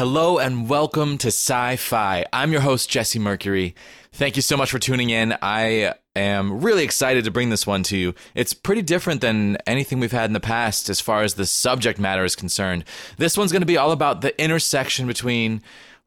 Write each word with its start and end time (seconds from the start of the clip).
Hello 0.00 0.38
and 0.38 0.66
welcome 0.66 1.18
to 1.18 1.28
Sci 1.28 1.76
Fi. 1.76 2.24
I'm 2.32 2.52
your 2.52 2.62
host, 2.62 2.88
Jesse 2.88 3.18
Mercury. 3.18 3.74
Thank 4.12 4.34
you 4.34 4.40
so 4.40 4.56
much 4.56 4.70
for 4.70 4.78
tuning 4.78 5.10
in. 5.10 5.36
I 5.42 5.92
am 6.16 6.62
really 6.62 6.84
excited 6.84 7.24
to 7.24 7.30
bring 7.30 7.50
this 7.50 7.66
one 7.66 7.82
to 7.82 7.98
you. 7.98 8.14
It's 8.34 8.54
pretty 8.54 8.80
different 8.80 9.20
than 9.20 9.58
anything 9.66 10.00
we've 10.00 10.10
had 10.10 10.30
in 10.30 10.32
the 10.32 10.40
past 10.40 10.88
as 10.88 11.02
far 11.02 11.22
as 11.22 11.34
the 11.34 11.44
subject 11.44 11.98
matter 11.98 12.24
is 12.24 12.34
concerned. 12.34 12.86
This 13.18 13.36
one's 13.36 13.52
going 13.52 13.60
to 13.60 13.66
be 13.66 13.76
all 13.76 13.92
about 13.92 14.22
the 14.22 14.42
intersection 14.42 15.06
between 15.06 15.60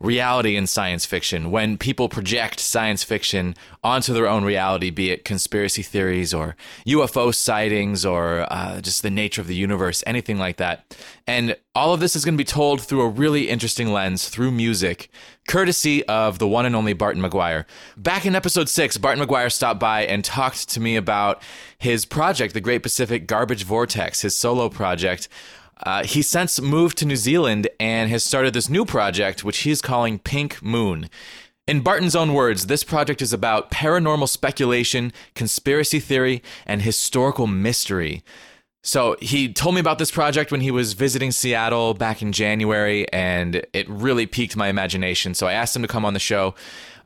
reality 0.03 0.57
in 0.57 0.67
science 0.67 1.05
fiction 1.05 1.49
when 1.49 1.77
people 1.77 2.09
project 2.09 2.59
science 2.59 3.03
fiction 3.03 3.55
onto 3.83 4.13
their 4.13 4.27
own 4.27 4.43
reality, 4.43 4.89
be 4.89 5.09
it 5.09 5.23
conspiracy 5.23 5.81
theories 5.81 6.33
or 6.33 6.55
UFO 6.85 7.33
sightings 7.33 8.05
or 8.05 8.45
uh, 8.51 8.81
just 8.81 9.01
the 9.01 9.09
nature 9.09 9.41
of 9.41 9.47
the 9.47 9.55
universe, 9.55 10.03
anything 10.05 10.37
like 10.37 10.57
that. 10.57 10.97
And 11.25 11.55
all 11.73 11.93
of 11.93 12.01
this 12.01 12.15
is 12.15 12.25
going 12.25 12.35
to 12.35 12.41
be 12.41 12.43
told 12.43 12.81
through 12.81 13.01
a 13.01 13.07
really 13.07 13.49
interesting 13.49 13.93
lens, 13.93 14.27
through 14.27 14.51
music, 14.51 15.09
courtesy 15.47 16.05
of 16.05 16.37
the 16.37 16.47
one 16.47 16.65
and 16.65 16.75
only 16.75 16.93
Barton 16.93 17.21
McGuire. 17.21 17.65
Back 17.95 18.25
in 18.25 18.35
episode 18.35 18.67
six, 18.67 18.97
Barton 18.97 19.25
McGuire 19.25 19.51
stopped 19.51 19.79
by 19.79 20.05
and 20.05 20.23
talked 20.23 20.69
to 20.69 20.81
me 20.81 20.97
about 20.97 21.41
his 21.77 22.05
project, 22.05 22.53
the 22.53 22.61
Great 22.61 22.83
Pacific 22.83 23.25
Garbage 23.25 23.63
Vortex, 23.63 24.21
his 24.21 24.35
solo 24.35 24.67
project. 24.67 25.29
Uh, 25.85 26.03
he 26.03 26.21
since 26.21 26.61
moved 26.61 26.97
to 26.97 27.05
New 27.05 27.15
Zealand 27.15 27.67
and 27.79 28.09
has 28.09 28.23
started 28.23 28.53
this 28.53 28.69
new 28.69 28.85
project, 28.85 29.43
which 29.43 29.59
he's 29.59 29.81
calling 29.81 30.19
Pink 30.19 30.61
Moon. 30.61 31.09
In 31.65 31.81
Barton's 31.81 32.15
own 32.15 32.33
words, 32.33 32.65
this 32.65 32.83
project 32.83 33.21
is 33.21 33.31
about 33.31 33.71
paranormal 33.71 34.27
speculation, 34.27 35.13
conspiracy 35.33 35.99
theory, 35.99 36.41
and 36.65 36.81
historical 36.81 37.47
mystery. 37.47 38.23
So 38.85 39.15
he 39.21 39.51
told 39.51 39.75
me 39.75 39.79
about 39.79 39.97
this 39.97 40.11
project 40.11 40.51
when 40.51 40.59
he 40.59 40.71
was 40.71 40.91
visiting 40.91 41.31
Seattle 41.31 41.93
back 41.93 42.21
in 42.21 42.33
January, 42.33 43.09
and 43.13 43.65
it 43.71 43.89
really 43.89 44.25
piqued 44.25 44.57
my 44.57 44.67
imagination. 44.67 45.33
So 45.33 45.47
I 45.47 45.53
asked 45.53 45.73
him 45.73 45.81
to 45.83 45.87
come 45.87 46.03
on 46.03 46.13
the 46.13 46.19
show. 46.19 46.53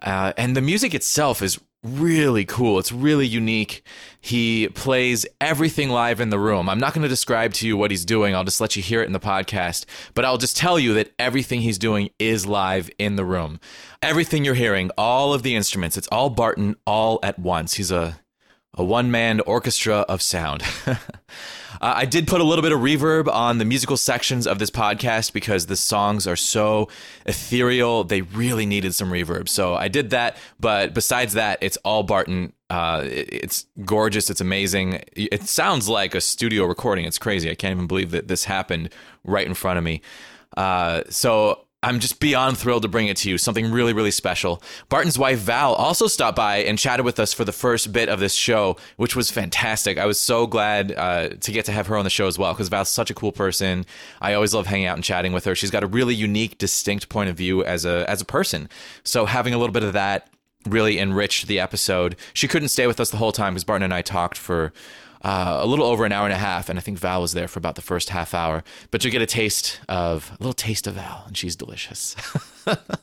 Uh, 0.02 0.34
and 0.38 0.56
the 0.56 0.62
music 0.62 0.96
itself 0.96 1.44
is 1.44 1.60
really 1.84 2.46
cool. 2.46 2.80
It's 2.80 2.92
really 2.92 3.28
unique. 3.28 3.84
He 4.20 4.68
plays 4.70 5.26
everything 5.40 5.90
live 5.90 6.20
in 6.20 6.30
the 6.30 6.40
room. 6.40 6.70
I'm 6.70 6.80
not 6.80 6.94
going 6.94 7.04
to 7.04 7.08
describe 7.08 7.54
to 7.56 7.68
you 7.68 7.78
what 7.78 7.92
he's 7.92 8.06
doing. 8.06 8.36
I'll 8.36 8.44
just 8.44 8.62
let 8.62 8.76
you 8.76 8.82
hear 8.82 9.02
it 9.02 9.06
in 9.06 9.14
the 9.14 9.20
podcast. 9.20 9.86
But 10.14 10.26
I'll 10.26 10.38
just 10.38 10.58
tell 10.58 10.80
you 10.80 10.94
that 10.96 11.14
everything 11.18 11.62
he's 11.62 11.78
doing 11.78 12.10
is 12.20 12.46
live 12.46 12.90
in 12.98 13.16
the 13.16 13.26
room. 13.26 13.60
Everything 14.02 14.44
you're 14.44 14.54
hearing, 14.54 14.92
all 14.98 15.34
of 15.34 15.44
the 15.44 15.56
instruments, 15.56 15.98
it's 15.98 16.08
all 16.10 16.30
Barton 16.30 16.76
all 16.86 17.20
at 17.24 17.40
once. 17.40 17.76
He's 17.76 17.92
a 17.92 18.20
a 18.78 18.84
one 18.84 19.12
man 19.12 19.42
orchestra 19.42 20.06
of 20.08 20.22
sound. 20.22 20.64
Uh, 21.82 21.94
I 21.98 22.06
did 22.06 22.28
put 22.28 22.42
a 22.42 22.44
little 22.44 22.64
bit 22.64 22.72
of 22.72 22.80
reverb 22.80 23.32
on 23.32 23.58
the 23.58 23.66
musical 23.66 23.98
sections 23.98 24.48
of 24.48 24.60
this 24.60 24.72
podcast 24.72 25.34
because 25.34 25.68
the 25.68 25.76
songs 25.76 26.26
are 26.26 26.36
so 26.36 26.88
ethereal. 27.26 28.04
They 28.04 28.22
really 28.22 28.66
needed 28.66 28.96
some 28.96 29.12
reverb. 29.12 29.48
So 29.48 29.76
I 29.76 29.88
did 29.88 30.10
that. 30.12 30.38
But 30.60 30.94
besides 30.94 31.34
that, 31.34 31.60
it's 31.62 31.78
all 31.78 32.04
Barton. 32.04 32.54
Uh, 32.70 33.04
it, 33.06 33.30
it's 33.32 33.66
gorgeous. 33.86 34.30
It's 34.30 34.42
amazing. 34.42 35.04
It 35.14 35.44
sounds 35.44 35.88
like 35.88 36.16
a 36.16 36.22
studio 36.22 36.66
recording. 36.66 37.06
It's 37.06 37.20
crazy. 37.20 37.50
I 37.52 37.56
can't 37.56 37.76
even 37.76 37.88
believe 37.88 38.12
that 38.12 38.28
this 38.28 38.46
happened 38.46 38.90
right 39.24 39.46
in 39.46 39.54
front 39.54 39.78
of 39.78 39.84
me. 39.84 40.02
Uh, 40.56 41.04
so 41.10 41.67
I'm 41.84 42.00
just 42.00 42.20
beyond 42.20 42.58
thrilled 42.58 42.82
to 42.82 42.88
bring 42.88 43.08
it 43.08 43.18
to 43.18 43.30
you. 43.30 43.38
Something 43.38 43.72
really, 43.72 43.94
really 43.94 44.10
special. 44.10 44.64
Barton's 44.90 45.20
wife, 45.20 45.38
Val, 45.38 45.76
also 45.76 46.08
stopped 46.08 46.36
by 46.36 46.58
and 46.58 46.78
chatted 46.78 47.06
with 47.06 47.20
us 47.20 47.34
for 47.34 47.46
the 47.46 47.52
first 47.52 47.94
bit 47.94 48.10
of 48.10 48.20
this 48.20 48.34
show, 48.34 48.78
which 48.96 49.16
was 49.16 49.30
fantastic. 49.30 50.00
I 50.00 50.08
was 50.08 50.20
so 50.20 50.48
glad 50.48 50.92
uh, 50.92 51.30
to 51.30 51.52
get 51.52 51.66
to 51.66 51.72
have 51.72 51.86
her 51.88 51.96
on 51.96 52.04
the 52.04 52.10
show 52.10 52.26
as 52.26 52.40
well 52.40 52.52
because 52.54 52.70
Val's 52.70 52.90
such 52.90 53.12
a 53.12 53.14
cool 53.14 53.32
person. 53.32 53.86
I 54.22 54.34
always 54.34 54.56
love 54.56 54.66
hanging 54.66 54.88
out 54.88 54.98
and 54.98 55.04
chatting 55.04 55.34
with 55.34 55.46
her. 55.46 55.54
She's 55.54 55.70
got 55.70 55.84
a 55.84 55.88
really 55.88 56.16
unique, 56.16 56.58
distinct 56.58 57.10
point 57.10 57.30
of 57.30 57.38
view 57.38 57.64
as 57.64 57.86
a 57.86 58.10
as 58.10 58.22
a 58.22 58.26
person. 58.26 58.70
So 59.04 59.26
having 59.28 59.54
a 59.54 59.60
little 59.60 59.74
bit 59.74 59.84
of 59.84 59.94
that 59.94 60.30
really 60.66 60.98
enriched 60.98 61.48
the 61.48 61.60
episode. 61.60 62.16
She 62.34 62.48
couldn't 62.48 62.70
stay 62.70 62.88
with 62.88 63.00
us 63.00 63.12
the 63.12 63.18
whole 63.18 63.32
time 63.32 63.54
because 63.54 63.64
Barton 63.64 63.84
and 63.84 63.94
I 63.94 64.02
talked 64.02 64.38
for 64.38 64.74
uh, 65.28 65.60
a 65.62 65.68
little 65.68 65.86
over 65.86 66.06
an 66.06 66.14
hour 66.14 66.24
and 66.24 66.34
a 66.34 66.38
half, 66.38 66.70
and 66.70 66.80
I 66.80 66.82
think 66.82 67.00
Val 67.00 67.20
was 67.20 67.34
there 67.34 67.50
for 67.50 67.60
about 67.60 67.76
the 67.76 67.82
first 67.82 68.10
half 68.12 68.34
hour. 68.34 68.64
But 68.92 69.04
you 69.04 69.12
get 69.12 69.22
a 69.22 69.26
taste 69.26 69.82
of 69.90 70.32
a 70.32 70.38
little 70.42 70.54
taste 70.54 70.88
of 70.88 70.94
Val, 70.94 71.26
and 71.28 71.36
she's 71.36 71.58
delicious. 71.58 72.16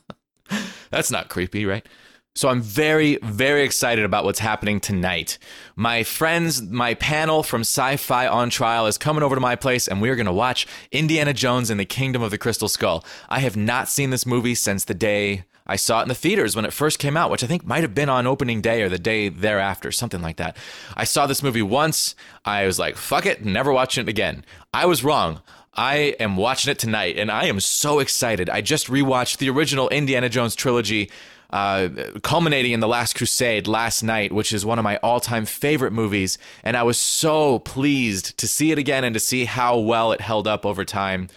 That's 0.89 1.11
not 1.11 1.29
creepy, 1.29 1.67
right? 1.67 1.87
So 2.33 2.49
I'm 2.49 2.63
very, 2.63 3.19
very 3.21 3.61
excited 3.61 4.03
about 4.03 4.25
what's 4.25 4.39
happening 4.39 4.79
tonight. 4.79 5.37
My 5.75 6.01
friends, 6.01 6.63
my 6.63 6.95
panel 6.95 7.43
from 7.43 7.61
Sci 7.61 7.95
Fi 7.97 8.25
on 8.27 8.49
Trial 8.49 8.87
is 8.87 8.97
coming 8.97 9.21
over 9.21 9.35
to 9.35 9.41
my 9.41 9.55
place, 9.55 9.87
and 9.87 10.01
we're 10.01 10.15
going 10.15 10.25
to 10.25 10.33
watch 10.33 10.65
Indiana 10.91 11.31
Jones 11.31 11.69
and 11.69 11.79
the 11.79 11.85
Kingdom 11.85 12.23
of 12.23 12.31
the 12.31 12.39
Crystal 12.39 12.67
Skull. 12.67 13.05
I 13.29 13.39
have 13.41 13.55
not 13.55 13.87
seen 13.87 14.09
this 14.09 14.25
movie 14.25 14.55
since 14.55 14.83
the 14.83 14.95
day 14.95 15.43
I 15.67 15.75
saw 15.75 15.99
it 15.99 16.03
in 16.03 16.09
the 16.09 16.15
theaters 16.15 16.55
when 16.55 16.65
it 16.65 16.73
first 16.73 16.99
came 16.99 17.17
out, 17.17 17.31
which 17.31 17.43
I 17.43 17.47
think 17.47 17.65
might 17.65 17.81
have 17.81 17.95
been 17.95 18.09
on 18.09 18.27
opening 18.27 18.61
day 18.61 18.83
or 18.83 18.89
the 18.89 18.99
day 18.99 19.29
thereafter, 19.29 19.91
something 19.91 20.21
like 20.21 20.37
that. 20.37 20.57
I 20.95 21.05
saw 21.05 21.25
this 21.25 21.41
movie 21.41 21.61
once. 21.61 22.15
I 22.43 22.65
was 22.65 22.77
like, 22.77 22.97
fuck 22.97 23.25
it, 23.25 23.43
never 23.43 23.71
watching 23.73 24.03
it 24.03 24.09
again. 24.09 24.45
I 24.73 24.85
was 24.85 25.03
wrong. 25.03 25.41
I 25.73 26.15
am 26.19 26.37
watching 26.37 26.71
it 26.71 26.79
tonight 26.79 27.17
and 27.17 27.31
I 27.31 27.45
am 27.45 27.59
so 27.59 27.99
excited. 27.99 28.49
I 28.49 28.61
just 28.61 28.87
rewatched 28.87 29.37
the 29.37 29.49
original 29.49 29.89
Indiana 29.89 30.29
Jones 30.29 30.55
trilogy. 30.55 31.09
Uh, 31.51 31.89
culminating 32.23 32.71
in 32.71 32.79
The 32.79 32.87
Last 32.87 33.15
Crusade 33.15 33.67
last 33.67 34.03
night, 34.03 34.33
which 34.33 34.51
is 34.51 34.65
one 34.65 34.79
of 34.79 34.83
my 34.83 34.97
all 34.97 35.19
time 35.19 35.45
favorite 35.45 35.93
movies. 35.93 36.37
And 36.63 36.75
I 36.75 36.83
was 36.83 36.99
so 36.99 37.59
pleased 37.59 38.37
to 38.39 38.47
see 38.47 38.71
it 38.71 38.79
again 38.79 39.03
and 39.03 39.13
to 39.13 39.19
see 39.19 39.45
how 39.45 39.77
well 39.77 40.11
it 40.11 40.19
held 40.19 40.47
up 40.47 40.65
over 40.65 40.83
time. 40.83 41.29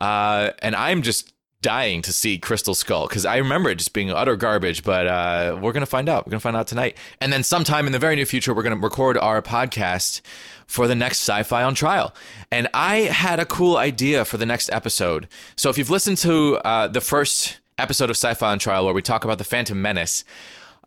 Uh, 0.00 0.50
and 0.60 0.76
I'm 0.76 1.02
just 1.02 1.32
dying 1.60 2.02
to 2.02 2.12
see 2.12 2.38
Crystal 2.38 2.74
Skull 2.74 3.08
because 3.08 3.26
I 3.26 3.36
remember 3.36 3.70
it 3.70 3.76
just 3.76 3.92
being 3.92 4.10
utter 4.10 4.36
garbage, 4.36 4.84
but 4.84 5.06
uh, 5.06 5.58
we're 5.60 5.72
to 5.80 5.86
find 5.86 6.08
out. 6.08 6.26
We're 6.26 6.30
to 6.38 6.42
find 6.42 6.56
out 6.56 6.66
tonight. 6.66 6.96
And 7.20 7.32
then 7.32 7.42
sometime 7.42 7.86
in 7.86 7.92
the 7.92 7.98
very 7.98 8.16
near 8.16 8.26
future, 8.26 8.54
we're 8.54 8.62
to 8.78 8.82
record 8.82 9.18
our 9.18 9.42
podcast 9.42 10.20
for 10.66 10.86
the 10.86 10.94
next 10.94 11.18
sci 11.18 11.42
fi 11.42 11.62
on 11.62 11.74
trial. 11.74 12.14
And 12.50 12.68
I 12.74 12.96
had 12.98 13.40
a 13.40 13.44
cool 13.44 13.76
idea 13.76 14.24
for 14.24 14.36
the 14.36 14.46
next 14.46 14.70
episode. 14.72 15.28
So 15.56 15.70
if 15.70 15.78
you've 15.78 15.90
listened 15.90 16.18
to 16.18 16.58
uh, 16.58 16.88
the 16.88 17.00
first 17.00 17.58
episode 17.78 18.10
of 18.10 18.16
Sci 18.16 18.34
Fi 18.34 18.52
on 18.52 18.58
Trial 18.58 18.84
where 18.84 18.94
we 18.94 19.02
talk 19.02 19.24
about 19.24 19.38
the 19.38 19.44
Phantom 19.44 19.80
Menace, 19.80 20.24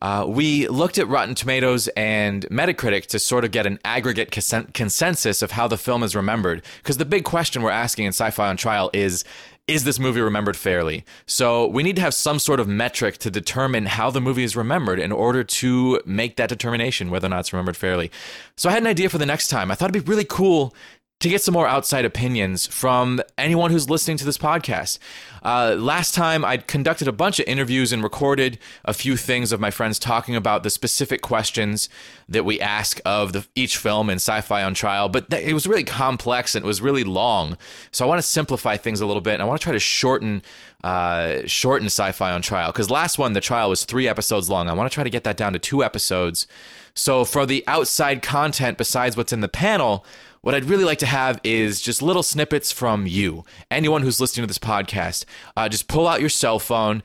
uh, 0.01 0.25
we 0.27 0.67
looked 0.67 0.97
at 0.97 1.07
Rotten 1.07 1.35
Tomatoes 1.35 1.87
and 1.89 2.47
Metacritic 2.49 3.05
to 3.07 3.19
sort 3.19 3.45
of 3.45 3.51
get 3.51 3.65
an 3.65 3.79
aggregate 3.85 4.31
consensus 4.31 5.41
of 5.41 5.51
how 5.51 5.67
the 5.67 5.77
film 5.77 6.03
is 6.03 6.15
remembered. 6.15 6.63
Because 6.77 6.97
the 6.97 7.05
big 7.05 7.23
question 7.23 7.61
we're 7.61 7.71
asking 7.71 8.05
in 8.05 8.09
Sci 8.09 8.31
Fi 8.31 8.47
on 8.47 8.57
Trial 8.57 8.89
is 8.93 9.23
is 9.67 9.83
this 9.83 9.99
movie 9.99 10.19
remembered 10.19 10.57
fairly? 10.57 11.05
So 11.27 11.67
we 11.67 11.83
need 11.83 11.95
to 11.95 12.01
have 12.01 12.13
some 12.13 12.39
sort 12.39 12.59
of 12.59 12.67
metric 12.67 13.19
to 13.19 13.31
determine 13.31 13.85
how 13.85 14.09
the 14.09 14.19
movie 14.19 14.43
is 14.43 14.55
remembered 14.55 14.99
in 14.99 15.11
order 15.11 15.43
to 15.43 16.01
make 16.03 16.35
that 16.37 16.49
determination 16.49 17.09
whether 17.09 17.27
or 17.27 17.29
not 17.29 17.41
it's 17.41 17.53
remembered 17.53 17.77
fairly. 17.77 18.11
So 18.57 18.69
I 18.69 18.73
had 18.73 18.81
an 18.81 18.87
idea 18.87 19.07
for 19.07 19.19
the 19.19 19.25
next 19.25 19.47
time. 19.47 19.71
I 19.71 19.75
thought 19.75 19.91
it'd 19.91 20.03
be 20.03 20.09
really 20.09 20.25
cool 20.25 20.73
to 21.21 21.29
get 21.29 21.41
some 21.41 21.53
more 21.53 21.67
outside 21.67 22.03
opinions 22.03 22.65
from 22.65 23.21
anyone 23.37 23.69
who's 23.69 23.89
listening 23.89 24.17
to 24.17 24.25
this 24.25 24.39
podcast. 24.39 24.97
Uh, 25.43 25.75
last 25.77 26.15
time, 26.15 26.43
I 26.43 26.57
conducted 26.57 27.07
a 27.07 27.11
bunch 27.11 27.39
of 27.39 27.47
interviews 27.47 27.93
and 27.93 28.01
recorded 28.01 28.57
a 28.85 28.93
few 28.93 29.15
things 29.15 29.51
of 29.51 29.59
my 29.59 29.69
friends 29.69 29.99
talking 29.99 30.35
about 30.35 30.63
the 30.63 30.71
specific 30.71 31.21
questions 31.21 31.89
that 32.27 32.43
we 32.43 32.59
ask 32.59 32.99
of 33.05 33.33
the, 33.33 33.45
each 33.53 33.77
film 33.77 34.09
in 34.09 34.15
Sci 34.15 34.41
Fi 34.41 34.63
on 34.63 34.73
Trial, 34.73 35.09
but 35.09 35.29
th- 35.29 35.47
it 35.47 35.53
was 35.53 35.67
really 35.67 35.83
complex 35.83 36.55
and 36.55 36.65
it 36.65 36.67
was 36.67 36.81
really 36.81 37.03
long. 37.03 37.55
So 37.91 38.03
I 38.03 38.07
want 38.07 38.19
to 38.19 38.27
simplify 38.27 38.77
things 38.77 38.99
a 38.99 39.05
little 39.05 39.21
bit 39.21 39.35
and 39.35 39.43
I 39.43 39.45
want 39.45 39.61
to 39.61 39.63
try 39.63 39.73
to 39.73 39.79
shorten. 39.79 40.41
Uh, 40.83 41.45
shorten 41.45 41.85
sci-fi 41.85 42.31
on 42.31 42.41
trial 42.41 42.71
because 42.71 42.89
last 42.89 43.19
one 43.19 43.33
the 43.33 43.39
trial 43.39 43.69
was 43.69 43.85
three 43.85 44.07
episodes 44.07 44.49
long 44.49 44.67
i 44.67 44.73
want 44.73 44.89
to 44.89 44.93
try 44.95 45.03
to 45.03 45.11
get 45.11 45.23
that 45.23 45.37
down 45.37 45.53
to 45.53 45.59
two 45.59 45.83
episodes 45.83 46.47
so 46.95 47.23
for 47.23 47.45
the 47.45 47.63
outside 47.67 48.23
content 48.23 48.79
besides 48.79 49.15
what's 49.15 49.31
in 49.31 49.41
the 49.41 49.47
panel 49.47 50.03
what 50.41 50.55
I'd 50.55 50.65
really 50.65 50.83
like 50.83 50.99
to 50.99 51.05
have 51.05 51.39
is 51.43 51.81
just 51.81 52.01
little 52.01 52.23
snippets 52.23 52.71
from 52.71 53.05
you, 53.05 53.45
anyone 53.69 54.01
who's 54.01 54.19
listening 54.19 54.43
to 54.43 54.47
this 54.47 54.59
podcast. 54.59 55.25
Uh, 55.55 55.69
just 55.69 55.87
pull 55.87 56.07
out 56.07 56.19
your 56.19 56.29
cell 56.29 56.57
phone, 56.57 57.03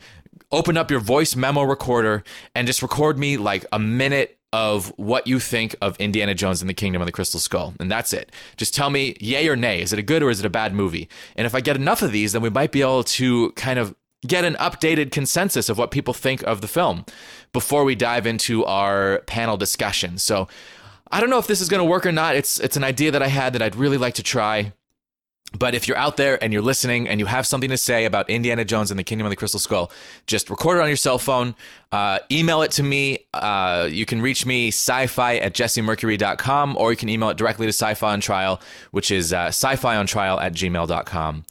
open 0.51 0.77
up 0.77 0.91
your 0.91 1.01
voice 1.01 1.37
memo 1.37 1.63
recorder, 1.63 2.25
and 2.55 2.67
just 2.67 2.83
record 2.83 3.19
me 3.19 3.37
like 3.37 3.67
a 3.73 3.79
minute 3.79 4.39
of 4.53 4.89
what 4.97 5.27
you 5.27 5.39
think 5.39 5.77
of 5.83 5.97
Indiana 5.99 6.35
Jones 6.35 6.63
and 6.63 6.71
the 6.71 6.75
Kingdom 6.75 7.03
of 7.03 7.07
the 7.07 7.13
Crystal 7.13 7.41
Skull. 7.41 7.75
And 7.79 7.91
that's 7.91 8.15
it. 8.15 8.33
Just 8.57 8.75
tell 8.75 8.89
me 8.89 9.17
yay 9.21 9.49
or 9.49 9.57
nay. 9.57 9.83
Is 9.83 9.93
it 9.93 9.99
a 9.99 10.03
good 10.03 10.23
or 10.23 10.31
is 10.31 10.41
it 10.41 10.47
a 10.47 10.51
bad 10.51 10.73
movie? 10.73 11.09
And 11.35 11.47
if 11.47 11.55
I 11.55 11.61
get 11.61 11.77
enough 11.77 12.01
of 12.01 12.13
these, 12.13 12.33
then 12.33 12.41
we 12.41 12.49
might 12.49 12.73
be 12.73 12.81
able 12.81 13.05
to 13.05 13.51
kind 13.53 13.79
of 13.79 13.95
get 14.27 14.45
an 14.45 14.55
updated 14.55 15.13
consensus 15.13 15.69
of 15.69 15.77
what 15.77 15.91
people 15.91 16.15
think 16.15 16.43
of 16.45 16.61
the 16.61 16.69
film 16.69 17.05
before 17.53 17.85
we 17.85 17.95
dive 17.95 18.27
into 18.27 18.65
our 18.65 19.19
panel 19.27 19.57
discussion. 19.57 20.17
So 20.19 20.49
I 21.11 21.21
don't 21.21 21.31
know 21.31 21.39
if 21.39 21.47
this 21.47 21.61
is 21.61 21.69
going 21.69 21.81
to 21.81 21.89
work 21.89 22.07
or 22.07 22.13
not. 22.13 22.37
It's 22.37 22.59
it's 22.61 22.77
an 22.77 22.85
idea 22.85 23.11
that 23.11 23.23
I 23.23 23.29
had 23.29 23.53
that 23.53 23.63
I'd 23.63 23.77
really 23.77 23.99
like 23.99 24.15
to 24.15 24.23
try. 24.23 24.73
But 25.57 25.75
if 25.75 25.87
you're 25.87 25.97
out 25.97 26.17
there 26.17 26.43
and 26.43 26.53
you're 26.53 26.61
listening 26.61 27.09
and 27.09 27.21
you 27.21 27.27
have 27.27 27.47
something 27.47 27.71
to 27.71 27.77
say 27.77 28.05
about 28.05 28.29
Indiana 28.29 28.65
Jones 28.65 28.91
and 28.91 28.99
the 28.99 29.05
Kingdom 29.05 29.27
of 29.27 29.31
the 29.31 29.37
Crystal 29.37 29.61
Skull, 29.61 29.93
just 30.27 30.51
record 30.51 30.79
it 30.79 30.81
on 30.83 30.89
your 30.89 30.97
cell 30.97 31.19
phone, 31.19 31.55
uh, 31.93 32.19
email 32.31 32.63
it 32.63 32.73
to 32.73 32.83
me. 32.83 33.21
Uh, 33.33 33.89
you 33.91 34.05
can 34.05 34.21
reach 34.21 34.45
me 34.45 34.69
sci-fi 34.69 35.37
at 35.37 35.55
jessemercury.com 35.55 36.77
or 36.77 36.91
you 36.91 36.97
can 36.97 37.09
email 37.09 37.29
it 37.31 37.37
directly 37.37 37.67
to 37.67 37.73
sci-fi 37.73 38.13
on 38.13 38.21
trial, 38.21 38.61
which 38.91 39.11
is 39.11 39.33
uh, 39.33 39.47
sci-fi 39.47 39.97
on 39.97 40.07
trial 40.07 40.39
at 40.41 40.53
gmail.com. 40.53 41.45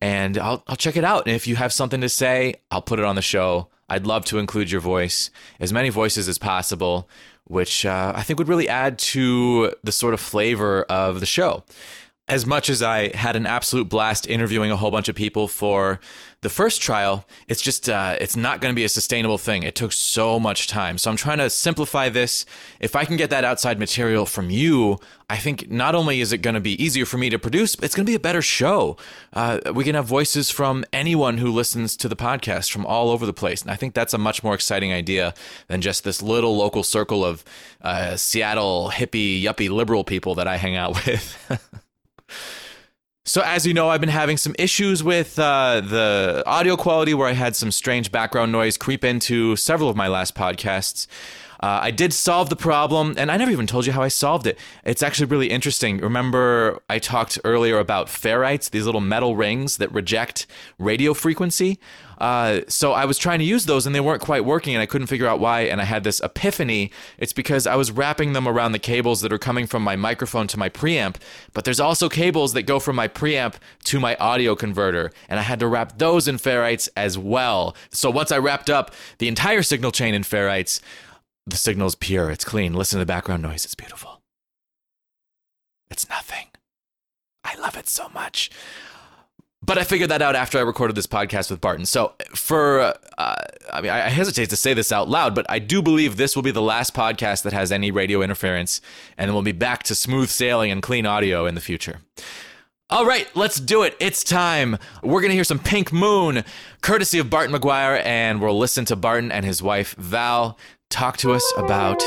and 0.00 0.38
I'll 0.38 0.64
I'll 0.66 0.76
check 0.76 0.96
it 0.96 1.04
out. 1.04 1.26
And 1.26 1.36
if 1.36 1.46
you 1.46 1.56
have 1.56 1.72
something 1.72 2.00
to 2.00 2.08
say, 2.08 2.56
I'll 2.70 2.82
put 2.82 2.98
it 2.98 3.04
on 3.04 3.14
the 3.14 3.22
show. 3.22 3.68
I'd 3.88 4.06
love 4.06 4.24
to 4.26 4.38
include 4.38 4.70
your 4.70 4.80
voice, 4.80 5.30
as 5.60 5.70
many 5.70 5.90
voices 5.90 6.26
as 6.26 6.38
possible, 6.38 7.08
which 7.46 7.84
uh, 7.84 8.12
I 8.14 8.22
think 8.22 8.38
would 8.38 8.48
really 8.48 8.68
add 8.68 8.98
to 8.98 9.72
the 9.82 9.92
sort 9.92 10.14
of 10.14 10.20
flavor 10.20 10.82
of 10.84 11.20
the 11.20 11.26
show. 11.26 11.64
As 12.26 12.46
much 12.46 12.70
as 12.70 12.82
I 12.82 13.14
had 13.14 13.36
an 13.36 13.44
absolute 13.44 13.88
blast 13.88 14.26
interviewing 14.26 14.70
a 14.70 14.76
whole 14.76 14.90
bunch 14.90 15.08
of 15.08 15.14
people 15.14 15.46
for 15.46 16.00
the 16.44 16.50
first 16.50 16.82
trial, 16.82 17.26
it's 17.48 17.62
just 17.62 17.88
uh, 17.88 18.18
it's 18.20 18.36
not 18.36 18.60
going 18.60 18.70
to 18.70 18.76
be 18.76 18.84
a 18.84 18.88
sustainable 18.88 19.38
thing. 19.38 19.62
It 19.62 19.74
took 19.74 19.92
so 19.92 20.38
much 20.38 20.68
time, 20.68 20.98
so 20.98 21.10
I'm 21.10 21.16
trying 21.16 21.38
to 21.38 21.48
simplify 21.48 22.10
this. 22.10 22.44
If 22.80 22.94
I 22.94 23.06
can 23.06 23.16
get 23.16 23.30
that 23.30 23.44
outside 23.44 23.78
material 23.78 24.26
from 24.26 24.50
you, 24.50 24.98
I 25.30 25.38
think 25.38 25.70
not 25.70 25.94
only 25.94 26.20
is 26.20 26.32
it 26.34 26.38
going 26.38 26.52
to 26.54 26.60
be 26.60 26.80
easier 26.84 27.06
for 27.06 27.16
me 27.16 27.30
to 27.30 27.38
produce, 27.38 27.76
but 27.76 27.86
it's 27.86 27.94
going 27.94 28.04
to 28.04 28.10
be 28.10 28.14
a 28.14 28.20
better 28.20 28.42
show. 28.42 28.98
Uh, 29.32 29.58
we 29.72 29.84
can 29.84 29.94
have 29.94 30.04
voices 30.04 30.50
from 30.50 30.84
anyone 30.92 31.38
who 31.38 31.50
listens 31.50 31.96
to 31.96 32.08
the 32.10 32.16
podcast 32.16 32.70
from 32.70 32.84
all 32.84 33.08
over 33.08 33.24
the 33.24 33.32
place, 33.32 33.62
and 33.62 33.70
I 33.70 33.76
think 33.76 33.94
that's 33.94 34.12
a 34.12 34.18
much 34.18 34.44
more 34.44 34.54
exciting 34.54 34.92
idea 34.92 35.32
than 35.68 35.80
just 35.80 36.04
this 36.04 36.20
little 36.20 36.54
local 36.58 36.82
circle 36.82 37.24
of 37.24 37.42
uh, 37.80 38.16
Seattle 38.16 38.90
hippie 38.92 39.42
yuppie 39.42 39.70
liberal 39.70 40.04
people 40.04 40.34
that 40.34 40.46
I 40.46 40.58
hang 40.58 40.76
out 40.76 40.94
with. 41.06 41.70
So, 43.26 43.40
as 43.40 43.66
you 43.66 43.72
know, 43.72 43.88
I've 43.88 44.02
been 44.02 44.10
having 44.10 44.36
some 44.36 44.54
issues 44.58 45.02
with 45.02 45.38
uh, 45.38 45.80
the 45.80 46.42
audio 46.44 46.76
quality 46.76 47.14
where 47.14 47.26
I 47.26 47.32
had 47.32 47.56
some 47.56 47.72
strange 47.72 48.12
background 48.12 48.52
noise 48.52 48.76
creep 48.76 49.02
into 49.02 49.56
several 49.56 49.88
of 49.88 49.96
my 49.96 50.08
last 50.08 50.34
podcasts. 50.34 51.06
Uh, 51.58 51.80
I 51.80 51.90
did 51.90 52.12
solve 52.12 52.50
the 52.50 52.56
problem, 52.56 53.14
and 53.16 53.32
I 53.32 53.38
never 53.38 53.50
even 53.50 53.66
told 53.66 53.86
you 53.86 53.92
how 53.92 54.02
I 54.02 54.08
solved 54.08 54.46
it. 54.46 54.58
It's 54.84 55.02
actually 55.02 55.28
really 55.28 55.48
interesting. 55.48 55.96
Remember, 55.96 56.82
I 56.90 56.98
talked 56.98 57.38
earlier 57.44 57.78
about 57.78 58.08
ferrites, 58.08 58.68
these 58.68 58.84
little 58.84 59.00
metal 59.00 59.36
rings 59.36 59.78
that 59.78 59.90
reject 59.90 60.46
radio 60.78 61.14
frequency? 61.14 61.78
Uh, 62.18 62.60
so 62.68 62.92
I 62.92 63.04
was 63.04 63.18
trying 63.18 63.38
to 63.38 63.44
use 63.44 63.66
those 63.66 63.86
and 63.86 63.94
they 63.94 64.00
weren't 64.00 64.22
quite 64.22 64.44
working, 64.44 64.74
and 64.74 64.82
I 64.82 64.86
couldn't 64.86 65.06
figure 65.08 65.26
out 65.26 65.40
why. 65.40 65.62
And 65.62 65.80
I 65.80 65.84
had 65.84 66.04
this 66.04 66.20
epiphany. 66.20 66.90
It's 67.18 67.32
because 67.32 67.66
I 67.66 67.76
was 67.76 67.90
wrapping 67.90 68.32
them 68.32 68.46
around 68.46 68.72
the 68.72 68.78
cables 68.78 69.20
that 69.20 69.32
are 69.32 69.38
coming 69.38 69.66
from 69.66 69.82
my 69.82 69.96
microphone 69.96 70.46
to 70.48 70.58
my 70.58 70.68
preamp, 70.68 71.16
but 71.52 71.64
there's 71.64 71.80
also 71.80 72.08
cables 72.08 72.52
that 72.52 72.62
go 72.62 72.78
from 72.78 72.96
my 72.96 73.08
preamp 73.08 73.54
to 73.84 74.00
my 74.00 74.16
audio 74.16 74.54
converter, 74.54 75.12
and 75.28 75.38
I 75.38 75.42
had 75.42 75.60
to 75.60 75.66
wrap 75.66 75.98
those 75.98 76.28
in 76.28 76.36
ferrites 76.36 76.88
as 76.96 77.18
well. 77.18 77.76
So 77.90 78.10
once 78.10 78.32
I 78.32 78.38
wrapped 78.38 78.70
up 78.70 78.92
the 79.18 79.28
entire 79.28 79.62
signal 79.62 79.92
chain 79.92 80.14
in 80.14 80.22
ferrites, 80.22 80.80
the 81.46 81.56
signal's 81.56 81.94
pure, 81.94 82.30
it's 82.30 82.44
clean. 82.44 82.74
Listen 82.74 82.98
to 82.98 83.04
the 83.04 83.06
background 83.06 83.42
noise, 83.42 83.64
it's 83.64 83.74
beautiful. 83.74 84.20
It's 85.90 86.08
nothing. 86.08 86.46
I 87.44 87.54
love 87.56 87.76
it 87.76 87.88
so 87.88 88.08
much. 88.08 88.50
But 89.64 89.78
I 89.78 89.84
figured 89.84 90.10
that 90.10 90.20
out 90.20 90.36
after 90.36 90.58
I 90.58 90.60
recorded 90.60 90.94
this 90.94 91.06
podcast 91.06 91.50
with 91.50 91.60
Barton. 91.60 91.86
So, 91.86 92.12
for, 92.34 92.94
uh, 93.16 93.36
I 93.72 93.80
mean, 93.80 93.90
I 93.90 94.10
hesitate 94.10 94.50
to 94.50 94.56
say 94.56 94.74
this 94.74 94.92
out 94.92 95.08
loud, 95.08 95.34
but 95.34 95.46
I 95.48 95.58
do 95.58 95.80
believe 95.80 96.16
this 96.16 96.36
will 96.36 96.42
be 96.42 96.50
the 96.50 96.60
last 96.60 96.92
podcast 96.94 97.44
that 97.44 97.52
has 97.54 97.72
any 97.72 97.90
radio 97.90 98.20
interference, 98.20 98.82
and 99.16 99.32
we'll 99.32 99.42
be 99.42 99.52
back 99.52 99.82
to 99.84 99.94
smooth 99.94 100.28
sailing 100.28 100.70
and 100.70 100.82
clean 100.82 101.06
audio 101.06 101.46
in 101.46 101.54
the 101.54 101.60
future. 101.62 102.00
All 102.90 103.06
right, 103.06 103.26
let's 103.34 103.58
do 103.58 103.82
it. 103.82 103.96
It's 103.98 104.22
time. 104.22 104.76
We're 105.02 105.22
going 105.22 105.30
to 105.30 105.34
hear 105.34 105.44
some 105.44 105.58
Pink 105.58 105.92
Moon, 105.92 106.44
courtesy 106.82 107.18
of 107.18 107.30
Barton 107.30 107.54
McGuire, 107.54 108.04
and 108.04 108.42
we'll 108.42 108.58
listen 108.58 108.84
to 108.86 108.96
Barton 108.96 109.32
and 109.32 109.46
his 109.46 109.62
wife, 109.62 109.94
Val, 109.96 110.58
talk 110.90 111.16
to 111.18 111.32
us 111.32 111.52
about 111.56 112.02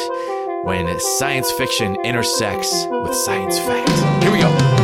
when 0.64 1.00
science 1.00 1.52
fiction 1.52 1.96
intersects 2.06 2.86
with 2.92 3.16
science 3.16 3.58
fact. 3.58 4.24
Here 4.24 4.32
we 4.32 4.40
go. 4.40 4.77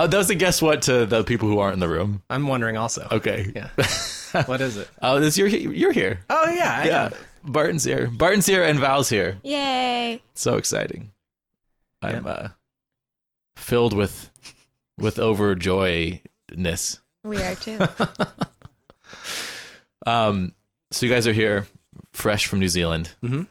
Uh, 0.00 0.06
that 0.06 0.16
was 0.16 0.30
a 0.30 0.34
guess 0.34 0.62
what 0.62 0.82
to 0.82 1.04
the 1.06 1.22
people 1.24 1.48
who 1.48 1.58
aren't 1.58 1.74
in 1.74 1.80
the 1.80 1.88
room. 1.88 2.22
I'm 2.30 2.46
wondering 2.46 2.76
also. 2.78 3.06
Okay. 3.10 3.52
Yeah. 3.54 3.68
what 4.46 4.60
is 4.60 4.76
it? 4.76 4.88
Oh, 5.02 5.20
this 5.20 5.36
you're 5.36 5.48
you're 5.48 5.92
here. 5.92 6.20
Oh 6.30 6.48
yeah. 6.50 6.80
I 6.82 6.86
Yeah, 6.86 7.10
Barton's 7.44 7.84
here. 7.84 8.06
Barton's 8.08 8.46
here, 8.46 8.62
and 8.62 8.78
Val's 8.78 9.08
here. 9.10 9.38
Yay. 9.42 10.22
So 10.34 10.56
exciting. 10.56 11.10
I'm 12.02 12.26
uh, 12.26 12.48
filled 13.56 13.92
with 13.92 14.30
with 14.98 15.16
overjoyness. 15.16 17.00
We 17.24 17.42
are 17.42 17.54
too. 17.54 17.78
Um, 20.06 20.54
so 20.90 21.04
you 21.04 21.12
guys 21.12 21.26
are 21.26 21.32
here, 21.34 21.66
fresh 22.12 22.46
from 22.46 22.58
New 22.58 22.68
Zealand, 22.68 23.10
Mm-hmm. 23.22 23.42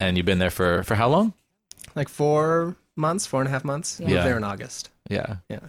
and 0.00 0.16
you've 0.16 0.26
been 0.26 0.38
there 0.40 0.50
for 0.50 0.82
for 0.82 0.96
how 0.96 1.08
long? 1.08 1.32
Like 1.94 2.08
four 2.08 2.74
months, 2.96 3.24
four 3.26 3.40
and 3.40 3.48
a 3.48 3.52
half 3.52 3.64
months. 3.64 4.00
Yeah. 4.00 4.06
Moved 4.06 4.16
Yeah. 4.16 4.24
there 4.24 4.36
in 4.36 4.44
August. 4.44 4.90
Yeah, 5.08 5.36
Yeah. 5.48 5.60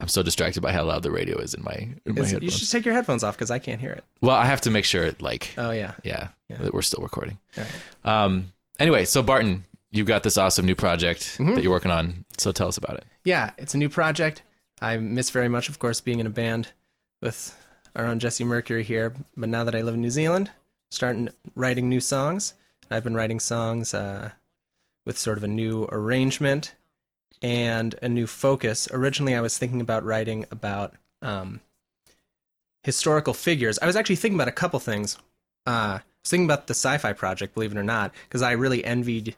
I'm 0.00 0.08
so 0.08 0.22
distracted 0.22 0.60
by 0.60 0.72
how 0.72 0.84
loud 0.84 1.02
the 1.02 1.10
radio 1.10 1.38
is 1.38 1.54
in 1.54 1.64
my, 1.64 1.72
in 2.06 2.14
my 2.14 2.24
you 2.40 2.50
should 2.50 2.70
take 2.70 2.84
your 2.84 2.94
headphones 2.94 3.24
off 3.24 3.36
because 3.36 3.50
I 3.50 3.58
can't 3.58 3.80
hear 3.80 3.90
it. 3.90 4.04
Well, 4.20 4.36
I 4.36 4.44
have 4.44 4.60
to 4.62 4.70
make 4.70 4.84
sure, 4.84 5.04
it, 5.04 5.20
like, 5.20 5.50
Oh 5.58 5.72
yeah. 5.72 5.94
yeah, 6.04 6.28
Yeah. 6.48 6.58
that 6.58 6.72
we're 6.72 6.82
still 6.82 7.02
recording. 7.02 7.38
Right. 7.56 7.66
Um. 8.04 8.52
Anyway, 8.78 9.04
so 9.06 9.22
Barton, 9.24 9.64
you've 9.90 10.06
got 10.06 10.22
this 10.22 10.38
awesome 10.38 10.66
new 10.66 10.76
project 10.76 11.22
Mm-hmm. 11.38 11.54
that 11.56 11.62
you're 11.64 11.72
working 11.72 11.90
on. 11.90 12.24
So 12.36 12.52
tell 12.52 12.68
us 12.68 12.76
about 12.76 12.96
it. 12.98 13.04
Yeah, 13.24 13.50
it's 13.58 13.74
a 13.74 13.78
new 13.78 13.88
project. 13.88 14.42
I 14.80 14.96
miss 14.98 15.30
very 15.30 15.48
much, 15.48 15.68
of 15.68 15.80
course, 15.80 16.00
being 16.00 16.20
in 16.20 16.26
a 16.26 16.30
band 16.30 16.68
with 17.20 17.56
our 17.96 18.06
own 18.06 18.20
Jesse 18.20 18.44
Mercury 18.44 18.84
here. 18.84 19.14
But 19.36 19.48
now 19.48 19.64
that 19.64 19.74
I 19.74 19.82
live 19.82 19.94
in 19.94 20.00
New 20.00 20.10
Zealand, 20.10 20.52
starting 20.92 21.28
writing 21.56 21.88
new 21.88 22.00
songs. 22.00 22.54
I've 22.90 23.02
been 23.04 23.14
writing 23.16 23.40
songs 23.40 23.92
uh, 23.92 24.30
with 25.04 25.18
sort 25.18 25.36
of 25.38 25.44
a 25.44 25.48
new 25.48 25.88
arrangement 25.90 26.74
and 27.42 27.94
a 28.02 28.08
new 28.08 28.26
focus. 28.26 28.88
Originally, 28.92 29.34
I 29.34 29.40
was 29.40 29.56
thinking 29.58 29.80
about 29.80 30.04
writing 30.04 30.44
about 30.50 30.94
um, 31.22 31.60
historical 32.82 33.34
figures. 33.34 33.78
I 33.80 33.86
was 33.86 33.96
actually 33.96 34.16
thinking 34.16 34.36
about 34.36 34.48
a 34.48 34.52
couple 34.52 34.80
things. 34.80 35.16
Uh, 35.66 35.98
I 36.00 36.02
was 36.22 36.30
thinking 36.30 36.46
about 36.46 36.66
the 36.66 36.74
sci-fi 36.74 37.12
project, 37.12 37.54
believe 37.54 37.72
it 37.72 37.78
or 37.78 37.82
not, 37.82 38.12
because 38.28 38.42
I 38.42 38.52
really 38.52 38.84
envied 38.84 39.36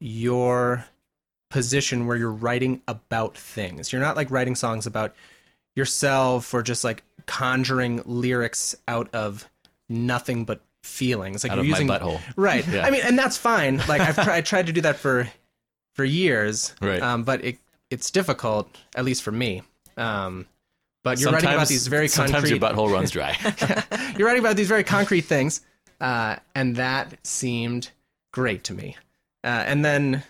your 0.00 0.86
position 1.50 2.06
where 2.06 2.16
you're 2.16 2.30
writing 2.32 2.80
about 2.88 3.36
things. 3.36 3.92
You're 3.92 4.00
not 4.00 4.16
like 4.16 4.30
writing 4.30 4.54
songs 4.54 4.86
about 4.86 5.14
yourself 5.76 6.52
or 6.54 6.62
just 6.62 6.84
like 6.84 7.02
conjuring 7.26 8.02
lyrics 8.06 8.74
out 8.88 9.08
of 9.14 9.48
nothing 9.88 10.44
but 10.44 10.60
feelings. 10.82 11.44
Like 11.44 11.52
Out 11.52 11.56
you're 11.56 11.64
of 11.64 11.68
using 11.68 11.86
my 11.86 11.98
butthole. 11.98 12.20
right. 12.36 12.66
Yeah. 12.72 12.86
I 12.86 12.90
mean, 12.90 13.02
and 13.04 13.18
that's 13.18 13.36
fine. 13.36 13.78
Like 13.88 14.00
I've 14.00 14.14
tried, 14.24 14.28
I 14.28 14.40
tried 14.40 14.66
to 14.68 14.72
do 14.72 14.80
that 14.82 14.96
for 14.96 15.28
for 15.94 16.04
years, 16.04 16.74
Right. 16.80 17.02
Um, 17.02 17.24
but 17.24 17.44
it 17.44 17.58
it's 17.90 18.10
difficult, 18.10 18.76
at 18.94 19.04
least 19.04 19.22
for 19.22 19.32
me. 19.32 19.62
Um, 19.96 20.46
but 21.02 21.18
you're 21.18 21.32
writing 21.32 21.50
about 21.50 21.68
these 21.68 21.86
very 21.86 22.08
sometimes 22.08 22.32
concrete. 22.32 22.60
Sometimes 22.60 22.76
your 22.76 22.86
butthole 22.88 22.92
runs 22.92 23.10
dry. 23.10 23.36
you're 24.18 24.26
writing 24.26 24.42
about 24.42 24.56
these 24.56 24.68
very 24.68 24.84
concrete 24.84 25.22
things, 25.22 25.62
uh, 26.00 26.36
and 26.54 26.76
that 26.76 27.14
seemed 27.26 27.90
great 28.32 28.64
to 28.64 28.74
me. 28.74 28.96
Uh, 29.42 29.64
and 29.66 29.84
then 29.84 30.22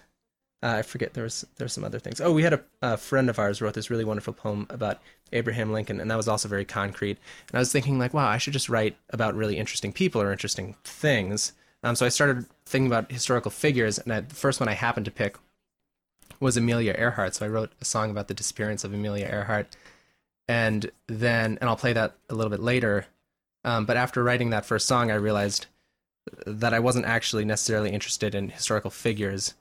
uh, 0.62 0.76
I 0.78 0.82
forget 0.82 1.14
there 1.14 1.24
was 1.24 1.46
there's 1.56 1.72
some 1.72 1.84
other 1.84 1.98
things. 1.98 2.20
Oh, 2.20 2.32
we 2.32 2.42
had 2.42 2.52
a, 2.54 2.60
a 2.82 2.96
friend 2.96 3.28
of 3.28 3.38
ours 3.38 3.60
wrote 3.60 3.74
this 3.74 3.90
really 3.90 4.04
wonderful 4.04 4.32
poem 4.32 4.66
about 4.70 5.00
Abraham 5.32 5.72
Lincoln, 5.72 6.00
and 6.00 6.10
that 6.10 6.16
was 6.16 6.28
also 6.28 6.48
very 6.48 6.64
concrete. 6.64 7.18
And 7.48 7.56
I 7.56 7.58
was 7.58 7.72
thinking 7.72 7.98
like, 7.98 8.14
wow, 8.14 8.28
I 8.28 8.38
should 8.38 8.52
just 8.52 8.68
write 8.68 8.96
about 9.10 9.34
really 9.34 9.56
interesting 9.56 9.92
people 9.92 10.22
or 10.22 10.32
interesting 10.32 10.76
things. 10.84 11.52
Um, 11.82 11.96
so 11.96 12.04
I 12.04 12.10
started 12.10 12.46
thinking 12.66 12.86
about 12.86 13.10
historical 13.10 13.50
figures, 13.50 13.98
and 13.98 14.12
I, 14.12 14.20
the 14.20 14.34
first 14.34 14.60
one 14.60 14.68
I 14.68 14.74
happened 14.74 15.06
to 15.06 15.10
pick 15.10 15.36
was 16.40 16.56
Amelia 16.56 16.94
Earhart. 16.96 17.34
So 17.34 17.46
I 17.46 17.48
wrote 17.48 17.72
a 17.80 17.84
song 17.84 18.10
about 18.10 18.28
the 18.28 18.34
disappearance 18.34 18.82
of 18.82 18.92
Amelia 18.92 19.26
Earhart, 19.26 19.76
and 20.48 20.90
then 21.06 21.58
and 21.60 21.68
I'll 21.68 21.76
play 21.76 21.92
that 21.92 22.16
a 22.28 22.34
little 22.34 22.50
bit 22.50 22.60
later. 22.60 23.06
Um, 23.64 23.84
but 23.84 23.96
after 23.96 24.24
writing 24.24 24.50
that 24.50 24.64
first 24.64 24.86
song, 24.86 25.10
I 25.10 25.16
realized 25.16 25.66
that 26.46 26.74
I 26.74 26.78
wasn't 26.78 27.06
actually 27.06 27.44
necessarily 27.44 27.90
interested 27.90 28.34
in 28.34 28.48
historical 28.48 28.90
figures, 28.90 29.54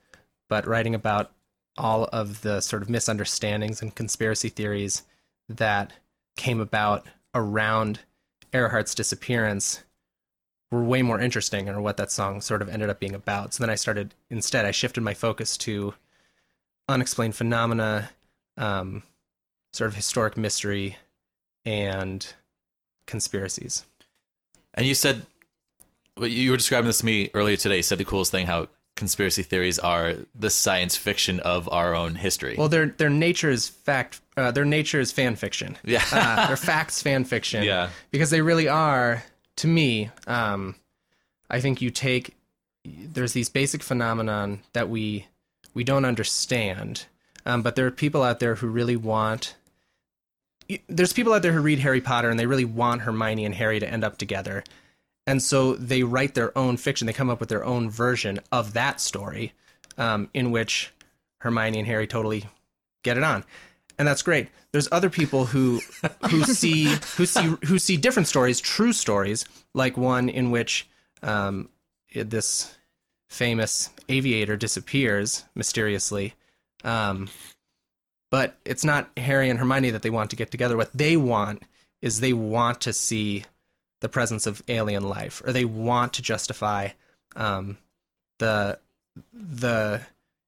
but 0.48 0.66
writing 0.66 0.94
about 0.94 1.30
all 1.76 2.04
of 2.12 2.42
the 2.42 2.60
sort 2.60 2.82
of 2.82 2.90
misunderstandings 2.90 3.80
and 3.82 3.94
conspiracy 3.94 4.48
theories 4.48 5.02
that 5.48 5.92
came 6.36 6.60
about 6.60 7.06
around 7.34 8.00
Earhart's 8.52 8.94
disappearance 8.94 9.82
were 10.70 10.82
way 10.82 11.02
more 11.02 11.20
interesting 11.20 11.68
or 11.68 11.80
what 11.80 11.96
that 11.96 12.10
song 12.10 12.40
sort 12.40 12.62
of 12.62 12.68
ended 12.68 12.90
up 12.90 13.00
being 13.00 13.14
about. 13.14 13.54
So 13.54 13.62
then 13.62 13.70
I 13.70 13.74
started 13.74 14.14
instead 14.28 14.64
I 14.64 14.70
shifted 14.70 15.02
my 15.02 15.14
focus 15.14 15.56
to 15.58 15.94
unexplained 16.90 17.34
phenomena, 17.34 18.10
um, 18.56 19.02
sort 19.72 19.88
of 19.88 19.94
historic 19.94 20.36
mystery 20.36 20.96
and 21.64 22.34
conspiracies. 23.06 23.84
And 24.74 24.86
you 24.86 24.94
said 24.94 25.26
well, 26.16 26.28
you 26.28 26.50
were 26.50 26.56
describing 26.56 26.86
this 26.86 26.98
to 26.98 27.06
me 27.06 27.30
earlier 27.34 27.56
today. 27.56 27.76
You 27.78 27.82
said 27.82 27.98
the 27.98 28.04
coolest 28.04 28.30
thing 28.30 28.46
how 28.46 28.68
conspiracy 28.96 29.42
theories 29.42 29.78
are 29.78 30.14
the 30.34 30.50
science 30.50 30.94
fiction 30.96 31.40
of 31.40 31.68
our 31.72 31.94
own 31.94 32.14
history. 32.14 32.54
Well, 32.58 32.68
their 32.68 32.86
their 32.86 33.10
nature 33.10 33.50
is 33.50 33.68
fact. 33.68 34.20
Uh, 34.36 34.50
their 34.50 34.64
nature 34.64 35.00
is 35.00 35.10
fan 35.12 35.36
fiction. 35.36 35.76
Yeah. 35.84 36.04
uh, 36.12 36.46
they're 36.46 36.56
facts 36.56 37.02
fan 37.02 37.24
fiction. 37.24 37.62
Yeah. 37.64 37.90
because 38.10 38.30
they 38.30 38.42
really 38.42 38.68
are. 38.68 39.22
To 39.56 39.66
me, 39.66 40.10
um, 40.26 40.74
I 41.50 41.60
think 41.60 41.82
you 41.82 41.90
take 41.90 42.34
there's 42.84 43.34
these 43.34 43.48
basic 43.50 43.82
phenomenon 43.82 44.60
that 44.72 44.88
we 44.88 45.26
we 45.74 45.84
don't 45.84 46.04
understand, 46.04 47.06
um, 47.46 47.62
but 47.62 47.76
there 47.76 47.86
are 47.86 47.90
people 47.90 48.22
out 48.22 48.40
there 48.40 48.56
who 48.56 48.66
really 48.66 48.96
want. 48.96 49.56
There's 50.88 51.12
people 51.12 51.32
out 51.32 51.42
there 51.42 51.52
who 51.52 51.60
read 51.60 51.80
Harry 51.80 52.00
Potter 52.00 52.30
and 52.30 52.38
they 52.38 52.46
really 52.46 52.64
want 52.64 53.02
Hermione 53.02 53.44
and 53.44 53.54
Harry 53.54 53.80
to 53.80 53.90
end 53.90 54.04
up 54.04 54.18
together, 54.18 54.64
and 55.26 55.42
so 55.42 55.74
they 55.74 56.02
write 56.02 56.34
their 56.34 56.56
own 56.56 56.76
fiction. 56.76 57.06
They 57.06 57.12
come 57.12 57.30
up 57.30 57.40
with 57.40 57.48
their 57.48 57.64
own 57.64 57.90
version 57.90 58.40
of 58.52 58.72
that 58.74 59.00
story, 59.00 59.52
um, 59.98 60.28
in 60.34 60.50
which 60.50 60.92
Hermione 61.38 61.78
and 61.78 61.86
Harry 61.86 62.06
totally 62.06 62.46
get 63.02 63.16
it 63.16 63.24
on, 63.24 63.44
and 63.98 64.06
that's 64.06 64.22
great. 64.22 64.48
There's 64.72 64.88
other 64.92 65.10
people 65.10 65.46
who 65.46 65.80
who 66.28 66.44
see 66.44 66.84
who 67.16 67.26
see 67.26 67.56
who 67.64 67.78
see 67.78 67.96
different 67.96 68.28
stories, 68.28 68.60
true 68.60 68.92
stories, 68.92 69.44
like 69.74 69.96
one 69.96 70.28
in 70.28 70.50
which 70.50 70.88
um, 71.22 71.68
this 72.14 72.74
famous 73.30 73.88
aviator 74.08 74.56
disappears 74.56 75.44
mysteriously. 75.54 76.34
Um, 76.84 77.30
but 78.30 78.56
it's 78.64 78.84
not 78.84 79.10
Harry 79.16 79.48
and 79.48 79.58
Hermione 79.58 79.90
that 79.90 80.02
they 80.02 80.10
want 80.10 80.30
to 80.30 80.36
get 80.36 80.50
together. 80.50 80.76
What 80.76 80.92
they 80.92 81.16
want 81.16 81.62
is 82.02 82.20
they 82.20 82.32
want 82.32 82.80
to 82.82 82.92
see 82.92 83.44
the 84.00 84.08
presence 84.08 84.46
of 84.46 84.62
alien 84.68 85.02
life, 85.02 85.42
or 85.44 85.52
they 85.52 85.64
want 85.64 86.14
to 86.14 86.22
justify 86.22 86.88
um, 87.36 87.78
the 88.38 88.78
the 89.32 90.00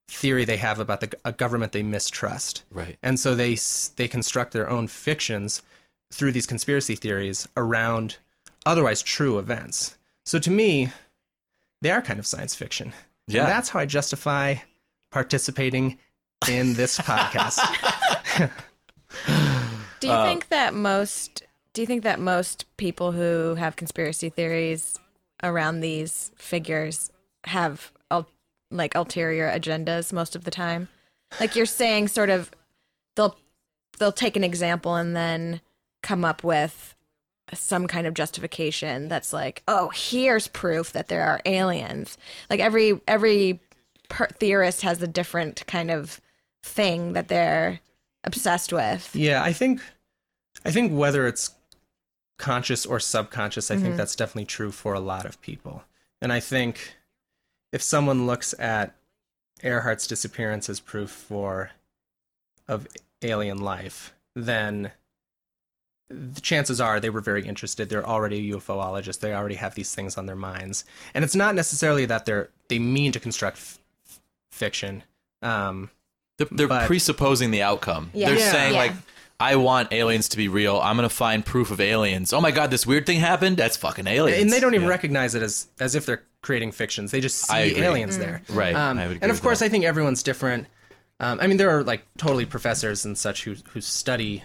theory 0.07 0.45
they 0.45 0.57
have 0.57 0.79
about 0.79 1.01
the, 1.01 1.11
a 1.25 1.31
government 1.31 1.71
they 1.71 1.83
mistrust. 1.83 2.63
right. 2.71 2.97
And 3.03 3.19
so 3.19 3.35
they 3.35 3.57
they 3.95 4.07
construct 4.07 4.53
their 4.53 4.69
own 4.69 4.87
fictions 4.87 5.61
through 6.11 6.31
these 6.31 6.47
conspiracy 6.47 6.95
theories 6.95 7.47
around 7.57 8.17
otherwise 8.65 9.01
true 9.01 9.39
events. 9.39 9.97
So 10.25 10.39
to 10.39 10.51
me, 10.51 10.91
they 11.83 11.91
are 11.91 12.01
kind 12.01 12.17
of 12.19 12.25
science 12.25 12.55
fiction. 12.55 12.93
Yeah. 13.27 13.41
And 13.41 13.49
that's 13.51 13.69
how 13.69 13.79
I 13.79 13.85
justify 13.85 14.55
participating 15.11 15.99
in 16.49 16.73
this 16.73 16.97
podcast. 17.09 17.59
Do 19.99 20.07
you 20.07 20.13
Uh, 20.13 20.25
think 20.25 20.49
that 20.49 20.73
most 20.73 21.43
do 21.73 21.81
you 21.81 21.87
think 21.87 22.03
that 22.03 22.19
most 22.19 22.65
people 22.77 23.13
who 23.13 23.55
have 23.55 23.75
conspiracy 23.75 24.29
theories 24.29 24.99
around 25.41 25.79
these 25.79 26.29
figures 26.35 27.09
have 27.45 27.91
ul- 28.11 28.29
like 28.69 28.93
ulterior 28.95 29.49
agendas 29.49 30.13
most 30.13 30.35
of 30.35 30.43
the 30.43 30.51
time? 30.51 30.87
Like 31.39 31.55
you're 31.55 31.65
saying 31.65 32.09
sort 32.09 32.29
of 32.29 32.51
they'll 33.15 33.37
they'll 33.97 34.11
take 34.11 34.35
an 34.35 34.43
example 34.43 34.95
and 34.95 35.15
then 35.15 35.61
come 36.03 36.23
up 36.25 36.43
with 36.43 36.95
some 37.51 37.87
kind 37.87 38.07
of 38.07 38.13
justification 38.13 39.07
that's 39.07 39.33
like, 39.33 39.63
"Oh, 39.67 39.91
here's 39.93 40.47
proof 40.47 40.93
that 40.93 41.07
there 41.07 41.23
are 41.23 41.41
aliens." 41.45 42.17
Like 42.49 42.59
every 42.59 42.99
every 43.07 43.59
per- 44.09 44.27
theorist 44.27 44.81
has 44.81 45.01
a 45.01 45.07
different 45.07 45.65
kind 45.67 45.91
of 45.91 46.21
thing 46.63 47.13
that 47.13 47.27
they're 47.27 47.79
obsessed 48.23 48.71
with. 48.71 49.15
yeah, 49.15 49.43
I 49.43 49.53
think 49.53 49.81
I 50.65 50.71
think 50.71 50.97
whether 50.97 51.27
it's 51.27 51.51
conscious 52.37 52.85
or 52.85 52.99
subconscious, 52.99 53.69
I 53.69 53.75
think 53.75 53.89
mm-hmm. 53.89 53.97
that's 53.97 54.15
definitely 54.15 54.45
true 54.45 54.71
for 54.71 54.93
a 54.93 54.99
lot 54.99 55.25
of 55.25 55.41
people. 55.41 55.83
And 56.21 56.31
I 56.31 56.39
think 56.39 56.95
if 57.71 57.81
someone 57.81 58.25
looks 58.25 58.53
at 58.59 58.95
Earhart's 59.61 60.07
disappearance 60.07 60.69
as 60.69 60.79
proof 60.79 61.09
for 61.09 61.71
of 62.67 62.87
alien 63.21 63.59
life, 63.59 64.13
then 64.35 64.91
the 66.33 66.41
chances 66.41 66.79
are 66.79 66.99
they 66.99 67.09
were 67.09 67.21
very 67.21 67.45
interested. 67.45 67.89
They're 67.89 68.05
already 68.05 68.51
UFOologists. 68.51 69.19
They 69.19 69.33
already 69.33 69.55
have 69.55 69.75
these 69.75 69.93
things 69.95 70.17
on 70.17 70.25
their 70.25 70.35
minds, 70.35 70.85
and 71.13 71.23
it's 71.25 71.35
not 71.35 71.55
necessarily 71.55 72.05
that 72.05 72.25
they're 72.25 72.49
they 72.69 72.79
mean 72.79 73.11
to 73.13 73.19
construct 73.19 73.57
f- 73.57 73.79
fiction. 74.51 75.03
Um, 75.41 75.89
They're, 76.37 76.47
they're 76.51 76.67
But- 76.67 76.87
presupposing 76.87 77.51
the 77.51 77.61
outcome. 77.61 78.09
Yeah. 78.13 78.29
They're 78.29 78.39
Yeah. 78.39 78.51
saying 78.51 78.73
Yeah. 78.73 78.79
like, 78.79 78.91
"I 79.39 79.55
want 79.55 79.91
aliens 79.93 80.29
to 80.29 80.37
be 80.37 80.47
real. 80.47 80.79
I'm 80.79 80.95
gonna 80.95 81.09
find 81.09 81.45
proof 81.45 81.69
of 81.69 81.79
aliens. 81.79 82.33
Oh 82.33 82.41
my 82.41 82.51
god, 82.51 82.71
this 82.71 82.87
weird 82.87 83.05
thing 83.05 83.19
happened. 83.19 83.57
That's 83.57 83.77
fucking 83.77 84.07
aliens." 84.07 84.41
and 84.41 84.51
they 84.51 84.59
don't 84.59 84.73
even 84.73 84.85
Yeah. 84.87 84.89
recognize 84.91 85.35
it 85.35 85.43
as 85.43 85.67
as 85.79 85.93
if 85.95 86.05
they're 86.05 86.23
creating 86.41 86.71
fictions. 86.71 87.11
They 87.11 87.21
just 87.21 87.37
see 87.47 87.71
agree. 87.71 87.83
aliens 87.83 88.17
there. 88.17 88.41
Right. 88.49 88.75
Um, 88.75 88.97
I 88.97 89.03
would 89.07 89.17
agree 89.17 89.19
and 89.21 89.31
of 89.31 89.41
course, 89.41 89.59
that. 89.59 89.65
I 89.65 89.69
think 89.69 89.85
everyone's 89.85 90.23
different. 90.23 90.67
Um, 91.19 91.39
I 91.39 91.45
mean, 91.47 91.57
there 91.57 91.69
are 91.69 91.83
like 91.83 92.03
totally 92.17 92.45
professors 92.45 93.05
and 93.05 93.17
such 93.17 93.43
who 93.43 93.55
who 93.73 93.79
study 93.81 94.43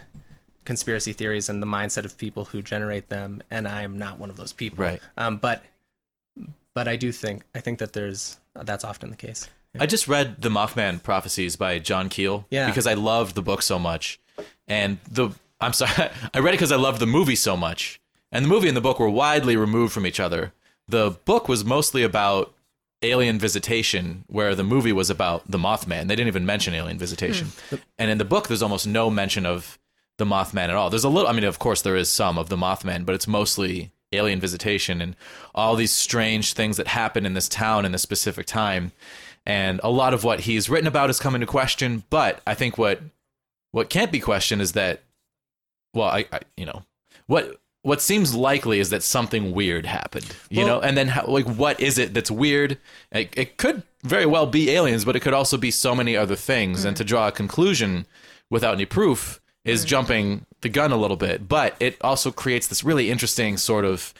conspiracy 0.64 1.12
theories 1.12 1.48
and 1.48 1.62
the 1.62 1.66
mindset 1.66 2.04
of 2.04 2.16
people 2.18 2.46
who 2.46 2.62
generate 2.62 3.08
them, 3.08 3.42
and 3.50 3.66
I 3.66 3.82
am 3.82 3.98
not 3.98 4.18
one 4.18 4.30
of 4.30 4.36
those 4.36 4.52
people. 4.52 4.84
Right. 4.84 5.00
Um, 5.16 5.36
but 5.38 5.64
but 6.74 6.86
I 6.88 6.96
do 6.96 7.12
think 7.12 7.42
I 7.54 7.60
think 7.60 7.78
that 7.78 7.92
there's 7.92 8.38
that's 8.54 8.84
often 8.84 9.10
the 9.10 9.16
case. 9.16 9.48
I 9.78 9.86
just 9.86 10.08
read 10.08 10.40
the 10.42 10.48
Mothman 10.48 11.02
Prophecies 11.02 11.54
by 11.56 11.78
John 11.78 12.08
Keel 12.08 12.46
Yeah. 12.50 12.66
because 12.66 12.86
I 12.86 12.94
loved 12.94 13.34
the 13.34 13.42
book 13.42 13.62
so 13.62 13.78
much, 13.78 14.18
and 14.66 14.98
the 15.10 15.30
I'm 15.60 15.72
sorry, 15.72 15.92
I 16.34 16.38
read 16.40 16.54
it 16.54 16.58
because 16.58 16.72
I 16.72 16.76
loved 16.76 17.00
the 17.00 17.06
movie 17.06 17.36
so 17.36 17.56
much, 17.56 18.00
and 18.32 18.44
the 18.44 18.48
movie 18.48 18.68
and 18.68 18.76
the 18.76 18.80
book 18.80 18.98
were 18.98 19.10
widely 19.10 19.56
removed 19.56 19.92
from 19.92 20.06
each 20.06 20.20
other. 20.20 20.52
The 20.88 21.18
book 21.24 21.48
was 21.48 21.64
mostly 21.64 22.02
about 22.02 22.54
alien 23.02 23.38
visitation, 23.38 24.24
where 24.26 24.54
the 24.54 24.64
movie 24.64 24.92
was 24.92 25.10
about 25.10 25.48
the 25.48 25.58
Mothman. 25.58 26.08
They 26.08 26.16
didn't 26.16 26.28
even 26.28 26.46
mention 26.46 26.74
alien 26.74 26.98
visitation, 26.98 27.48
and 27.98 28.10
in 28.10 28.18
the 28.18 28.24
book, 28.24 28.48
there's 28.48 28.62
almost 28.62 28.86
no 28.86 29.10
mention 29.10 29.44
of 29.46 29.78
the 30.18 30.24
Mothman 30.24 30.68
at 30.68 30.74
all. 30.74 30.90
There's 30.90 31.04
a 31.04 31.08
little, 31.08 31.28
I 31.28 31.32
mean, 31.32 31.44
of 31.44 31.58
course, 31.58 31.82
there 31.82 31.96
is 31.96 32.10
some 32.10 32.38
of 32.38 32.48
the 32.48 32.56
Mothman, 32.56 33.06
but 33.06 33.14
it's 33.14 33.26
mostly 33.26 33.92
alien 34.12 34.40
visitation 34.40 35.00
and 35.00 35.16
all 35.54 35.76
these 35.76 35.92
strange 35.92 36.52
things 36.52 36.76
that 36.76 36.88
happen 36.88 37.24
in 37.24 37.34
this 37.34 37.48
town 37.48 37.84
in 37.84 37.92
this 37.92 38.02
specific 38.02 38.46
time. 38.46 38.92
And 39.46 39.80
a 39.82 39.90
lot 39.90 40.14
of 40.14 40.24
what 40.24 40.40
he's 40.40 40.68
written 40.68 40.86
about 40.86 41.08
is 41.10 41.20
come 41.20 41.34
into 41.34 41.46
question. 41.46 42.04
But 42.10 42.42
I 42.46 42.54
think 42.54 42.76
what 42.76 43.00
what 43.70 43.90
can't 43.90 44.10
be 44.10 44.20
questioned 44.20 44.62
is 44.62 44.72
that, 44.72 45.02
well, 45.94 46.08
I, 46.08 46.26
I 46.32 46.40
you 46.56 46.66
know, 46.66 46.82
what 47.26 47.60
what 47.82 48.02
seems 48.02 48.34
likely 48.34 48.80
is 48.80 48.90
that 48.90 49.02
something 49.02 49.52
weird 49.52 49.86
happened, 49.86 50.34
you 50.50 50.64
Well- 50.64 50.66
know, 50.66 50.80
and 50.80 50.96
then 50.96 51.08
how, 51.08 51.26
like 51.26 51.46
what 51.46 51.80
is 51.80 51.96
it 51.96 52.12
that's 52.12 52.30
weird? 52.30 52.76
It, 53.12 53.32
it 53.36 53.56
could 53.56 53.84
very 54.02 54.26
well 54.26 54.46
be 54.46 54.70
aliens, 54.70 55.04
but 55.04 55.16
it 55.16 55.20
could 55.20 55.32
also 55.34 55.56
be 55.56 55.70
so 55.70 55.94
many 55.94 56.16
other 56.16 56.36
things. 56.36 56.84
And 56.84 56.96
hmm. 56.96 56.98
to 56.98 57.04
draw 57.04 57.28
a 57.28 57.32
conclusion 57.32 58.06
without 58.50 58.74
any 58.74 58.86
proof 58.86 59.40
is 59.68 59.84
jumping 59.84 60.44
the 60.60 60.68
gun 60.68 60.92
a 60.92 60.96
little 60.96 61.16
bit. 61.16 61.48
But 61.48 61.76
it 61.80 61.96
also 62.00 62.30
creates 62.30 62.66
this 62.68 62.82
really 62.84 63.10
interesting 63.10 63.56
sort 63.56 63.84
of 63.84 64.14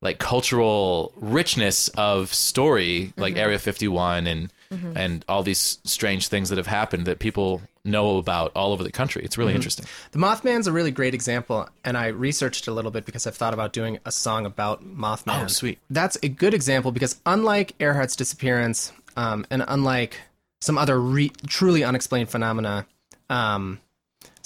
like 0.00 0.18
cultural 0.18 1.12
richness 1.16 1.88
of 1.88 2.32
story, 2.32 3.12
like 3.16 3.36
Area 3.36 3.58
51 3.58 4.26
and 4.26 4.52
and 4.94 5.24
all 5.28 5.42
these 5.42 5.78
strange 5.84 6.28
things 6.28 6.50
that 6.50 6.58
have 6.58 6.66
happened 6.66 7.06
that 7.06 7.18
people 7.18 7.62
know 7.84 8.18
about 8.18 8.52
all 8.54 8.74
over 8.74 8.84
the 8.84 8.92
country. 8.92 9.24
It's 9.24 9.38
really 9.38 9.54
interesting. 9.54 9.86
The 10.12 10.18
Mothman's 10.18 10.66
a 10.66 10.72
really 10.72 10.90
great 10.90 11.14
example, 11.14 11.66
and 11.84 11.96
I 11.96 12.08
researched 12.08 12.68
a 12.68 12.72
little 12.72 12.90
bit 12.90 13.06
because 13.06 13.26
I've 13.26 13.34
thought 13.34 13.54
about 13.54 13.72
doing 13.72 13.98
a 14.04 14.12
song 14.12 14.44
about 14.44 14.84
Mothman. 14.84 15.44
Oh, 15.44 15.46
sweet. 15.46 15.78
That's 15.88 16.18
a 16.22 16.28
good 16.28 16.52
example 16.52 16.92
because 16.92 17.18
unlike 17.24 17.76
Earhart's 17.78 18.14
disappearance, 18.14 18.92
um, 19.16 19.46
and 19.50 19.64
unlike 19.66 20.20
some 20.60 20.76
other 20.76 21.00
re- 21.00 21.32
truly 21.46 21.82
unexplained 21.82 22.28
phenomena, 22.28 22.86
um, 23.30 23.80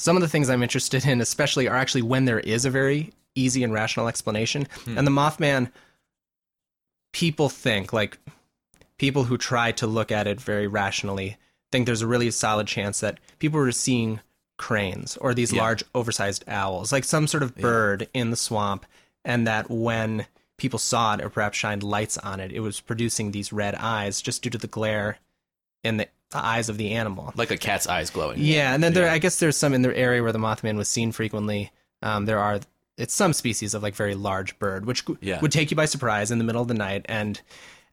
some 0.02 0.16
of 0.16 0.20
the 0.22 0.28
things 0.28 0.50
I'm 0.50 0.62
interested 0.64 1.06
in, 1.06 1.20
especially, 1.20 1.68
are 1.68 1.76
actually 1.76 2.02
when 2.02 2.24
there 2.24 2.40
is 2.40 2.64
a 2.64 2.70
very 2.70 3.12
easy 3.36 3.62
and 3.62 3.72
rational 3.72 4.08
explanation. 4.08 4.66
Hmm. 4.84 4.98
And 4.98 5.06
the 5.06 5.12
Mothman, 5.12 5.70
people 7.12 7.48
think 7.48 7.92
like 7.92 8.18
people 8.98 9.24
who 9.24 9.38
try 9.38 9.70
to 9.72 9.86
look 9.86 10.10
at 10.10 10.26
it 10.26 10.40
very 10.40 10.66
rationally 10.66 11.36
think 11.70 11.86
there's 11.86 12.02
a 12.02 12.06
really 12.06 12.30
solid 12.30 12.66
chance 12.66 13.00
that 13.00 13.18
people 13.38 13.60
were 13.60 13.72
seeing 13.72 14.20
cranes 14.58 15.16
or 15.18 15.34
these 15.34 15.52
Yeah. 15.52 15.62
large 15.62 15.84
oversized 15.94 16.44
owls 16.48 16.92
like 16.92 17.04
some 17.04 17.26
sort 17.26 17.42
of 17.42 17.54
bird 17.56 18.08
in 18.14 18.30
the 18.30 18.36
swamp 18.36 18.86
and 19.24 19.46
that 19.46 19.70
when 19.70 20.26
people 20.56 20.78
saw 20.78 21.14
it 21.14 21.20
or 21.20 21.28
perhaps 21.28 21.58
shined 21.58 21.82
lights 21.82 22.16
on 22.18 22.38
it 22.38 22.52
it 22.52 22.60
was 22.60 22.80
producing 22.80 23.30
these 23.32 23.52
red 23.52 23.74
eyes 23.76 24.20
just 24.22 24.42
due 24.42 24.50
to 24.50 24.58
the 24.58 24.66
glare 24.66 25.18
in 25.82 25.96
the 25.96 26.08
eyes 26.38 26.68
of 26.68 26.78
the 26.78 26.92
animal 26.92 27.32
Like 27.36 27.50
a 27.50 27.56
cat's 27.56 27.86
eyes 27.86 28.10
glowing. 28.10 28.38
yeah, 28.40 28.74
and 28.74 28.82
then 28.82 28.92
there, 28.92 29.08
I 29.10 29.18
guess 29.18 29.38
there's 29.38 29.56
some 29.56 29.74
in 29.74 29.82
the 29.82 29.96
area 29.96 30.22
where 30.22 30.32
the 30.32 30.38
Mothman 30.38 30.76
was 30.76 30.88
seen 30.88 31.12
frequently. 31.12 31.70
Um, 32.02 32.24
there 32.26 32.38
are, 32.38 32.60
it's 32.96 33.14
some 33.14 33.32
species 33.32 33.74
of 33.74 33.82
like 33.82 33.94
very 33.94 34.14
large 34.14 34.58
bird, 34.58 34.86
which 34.86 35.04
Yeah. 35.20 35.40
would 35.40 35.52
take 35.52 35.70
you 35.70 35.76
by 35.76 35.84
surprise 35.86 36.30
in 36.30 36.38
the 36.38 36.44
middle 36.44 36.62
of 36.62 36.68
the 36.68 36.74
night, 36.74 37.04
and 37.08 37.40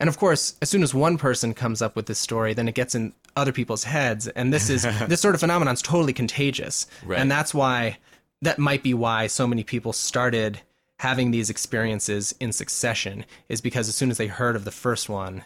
And 0.01 0.07
of 0.07 0.17
course, 0.17 0.55
as 0.61 0.69
soon 0.69 0.81
as 0.81 0.93
one 0.93 1.17
person 1.17 1.53
comes 1.53 1.81
up 1.81 1.97
with 1.97 2.05
this 2.05 2.19
story, 2.19 2.53
then 2.53 2.69
it 2.69 2.73
gets 2.75 2.95
in 2.95 3.11
other 3.35 3.51
people's 3.51 3.83
heads, 3.83 4.29
and 4.29 4.53
this 4.53 4.69
is 4.69 4.83
this 5.09 5.19
sort 5.19 5.35
of 5.35 5.41
phenomenon 5.41 5.73
is 5.73 5.81
totally 5.81 6.13
contagious. 6.13 6.87
Right. 7.05 7.19
And 7.19 7.29
that's 7.29 7.53
why 7.53 7.97
that 8.41 8.57
might 8.59 8.81
be 8.81 8.93
why 8.93 9.27
so 9.27 9.45
many 9.45 9.63
people 9.65 9.91
started 9.91 10.61
having 10.99 11.31
these 11.31 11.49
experiences 11.49 12.33
in 12.39 12.53
succession 12.53 13.25
is 13.49 13.59
because 13.61 13.89
as 13.89 13.95
soon 13.95 14.09
as 14.09 14.17
they 14.17 14.27
heard 14.27 14.55
of 14.55 14.63
the 14.63 14.71
first 14.71 15.09
one, 15.09 15.43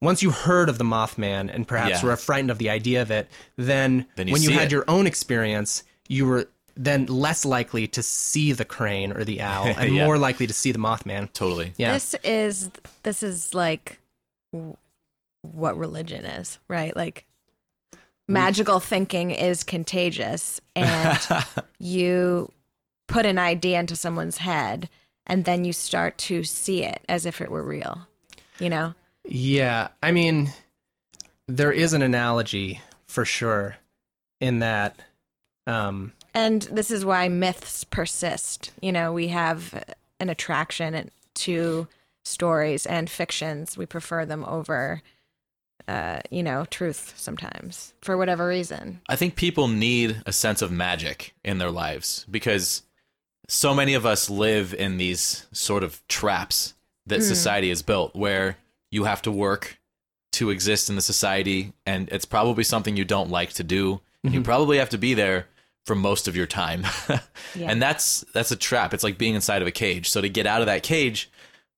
once 0.00 0.22
you 0.22 0.30
heard 0.30 0.68
of 0.68 0.78
the 0.78 0.84
Mothman 0.84 1.52
and 1.54 1.66
perhaps 1.68 2.02
Yeah. 2.02 2.08
were 2.08 2.16
frightened 2.16 2.50
of 2.50 2.58
the 2.58 2.70
idea 2.70 3.02
of 3.02 3.10
it, 3.10 3.28
then, 3.56 4.06
Then 4.16 4.28
you 4.28 4.32
when 4.32 4.42
you 4.42 4.50
had 4.50 4.66
it. 4.66 4.72
your 4.72 4.84
own 4.88 5.06
experience, 5.06 5.82
you 6.08 6.26
were 6.26 6.48
then 6.76 7.04
less 7.06 7.44
likely 7.44 7.86
to 7.88 8.02
see 8.02 8.52
the 8.52 8.64
crane 8.64 9.12
or 9.12 9.24
the 9.24 9.40
owl 9.42 9.66
and 9.76 9.94
Yeah. 9.94 10.04
more 10.06 10.16
likely 10.16 10.46
to 10.46 10.54
see 10.54 10.72
the 10.72 10.78
Mothman. 10.78 11.30
Totally. 11.32 11.74
Yeah. 11.76 11.92
This 11.92 12.14
is 12.24 12.70
this 13.02 13.22
is 13.22 13.54
like 13.54 13.98
what 15.42 15.76
religion 15.76 16.24
is, 16.24 16.58
right? 16.68 16.94
Like 16.96 17.26
magical 18.28 18.80
thinking 18.80 19.30
is 19.32 19.64
contagious 19.64 20.60
and 20.76 21.18
you 21.78 22.50
put 23.08 23.26
an 23.26 23.38
idea 23.38 23.78
into 23.80 23.96
someone's 23.96 24.38
head 24.38 24.88
and 25.26 25.44
then 25.44 25.64
you 25.64 25.72
start 25.72 26.16
to 26.16 26.44
see 26.44 26.84
it 26.84 27.02
as 27.08 27.26
if 27.26 27.40
it 27.40 27.50
were 27.50 27.62
real. 27.64 28.06
You 28.58 28.70
know? 28.70 28.94
Yeah, 29.30 29.88
I 30.02 30.10
mean, 30.10 30.52
there 31.46 31.72
is 31.72 31.92
an 31.92 32.02
analogy 32.02 32.80
for 33.06 33.24
sure 33.24 33.76
in 34.40 34.58
that. 34.58 34.96
Um, 35.66 36.12
And 36.34 36.62
this 36.62 36.90
is 36.90 37.04
why 37.04 37.28
myths 37.28 37.84
persist. 37.84 38.72
You 38.80 38.92
know, 38.92 39.12
we 39.12 39.28
have 39.28 39.84
an 40.18 40.28
attraction 40.28 41.10
to 41.34 41.88
stories 42.24 42.86
and 42.86 43.08
fictions. 43.08 43.78
We 43.78 43.86
prefer 43.86 44.24
them 44.26 44.44
over, 44.44 45.02
uh, 45.88 46.20
you 46.30 46.42
know, 46.42 46.64
truth 46.66 47.14
sometimes 47.16 47.94
for 48.02 48.16
whatever 48.16 48.46
reason. 48.48 49.00
I 49.08 49.16
think 49.16 49.36
people 49.36 49.68
need 49.68 50.22
a 50.26 50.32
sense 50.32 50.60
of 50.60 50.70
magic 50.72 51.34
in 51.44 51.58
their 51.58 51.70
lives 51.70 52.26
because 52.30 52.82
so 53.48 53.74
many 53.74 53.94
of 53.94 54.06
us 54.06 54.28
live 54.28 54.74
in 54.74 54.98
these 54.98 55.46
sort 55.52 55.82
of 55.82 56.06
traps 56.08 56.74
that 57.06 57.22
society 57.22 57.70
has 57.70 57.82
built 57.82 58.14
where 58.14 58.56
you 58.90 59.04
have 59.04 59.22
to 59.22 59.32
work 59.32 59.78
to 60.32 60.50
exist 60.50 60.88
in 60.88 60.96
the 60.96 61.02
society 61.02 61.72
and 61.86 62.08
it's 62.10 62.24
probably 62.24 62.64
something 62.64 62.96
you 62.96 63.04
don't 63.04 63.30
like 63.30 63.52
to 63.54 63.64
do. 63.64 64.00
You 64.22 64.30
mm-hmm. 64.30 64.42
probably 64.42 64.78
have 64.78 64.90
to 64.90 64.98
be 64.98 65.14
there 65.14 65.46
for 65.86 65.94
most 65.94 66.28
of 66.28 66.36
your 66.36 66.46
time. 66.46 66.84
Yeah. 67.56 67.68
And 67.68 67.82
that's 67.82 68.24
that's 68.32 68.52
a 68.52 68.56
trap. 68.56 68.94
It's 68.94 69.02
like 69.02 69.18
being 69.18 69.34
inside 69.34 69.60
of 69.60 69.66
a 69.66 69.72
cage. 69.72 70.08
So 70.08 70.20
to 70.20 70.28
get 70.28 70.46
out 70.46 70.60
of 70.60 70.66
that 70.66 70.84
cage, 70.84 71.28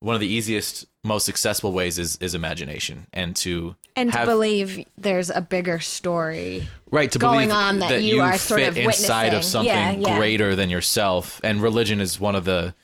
one 0.01 0.15
of 0.15 0.21
the 0.21 0.27
easiest 0.27 0.85
most 1.03 1.25
successful 1.25 1.73
ways 1.73 1.99
is 1.99 2.17
is 2.17 2.35
imagination 2.35 3.07
and 3.13 3.35
to 3.37 3.75
And 3.97 4.13
have 4.13 4.27
to 4.27 4.31
believe 4.33 4.85
there's 4.99 5.31
a 5.31 5.41
bigger 5.41 5.81
story. 5.81 6.69
right 6.91 7.11
to 7.11 7.19
going 7.19 7.49
believe 7.49 7.65
on 7.65 7.79
that 7.79 8.03
you 8.03 8.21
are 8.21 8.37
sort 8.37 8.63
of 8.63 8.77
inside 8.77 9.33
of 9.33 9.45
something 9.45 9.73
Yeah, 9.73 9.93
yeah. 9.93 10.19
greater 10.19 10.55
than 10.55 10.69
yourself 10.69 11.41
and 11.43 11.63
religion 11.63 12.01
is 12.01 12.21
one 12.21 12.35
of 12.35 12.45
the 12.45 12.75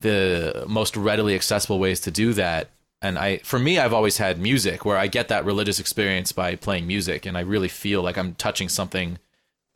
the 0.00 0.64
most 0.68 0.96
readily 0.96 1.34
accessible 1.34 1.78
ways 1.78 2.00
to 2.00 2.10
do 2.10 2.34
that 2.34 2.70
and 3.02 3.18
i 3.18 3.38
for 3.38 3.58
me 3.58 3.78
i've 3.78 3.92
always 3.92 4.18
had 4.18 4.38
music 4.38 4.84
where 4.84 4.96
i 4.96 5.06
get 5.06 5.28
that 5.28 5.44
religious 5.44 5.78
experience 5.78 6.32
by 6.32 6.56
playing 6.56 6.86
music 6.86 7.26
and 7.26 7.36
i 7.36 7.40
really 7.40 7.68
feel 7.68 8.02
like 8.02 8.16
i'm 8.16 8.34
touching 8.34 8.68
something 8.68 9.18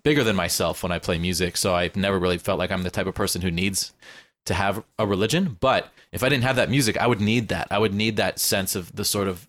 bigger 0.02 0.24
than 0.24 0.36
myself 0.36 0.82
when 0.82 0.92
i 0.92 0.98
play 0.98 1.18
music. 1.18 1.56
So 1.56 1.74
i've 1.74 1.96
never 1.96 2.18
really 2.18 2.38
felt 2.38 2.58
like 2.58 2.70
i'm 2.70 2.82
the 2.82 2.90
type 2.90 3.06
of 3.06 3.14
person 3.14 3.42
who 3.42 3.50
needs 3.50 3.92
to 4.46 4.54
have 4.54 4.82
a 4.98 5.06
religion. 5.06 5.58
But 5.60 5.92
if 6.12 6.22
i 6.22 6.28
didn't 6.28 6.44
have 6.44 6.56
that 6.56 6.70
music 6.70 6.96
i 6.96 7.06
would 7.06 7.20
need 7.20 7.48
that. 7.48 7.68
I 7.70 7.78
would 7.78 7.94
need 7.94 8.16
that 8.16 8.38
sense 8.38 8.74
of 8.74 8.94
the 8.94 9.04
sort 9.04 9.28
of 9.28 9.46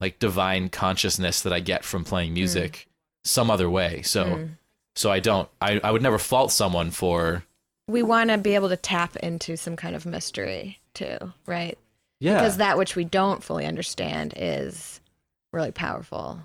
like 0.00 0.18
divine 0.18 0.68
consciousness 0.68 1.40
that 1.42 1.52
I 1.52 1.60
get 1.60 1.84
from 1.84 2.04
playing 2.04 2.30
hmm. 2.30 2.34
music 2.34 2.88
some 3.24 3.50
other 3.50 3.70
way. 3.70 4.02
So 4.02 4.24
hmm. 4.24 4.44
so 4.94 5.10
I 5.10 5.20
don't 5.20 5.48
I, 5.60 5.80
I 5.82 5.90
would 5.90 6.02
never 6.02 6.18
fault 6.18 6.52
someone 6.52 6.90
for 6.90 7.44
We 7.88 8.02
want 8.02 8.30
to 8.30 8.38
be 8.38 8.54
able 8.54 8.70
to 8.70 8.76
tap 8.76 9.16
into 9.16 9.56
some 9.56 9.76
kind 9.76 9.94
of 9.94 10.06
mystery 10.06 10.80
too, 10.94 11.18
right? 11.46 11.78
Yeah 12.24 12.34
Because 12.40 12.56
that 12.56 12.76
which 12.78 12.96
we 12.96 13.04
don't 13.04 13.42
fully 13.44 13.66
understand 13.66 14.34
is 14.36 15.00
really 15.52 15.70
powerful. 15.72 16.40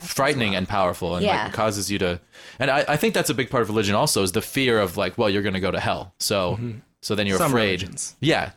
frightening 0.00 0.54
and 0.54 0.68
powerful 0.68 1.16
and 1.16 1.24
Yeah. 1.24 1.44
like 1.44 1.52
causes 1.54 1.90
you 1.90 1.98
to 2.00 2.20
and 2.58 2.70
I, 2.70 2.84
I 2.86 2.96
think 2.96 3.14
that's 3.14 3.30
a 3.30 3.34
big 3.34 3.48
part 3.50 3.62
of 3.62 3.68
religion 3.68 3.94
also 3.94 4.22
is 4.22 4.32
the 4.32 4.42
fear 4.42 4.78
of 4.78 4.96
like, 4.96 5.16
well, 5.18 5.30
you're 5.30 5.42
gonna 5.42 5.60
go 5.60 5.70
to 5.70 5.80
hell. 5.80 6.12
So 6.18 6.52
mm-hmm. 6.52 6.78
so 7.00 7.14
then 7.14 7.26
you're 7.26 7.38
Some 7.38 7.52
afraid. 7.52 7.80
religions. 7.82 8.16
Yeah. 8.20 8.50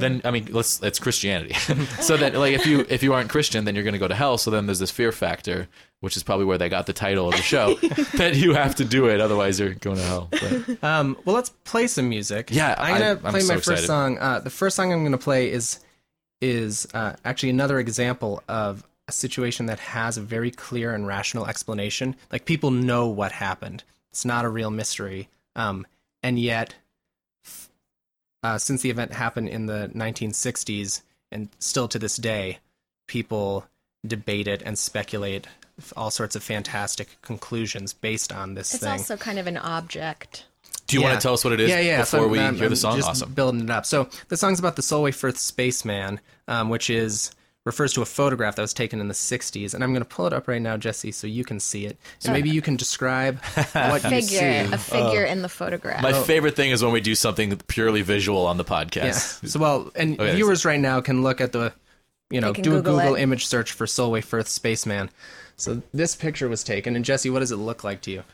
Then 0.00 0.20
I 0.24 0.30
mean, 0.30 0.48
let's 0.50 0.82
it's 0.82 0.98
Christianity. 0.98 1.54
so 2.00 2.16
that 2.16 2.34
like 2.34 2.52
if 2.54 2.66
you 2.66 2.84
if 2.88 3.02
you 3.02 3.12
aren't 3.14 3.30
Christian, 3.30 3.64
then 3.64 3.74
you're 3.74 3.84
going 3.84 3.94
to 3.94 3.98
go 3.98 4.08
to 4.08 4.14
hell. 4.14 4.38
So 4.38 4.50
then 4.50 4.66
there's 4.66 4.78
this 4.80 4.90
fear 4.90 5.12
factor, 5.12 5.68
which 6.00 6.16
is 6.16 6.22
probably 6.22 6.44
where 6.46 6.58
they 6.58 6.68
got 6.68 6.86
the 6.86 6.92
title 6.92 7.28
of 7.28 7.34
the 7.36 7.42
show, 7.42 7.74
that 8.14 8.34
you 8.36 8.54
have 8.54 8.74
to 8.76 8.84
do 8.84 9.06
it, 9.06 9.20
otherwise 9.20 9.58
you're 9.60 9.74
going 9.74 9.96
to 9.96 10.02
hell. 10.02 10.28
But, 10.30 10.82
Um, 10.84 11.16
well, 11.24 11.34
let's 11.36 11.50
play 11.50 11.86
some 11.86 12.08
music. 12.08 12.48
Yeah, 12.50 12.74
I'm 12.78 12.98
gonna 12.98 13.06
I- 13.22 13.26
I'm 13.26 13.32
play 13.32 13.40
so 13.40 13.48
my 13.52 13.58
excited. 13.58 13.76
first 13.78 13.86
song. 13.86 14.18
Uh, 14.18 14.40
the 14.40 14.50
first 14.50 14.76
song 14.76 14.92
I'm 14.92 15.04
gonna 15.04 15.16
play 15.18 15.50
is 15.50 15.80
is 16.40 16.86
uh, 16.94 17.14
actually 17.24 17.50
another 17.50 17.78
example 17.78 18.42
of 18.48 18.84
a 19.08 19.12
situation 19.12 19.66
that 19.66 19.78
has 19.78 20.16
a 20.16 20.20
very 20.22 20.50
clear 20.50 20.94
and 20.94 21.06
rational 21.06 21.46
explanation. 21.46 22.16
Like 22.32 22.44
people 22.44 22.70
know 22.70 23.06
what 23.08 23.32
happened. 23.32 23.84
It's 24.10 24.24
not 24.24 24.44
a 24.44 24.48
real 24.48 24.70
mystery. 24.70 25.28
Um, 25.56 25.86
and 26.22 26.38
yet, 26.38 26.74
uh, 28.44 28.58
since 28.58 28.82
the 28.82 28.90
event 28.90 29.12
happened 29.14 29.48
in 29.48 29.66
the 29.66 29.90
1960s 29.94 31.02
and 31.32 31.48
still 31.58 31.88
to 31.88 31.98
this 31.98 32.16
day, 32.16 32.58
people 33.08 33.64
debate 34.06 34.46
it 34.46 34.62
and 34.64 34.78
speculate 34.78 35.46
all 35.96 36.10
sorts 36.10 36.36
of 36.36 36.42
fantastic 36.42 37.16
conclusions 37.22 37.92
based 37.92 38.32
on 38.32 38.54
this 38.54 38.74
It's 38.74 38.84
thing. 38.84 38.94
It's 38.94 39.10
also 39.10 39.16
kind 39.16 39.38
of 39.38 39.46
an 39.48 39.56
object. 39.56 40.44
do 40.86 40.96
you 40.96 41.02
want 41.02 41.14
to 41.18 41.20
tell 41.20 41.34
us 41.34 41.42
what 41.42 41.52
it 41.52 41.60
is 41.60 41.70
Yeah, 41.70 41.80
yeah. 41.80 42.00
before 42.02 42.20
so 42.20 42.28
we 42.28 42.38
I'm- 42.38 42.54
hear 42.56 42.68
the 42.68 42.76
song? 42.76 42.96
Just 42.96 43.08
Awesome. 43.08 43.32
Building 43.32 43.62
it 43.62 43.70
up. 43.70 43.86
So 43.86 44.08
the 44.28 44.36
song's 44.36 44.58
about 44.60 44.76
the 44.76 44.82
Solway 44.82 45.10
Firth 45.10 45.38
spaceman, 45.38 46.20
um, 46.46 46.68
which 46.68 46.90
is 46.90 47.32
refers 47.64 47.92
to 47.94 48.02
a 48.02 48.04
photograph 48.04 48.56
that 48.56 48.62
was 48.62 48.74
taken 48.74 49.00
in 49.00 49.08
the 49.08 49.14
60s. 49.14 49.74
And 49.74 49.82
I'm 49.82 49.92
going 49.92 50.02
to 50.02 50.08
pull 50.08 50.26
it 50.26 50.32
up 50.32 50.48
right 50.48 50.60
now, 50.60 50.76
Jesse, 50.76 51.12
so 51.12 51.26
you 51.26 51.44
can 51.44 51.58
see 51.60 51.86
it. 51.86 51.98
And 52.24 52.32
maybe 52.32 52.50
you 52.50 52.60
can 52.60 52.76
describe 52.76 53.42
what 53.72 54.04
you 54.04 54.20
see. 54.20 54.38
Figure, 54.38 54.74
a 54.74 54.78
figure 54.78 55.26
oh. 55.26 55.30
in 55.30 55.42
the 55.42 55.48
photograph. 55.48 56.02
My 56.02 56.12
oh. 56.12 56.22
favorite 56.22 56.56
thing 56.56 56.70
is 56.70 56.82
when 56.82 56.92
we 56.92 57.00
do 57.00 57.14
something 57.14 57.56
purely 57.66 58.02
visual 58.02 58.46
on 58.46 58.58
the 58.58 58.64
Yeah. 58.64 58.84
podcast. 58.84 59.48
So 59.48 59.58
well, 59.58 59.90
and 59.94 60.20
Okay. 60.20 60.34
viewers 60.34 60.64
right 60.64 60.80
now 60.80 61.00
can 61.00 61.22
look 61.22 61.40
at 61.40 61.52
the, 61.52 61.72
you 62.30 62.40
know, 62.40 62.52
do 62.52 62.62
Google 62.62 62.98
a 62.98 63.02
Google 63.02 63.14
it. 63.16 63.22
image 63.22 63.46
search 63.46 63.72
for 63.72 63.86
Solway 63.86 64.20
Firth 64.20 64.48
spaceman. 64.48 65.10
So 65.56 65.82
this 65.92 66.16
picture 66.16 66.48
was 66.48 66.64
taken, 66.64 66.96
and 66.96 67.04
Jesse, 67.04 67.30
what 67.30 67.38
does 67.40 67.52
it 67.52 67.56
look 67.56 67.84
like 67.84 68.00
to 68.02 68.10
you? 68.10 68.24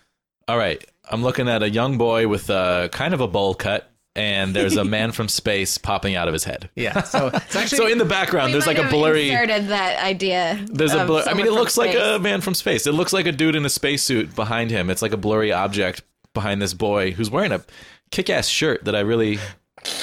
All 0.48 0.56
right, 0.58 0.82
I'm 1.08 1.22
looking 1.22 1.48
at 1.48 1.62
a 1.62 1.70
young 1.70 1.98
boy 1.98 2.26
with 2.26 2.50
a 2.50 2.88
kind 2.92 3.14
of 3.14 3.20
a 3.20 3.28
bowl 3.28 3.54
cut, 3.54 3.90
and 4.20 4.54
there's 4.54 4.76
a 4.76 4.84
man 4.84 5.12
from 5.12 5.28
space 5.28 5.78
popping 5.78 6.14
out 6.14 6.28
of 6.28 6.34
his 6.34 6.44
head. 6.44 6.68
Yeah. 6.74 7.02
So 7.02 7.28
it's 7.28 7.56
actually 7.56 7.78
So 7.78 7.86
in 7.86 7.98
the 7.98 8.04
background, 8.04 8.52
there's 8.52 8.66
like 8.66 8.78
a 8.78 8.82
have 8.82 8.90
blurry. 8.90 9.30
Inserted 9.30 9.68
that 9.68 10.02
idea. 10.04 10.64
There's 10.66 10.92
a 10.94 11.00
of 11.00 11.06
blur. 11.06 11.24
I 11.26 11.32
mean, 11.34 11.46
it 11.46 11.48
from 11.50 11.54
looks 11.56 11.76
like 11.78 11.96
a 11.96 12.18
man 12.18 12.40
from 12.42 12.54
space. 12.54 12.86
It 12.86 12.92
looks 12.92 13.12
like 13.12 13.26
a 13.26 13.32
dude 13.32 13.54
in 13.56 13.64
a 13.64 13.70
spacesuit 13.70 14.34
behind 14.36 14.70
him. 14.70 14.90
It's 14.90 15.02
like 15.02 15.12
a 15.12 15.16
blurry 15.16 15.52
object 15.52 16.02
behind 16.34 16.60
this 16.60 16.74
boy 16.74 17.12
who's 17.12 17.30
wearing 17.30 17.52
a 17.52 17.62
kick-ass 18.10 18.46
shirt 18.46 18.84
that 18.84 18.94
I 18.94 19.00
really, 19.00 19.38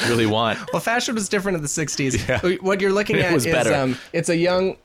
really 0.08 0.25
want. 0.25 0.60
Well, 0.73 0.82
fashion 0.82 1.13
was 1.15 1.30
different 1.30 1.56
in 1.58 1.62
the 1.62 1.69
'60s. 1.69 2.17
Yeah. 2.27 2.58
What 2.62 2.82
you're 2.82 2.91
looking 2.91 3.17
It 3.17 3.25
at 3.25 3.34
was 3.34 3.45
is 3.45 3.53
better. 3.53 3.73
um, 3.73 3.97
it's 4.13 4.30
a 4.30 4.36
young 4.36 4.77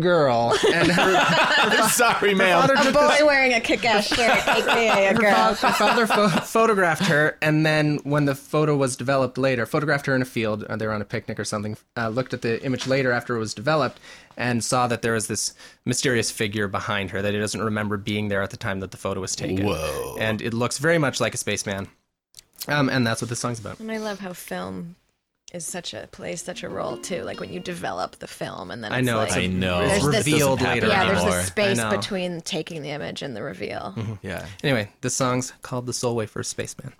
girl, 0.00 0.54
and 0.74 0.90
her 0.90 1.88
Sorry, 1.88 2.34
ma'am. 2.34 2.60
father 2.68 2.74
A 2.88 2.92
boy 2.92 3.08
this. 3.08 3.22
wearing 3.22 3.54
a 3.54 3.60
kick-ass 3.60 4.06
shirt, 4.08 4.46
aka 4.48 5.06
a 5.08 5.14
girl. 5.14 5.54
Her 5.54 5.72
father 5.72 6.06
pho- 6.06 6.28
photographed 6.28 7.06
her, 7.06 7.38
and 7.40 7.64
then 7.64 7.98
when 8.04 8.24
the 8.26 8.34
photo 8.34 8.76
was 8.76 8.96
developed 8.96 9.38
later, 9.38 9.64
photographed 9.66 10.06
her 10.06 10.14
in 10.14 10.22
a 10.22 10.26
field. 10.26 10.64
Uh, 10.64 10.76
they 10.76 10.86
were 10.86 10.92
on 10.92 11.00
a 11.02 11.06
picnic 11.06 11.38
or 11.40 11.44
something. 11.44 11.76
Uh, 11.96 12.08
looked 12.08 12.34
at 12.34 12.42
the 12.42 12.62
image 12.64 12.86
later 12.86 13.10
after 13.12 13.34
it 13.36 13.38
was 13.38 13.54
developed, 13.54 13.98
and 14.36 14.62
saw 14.62 14.86
that 14.86 15.02
there 15.02 15.14
was 15.14 15.26
this 15.28 15.54
mysterious 15.84 16.30
figure 16.30 16.68
behind 16.68 17.10
her 17.10 17.22
that 17.22 17.32
he 17.32 17.40
doesn't 17.40 17.62
remember 17.62 17.96
being 17.96 18.28
there 18.28 18.42
at 18.42 18.50
the 18.50 18.56
time 18.56 18.80
that 18.80 18.90
the 18.90 18.96
photo 18.98 19.20
was 19.20 19.34
taken. 19.34 19.66
Whoa. 19.66 20.16
And 20.20 20.42
it 20.42 20.52
looks 20.54 20.78
very 20.78 20.98
much 20.98 21.20
like 21.20 21.34
a 21.34 21.38
spaceman. 21.38 21.88
Um, 22.68 22.90
and 22.90 23.06
that's 23.06 23.22
what 23.22 23.30
this 23.30 23.38
song's 23.40 23.58
about. 23.58 23.80
And 23.80 23.90
I 23.90 23.96
love 23.96 24.20
how 24.20 24.34
film 24.34 24.96
is 25.52 25.66
such 25.66 25.94
a 25.94 26.08
plays 26.12 26.42
such 26.42 26.62
a 26.62 26.68
role 26.68 26.96
too. 26.96 27.22
Like 27.22 27.40
when 27.40 27.52
you 27.52 27.60
develop 27.60 28.16
the 28.16 28.26
film, 28.26 28.70
and 28.70 28.82
then 28.84 28.92
I 28.92 29.00
know, 29.00 29.16
like, 29.18 29.32
I 29.36 29.46
know. 29.46 29.80
There's 29.80 30.02
This 30.04 30.14
this- 30.24 30.26
revealed 30.26 30.58
doesn't 30.60 30.74
later. 30.74 30.86
yeah, 30.88 31.04
there's 31.06 31.18
anymore. 31.20 31.36
this 31.38 31.46
space 31.48 31.84
between 31.84 32.40
taking 32.42 32.82
the 32.82 32.90
image 32.90 33.22
and 33.22 33.34
the 33.36 33.42
reveal. 33.42 33.94
Mm-hmm. 33.96 34.14
Yeah. 34.22 34.46
Anyway, 34.62 34.90
this 35.00 35.14
song's 35.16 35.52
called 35.62 35.86
"The 35.86 35.92
Solway 35.92 36.26
Firth 36.26 36.46
Spaceman." 36.46 36.92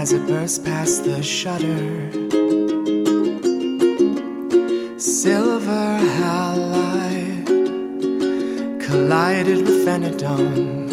As 0.00 0.14
it 0.14 0.26
burst 0.26 0.64
past 0.64 1.04
the 1.04 1.22
shutter. 1.22 2.10
Silver 4.98 5.98
halide 6.16 7.46
collided 8.80 9.58
with 9.66 9.84
phenidone 9.84 10.88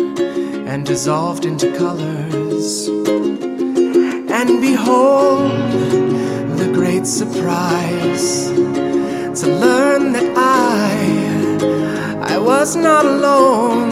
and 0.67 0.85
dissolved 0.85 1.45
into 1.45 1.71
colors. 1.77 2.89
And 4.39 4.59
behold, 4.59 5.51
the 6.59 6.69
great 6.73 7.07
surprise 7.07 8.47
to 9.39 9.47
learn 9.65 10.11
that 10.11 10.29
I, 10.35 12.33
I 12.33 12.37
was 12.37 12.75
not 12.75 13.05
alone, 13.05 13.89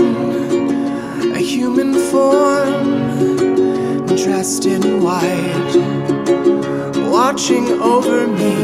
a 1.33 1.39
human 1.39 1.93
form 2.11 2.84
dressed 4.25 4.65
in 4.65 5.03
white, 5.03 5.75
watching 7.11 7.67
over 7.79 8.25
me, 8.25 8.55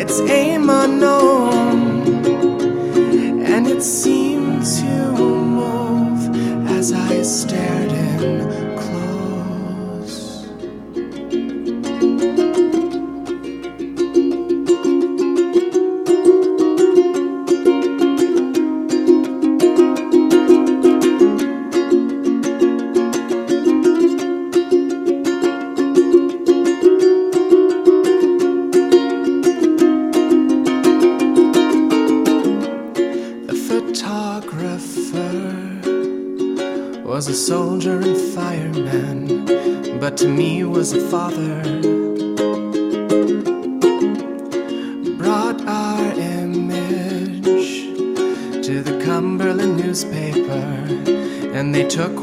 its 0.00 0.20
aim 0.20 0.70
unknown, 0.70 2.24
and 3.42 3.66
it 3.66 3.82
seemed 3.82 4.64
to 4.64 5.10
move 5.10 6.68
as 6.68 6.92
I 6.92 7.22
stared 7.22 7.73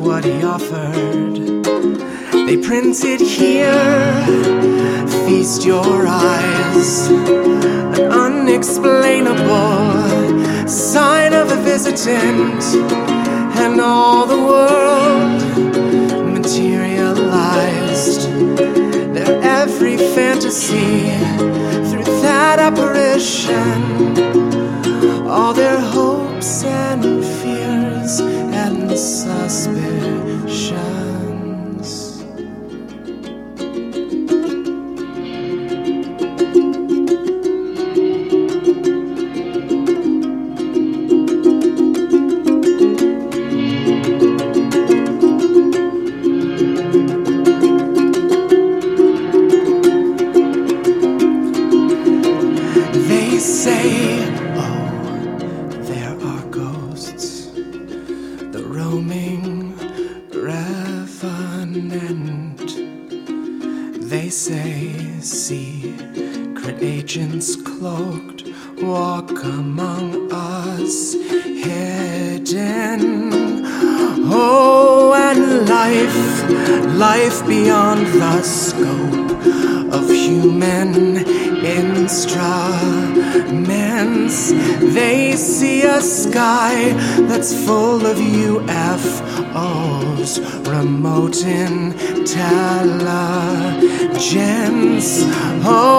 what 0.02 0.26
he 0.26 0.44
offered. 0.44 1.36
They 2.48 2.58
printed 2.58 3.22
here, 3.22 4.26
feast 5.26 5.64
your 5.64 6.08
eyes 6.08 7.08
an 7.10 8.12
unexplainable 8.12 10.68
sign 10.68 11.34
of 11.34 11.52
a 11.52 11.62
visitant, 11.62 12.64
and 13.64 13.80
all 13.80 14.26
the 14.26 14.38
world 14.38 14.81
that's 87.42 87.66
full 87.66 88.06
of 88.06 88.18
UFOs, 88.18 89.18
remote 90.68 91.44
intelligence. 91.44 92.44
Oh, 95.66 95.91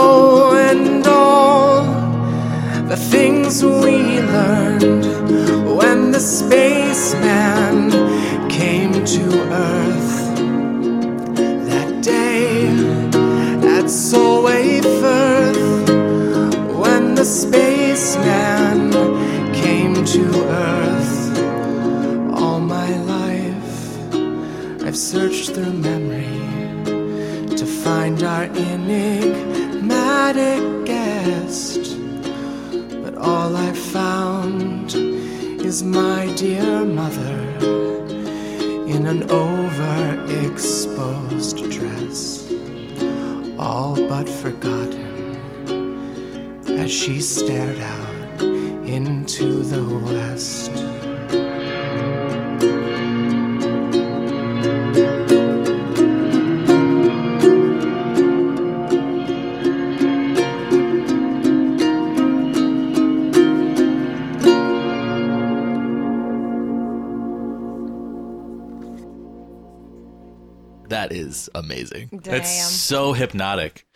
is 71.43 71.51
amazing. 71.55 72.09
Damn. 72.23 72.35
It's 72.35 72.51
so 72.51 73.13
hypnotic. 73.13 73.87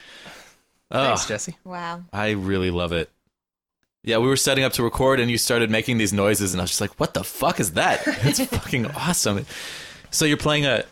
Oh, 0.90 1.04
Thanks, 1.04 1.26
Jesse. 1.26 1.56
Wow. 1.64 2.04
I 2.12 2.30
really 2.30 2.70
love 2.70 2.92
it. 2.92 3.10
Yeah, 4.02 4.18
we 4.18 4.28
were 4.28 4.36
setting 4.36 4.62
up 4.62 4.72
to 4.74 4.84
record 4.84 5.18
and 5.18 5.28
you 5.30 5.36
started 5.36 5.68
making 5.68 5.98
these 5.98 6.12
noises 6.12 6.54
and 6.54 6.60
I 6.60 6.64
was 6.64 6.70
just 6.70 6.80
like, 6.80 6.98
what 7.00 7.14
the 7.14 7.24
fuck 7.24 7.58
is 7.58 7.72
that? 7.72 8.02
It's 8.06 8.44
fucking 8.44 8.86
awesome. 8.86 9.46
So 10.10 10.24
you're 10.24 10.36
playing 10.36 10.64
a 10.66 10.84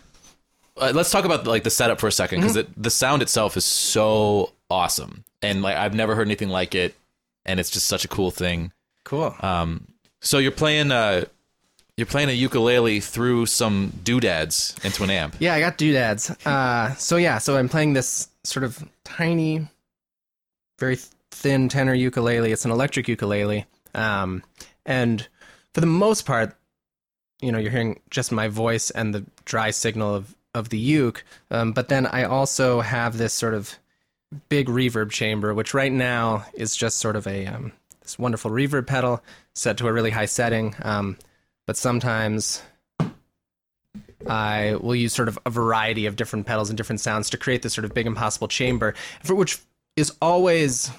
uh, 0.77 0.90
let's 0.93 1.12
talk 1.12 1.25
about 1.25 1.47
like 1.47 1.62
the 1.62 1.71
setup 1.71 2.01
for 2.01 2.09
a 2.09 2.12
second 2.12 2.40
because 2.40 2.59
the 2.77 2.90
sound 2.90 3.23
itself 3.23 3.57
is 3.57 3.64
so 3.64 4.53
awesome 4.69 5.25
and 5.40 5.62
like 5.62 5.77
I've 5.77 5.95
never 5.95 6.17
heard 6.17 6.27
anything 6.27 6.49
like 6.49 6.75
it 6.75 6.97
and 7.47 7.61
it's 7.61 7.71
just 7.71 7.87
such 7.87 8.05
a 8.05 8.09
cool 8.09 8.33
thing. 8.33 8.73
Cool. 9.05 9.33
Um, 9.40 9.87
so 10.21 10.38
you're 10.38 10.51
playing 10.51 10.90
uh 10.90 11.27
you're 11.97 12.07
playing 12.07 12.29
a 12.29 12.33
ukulele 12.33 13.01
through 13.01 13.47
some 13.47 13.93
doodads 14.03 14.75
into 14.83 15.05
an 15.05 15.11
amp. 15.11 15.37
Yeah, 15.39 15.55
I 15.55 15.61
got 15.61 15.79
doodads. 15.79 16.31
Uh, 16.45 16.95
so 16.95 17.17
yeah, 17.17 17.39
so 17.39 17.57
I'm 17.57 17.69
playing 17.69 17.93
this 17.93 18.29
sort 18.43 18.65
of 18.65 18.83
tiny, 19.05 19.69
very 20.79 20.99
thin 21.31 21.69
tenor 21.69 21.95
ukulele. 21.95 22.53
It's 22.53 22.65
an 22.65 22.71
electric 22.71 23.09
ukulele, 23.09 23.67
um, 23.95 24.43
and 24.85 25.27
for 25.73 25.81
the 25.81 25.87
most 25.87 26.27
part, 26.27 26.57
you 27.41 27.53
know, 27.53 27.59
you're 27.59 27.71
hearing 27.71 28.01
just 28.11 28.33
my 28.33 28.49
voice 28.49 28.91
and 28.91 29.15
the 29.15 29.25
dry 29.45 29.71
signal 29.71 30.15
of 30.15 30.35
of 30.55 30.69
the 30.69 30.79
uke. 30.79 31.25
Um, 31.51 31.73
but 31.73 31.89
then 31.89 32.07
I 32.07 32.25
also 32.25 32.81
have 32.81 33.19
this 33.19 33.33
sort 33.33 33.55
of 33.55 33.79
big 34.49 34.69
reverb 34.69 35.11
chamber, 35.11 35.55
which 35.55 35.75
right 35.75 35.93
now 35.93 36.47
is 36.55 36.75
just 36.77 36.99
sort 36.99 37.17
of 37.17 37.27
a 37.27 37.47
um, 37.47 37.73
this 38.03 38.19
wonderful 38.19 38.51
reverb 38.51 38.87
pedal 38.87 39.23
set 39.55 39.77
to 39.79 39.89
a 39.89 39.93
really 39.93 40.11
high 40.11 40.27
setting. 40.27 40.75
Um, 40.83 41.19
but 41.66 41.77
sometimes 41.77 42.62
I 44.27 44.77
will 44.81 44.94
use 44.94 45.12
sort 45.12 45.29
of 45.29 45.38
a 45.44 45.50
variety 45.50 46.07
of 46.07 46.16
different 46.16 46.46
pedals 46.46 46.70
and 46.70 46.77
different 46.77 47.00
sounds 47.00 47.31
to 47.31 47.37
create 47.37 47.62
this 47.62 47.74
sort 47.74 47.85
of 47.85 47.94
big 47.94 48.07
impossible 48.07 48.48
chamber, 48.48 48.94
for 49.22 49.35
which 49.35 49.59
is 49.96 50.12
always 50.20 50.90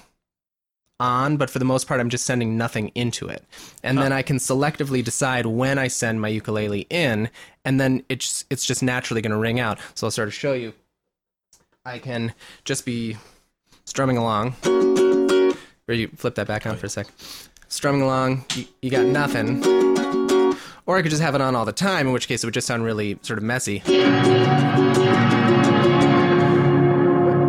on, 0.98 1.36
but 1.36 1.50
for 1.50 1.58
the 1.58 1.64
most 1.64 1.86
part, 1.86 2.00
I'm 2.00 2.08
just 2.08 2.24
sending 2.24 2.56
nothing 2.56 2.90
into 2.94 3.28
it. 3.28 3.44
And 3.82 3.98
then 3.98 4.12
I 4.12 4.22
can 4.22 4.38
selectively 4.38 5.04
decide 5.04 5.46
when 5.46 5.78
I 5.78 5.88
send 5.88 6.20
my 6.20 6.28
ukulele 6.28 6.86
in, 6.88 7.28
and 7.64 7.78
then 7.78 8.02
it's 8.08 8.44
it's 8.50 8.64
just 8.64 8.82
naturally 8.82 9.20
going 9.20 9.32
to 9.32 9.38
ring 9.38 9.60
out. 9.60 9.78
So 9.94 10.06
I'll 10.06 10.10
sort 10.10 10.28
of 10.28 10.34
show 10.34 10.54
you. 10.54 10.72
I 11.84 11.98
can 11.98 12.32
just 12.64 12.84
be 12.84 13.16
strumming 13.84 14.16
along. 14.16 14.52
Where 15.84 15.96
you 15.96 16.08
flip 16.08 16.34
that 16.34 16.48
back 16.48 16.66
on 16.66 16.76
for 16.76 16.86
a 16.86 16.88
sec. 16.88 17.06
Strumming 17.68 18.02
along, 18.02 18.44
you, 18.54 18.64
you 18.82 18.90
got 18.90 19.06
nothing. 19.06 19.85
Or 20.86 20.96
I 20.96 21.02
could 21.02 21.10
just 21.10 21.20
have 21.20 21.34
it 21.34 21.40
on 21.40 21.56
all 21.56 21.64
the 21.64 21.72
time, 21.72 22.06
in 22.06 22.12
which 22.12 22.28
case 22.28 22.44
it 22.44 22.46
would 22.46 22.54
just 22.54 22.68
sound 22.68 22.84
really 22.84 23.18
sort 23.22 23.38
of 23.38 23.42
messy. 23.42 23.80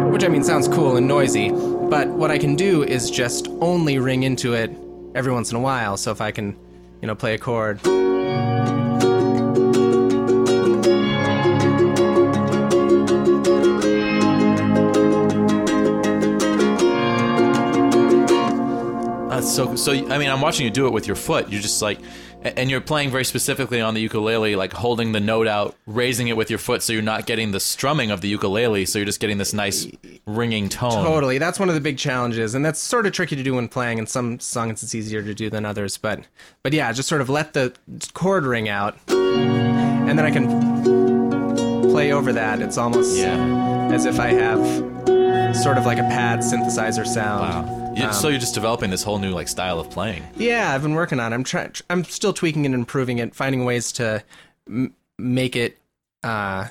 Which 0.10 0.24
I 0.24 0.28
mean 0.28 0.44
sounds 0.44 0.68
cool 0.68 0.98
and 0.98 1.08
noisy, 1.08 1.52
but 1.52 2.08
what 2.08 2.32
I 2.32 2.40
can 2.40 2.56
do 2.56 2.84
is 2.84 3.12
just 3.12 3.48
only 3.62 4.00
ring 4.00 4.24
into 4.24 4.54
it 4.54 4.72
every 5.14 5.32
once 5.32 5.52
in 5.52 5.58
a 5.58 5.60
while. 5.60 5.98
So 5.98 6.10
if 6.12 6.20
I 6.20 6.32
can, 6.32 6.58
you 7.00 7.08
know, 7.08 7.14
play 7.14 7.36
a 7.36 7.38
chord. 7.38 7.80
So. 19.44 19.76
So 19.76 19.92
I 19.92 20.18
mean, 20.20 20.30
I'm 20.30 20.42
watching 20.42 20.66
you 20.66 20.72
do 20.72 20.88
it 20.88 20.94
with 20.94 21.08
your 21.08 21.16
foot. 21.16 21.50
You're 21.50 21.62
just 21.62 21.82
like, 21.82 22.00
and 22.44 22.70
you're 22.70 22.82
playing 22.82 23.10
very 23.10 23.26
specifically 23.26 23.82
on 23.82 23.94
the 23.94 24.02
ukulele, 24.02 24.56
like 24.56 24.72
holding 24.74 25.12
the 25.12 25.20
note 25.20 25.48
out, 25.48 25.76
raising 25.86 26.28
it 26.28 26.38
with 26.38 26.50
your 26.50 26.60
foot, 26.60 26.82
so 26.82 26.94
you're 26.94 27.02
not 27.02 27.26
getting 27.26 27.52
the 27.52 27.60
strumming 27.60 28.12
of 28.12 28.22
the 28.22 28.28
ukulele. 28.30 28.86
So 28.86 29.00
you're 29.00 29.06
just 29.06 29.20
getting 29.20 29.38
this 29.38 29.54
nice 29.54 29.88
ringing 30.26 30.70
tone. 30.70 31.04
Totally. 31.04 31.38
That's 31.40 31.60
one 31.60 31.68
of 31.70 31.76
the 31.76 31.82
big 31.82 31.98
challenges, 31.98 32.56
and 32.56 32.64
that's 32.64 32.80
sort 32.80 33.06
of 33.06 33.14
tricky 33.14 33.36
to 33.36 33.44
do 33.44 33.56
when 33.56 33.68
playing. 33.68 33.98
In 33.98 34.08
some 34.08 34.40
songs, 34.40 34.84
it's 34.84 34.94
easier 34.96 35.22
to 35.24 35.34
do 35.34 35.50
than 35.50 35.66
others. 35.66 35.98
But, 35.98 36.22
but 36.64 36.74
yeah, 36.74 36.92
just 36.94 37.10
sort 37.10 37.22
of 37.22 37.30
let 37.30 37.54
the 37.54 37.74
chord 38.14 38.46
ring 38.46 38.70
out, 38.70 38.98
and 39.10 40.18
then 40.18 40.26
I 40.26 40.32
can 40.32 40.48
play 41.90 42.12
over 42.12 42.32
that. 42.34 42.62
It's 42.62 42.78
almost 42.78 43.18
Yeah. 43.18 43.90
as 43.92 44.06
if 44.06 44.20
I 44.20 44.28
have 44.28 45.56
sort 45.56 45.78
of 45.78 45.86
like 45.86 45.98
a 45.98 46.04
pad 46.04 46.40
synthesizer 46.40 47.06
sound. 47.06 47.68
Wow. 47.68 47.87
You- 47.98 48.14
so 48.14 48.28
you're 48.30 48.40
just 48.40 48.54
developing 48.54 48.90
this 48.90 49.04
whole 49.04 49.20
new 49.20 49.32
like 49.32 49.48
style 49.48 49.80
of 49.80 49.90
playing. 49.90 50.24
Yeah, 50.38 50.74
I've 50.74 50.82
been 50.84 50.94
working 50.94 51.20
on. 51.20 51.32
it. 51.32 51.36
I'm 51.36 51.44
trying. 51.44 51.72
I'm 51.90 52.04
still 52.04 52.34
tweaking 52.34 52.66
and 52.66 52.76
improving 52.76 53.18
it, 53.20 53.34
finding 53.36 53.66
ways 53.66 53.92
to 53.94 54.24
m- 54.68 54.94
make 55.18 55.56
it 55.56 55.78
uh, 56.24 56.68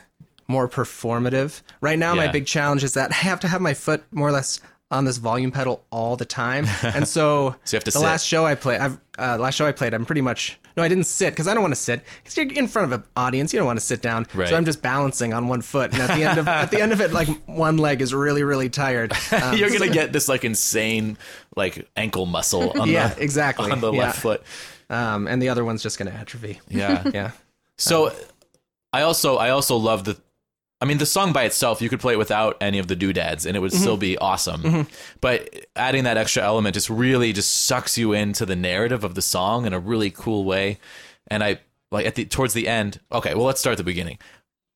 more 0.48 0.68
performative. 0.68 1.62
Right 1.80 1.98
now, 1.98 2.14
my 2.14 2.26
big 2.32 2.46
challenge 2.46 2.84
is 2.84 2.94
that 2.94 3.10
I 3.10 3.14
have 3.16 3.40
to 3.40 3.48
have 3.48 3.60
my 3.60 3.74
foot 3.74 4.04
more 4.12 4.28
or 4.28 4.32
less 4.32 4.60
on 4.90 5.04
this 5.04 5.16
volume 5.16 5.50
pedal 5.50 5.84
all 5.90 6.16
the 6.16 6.24
time, 6.24 6.66
and 6.82 7.06
so, 7.08 7.56
So 7.64 7.74
you 7.74 7.76
have 7.78 7.84
to 7.84 7.90
the 7.90 7.90
sit. 7.92 8.00
last 8.00 8.24
show 8.26 8.46
I 8.46 8.54
played, 8.54 8.80
I've 8.80 8.98
uh, 9.18 9.36
last 9.38 9.54
show 9.56 9.66
I 9.66 9.72
played, 9.72 9.94
I'm 9.94 10.04
pretty 10.06 10.20
much 10.20 10.58
no, 10.76 10.82
I 10.82 10.88
didn't 10.88 11.04
sit 11.04 11.30
because 11.30 11.48
I 11.48 11.54
don't 11.54 11.62
want 11.62 11.72
to 11.74 11.80
sit 11.80 12.02
because 12.22 12.36
you're 12.36 12.52
in 12.52 12.68
front 12.68 12.92
of 12.92 13.00
an 13.00 13.06
audience. 13.16 13.52
You 13.52 13.58
don't 13.58 13.66
want 13.66 13.78
to 13.80 13.84
sit 13.84 14.02
down, 14.02 14.26
Right. 14.34 14.46
so 14.48 14.56
I'm 14.56 14.66
just 14.66 14.82
balancing 14.82 15.32
on 15.32 15.48
one 15.48 15.62
foot, 15.62 15.92
and 15.94 16.02
at 16.02 16.14
the 16.16 16.22
end 16.22 16.38
of 16.38 16.46
at 16.46 16.70
the 16.70 16.80
end 16.82 16.92
of 16.92 17.00
it, 17.00 17.12
like 17.12 17.28
one 17.46 17.78
leg 17.78 18.00
is 18.02 18.12
really 18.14 18.42
really 18.44 18.68
tired. 18.68 19.12
Um, 19.32 19.56
you're 19.56 19.70
gonna 19.70 19.88
get 19.88 20.12
this 20.12 20.28
like 20.28 20.44
insane 20.44 21.16
like 21.56 21.88
ankle 21.96 22.26
muscle 22.26 22.78
on 22.80 22.88
Yeah, 22.90 23.08
the 23.08 23.22
exactly. 23.22 23.70
on 23.72 23.80
the 23.80 23.92
Yeah. 23.92 24.00
left 24.02 24.20
foot. 24.20 24.42
um, 24.90 25.26
and 25.26 25.40
the 25.42 25.48
other 25.48 25.64
one's 25.64 25.82
just 25.82 25.98
going 25.98 26.10
to 26.12 26.16
atrophy. 26.16 26.60
Yeah. 26.68 27.02
Yeah. 27.12 27.30
So 27.78 28.12
I 28.92 29.02
also 29.02 29.36
I 29.36 29.50
also 29.50 29.76
love 29.76 30.04
the 30.04 30.16
I 30.80 30.84
mean 30.84 30.98
the 30.98 31.06
song 31.06 31.32
by 31.32 31.44
itself 31.44 31.80
you 31.80 31.88
could 31.88 32.00
play 32.00 32.12
it 32.12 32.18
without 32.18 32.56
any 32.60 32.78
of 32.78 32.86
the 32.86 32.96
doodads 32.96 33.46
and 33.46 33.56
it 33.56 33.60
would 33.60 33.72
Mm-hmm. 33.72 33.80
still 33.80 33.96
be 33.96 34.18
awesome. 34.18 34.86
But 35.20 35.66
adding 35.74 36.04
that 36.04 36.16
extra 36.18 36.42
element 36.42 36.74
just 36.74 36.90
really 36.90 37.32
just 37.32 37.64
sucks 37.64 37.96
you 37.96 38.12
into 38.12 38.44
the 38.44 38.56
narrative 38.56 39.02
of 39.02 39.14
the 39.14 39.22
song 39.22 39.66
in 39.66 39.72
a 39.72 39.78
really 39.80 40.10
cool 40.10 40.44
way. 40.44 40.78
And 41.28 41.42
I 41.42 41.60
like 41.90 42.04
at 42.06 42.14
the 42.14 42.24
towards 42.26 42.52
the 42.54 42.68
end. 42.68 43.00
Okay, 43.10 43.34
well 43.34 43.44
let's 43.44 43.60
start 43.60 43.72
at 43.72 43.78
the 43.78 43.84
beginning. 43.84 44.18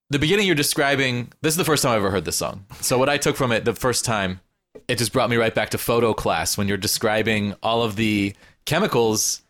The 0.09 0.19
beginning 0.19 0.47
you're 0.47 0.57
describing 0.57 1.33
this 1.43 1.53
is 1.53 1.59
the 1.59 1.65
first 1.65 1.83
time 1.83 1.93
I've 1.93 1.99
ever 1.99 2.11
heard 2.11 2.25
this 2.25 2.37
song. 2.37 2.65
So 2.81 2.97
what 2.99 3.09
I 3.09 3.19
took 3.19 3.37
from 3.37 3.53
it 3.53 3.65
the 3.65 3.75
first 3.75 4.05
time 4.05 4.41
it 4.89 4.97
just 4.99 5.13
brought 5.13 5.29
me 5.31 5.37
right 5.37 5.55
back 5.55 5.71
to 5.71 5.79
photo 5.79 6.15
class 6.15 6.57
when 6.57 6.67
you're 6.67 6.77
describing 6.77 7.55
all 7.63 7.83
of 7.83 7.97
the 7.97 8.35
chemicals 8.65 9.43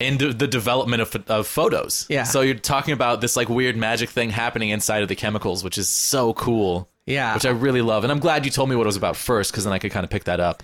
in 0.00 0.18
the 0.18 0.32
the 0.32 0.46
development 0.46 1.02
of, 1.02 1.30
of 1.30 1.46
photos. 1.46 2.06
Yeah. 2.08 2.24
So 2.24 2.40
you're 2.40 2.54
talking 2.54 2.94
about 2.94 3.20
this 3.20 3.36
like 3.36 3.48
weird 3.48 3.76
magic 3.76 4.10
thing 4.10 4.30
happening 4.30 4.70
inside 4.70 5.02
of 5.02 5.08
the 5.08 5.16
chemicals, 5.16 5.62
which 5.64 5.78
is 5.78 5.88
so 5.88 6.34
cool. 6.34 6.88
Yeah. 7.06 7.34
Which 7.34 7.44
I 7.44 7.50
really 7.50 7.82
love, 7.82 8.02
and 8.04 8.10
I'm 8.10 8.18
glad 8.18 8.44
you 8.44 8.50
told 8.50 8.70
me 8.70 8.76
what 8.76 8.82
it 8.82 8.86
was 8.86 8.96
about 8.96 9.16
first, 9.16 9.52
because 9.52 9.64
then 9.64 9.72
I 9.72 9.78
could 9.78 9.92
kind 9.92 10.04
of 10.04 10.10
pick 10.10 10.24
that 10.24 10.40
up. 10.40 10.62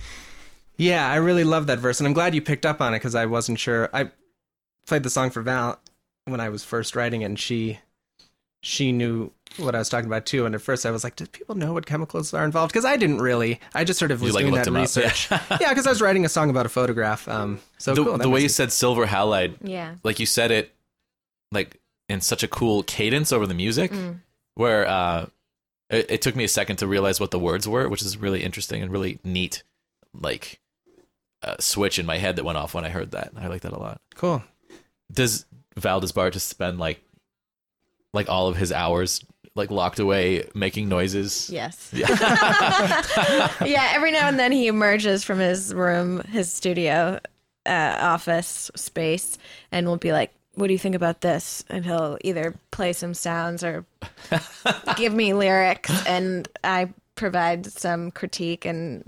Yeah, 0.78 1.06
I 1.10 1.16
really 1.16 1.44
love 1.44 1.66
that 1.66 1.78
verse, 1.78 2.00
and 2.00 2.06
I'm 2.06 2.14
glad 2.14 2.34
you 2.34 2.40
picked 2.40 2.64
up 2.64 2.80
on 2.80 2.94
it 2.94 2.98
because 2.98 3.14
I 3.14 3.26
wasn't 3.26 3.58
sure. 3.58 3.90
I 3.92 4.10
played 4.86 5.02
the 5.02 5.10
song 5.10 5.28
for 5.28 5.42
Val 5.42 5.78
when 6.24 6.40
I 6.40 6.48
was 6.48 6.64
first 6.64 6.96
writing 6.96 7.20
it, 7.20 7.26
and 7.26 7.38
she 7.38 7.78
she 8.62 8.90
knew 8.90 9.32
what 9.56 9.74
I 9.74 9.78
was 9.78 9.88
talking 9.88 10.06
about 10.06 10.26
too. 10.26 10.46
And 10.46 10.54
at 10.54 10.62
first, 10.62 10.86
I 10.86 10.90
was 10.90 11.04
like, 11.04 11.16
"Do 11.16 11.26
people 11.26 11.54
know 11.54 11.72
what 11.72 11.86
chemicals 11.86 12.32
are 12.34 12.44
involved?" 12.44 12.72
Because 12.72 12.84
I 12.84 12.96
didn't 12.96 13.20
really. 13.20 13.60
I 13.74 13.84
just 13.84 13.98
sort 13.98 14.10
of 14.10 14.22
was 14.22 14.34
like, 14.34 14.42
doing 14.44 14.54
that 14.54 14.64
them 14.64 14.76
up. 14.76 14.82
research. 14.82 15.30
yeah, 15.30 15.68
because 15.70 15.86
I 15.86 15.90
was 15.90 16.00
writing 16.00 16.24
a 16.24 16.28
song 16.28 16.50
about 16.50 16.66
a 16.66 16.70
photograph. 16.70 17.26
Um, 17.28 17.60
so 17.78 17.94
The, 17.94 18.04
cool. 18.04 18.18
the 18.18 18.28
way 18.30 18.40
you 18.40 18.48
sense. 18.48 18.72
said 18.74 18.78
silver 18.78 19.06
halide, 19.06 19.56
Yeah. 19.62 19.94
like 20.04 20.20
you 20.20 20.26
said 20.26 20.50
it, 20.50 20.74
like 21.52 21.78
in 22.08 22.20
such 22.20 22.42
a 22.42 22.48
cool 22.48 22.82
cadence 22.82 23.32
over 23.32 23.46
the 23.46 23.54
music, 23.54 23.92
where 24.54 24.86
uh, 24.86 25.26
it, 25.90 26.10
it 26.10 26.22
took 26.22 26.36
me 26.36 26.44
a 26.44 26.48
second 26.48 26.76
to 26.76 26.86
realize 26.86 27.20
what 27.20 27.30
the 27.30 27.38
words 27.38 27.68
were, 27.68 27.88
which 27.88 28.02
is 28.02 28.16
really 28.16 28.42
interesting 28.42 28.82
and 28.82 28.90
really 28.92 29.18
neat. 29.24 29.62
Like 30.12 30.60
uh, 31.42 31.56
switch 31.60 31.98
in 31.98 32.06
my 32.06 32.18
head 32.18 32.36
that 32.36 32.44
went 32.44 32.58
off 32.58 32.74
when 32.74 32.84
I 32.84 32.88
heard 32.88 33.12
that. 33.12 33.32
I 33.36 33.46
like 33.48 33.62
that 33.62 33.72
a 33.72 33.78
lot. 33.78 34.00
cool. 34.14 34.42
does 35.10 35.44
Val 35.76 36.00
Bart 36.14 36.32
just 36.34 36.48
spend 36.48 36.78
like 36.78 37.00
like 38.12 38.28
all 38.28 38.48
of 38.48 38.56
his 38.56 38.72
hours 38.72 39.24
like 39.54 39.70
locked 39.70 39.98
away 39.98 40.48
making 40.54 40.88
noises? 40.88 41.50
Yes. 41.50 41.90
yeah. 41.94 43.90
Every 43.94 44.12
now 44.12 44.28
and 44.28 44.38
then 44.38 44.52
he 44.52 44.66
emerges 44.68 45.24
from 45.24 45.38
his 45.38 45.74
room, 45.74 46.22
his 46.24 46.52
studio, 46.52 47.20
uh, 47.66 47.96
office 48.00 48.70
space, 48.74 49.38
and 49.72 49.86
will 49.86 49.96
be 49.96 50.12
like, 50.12 50.32
"What 50.54 50.66
do 50.68 50.72
you 50.72 50.78
think 50.78 50.94
about 50.94 51.20
this?" 51.20 51.64
And 51.68 51.84
he'll 51.84 52.18
either 52.22 52.54
play 52.70 52.92
some 52.92 53.14
sounds 53.14 53.62
or 53.64 53.84
give 54.96 55.12
me 55.12 55.34
lyrics, 55.34 55.90
and 56.06 56.48
I 56.64 56.92
provide 57.16 57.66
some 57.66 58.10
critique, 58.10 58.64
and 58.64 59.04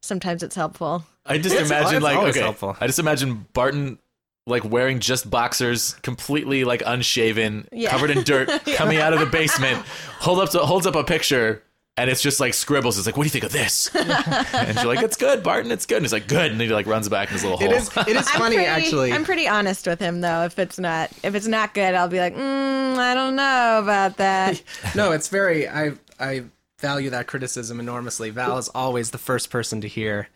sometimes 0.00 0.42
it's 0.42 0.56
helpful. 0.56 1.04
I 1.26 1.38
just 1.38 1.54
It's- 1.54 1.68
imagine 1.70 1.96
it's 1.96 2.04
like 2.04 2.16
always 2.16 2.36
okay, 2.36 2.44
helpful. 2.44 2.76
I 2.80 2.86
just 2.86 2.98
imagine 2.98 3.46
Barton 3.54 3.98
like 4.46 4.64
wearing 4.64 5.00
just 5.00 5.30
boxers, 5.30 5.94
completely 6.02 6.64
like 6.64 6.82
unshaven, 6.84 7.66
Yeah. 7.72 7.90
covered 7.90 8.10
in 8.10 8.22
dirt, 8.24 8.48
coming 8.76 8.98
out 8.98 9.12
of 9.14 9.20
the 9.20 9.26
basement, 9.26 9.84
hold 10.20 10.38
up 10.40 10.50
to, 10.50 10.58
holds 10.58 10.86
up 10.86 10.94
a 10.94 11.04
picture. 11.04 11.62
And 11.96 12.10
it's 12.10 12.20
just 12.20 12.40
like 12.40 12.54
scribbles. 12.54 12.98
It's 12.98 13.06
like, 13.06 13.16
what 13.16 13.22
do 13.22 13.26
you 13.28 13.30
think 13.30 13.44
of 13.44 13.52
this? 13.52 13.88
and 13.94 14.76
she's 14.76 14.84
like, 14.84 15.00
it's 15.00 15.16
good, 15.16 15.44
Barton. 15.44 15.70
It's 15.70 15.86
good. 15.86 15.98
And 15.98 16.04
he's 16.04 16.12
like, 16.12 16.26
good. 16.26 16.50
And 16.50 16.60
he 16.60 16.66
like 16.66 16.86
runs 16.88 17.08
back 17.08 17.28
in 17.28 17.34
his 17.34 17.44
little 17.44 17.56
hole. 17.56 17.70
It 17.70 17.76
is. 17.76 17.88
It 17.96 18.08
is 18.16 18.28
funny 18.30 18.56
pretty, 18.56 18.68
actually. 18.68 19.12
I'm 19.12 19.22
pretty 19.24 19.46
honest 19.46 19.86
with 19.86 20.00
him 20.00 20.20
though. 20.20 20.42
If 20.42 20.58
it's 20.58 20.76
not, 20.76 21.12
if 21.22 21.36
it's 21.36 21.46
not 21.46 21.72
good, 21.72 21.94
I'll 21.94 22.08
be 22.08 22.18
like, 22.18 22.34
mm, 22.34 22.96
I 22.98 23.14
don't 23.14 23.36
know 23.36 23.78
about 23.80 24.16
that. 24.16 24.60
no, 24.96 25.12
it's 25.12 25.28
very. 25.28 25.68
I 25.68 25.92
I 26.18 26.42
value 26.80 27.10
that 27.10 27.28
criticism 27.28 27.78
enormously. 27.78 28.30
Val 28.30 28.58
is 28.58 28.68
always 28.70 29.12
the 29.12 29.18
first 29.18 29.50
person 29.50 29.80
to 29.82 29.86
hear 29.86 30.28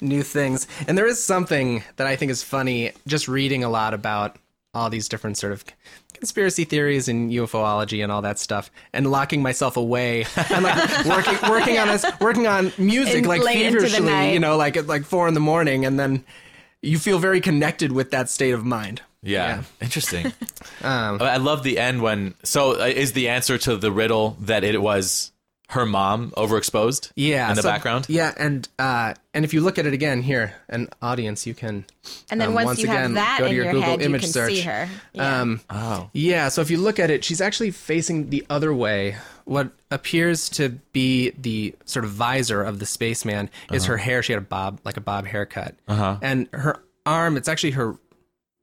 new 0.00 0.22
things, 0.22 0.66
and 0.86 0.96
there 0.96 1.06
is 1.06 1.22
something 1.22 1.82
that 1.96 2.06
I 2.06 2.16
think 2.16 2.30
is 2.30 2.42
funny. 2.42 2.92
Just 3.06 3.28
reading 3.28 3.64
a 3.64 3.68
lot 3.68 3.94
about 3.94 4.36
all 4.74 4.90
these 4.90 5.08
different 5.08 5.38
sort 5.38 5.52
of 5.52 5.64
conspiracy 6.14 6.64
theories 6.64 7.08
and 7.08 7.30
UFOlogy 7.30 8.02
and 8.02 8.10
all 8.10 8.22
that 8.22 8.38
stuff, 8.38 8.70
and 8.92 9.10
locking 9.10 9.42
myself 9.42 9.76
away 9.76 10.26
and 10.52 10.64
like 10.64 11.04
working 11.06 11.50
working 11.50 11.78
on 11.78 11.88
this 11.88 12.04
working 12.20 12.46
on 12.46 12.72
music 12.78 13.22
In- 13.22 13.24
like 13.24 13.42
late 13.42 13.66
into 13.66 13.80
the 13.80 13.88
feverishly, 13.88 14.32
you 14.32 14.40
know, 14.40 14.56
like 14.56 14.76
at 14.76 14.86
like 14.86 15.04
four 15.04 15.28
in 15.28 15.34
the 15.34 15.40
morning, 15.40 15.84
and 15.84 15.98
then 15.98 16.24
you 16.82 16.98
feel 16.98 17.18
very 17.18 17.40
connected 17.40 17.92
with 17.92 18.10
that 18.10 18.28
state 18.28 18.52
of 18.52 18.64
mind. 18.64 19.02
Yeah, 19.22 19.62
interesting. 19.80 20.32
Um, 20.80 21.20
I 21.20 21.38
love 21.38 21.64
the 21.64 21.76
end 21.76 22.02
when. 22.02 22.34
So, 22.44 22.80
uh, 22.80 22.84
is 22.84 23.12
the 23.12 23.30
answer 23.30 23.58
to 23.58 23.76
the 23.76 23.90
riddle 23.90 24.36
that 24.42 24.62
it 24.62 24.80
was 24.80 25.32
her 25.70 25.84
mom 25.84 26.30
overexposed. 26.30 27.12
Yeah, 27.14 27.50
in 27.50 27.56
the 27.56 27.62
so- 27.62 27.68
background. 27.68 28.06
Yeah, 28.08 28.32
and 28.38 28.66
uh, 28.78 29.14
and 29.34 29.44
if 29.44 29.52
you 29.52 29.60
look 29.60 29.78
at 29.78 29.86
it 29.86 29.92
again 29.92 30.22
here, 30.22 30.54
an 30.68 30.88
audience, 31.02 31.46
you 31.46 31.54
can. 31.54 31.84
And 32.30 32.40
then 32.40 32.48
um, 32.48 32.54
once, 32.54 32.66
once 32.66 32.78
you 32.80 32.84
again, 32.86 33.02
have 33.02 33.14
that 33.14 33.36
go 33.40 33.44
to 33.44 33.50
in 33.50 33.56
your 33.56 33.64
your, 33.66 33.72
Google 33.74 33.88
head, 33.90 34.02
image 34.02 34.22
you 34.22 34.26
can 34.26 34.32
search. 34.32 34.52
see 34.54 34.60
her. 34.62 34.88
Yeah. 35.12 35.40
Um, 35.40 35.60
Oh, 35.68 36.08
yeah, 36.14 36.48
so 36.48 36.60
if 36.62 36.70
you 36.70 36.78
look 36.78 36.98
at 36.98 37.10
it, 37.10 37.22
she's 37.24 37.40
actually 37.40 37.70
facing 37.70 38.30
the 38.30 38.46
other 38.48 38.72
way. 38.72 39.16
What 39.44 39.70
appears 39.90 40.48
to 40.50 40.70
be 40.92 41.30
the 41.30 41.74
sort 41.84 42.04
of 42.04 42.10
visor 42.12 42.62
of 42.62 42.78
the 42.78 42.86
spaceman 42.86 43.48
is 43.72 43.82
Uh-huh. 43.84 43.92
her 43.92 43.96
hair. 43.98 44.22
She 44.22 44.32
had 44.32 44.42
a 44.42 44.44
bob, 44.46 44.80
like 44.84 44.96
a 44.96 45.00
bob 45.02 45.26
haircut, 45.26 45.74
uh-huh. 45.86 46.18
and 46.22 46.48
her 46.52 46.82
arm. 47.06 47.36
It's 47.36 47.48
actually 47.48 47.72
her 47.72 47.96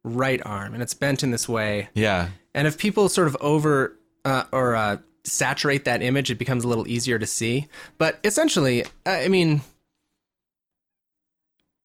right 0.04 0.42
arm, 0.46 0.74
and 0.74 0.82
it's 0.84 0.94
bent 0.94 1.24
in 1.24 1.32
this 1.32 1.48
way. 1.50 1.90
yeah. 1.94 2.30
And 2.54 2.68
if 2.68 2.78
people 2.78 3.10
sort 3.10 3.28
of 3.28 3.36
over 3.42 3.98
uh, 4.24 4.44
or 4.54 4.76
uh, 4.76 4.98
saturate 5.26 5.86
that 5.86 6.02
image, 6.02 6.32
it 6.32 6.38
becomes 6.38 6.64
a 6.64 6.68
little 6.68 6.88
easier 6.88 7.20
to 7.20 7.26
see. 7.26 7.68
But 7.98 8.20
essentially, 8.24 8.86
I 9.06 9.28
mean, 9.28 9.62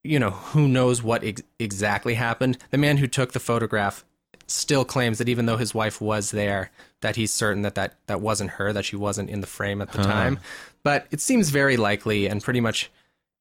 you 0.05 0.19
know, 0.19 0.31
who 0.31 0.69
knows 0.69 1.03
what 1.03 1.25
ex- 1.25 1.43
exactly 1.59 2.15
happened? 2.15 2.59
The 2.71 2.79
man 2.79 2.97
who 2.99 3.07
took 3.07 3.33
the 3.33 3.41
photograph 3.41 4.05
still 4.47 4.85
claims 4.85 5.19
that 5.19 5.29
even 5.29 5.47
though 5.47 5.57
his 5.57 5.75
wife 5.75 6.01
was 6.01 6.31
there, 6.31 6.71
that 7.03 7.17
he's 7.17 7.33
certain 7.33 7.63
that 7.63 7.75
that, 7.77 7.95
that 8.07 8.21
wasn't 8.21 8.51
her, 8.51 8.73
that 8.73 8.85
she 8.85 8.97
wasn't 8.97 9.31
in 9.31 9.41
the 9.41 9.47
frame 9.47 9.81
at 9.81 9.93
the 9.93 10.03
time. 10.03 10.39
But 10.83 11.07
it 11.11 11.21
seems 11.21 11.51
very 11.51 11.77
likely, 11.77 12.27
and 12.27 12.43
pretty 12.43 12.61
much, 12.61 12.91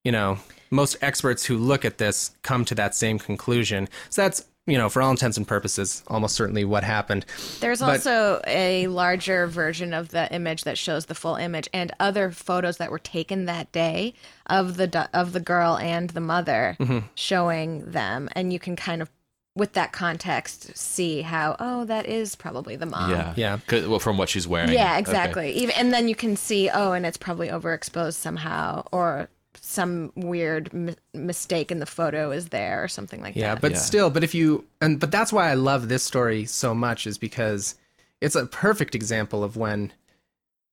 you 0.03 0.11
know, 0.11 0.39
most 0.69 0.97
experts 1.01 1.45
who 1.45 1.57
look 1.57 1.83
at 1.83 1.97
this 1.97 2.31
come 2.43 2.63
to 2.65 2.75
that 2.75 2.93
same 2.93 3.17
conclusion. 3.17 3.89
So 4.09 4.21
that's, 4.21 4.45
you 4.69 4.77
know, 4.77 4.89
for 4.89 5.01
all 5.01 5.11
intents 5.11 5.37
and 5.37 5.47
purposes, 5.47 6.03
almost 6.07 6.35
certainly 6.35 6.63
what 6.65 6.83
happened. 6.83 7.25
There's 7.59 7.79
but- 7.79 7.89
also 7.89 8.41
a 8.47 8.87
larger 8.87 9.47
version 9.47 9.93
of 9.93 10.09
the 10.09 10.31
image 10.33 10.63
that 10.63 10.77
shows 10.77 11.05
the 11.07 11.15
full 11.15 11.35
image 11.35 11.67
and 11.73 11.91
other 11.99 12.31
photos 12.31 12.77
that 12.77 12.91
were 12.91 12.99
taken 12.99 13.45
that 13.45 13.71
day 13.71 14.13
of 14.47 14.77
the 14.77 15.09
of 15.13 15.33
the 15.33 15.39
girl 15.39 15.77
and 15.77 16.09
the 16.11 16.21
mother 16.21 16.75
Mm-hmm. 16.79 16.99
showing 17.15 17.91
them 17.91 18.29
and 18.33 18.51
you 18.53 18.59
can 18.59 18.75
kind 18.75 19.01
of 19.01 19.09
with 19.55 19.73
that 19.73 19.91
context 19.91 20.77
see 20.77 21.21
how 21.21 21.55
oh 21.59 21.83
that 21.85 22.05
is 22.05 22.35
probably 22.35 22.75
the 22.75 22.85
mom. 22.85 23.09
Yeah. 23.11 23.33
yeah 23.35 23.87
Well, 23.87 23.99
from 23.99 24.17
what 24.17 24.29
she's 24.29 24.47
wearing. 24.47 24.71
Yeah, 24.71 24.91
Okay. 24.91 24.99
exactly. 24.99 25.51
Even 25.53 25.75
and 25.75 25.91
then 25.91 26.07
you 26.07 26.15
can 26.15 26.35
see 26.37 26.69
oh 26.69 26.93
and 26.93 27.05
it's 27.05 27.17
probably 27.17 27.49
overexposed 27.49 28.13
somehow 28.13 28.83
or 28.91 29.27
some 29.69 30.11
weird 30.15 30.73
mi- 30.73 30.95
mistake 31.13 31.71
in 31.71 31.79
the 31.79 31.85
photo 31.85 32.31
is 32.31 32.49
there 32.49 32.83
or 32.83 32.87
something 32.87 33.21
like 33.21 33.35
Yeah, 33.35 33.53
that. 33.55 33.61
but 33.61 33.71
Yeah. 33.71 33.77
But 33.77 33.81
still, 33.83 34.09
but 34.09 34.23
if 34.23 34.33
you 34.33 34.65
and 34.81 34.99
but 34.99 35.11
that's 35.11 35.31
why 35.31 35.49
I 35.49 35.53
love 35.53 35.87
this 35.89 36.03
story 36.03 36.45
so 36.45 36.73
much 36.73 37.05
is 37.05 37.17
because 37.17 37.75
it's 38.19 38.35
a 38.35 38.45
perfect 38.47 38.95
example 38.95 39.43
of 39.43 39.55
when 39.57 39.93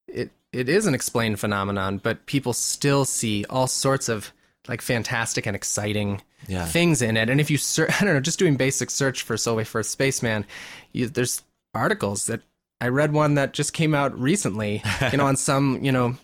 it 0.09 0.31
it 0.53 0.69
is 0.69 0.87
an 0.87 0.95
explained 0.95 1.39
phenomenon, 1.39 1.99
but 1.99 2.25
people 2.27 2.53
still 2.55 3.05
see 3.05 3.45
all 3.51 3.67
sorts 3.67 4.09
of 4.09 4.33
like 4.69 4.81
fantastic 4.81 5.45
and 5.47 5.55
exciting 5.55 6.23
Yeah. 6.49 6.65
things 6.65 7.03
in 7.03 7.17
it. 7.17 7.29
And 7.29 7.41
if 7.41 7.51
you 7.51 7.59
search, 7.59 7.91
I 8.01 8.05
don't 8.05 8.15
know, 8.15 8.21
just 8.21 8.39
doing 8.39 8.57
basic 8.57 8.91
search 8.91 9.23
for 9.23 9.37
Solway 9.37 9.65
Firth 9.65 9.87
Spaceman, 9.87 10.47
you, 10.93 11.09
there's 11.09 11.43
articles 11.75 12.27
that 12.27 12.41
I 12.81 12.89
read 12.89 13.13
one 13.13 13.35
that 13.35 13.53
just 13.53 13.73
came 13.75 13.95
out 13.95 14.19
recently, 14.19 14.83
you 15.13 15.19
know, 15.19 15.27
on 15.27 15.37
some, 15.49 15.79
you 15.85 15.93
know, 15.93 16.17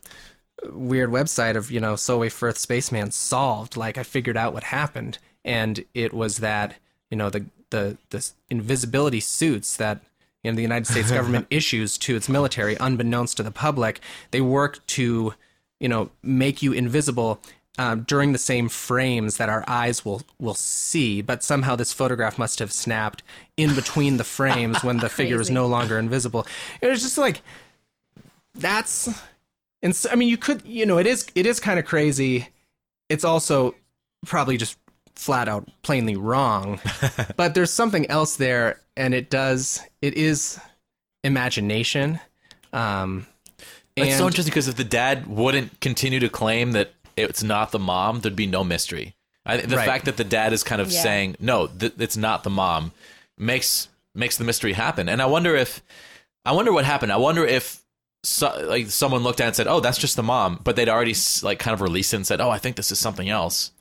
weird 0.70 1.11
website 1.11 1.57
of, 1.57 1.70
you 1.70 1.81
know, 1.81 1.96
Solway 1.96 2.29
Firth 2.29 2.59
Spaceman 2.59 3.11
solved. 3.11 3.77
Like 3.77 3.98
I 3.98 4.03
figured 4.03 4.37
out 4.37 4.55
what 4.55 4.64
happened. 4.64 5.18
And 5.44 5.85
it 5.94 6.12
was 6.12 6.38
that, 6.38 6.77
you 7.11 7.16
know, 7.16 7.31
the, 7.31 7.46
the, 7.70 7.98
the 8.11 8.31
invisibility 8.51 9.20
suits 9.20 9.77
that, 9.77 10.01
you 10.42 10.51
know, 10.51 10.57
the 10.57 10.62
United 10.62 10.87
States 10.87 11.11
government 11.12 11.46
issues 11.51 11.98
to 11.98 12.16
its 12.16 12.29
military, 12.29 12.77
unbeknownst 12.81 13.37
to 13.38 13.42
the 13.42 13.51
public, 13.51 14.01
they 14.31 14.40
work 14.40 14.85
to, 14.88 15.35
you 15.81 15.88
know, 15.88 16.11
make 16.22 16.62
you 16.62 16.72
invisible 16.72 17.40
um, 17.79 18.03
during 18.03 18.33
the 18.33 18.38
same 18.38 18.68
frames 18.68 19.38
that 19.38 19.48
our 19.48 19.64
eyes 19.66 20.05
will 20.05 20.22
will 20.38 20.55
see, 20.55 21.22
but 21.22 21.42
somehow 21.42 21.75
this 21.75 21.92
photograph 21.92 22.38
must 22.38 22.59
have 22.59 22.70
snapped 22.70 23.22
in 23.57 23.75
between 23.75 24.18
the 24.18 24.25
frames 24.25 24.85
when 24.85 24.98
the 24.98 25.09
figure 25.18 25.40
is 25.40 25.51
no 25.51 25.66
longer 25.66 25.98
invisible. 25.98 26.46
It 26.83 26.88
was 26.88 27.01
just 27.01 27.16
like 27.16 27.40
that's, 28.55 29.09
and 29.83 29.95
so, 29.95 30.11
I 30.11 30.14
mean, 30.16 30.29
you 30.29 30.37
could, 30.37 30.62
you 30.64 30.87
know, 30.87 30.99
it 30.99 31.07
is 31.07 31.27
it 31.35 31.47
is 31.47 31.61
kind 31.61 31.79
of 31.79 31.85
crazy. 31.85 32.49
It's 33.09 33.25
also 33.25 33.75
probably 34.27 34.57
just 34.57 34.79
flat 35.14 35.49
out 35.49 35.68
plainly 35.83 36.16
wrong, 36.16 36.81
but 37.37 37.55
there's 37.55 37.73
something 37.73 38.07
else 38.11 38.37
there, 38.37 38.81
and 38.97 39.14
it 39.14 39.31
does 39.31 39.81
it 40.01 40.14
is 40.14 40.59
imagination. 41.25 42.21
Um, 42.73 43.27
It's 43.97 44.16
so 44.16 44.27
interesting 44.27 44.51
because 44.51 44.68
if 44.68 44.77
the 44.77 44.85
dad 44.85 45.27
wouldn't 45.27 45.81
continue 45.81 46.18
to 46.21 46.29
claim 46.29 46.73
that 46.73 46.92
it's 47.16 47.42
not 47.42 47.73
the 47.73 47.79
mom, 47.79 48.21
there'd 48.21 48.35
be 48.37 48.47
no 48.47 48.64
mystery. 48.64 49.14
I, 49.45 49.59
the 49.59 49.77
Right. 49.77 49.85
fact 49.87 50.07
that 50.07 50.16
the 50.16 50.25
dad 50.25 50.53
is 50.53 50.62
kind 50.62 50.81
of 50.81 50.90
Yeah. 50.90 51.03
saying 51.03 51.37
no, 51.40 51.66
th- 51.66 51.92
it's 51.99 52.16
not 52.16 52.42
the 52.42 52.51
mom, 52.51 52.92
makes 53.37 53.88
makes 54.14 54.37
the 54.37 54.45
mystery 54.45 54.73
happen. 54.75 55.09
And 55.09 55.21
I 55.23 55.27
wonder 55.27 55.55
if, 55.57 55.83
I 56.45 56.53
wonder 56.53 56.73
what 56.73 56.85
happened. 56.85 57.12
I 57.12 57.16
wonder 57.16 57.47
if, 57.47 57.82
so, 58.25 58.67
like 58.69 58.89
someone 58.91 59.23
looked 59.23 59.41
at 59.41 59.45
it 59.45 59.47
and 59.49 59.57
said, 59.57 59.67
"Oh, 59.67 59.81
that's 59.81 59.99
just 59.99 60.17
the 60.17 60.23
mom," 60.23 60.61
but 60.65 60.77
they'd 60.77 60.89
already 60.89 61.15
like 61.43 61.59
kind 61.59 61.75
of 61.75 61.81
released 61.81 62.13
it 62.13 62.17
and 62.17 62.27
said, 62.27 62.41
"Oh, 62.41 62.51
I 62.51 62.59
think 62.59 62.77
this 62.77 62.91
is 62.93 62.99
something 62.99 63.29
else." 63.29 63.73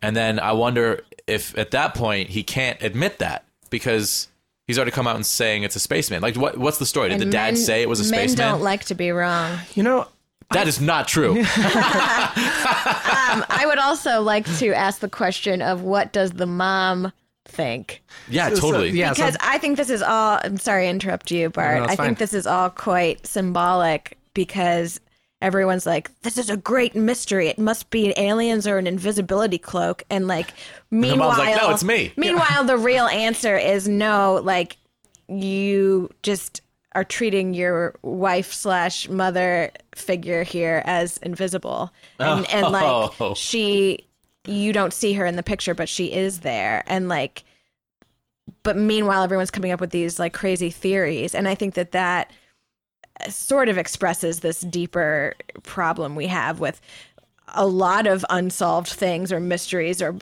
And 0.00 0.16
then 0.16 0.38
I 0.40 0.52
wonder 0.52 1.04
if 1.26 1.56
at 1.56 1.70
that 1.72 1.94
point 1.94 2.30
he 2.30 2.42
can't 2.42 2.82
admit 2.82 3.18
that 3.20 3.44
because 3.70 4.28
he's 4.66 4.78
already 4.78 4.90
come 4.90 5.06
out 5.06 5.16
and 5.16 5.24
saying 5.26 5.62
it's 5.62 5.76
a 5.76 5.80
spaceman. 5.80 6.22
Like, 6.22 6.36
what 6.36 6.56
what's 6.58 6.78
the 6.78 6.86
story? 6.86 7.08
Did 7.10 7.20
And 7.20 7.22
the 7.22 7.32
dad 7.32 7.54
men- 7.54 7.56
say 7.56 7.82
it 7.82 7.88
was 7.88 8.00
a 8.00 8.10
Men 8.10 8.28
spaceman? 8.28 8.48
don't 8.48 8.62
like 8.62 8.84
to 8.86 8.94
be 8.94 9.10
wrong. 9.10 9.58
you 9.74 9.82
know, 9.82 10.08
that 10.50 10.66
is 10.68 10.80
not 10.80 11.06
true. 11.08 11.44
Um, 12.34 13.44
I 13.48 13.64
would 13.66 13.78
also 13.78 14.20
like 14.20 14.44
to 14.58 14.72
ask 14.74 15.00
the 15.00 15.08
question 15.08 15.62
of 15.62 15.82
what 15.82 16.12
does 16.12 16.32
the 16.32 16.44
mom 16.46 17.12
think? 17.52 18.02
Yeah, 18.28 18.48
So- 18.50 18.56
totally. 18.56 18.90
yeah, 18.90 19.12
so- 19.12 19.22
Because 19.24 19.36
I 19.40 19.58
think 19.58 19.76
this 19.76 19.90
is 19.90 20.02
all. 20.02 20.40
I'm 20.42 20.58
sorry 20.58 20.84
to 20.84 20.90
interrupt 20.90 21.30
you, 21.30 21.50
Bart. 21.50 21.78
No, 21.78 21.84
I 21.84 21.96
fine. 21.96 22.06
think 22.06 22.18
this 22.18 22.34
is 22.34 22.46
all 22.46 22.70
quite 22.70 23.26
symbolic 23.26 24.18
because 24.34 24.98
everyone's 25.40 25.86
like, 25.86 26.10
"This 26.22 26.38
is 26.38 26.48
a 26.50 26.56
great 26.56 26.94
mystery. 26.94 27.48
It 27.48 27.58
must 27.58 27.90
be 27.90 28.14
aliens 28.16 28.66
or 28.66 28.78
an 28.78 28.86
invisibility 28.86 29.58
cloak." 29.58 30.02
And 30.10 30.26
like, 30.28 30.48
meanwhile, 30.90 31.28
mom's 31.30 31.38
like, 31.38 31.56
"No, 31.60 31.70
it's 31.70 31.84
me." 31.84 32.12
Meanwhile, 32.16 32.64
the 32.64 32.76
real 32.78 33.06
answer 33.06 33.56
is 33.56 33.86
no. 33.88 34.40
Like, 34.42 34.76
you 35.28 36.10
just 36.22 36.60
are 36.94 37.04
treating 37.04 37.54
your 37.54 37.94
wife 38.02 38.52
slash 38.52 39.08
mother 39.08 39.70
figure 39.94 40.42
here 40.42 40.82
as 40.84 41.16
invisible, 41.18 41.90
and, 42.18 42.48
and 42.50 42.68
like 42.70 43.12
Oh. 43.20 43.34
she, 43.34 44.06
you 44.46 44.72
don't 44.72 44.92
see 44.92 45.12
her 45.14 45.24
in 45.26 45.36
the 45.36 45.42
picture, 45.42 45.74
but 45.74 45.88
she 45.88 46.12
is 46.12 46.40
there, 46.40 46.82
and 46.86 47.08
like 47.08 47.44
but 48.64 48.76
meanwhile 48.76 49.22
everyone's 49.22 49.50
coming 49.50 49.70
up 49.72 49.80
with 49.80 49.90
these 49.90 50.18
like 50.18 50.32
crazy 50.32 50.70
theories. 50.70 51.34
And 51.34 51.46
i 51.48 51.54
think 51.54 51.74
that 51.74 51.92
that 51.92 52.30
sort 53.28 53.68
of 53.68 53.78
expresses 53.78 54.40
this 54.40 54.60
deeper 54.62 55.34
problem 55.62 56.16
we 56.16 56.26
have 56.26 56.58
with 56.60 56.80
a 57.54 57.66
lot 57.66 58.06
of 58.06 58.24
unsolved 58.30 58.88
things 58.88 59.30
or 59.30 59.38
mysteries 59.38 60.02
or 60.02 60.16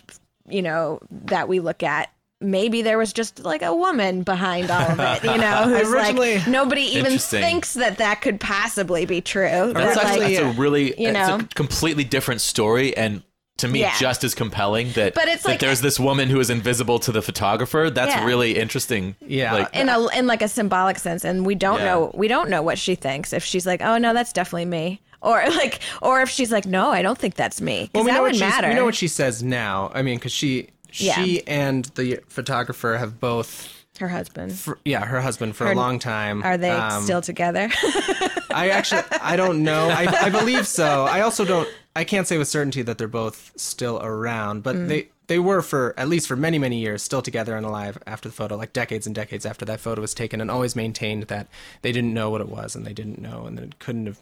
you 0.48 0.60
know 0.62 1.00
that 1.10 1.48
we 1.48 1.60
look 1.60 1.82
at. 1.82 2.10
Maybe 2.42 2.80
there 2.82 2.96
was 2.98 3.12
just 3.12 3.40
like 3.44 3.60
a 3.62 3.74
woman 3.74 4.22
behind 4.22 4.70
all 4.70 4.90
of 4.92 4.98
it 5.00 5.24
you 5.24 5.38
know 5.38 5.64
who's 5.68 5.92
Originally- 5.92 6.38
like 6.38 6.46
nobody 6.48 6.82
even 6.82 7.18
thinks 7.18 7.74
that 7.74 7.98
that 7.98 8.20
could 8.22 8.40
possibly 8.40 9.06
be 9.06 9.20
true. 9.20 9.72
That's 9.74 9.94
That, 9.96 10.04
actually 10.04 10.24
like, 10.36 10.44
that's 10.44 10.56
a 10.56 10.60
really 10.60 10.84
you 11.00 11.08
it's 11.08 11.12
know? 11.14 11.36
a 11.40 11.44
completely 11.54 12.04
different 12.04 12.40
story. 12.42 12.96
And 12.96 13.22
to 13.60 13.68
me 13.68 13.80
Yeah. 13.80 13.94
just 13.98 14.24
as 14.24 14.34
compelling 14.34 14.92
that 14.92 15.14
But 15.14 15.28
it's 15.28 15.42
that 15.44 15.48
like- 15.50 15.60
there's 15.60 15.80
this 15.80 15.98
woman 15.98 16.28
who 16.28 16.40
is 16.40 16.50
invisible 16.50 16.98
to 17.00 17.12
the 17.12 17.22
photographer. 17.22 17.90
That's 17.90 18.14
Yeah. 18.14 18.24
really 18.24 18.58
interesting. 18.58 19.14
Yeah. 19.26 19.52
Like, 19.54 19.74
in 19.74 19.88
a 19.88 20.06
in 20.08 20.26
like 20.26 20.42
a 20.42 20.48
symbolic 20.48 20.98
sense 20.98 21.24
and 21.24 21.46
we 21.46 21.54
don't 21.54 21.78
Yeah. 21.80 21.84
know 21.86 22.10
we 22.14 22.28
don't 22.28 22.50
know 22.50 22.62
what 22.62 22.78
she 22.78 22.94
thinks 22.94 23.32
if 23.32 23.44
she's 23.44 23.66
like 23.66 23.80
oh 23.82 23.98
no 23.98 24.12
that's 24.14 24.32
definitely 24.32 24.66
me 24.66 25.00
or 25.22 25.42
like 25.60 25.80
or 26.02 26.20
if 26.22 26.28
she's 26.30 26.50
like 26.50 26.66
no 26.66 26.90
i 26.90 27.02
don't 27.02 27.18
think 27.18 27.34
that's 27.34 27.60
me 27.60 27.88
because 27.92 28.04
we 28.04 28.10
that 28.10 28.16
know 28.16 28.22
would 28.22 28.32
what 28.32 28.40
matter 28.40 28.68
We 28.68 28.74
know 28.74 28.84
what 28.84 28.94
she 28.94 29.08
says 29.08 29.42
now. 29.42 29.90
I 29.94 30.02
mean, 30.02 30.16
because 30.18 30.32
she 30.32 30.68
Yeah. 30.94 31.14
she 31.22 31.46
and 31.46 31.84
the 31.94 32.18
photographer 32.28 32.96
have 32.98 33.20
both, 33.20 33.79
her 34.00 34.08
husband 34.08 34.52
for, 34.58 34.78
yeah, 34.84 35.04
her 35.06 35.20
husband 35.20 35.54
for 35.56 35.66
Her- 35.66 35.72
a 35.72 35.76
long 35.76 35.98
time. 35.98 36.42
are 36.42 36.58
they 36.58 36.70
Um, 36.70 37.02
still 37.04 37.20
together 37.22 37.68
I 38.50 38.70
actually, 38.70 39.02
I 39.22 39.36
don't 39.36 39.62
know. 39.62 39.88
I, 39.88 40.06
I 40.26 40.30
believe 40.30 40.66
so. 40.66 41.04
I 41.04 41.20
also 41.20 41.44
don't. 41.44 41.68
I 41.94 42.02
can't 42.02 42.26
say 42.26 42.36
with 42.36 42.48
certainty 42.48 42.82
that 42.82 42.98
they're 42.98 43.06
both 43.06 43.52
still 43.56 44.00
around, 44.02 44.60
Mm. 44.60 44.62
but 44.64 44.88
they 44.88 45.08
they 45.28 45.38
were 45.38 45.62
for 45.62 45.94
at 45.96 46.08
least 46.08 46.26
for 46.26 46.34
many 46.34 46.58
many 46.58 46.80
years 46.80 47.00
still 47.02 47.22
together 47.22 47.56
and 47.56 47.64
alive 47.64 47.96
after 48.08 48.28
the 48.28 48.34
photo, 48.34 48.56
like 48.56 48.72
decades 48.72 49.06
and 49.06 49.14
decades 49.14 49.46
after 49.46 49.64
that 49.66 49.78
photo 49.78 50.00
was 50.00 50.14
taken, 50.14 50.40
and 50.40 50.50
always 50.50 50.74
maintained 50.74 51.24
that 51.24 51.46
they 51.82 51.92
didn't 51.92 52.12
know 52.12 52.28
what 52.30 52.40
it 52.40 52.48
was 52.48 52.74
and 52.74 52.84
they 52.84 52.92
didn't 52.92 53.20
know 53.20 53.44
and 53.46 53.56
they 53.56 53.68
couldn't 53.78 54.06
have. 54.06 54.20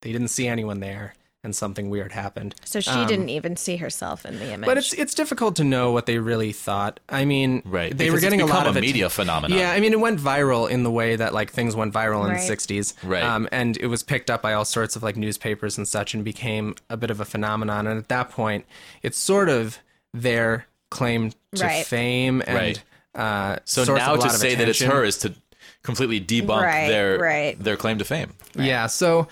They 0.00 0.12
didn't 0.12 0.28
see 0.28 0.46
anyone 0.48 0.80
there, 0.80 1.14
and 1.44 1.54
something 1.54 1.90
weird 1.90 2.12
happened. 2.12 2.54
So 2.64 2.80
she 2.80 3.04
didn't 3.06 3.28
even 3.28 3.56
see 3.56 3.76
herself 3.76 4.24
in 4.26 4.38
the 4.38 4.46
image. 4.46 4.54
Um, 4.54 4.62
But 4.62 4.78
it's 4.78 4.92
it's 4.94 5.14
difficult 5.14 5.54
to 5.56 5.64
know 5.64 5.92
what 5.92 6.06
they 6.06 6.18
really 6.18 6.52
thought. 6.52 6.98
I 7.08 7.24
mean, 7.24 7.62
Right. 7.64 7.90
They 7.96 8.06
because 8.06 8.14
were 8.14 8.20
getting 8.20 8.40
it's 8.40 8.50
a 8.50 8.52
lot 8.54 8.66
of 8.66 8.74
a 8.74 8.78
it- 8.78 8.82
media 8.82 9.08
phenomenon. 9.10 9.56
Yeah, 9.58 9.70
I 9.72 9.78
mean, 9.80 9.92
it 9.92 10.00
went 10.00 10.18
viral 10.18 10.68
in 10.68 10.82
the 10.82 10.90
way 10.90 11.14
that 11.16 11.32
like 11.34 11.52
things 11.52 11.76
went 11.76 11.92
viral 11.94 12.24
in 12.24 12.30
Right. 12.30 12.40
the 12.40 12.46
'60s, 12.46 12.94
Right. 13.04 13.22
Um, 13.22 13.48
and 13.52 13.76
it 13.76 13.86
was 13.86 14.02
picked 14.02 14.30
up 14.30 14.42
by 14.42 14.54
all 14.54 14.64
sorts 14.64 14.96
of 14.96 15.02
like 15.02 15.16
newspapers 15.16 15.78
and 15.78 15.86
such, 15.86 16.14
and 16.14 16.24
became 16.24 16.74
a 16.90 16.96
bit 16.96 17.10
of 17.10 17.20
a 17.20 17.24
phenomenon. 17.24 17.86
And 17.86 17.98
at 17.98 18.08
that 18.08 18.30
point, 18.30 18.64
it's 19.02 19.18
sort 19.18 19.48
of 19.48 19.78
their 20.12 20.66
claim 20.90 21.32
to 21.56 21.64
Right. 21.64 21.84
fame 21.86 22.42
and 22.46 22.56
Right. 22.56 22.82
uh, 23.14 23.56
So 23.64 23.84
now 23.94 24.16
to 24.16 24.26
of 24.26 24.32
say 24.32 24.54
that 24.54 24.68
it's 24.68 24.80
her 24.80 25.04
is 25.04 25.18
to 25.18 25.34
completely 25.82 26.20
debunk 26.20 26.62
Right, 26.62 26.88
their 26.88 27.18
right. 27.18 27.62
their 27.62 27.76
claim 27.76 27.98
to 27.98 28.04
fame. 28.04 28.32
Yeah, 28.54 28.86
so 28.86 29.20
I, 29.20 29.26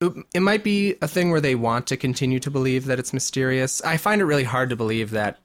it 0.00 0.40
might 0.40 0.62
be 0.62 0.96
a 1.00 1.08
thing 1.08 1.30
where 1.30 1.40
they 1.40 1.54
want 1.54 1.86
to 1.86 1.96
continue 1.96 2.38
to 2.40 2.50
believe 2.50 2.84
that 2.86 2.98
it's 2.98 3.12
mysterious. 3.12 3.80
I 3.82 3.96
find 3.96 4.20
it 4.20 4.26
really 4.26 4.44
hard 4.44 4.70
to 4.70 4.76
believe 4.76 5.10
that 5.12 5.38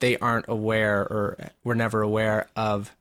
they 0.00 0.16
aren't 0.18 0.48
aware 0.48 1.00
or 1.00 1.50
were 1.64 1.74
never 1.74 2.02
aware 2.02 2.48
of, 2.56 2.94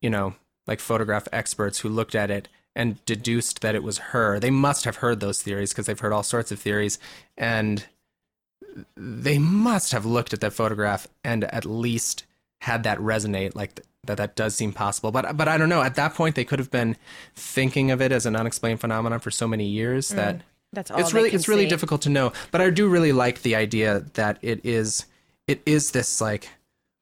you 0.00 0.10
know, 0.10 0.34
like 0.66 0.80
photograph 0.80 1.28
experts 1.32 1.80
who 1.80 1.88
looked 1.88 2.14
at 2.14 2.30
it 2.30 2.48
and 2.74 3.04
deduced 3.04 3.60
that 3.60 3.74
it 3.74 3.82
was 3.82 3.98
her. 3.98 4.40
They 4.40 4.50
must 4.50 4.84
have 4.84 4.96
heard 4.96 5.20
those 5.20 5.42
theories 5.42 5.70
because 5.70 5.86
they've 5.86 5.98
heard 5.98 6.12
all 6.12 6.22
sorts 6.22 6.50
of 6.50 6.58
theories 6.58 6.98
and 7.36 7.84
they 8.96 9.38
must 9.38 9.92
have 9.92 10.06
looked 10.06 10.32
at 10.32 10.40
that 10.40 10.52
photograph 10.52 11.06
and 11.22 11.44
at 11.44 11.64
least 11.64 12.24
had 12.62 12.84
that 12.84 12.98
resonate 12.98 13.54
like 13.54 13.80
that 14.06 14.16
that 14.16 14.34
does 14.34 14.54
seem 14.54 14.72
possible. 14.72 15.12
But 15.12 15.36
but 15.36 15.48
I 15.48 15.56
don't 15.56 15.68
know. 15.68 15.82
At 15.82 15.94
that 15.94 16.14
point 16.14 16.34
they 16.34 16.44
could 16.44 16.58
have 16.58 16.70
been 16.70 16.96
thinking 17.36 17.90
of 17.90 18.00
it 18.00 18.10
as 18.10 18.26
an 18.26 18.34
unexplained 18.34 18.80
phenomenon 18.80 19.20
for 19.20 19.30
so 19.30 19.46
many 19.46 19.66
years 19.66 20.10
mm. 20.10 20.16
that 20.16 20.40
That's 20.72 20.90
all 20.90 20.98
it's 20.98 21.14
really 21.14 21.30
can 21.30 21.38
it's 21.38 21.48
really 21.48 21.64
see. 21.64 21.68
difficult 21.68 22.02
to 22.02 22.08
know. 22.08 22.32
But 22.50 22.60
I 22.60 22.70
do 22.70 22.88
really 22.88 23.12
like 23.12 23.42
the 23.42 23.54
idea 23.54 24.00
that 24.14 24.38
it 24.42 24.60
is 24.64 25.06
it 25.46 25.62
is 25.64 25.92
this 25.92 26.20
like 26.20 26.48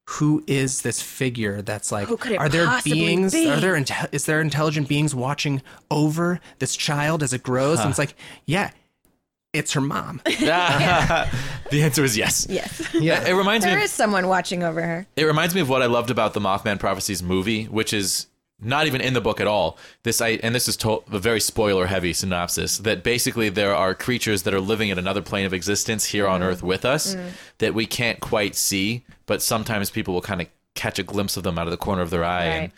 who 0.09 0.43
is 0.45 0.81
this 0.81 1.01
figure 1.01 1.61
that's 1.61 1.91
like 1.91 2.07
Who 2.07 2.17
could 2.17 2.33
it 2.33 2.39
are 2.39 2.49
there 2.49 2.69
beings? 2.83 3.33
be? 3.33 3.49
are 3.49 3.59
there 3.59 3.73
inte- 3.73 4.09
is 4.11 4.25
there 4.25 4.41
intelligent 4.41 4.87
beings 4.87 5.15
watching 5.15 5.61
over 5.89 6.39
this 6.59 6.75
child 6.75 7.23
as 7.23 7.33
it 7.33 7.41
grows? 7.41 7.79
And 7.79 7.89
it's 7.89 7.99
like 7.99 8.15
yeah 8.45 8.71
it's 9.53 9.73
her 9.73 9.81
mom 9.81 10.21
the 11.71 11.81
answer 11.83 12.03
is 12.03 12.17
yes. 12.17 12.45
Yes. 12.49 12.93
yeah 12.93 13.27
It 13.27 13.33
reminds 13.33 13.65
me 13.65 13.71
there 13.71 13.79
of 13.79 13.85
is 13.85 13.91
someone 13.91 14.27
watching 14.27 14.63
over 14.63 14.81
her. 14.81 15.07
It 15.15 15.23
reminds 15.23 15.55
me 15.55 15.61
of 15.61 15.69
what 15.69 15.81
I 15.81 15.87
loved 15.87 16.11
about 16.11 16.33
the 16.33 16.39
Mothman 16.39 16.79
Prophecies 16.79 17.23
movie, 17.23 17.65
which 17.65 17.93
is 17.93 18.27
not 18.61 18.85
even 18.85 19.01
in 19.01 19.13
the 19.13 19.21
book 19.21 19.41
at 19.41 19.47
all. 19.47 19.77
This 20.03 20.21
I 20.21 20.39
and 20.43 20.53
this 20.53 20.67
is 20.67 20.77
to- 20.77 21.03
a 21.11 21.19
very 21.19 21.39
spoiler 21.39 21.87
heavy 21.87 22.13
synopsis 22.13 22.77
that 22.79 23.03
basically 23.03 23.49
there 23.49 23.75
are 23.75 23.95
creatures 23.95 24.43
that 24.43 24.53
are 24.53 24.61
living 24.61 24.89
in 24.89 24.99
another 24.99 25.21
plane 25.21 25.45
of 25.45 25.53
existence 25.53 26.05
here 26.05 26.27
on 26.27 26.41
mm. 26.41 26.45
Earth 26.45 26.61
with 26.61 26.85
us 26.85 27.15
mm. 27.15 27.31
that 27.57 27.73
we 27.73 27.85
can't 27.85 28.19
quite 28.19 28.55
see, 28.55 29.03
but 29.25 29.41
sometimes 29.41 29.89
people 29.89 30.13
will 30.13 30.21
kind 30.21 30.41
of 30.41 30.47
catch 30.75 30.99
a 30.99 31.03
glimpse 31.03 31.37
of 31.37 31.43
them 31.43 31.57
out 31.57 31.67
of 31.67 31.71
the 31.71 31.77
corner 31.77 32.01
of 32.01 32.11
their 32.11 32.23
eye. 32.23 32.45
And, 32.45 32.71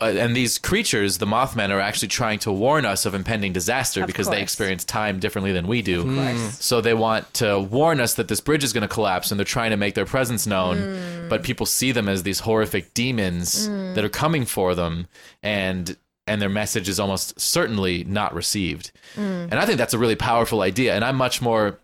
uh, 0.00 0.04
and 0.16 0.36
these 0.36 0.58
creatures, 0.58 1.18
the 1.18 1.26
Mothman, 1.26 1.70
are 1.70 1.80
actually 1.80 2.06
trying 2.08 2.38
to 2.40 2.52
warn 2.52 2.84
us 2.84 3.04
of 3.04 3.14
impending 3.14 3.52
disaster 3.52 4.06
because 4.06 4.28
they 4.28 4.42
experience 4.42 4.84
time 4.84 5.18
differently 5.18 5.52
than 5.52 5.66
we 5.66 5.82
do. 5.82 6.04
So 6.50 6.80
they 6.80 6.94
want 6.94 7.34
to 7.34 7.58
warn 7.58 8.00
us 8.00 8.14
that 8.14 8.28
this 8.28 8.40
bridge 8.40 8.62
is 8.62 8.72
going 8.72 8.82
to 8.82 8.88
collapse 8.88 9.30
and 9.32 9.40
they're 9.40 9.44
trying 9.44 9.70
to 9.70 9.76
make 9.76 9.94
their 9.94 10.06
presence 10.06 10.46
known. 10.46 11.28
But 11.28 11.42
people 11.42 11.66
see 11.66 11.90
them 11.92 12.08
as 12.08 12.22
these 12.22 12.38
horrific 12.40 12.94
demons 12.94 13.66
that 13.94 14.04
are 14.04 14.08
coming 14.08 14.44
for 14.44 14.74
them 14.74 15.08
and 15.42 15.96
and 16.28 16.42
their 16.42 16.50
message 16.50 16.88
is 16.90 17.00
almost 17.00 17.40
certainly 17.40 18.04
not 18.04 18.34
received. 18.34 18.92
And 19.16 19.54
I 19.54 19.64
think 19.66 19.78
that's 19.78 19.94
a 19.94 19.98
really 19.98 20.14
powerful 20.16 20.60
idea 20.60 20.94
and 20.94 21.04
I'm 21.04 21.16
much 21.16 21.42
more 21.42 21.80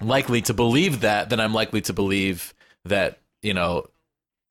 likely 0.00 0.42
to 0.42 0.54
believe 0.54 1.02
that 1.02 1.30
than 1.30 1.38
I'm 1.38 1.54
likely 1.54 1.82
to 1.82 1.92
believe 1.92 2.52
that, 2.84 3.18
you 3.42 3.54
know, 3.54 3.86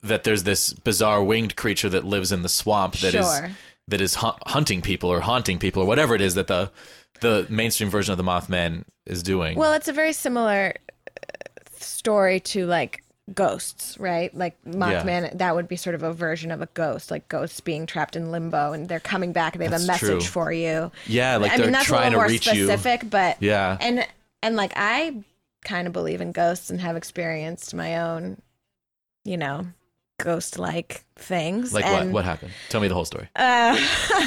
that 0.04 0.24
there's 0.24 0.42
this 0.44 0.72
bizarre 0.72 1.22
winged 1.24 1.56
creature 1.56 1.88
that 1.88 2.04
lives 2.04 2.30
in 2.32 2.42
the 2.42 2.48
swamp 2.48 2.94
that 2.98 3.14
is 3.14 3.26
Sure. 3.26 3.50
that 3.88 4.00
is 4.00 4.16
hu- 4.16 4.32
hunting 4.46 4.80
people 4.82 5.10
or 5.10 5.20
haunting 5.20 5.58
people 5.58 5.82
or 5.82 5.86
whatever 5.86 6.14
it 6.14 6.20
is 6.20 6.34
that 6.34 6.46
the 6.46 6.70
the 7.20 7.46
mainstream 7.48 7.88
version 7.90 8.12
of 8.12 8.18
the 8.18 8.24
Mothman 8.24 8.84
is 9.06 9.22
doing. 9.22 9.56
Well, 9.56 9.72
it's 9.72 9.88
a 9.88 9.92
very 9.92 10.12
similar 10.12 10.74
uh, 11.06 11.20
story 11.78 12.40
to 12.40 12.66
like 12.66 13.02
ghosts, 13.32 13.96
right? 13.98 14.34
Like 14.36 14.62
Mothman, 14.64 15.38
that 15.38 15.54
would 15.54 15.66
be 15.68 15.76
sort 15.76 15.94
of 15.94 16.02
a 16.02 16.12
version 16.12 16.50
of 16.50 16.60
a 16.60 16.66
ghost, 16.74 17.10
like 17.10 17.26
ghosts 17.28 17.60
being 17.60 17.86
trapped 17.86 18.16
in 18.16 18.30
limbo 18.30 18.72
and 18.72 18.88
they're 18.88 19.00
coming 19.00 19.32
back 19.32 19.54
and 19.54 19.60
they 19.62 19.64
have 19.66 19.72
That's 19.72 19.84
a 19.84 19.86
message 19.86 20.08
true. 20.08 20.20
for 20.20 20.52
you. 20.52 20.90
yeah, 21.06 21.36
like 21.36 21.52
I 21.52 21.56
they're 21.56 21.66
mean, 21.66 21.72
that's 21.72 21.86
a 21.86 21.88
trying 21.88 22.04
little 22.12 22.18
more 22.18 22.26
to 22.26 22.32
reach 22.32 22.46
you. 22.52 22.66
specific, 22.66 23.08
but 23.08 23.40
Yeah. 23.40 23.78
and 23.80 24.06
and 24.42 24.56
like 24.56 24.72
I 24.76 25.22
kind 25.64 25.86
of 25.86 25.94
believe 25.94 26.20
in 26.20 26.32
ghosts 26.32 26.68
and 26.68 26.80
have 26.82 26.96
experienced 26.96 27.72
my 27.74 27.96
own, 27.98 28.42
you 29.24 29.38
know, 29.38 29.66
ghost-like 30.18 31.04
things. 31.16 31.72
Like 31.72 31.84
what? 31.84 32.06
What 32.08 32.24
happened? 32.24 32.52
Tell 32.68 32.80
me 32.80 32.88
the 32.88 32.94
whole 32.94 33.04
story. 33.04 33.28
Uh, 33.36 33.76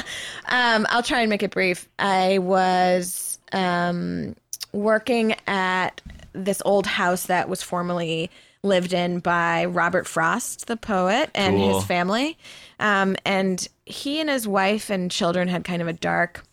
um, 0.48 0.86
I'll 0.90 1.02
try 1.02 1.20
and 1.20 1.30
make 1.30 1.42
it 1.42 1.50
brief. 1.50 1.88
I 1.98 2.38
was 2.38 3.38
um, 3.52 4.36
working 4.72 5.34
at 5.46 6.00
this 6.32 6.62
old 6.64 6.86
house 6.86 7.26
that 7.26 7.48
was 7.48 7.62
formerly 7.62 8.30
lived 8.62 8.92
in 8.92 9.20
by 9.20 9.64
Robert 9.66 10.06
Frost, 10.06 10.66
the 10.66 10.76
poet, 10.76 11.30
and 11.34 11.56
Cool. 11.56 11.76
his 11.78 11.84
family. 11.86 12.36
Um, 12.80 13.16
and 13.24 13.66
he 13.86 14.20
and 14.20 14.28
his 14.28 14.46
wife 14.46 14.90
and 14.90 15.10
children 15.10 15.48
had 15.48 15.64
kind 15.64 15.80
of 15.80 15.88
a 15.88 15.92
dark 15.92 16.44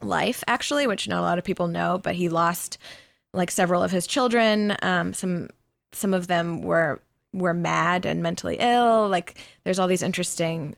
life, 0.00 0.42
actually, 0.46 0.86
which 0.86 1.08
not 1.08 1.20
a 1.20 1.22
lot 1.22 1.38
of 1.38 1.44
people 1.44 1.68
know. 1.68 1.98
But 2.02 2.14
he 2.14 2.28
lost 2.28 2.78
like 3.32 3.50
several 3.50 3.82
of 3.82 3.90
his 3.90 4.06
children. 4.06 4.76
Um, 4.82 5.14
some 5.14 5.48
some 5.92 6.14
of 6.14 6.26
them 6.26 6.62
were 6.62 7.00
were 7.32 7.54
mad 7.54 8.04
and 8.06 8.22
mentally 8.22 8.56
ill. 8.58 9.08
Like 9.08 9.38
there's 9.64 9.78
all 9.78 9.88
these 9.88 10.02
interesting. 10.02 10.74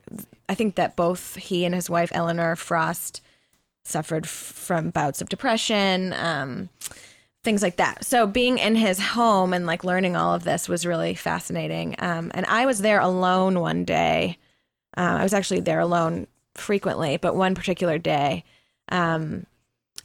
I 0.47 0.55
think 0.55 0.75
that 0.75 0.95
both 0.95 1.35
he 1.35 1.65
and 1.65 1.75
his 1.75 1.89
wife 1.89 2.11
Eleanor 2.13 2.55
Frost 2.55 3.21
suffered 3.83 4.27
from 4.27 4.89
bouts 4.89 5.21
of 5.21 5.29
depression. 5.29 6.13
Um, 6.13 6.69
things 7.43 7.61
like 7.61 7.77
that. 7.77 8.03
So 8.03 8.25
being 8.25 8.57
in 8.57 8.75
his 8.75 8.99
home 8.99 9.53
and 9.53 9.65
like 9.65 9.83
learning 9.83 10.15
all 10.15 10.33
of 10.33 10.43
this 10.43 10.67
was 10.67 10.85
really 10.85 11.13
fascinating. 11.13 11.95
Um, 11.99 12.31
and 12.33 12.45
I 12.47 12.65
was 12.65 12.79
there 12.79 12.99
alone 12.99 13.59
one 13.59 13.85
day. 13.85 14.37
Uh, 14.97 15.17
I 15.19 15.23
was 15.23 15.33
actually 15.33 15.59
there 15.59 15.79
alone 15.79 16.27
frequently, 16.55 17.17
but 17.17 17.35
one 17.35 17.53
particular 17.53 17.99
day. 17.99 18.43
Um, 18.89 19.45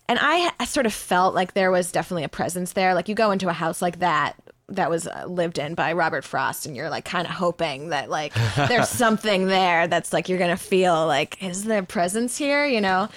and 0.09 0.18
I, 0.20 0.51
I 0.61 0.64
sort 0.66 0.86
of 0.86 0.92
felt 0.92 1.34
like 1.34 1.55
there 1.55 1.70
was 1.70 1.90
definitely 1.90 2.24
a 2.24 2.28
presence 2.28 2.72
there. 2.72 2.94
Like 2.94 3.09
you 3.09 3.14
go 3.14 3.30
into 3.30 3.48
a 3.48 3.55
house 3.55 3.80
like 3.80 4.01
that 4.01 4.36
that 4.70 4.90
was 4.90 5.06
uh, 5.06 5.24
lived 5.26 5.58
in 5.58 5.74
by 5.74 5.92
Robert 5.92 6.24
Frost, 6.24 6.66
and 6.66 6.76
you're 6.76 6.90
like 6.90 7.04
kind 7.04 7.26
of 7.26 7.32
hoping 7.32 7.90
that 7.90 8.10
like 8.10 8.32
there's 8.56 8.88
something 8.88 9.46
there 9.46 9.86
that's 9.86 10.12
like 10.12 10.28
you're 10.28 10.38
gonna 10.38 10.56
feel 10.56 11.06
like 11.06 11.42
is 11.42 11.64
there 11.64 11.82
presence 11.82 12.36
here, 12.36 12.64
you 12.64 12.80
know? 12.80 13.08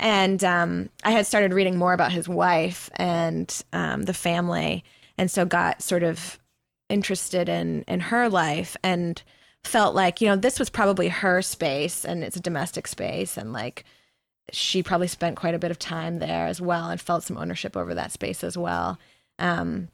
And 0.00 0.44
um, 0.44 0.90
I 1.02 1.10
had 1.10 1.26
started 1.26 1.52
reading 1.52 1.76
more 1.76 1.92
about 1.92 2.12
his 2.12 2.28
wife 2.28 2.88
and 2.94 3.52
um, 3.72 4.02
the 4.02 4.14
family, 4.14 4.84
and 5.16 5.30
so 5.30 5.44
got 5.44 5.82
sort 5.82 6.02
of 6.02 6.38
interested 6.88 7.48
in 7.48 7.82
in 7.88 8.00
her 8.00 8.28
life 8.28 8.76
and 8.82 9.22
felt 9.64 9.94
like 9.94 10.20
you 10.20 10.28
know 10.28 10.36
this 10.36 10.58
was 10.58 10.70
probably 10.70 11.08
her 11.08 11.42
space 11.42 12.04
and 12.04 12.24
it's 12.24 12.36
a 12.36 12.40
domestic 12.40 12.86
space 12.86 13.36
and 13.36 13.52
like 13.52 13.84
she 14.52 14.82
probably 14.82 15.08
spent 15.08 15.36
quite 15.36 15.54
a 15.54 15.58
bit 15.58 15.70
of 15.70 15.78
time 15.78 16.18
there 16.18 16.46
as 16.46 16.60
well 16.60 16.88
and 16.88 17.00
felt 17.00 17.22
some 17.22 17.36
ownership 17.36 17.76
over 17.76 17.94
that 17.94 18.12
space 18.12 18.42
as 18.42 18.56
well. 18.56 18.98
Um, 19.38 19.88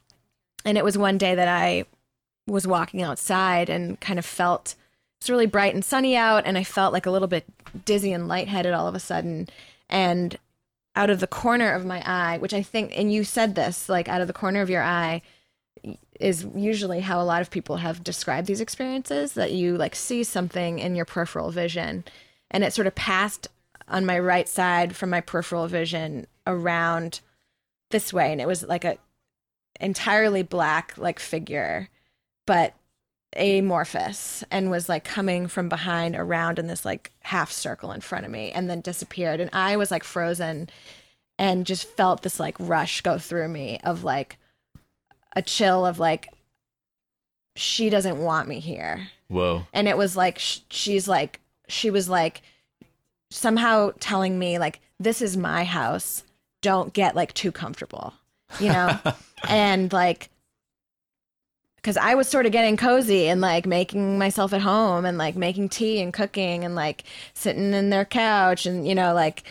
and 0.65 0.77
it 0.77 0.83
was 0.83 0.97
one 0.97 1.17
day 1.17 1.35
that 1.35 1.47
I 1.47 1.85
was 2.47 2.67
walking 2.67 3.01
outside 3.01 3.69
and 3.69 3.99
kind 4.01 4.19
of 4.19 4.25
felt 4.25 4.75
it's 5.19 5.29
really 5.29 5.45
bright 5.45 5.73
and 5.73 5.83
sunny 5.83 6.15
out, 6.15 6.45
and 6.45 6.57
I 6.57 6.63
felt 6.63 6.93
like 6.93 7.05
a 7.05 7.11
little 7.11 7.27
bit 7.27 7.45
dizzy 7.85 8.11
and 8.11 8.27
lightheaded 8.27 8.73
all 8.73 8.87
of 8.87 8.95
a 8.95 8.99
sudden. 8.99 9.47
And 9.89 10.37
out 10.95 11.09
of 11.09 11.19
the 11.19 11.27
corner 11.27 11.71
of 11.71 11.85
my 11.85 12.03
eye, 12.05 12.37
which 12.37 12.53
I 12.53 12.61
think, 12.61 12.91
and 12.95 13.11
you 13.11 13.23
said 13.23 13.55
this, 13.55 13.87
like 13.87 14.09
out 14.09 14.21
of 14.21 14.27
the 14.27 14.33
corner 14.33 14.61
of 14.61 14.69
your 14.69 14.83
eye, 14.83 15.21
is 16.19 16.45
usually 16.55 17.01
how 17.01 17.21
a 17.21 17.23
lot 17.23 17.41
of 17.41 17.51
people 17.51 17.77
have 17.77 18.03
described 18.03 18.47
these 18.47 18.61
experiences 18.61 19.33
that 19.33 19.51
you 19.51 19.77
like 19.77 19.95
see 19.95 20.23
something 20.23 20.79
in 20.79 20.95
your 20.95 21.05
peripheral 21.05 21.51
vision 21.51 22.03
and 22.51 22.63
it 22.63 22.73
sort 22.73 22.87
of 22.87 22.95
passed 22.95 23.47
on 23.87 24.05
my 24.05 24.17
right 24.17 24.47
side 24.47 24.95
from 24.95 25.09
my 25.09 25.21
peripheral 25.21 25.67
vision 25.67 26.25
around 26.47 27.19
this 27.91 28.13
way 28.13 28.31
and 28.31 28.41
it 28.41 28.47
was 28.47 28.63
like 28.63 28.85
a 28.85 28.97
entirely 29.79 30.41
black 30.41 30.93
like 30.97 31.19
figure 31.19 31.89
but 32.45 32.73
amorphous 33.35 34.43
and 34.49 34.71
was 34.71 34.87
like 34.87 35.03
coming 35.03 35.47
from 35.47 35.67
behind 35.67 36.15
around 36.15 36.57
in 36.57 36.67
this 36.67 36.85
like 36.85 37.11
half 37.21 37.51
circle 37.51 37.91
in 37.91 37.99
front 37.99 38.25
of 38.25 38.31
me 38.31 38.51
and 38.51 38.69
then 38.69 38.79
disappeared 38.79 39.41
and 39.41 39.49
i 39.51 39.75
was 39.75 39.91
like 39.91 40.03
frozen 40.03 40.69
and 41.37 41.65
just 41.65 41.83
felt 41.83 42.21
this 42.21 42.39
like 42.39 42.55
rush 42.59 43.01
go 43.01 43.17
through 43.17 43.49
me 43.49 43.79
of 43.83 44.03
like 44.03 44.37
a 45.35 45.41
chill 45.41 45.85
of 45.85 45.99
like 45.99 46.29
she 47.57 47.89
doesn't 47.89 48.17
want 48.17 48.47
me 48.47 48.59
here 48.59 49.09
Whoa. 49.27 49.67
and 49.73 49.87
it 49.87 49.97
was 49.97 50.15
like 50.15 50.39
sh- 50.39 50.59
she's 50.69 51.07
like 51.07 51.41
she 51.67 51.89
was 51.89 52.07
like 52.07 52.41
somehow 53.31 53.91
telling 53.99 54.39
me 54.39 54.57
like 54.57 54.79
this 54.99 55.21
is 55.21 55.35
my 55.35 55.65
house 55.65 56.23
don't 56.65 56.93
get 56.93 57.15
like 57.15 57.31
too 57.35 57.51
comfortable, 57.51 58.13
you 58.59 58.69
know? 58.69 58.97
and 59.49 59.91
like, 59.93 60.29
because 61.77 61.97
I 61.97 62.15
was 62.15 62.27
sort 62.27 62.47
of 62.47 62.51
getting 62.51 62.77
cozy 62.77 63.27
and 63.27 63.41
like 63.41 63.67
making 63.67 64.17
myself 64.17 64.53
at 64.53 64.61
home 64.61 65.05
and 65.05 65.19
like 65.19 65.35
making 65.35 65.69
tea 65.69 66.01
and 66.01 66.11
cooking 66.11 66.63
and 66.63 66.73
like 66.73 67.03
sitting 67.35 67.73
in 67.73 67.91
their 67.91 68.05
couch 68.05 68.65
and, 68.65 68.87
you 68.87 68.95
know, 68.95 69.13
like 69.13 69.43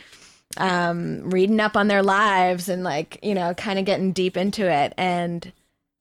um, 0.57 1.31
reading 1.31 1.61
up 1.61 1.77
on 1.77 1.87
their 1.87 2.03
lives 2.03 2.69
and 2.69 2.83
like, 2.83 3.21
you 3.23 3.35
know, 3.35 3.55
kind 3.55 3.79
of 3.79 3.85
getting 3.85 4.11
deep 4.13 4.37
into 4.37 4.69
it. 4.69 4.93
And 4.97 5.53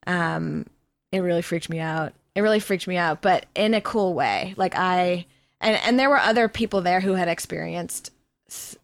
um, 0.08 0.66
it 1.12 1.20
really 1.20 1.44
freaked 1.44 1.70
me 1.70 1.80
out. 1.80 2.14
It 2.34 2.42
really 2.42 2.60
freaked 2.60 2.88
me 2.88 2.98
out, 2.98 3.22
but 3.22 3.46
in 3.54 3.76
a 3.76 3.82
cool 3.82 4.16
way. 4.16 4.56
Like, 4.58 4.76
I, 4.76 5.28
and, 5.62 5.80
and 5.86 6.00
there 6.00 6.10
were 6.10 6.18
other 6.18 6.48
people 6.48 6.82
there 6.82 7.02
who 7.02 7.14
had 7.14 7.28
experienced 7.28 8.10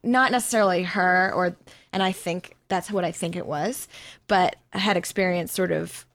not 0.04 0.32
necessarily 0.32 0.84
her 0.84 1.32
or, 1.34 1.56
and 1.91 2.02
I 2.04 2.12
think 2.12 2.56
that's 2.68 2.91
what 2.91 3.04
I 3.04 3.12
think 3.12 3.36
it 3.36 3.45
was, 3.45 3.88
but 4.28 4.56
I 4.74 4.80
had 4.80 4.97
experienced 4.97 5.56
sort 5.56 5.72
of 5.72 6.06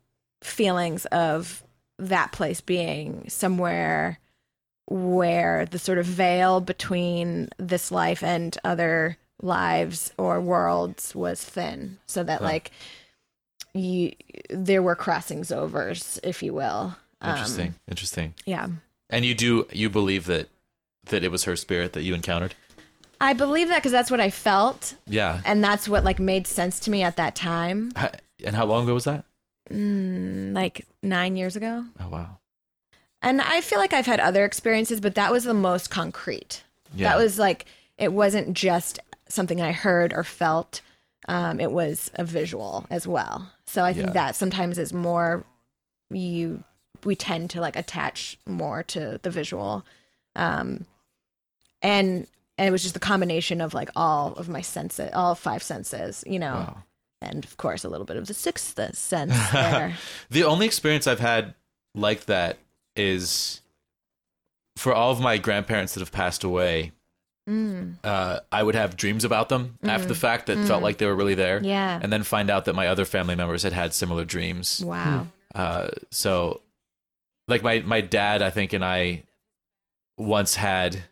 feelings 0.42 1.04
of 1.06 1.62
that 1.98 2.32
place 2.32 2.60
being 2.60 3.28
somewhere 3.28 4.18
where 4.86 5.64
the 5.66 5.78
sort 5.78 5.98
of 5.98 6.04
veil 6.06 6.60
between 6.60 7.48
this 7.58 7.90
life 7.90 8.22
and 8.22 8.56
other 8.64 9.16
lives 9.42 10.12
or 10.18 10.40
worlds 10.40 11.14
was 11.14 11.42
thin 11.42 11.98
so 12.06 12.22
that 12.22 12.42
like 12.42 12.70
you 13.72 14.12
there 14.50 14.82
were 14.82 14.94
crossings 14.94 15.50
overs 15.50 16.20
if 16.22 16.42
you 16.42 16.52
will 16.54 16.96
Um, 17.20 17.30
Interesting. 17.30 17.74
Interesting. 17.88 18.34
yeah 18.44 18.68
And 19.10 19.24
you 19.24 19.34
do 19.34 19.66
you 19.72 19.88
believe 19.90 20.26
that 20.26 20.48
that 21.06 21.24
it 21.24 21.30
was 21.30 21.44
her 21.44 21.56
spirit 21.56 21.92
that 21.94 22.02
you 22.02 22.14
encountered? 22.14 22.54
I 23.20 23.32
believe 23.32 23.68
that 23.68 23.76
because 23.78 23.92
that's 23.92 24.10
what 24.10 24.20
i 24.20 24.30
felt 24.30 24.94
Yeah. 25.06 25.40
and 25.44 25.62
that's 25.62 25.88
what 25.88 26.04
like 26.04 26.18
made 26.18 26.46
sense 26.46 26.78
to 26.80 26.90
me 26.90 27.02
at 27.02 27.16
that 27.16 27.34
time 27.34 27.92
And 28.44 28.54
how 28.56 28.66
long 28.66 28.84
ago 28.84 28.94
was 28.94 29.04
that? 29.04 29.24
like 29.70 30.86
nine 31.02 31.36
years 31.36 31.56
ago 31.56 31.84
Oh 32.00 32.08
wow. 32.08 32.38
And 33.22 33.40
I 33.40 33.62
feel 33.62 33.78
like 33.78 33.94
I've 33.94 34.04
had 34.04 34.20
other 34.20 34.44
experiences, 34.44 35.00
but 35.00 35.14
that 35.14 35.32
was 35.32 35.44
the 35.44 35.54
most 35.54 35.88
concrete. 35.90 36.62
Yeah. 36.94 37.08
That 37.08 37.16
was 37.18 37.38
like 37.38 37.64
it 37.96 38.12
wasn't 38.12 38.52
just 38.54 38.98
something 39.30 39.62
I 39.62 39.72
heard 39.72 40.12
or 40.12 40.24
felt. 40.24 40.82
Um, 41.26 41.58
it 41.58 41.72
was 41.72 42.10
a 42.16 42.24
visual 42.24 42.84
as 42.90 43.06
well. 43.06 43.50
So 43.66 43.82
I 43.82 43.94
think 43.94 44.08
Yeah. 44.08 44.12
that 44.12 44.36
sometimes 44.36 44.78
is 44.78 44.92
more 44.92 45.42
you 46.10 46.64
we 47.02 47.16
tend 47.16 47.48
to 47.50 47.60
like 47.62 47.76
attach 47.76 48.36
more 48.46 48.82
to 48.82 49.18
the 49.22 49.30
visual. 49.30 49.86
Um, 50.36 50.84
and 51.80 52.26
and 52.58 52.68
it 52.68 52.70
was 52.70 52.82
just 52.82 52.94
the 52.94 53.00
combination 53.00 53.60
of 53.60 53.74
like 53.74 53.90
all 53.96 54.32
of 54.34 54.48
my 54.48 54.60
senses, 54.60 55.10
all 55.14 55.34
five 55.34 55.62
senses, 55.62 56.22
you 56.26 56.38
know, 56.38 56.54
Wow. 56.54 56.82
and 57.22 57.44
of 57.44 57.56
course 57.56 57.84
a 57.84 57.88
little 57.88 58.06
bit 58.06 58.16
of 58.16 58.26
the 58.26 58.34
sixth 58.34 58.78
sense 58.96 59.50
there. 59.52 59.94
The 60.30 60.44
only 60.44 60.66
experience 60.66 61.06
I've 61.06 61.20
had 61.20 61.54
like 61.94 62.26
that 62.26 62.58
is 62.96 63.60
for 64.76 64.92
all 64.92 65.10
of 65.12 65.20
my 65.20 65.38
grandparents 65.38 65.94
that 65.94 66.00
have 66.00 66.12
passed 66.12 66.44
away. 66.44 66.92
Mm. 67.48 67.96
Uh, 68.02 68.40
I 68.50 68.62
would 68.62 68.74
have 68.74 68.96
dreams 68.96 69.24
about 69.24 69.48
them 69.50 69.78
after 69.82 70.08
the 70.08 70.14
fact 70.14 70.46
that 70.46 70.66
felt 70.66 70.82
like 70.82 70.96
they 70.98 71.06
were 71.06 71.14
really 71.14 71.34
there. 71.34 71.60
Yeah. 71.62 71.98
And 72.02 72.10
then 72.12 72.22
find 72.22 72.48
out 72.50 72.64
that 72.64 72.74
my 72.74 72.88
other 72.88 73.04
family 73.04 73.34
members 73.34 73.62
had 73.64 73.72
had 73.74 73.92
similar 73.92 74.24
dreams. 74.24 74.82
Wow. 74.84 75.26
Uh, 75.54 75.88
so, 76.10 76.62
like 77.46 77.62
my 77.62 77.80
my 77.80 78.00
dad, 78.00 78.40
I 78.42 78.48
think, 78.50 78.72
and 78.72 78.84
I 78.84 79.24
once 80.16 80.54
had. 80.54 81.02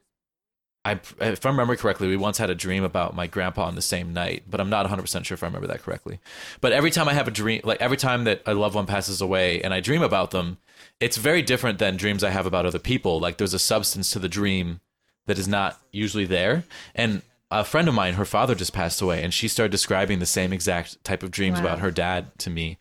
I, 0.85 0.93
if 1.21 1.47
I 1.47 1.49
remember 1.49 1.77
correctly, 1.77 2.09
we 2.09 2.17
once 2.17 2.39
had 2.39 2.51
a 2.51 2.57
dream 2.57 2.83
about 2.83 3.15
my 3.15 3.29
grandpa 3.29 3.65
on 3.67 3.77
the 3.77 3.83
same 3.83 4.13
night, 4.13 4.43
but 4.51 4.61
I'm 4.61 4.69
not 4.71 4.85
100% 4.87 5.25
sure 5.25 5.35
if 5.37 5.43
I 5.43 5.47
remember 5.47 5.69
that 5.69 5.83
correctly. 5.83 6.19
But 6.61 6.73
every 6.73 6.91
time 6.91 7.09
I 7.09 7.13
have 7.13 7.29
a 7.29 7.31
dream, 7.31 7.61
like 7.63 7.81
every 7.81 7.97
time 7.97 8.25
that 8.25 8.43
a 8.47 8.55
loved 8.55 8.75
one 8.75 8.87
passes 8.87 9.21
away 9.21 9.63
and 9.63 9.73
I 9.73 9.79
dream 9.81 10.03
about 10.03 10.33
them, 10.33 10.59
it's 10.99 11.17
very 11.17 11.41
different 11.41 11.79
than 11.79 11.97
dreams 11.97 12.25
I 12.25 12.31
have 12.31 12.47
about 12.47 12.67
other 12.67 12.81
people. 12.81 13.21
Like 13.21 13.37
there's 13.37 13.55
a 13.55 13.61
substance 13.61 14.11
to 14.11 14.19
the 14.19 14.29
dream 14.29 14.81
that 15.27 15.39
is 15.39 15.47
not 15.47 15.81
usually 15.93 16.25
there. 16.25 16.65
And 16.97 17.23
a 17.49 17.63
friend 17.65 17.87
of 17.87 17.95
mine, 17.95 18.15
her 18.15 18.25
father 18.25 18.55
just 18.57 18.73
passed 18.73 19.01
away, 19.01 19.23
and 19.23 19.33
she 19.33 19.47
started 19.47 19.71
describing 19.71 20.19
the 20.19 20.27
same 20.27 20.53
exact 20.53 21.05
type 21.05 21.23
of 21.23 21.31
dreams 21.31 21.61
Wow. 21.61 21.67
about 21.67 21.79
her 21.79 21.91
dad 21.93 22.37
to 22.39 22.51
me. 22.51 22.79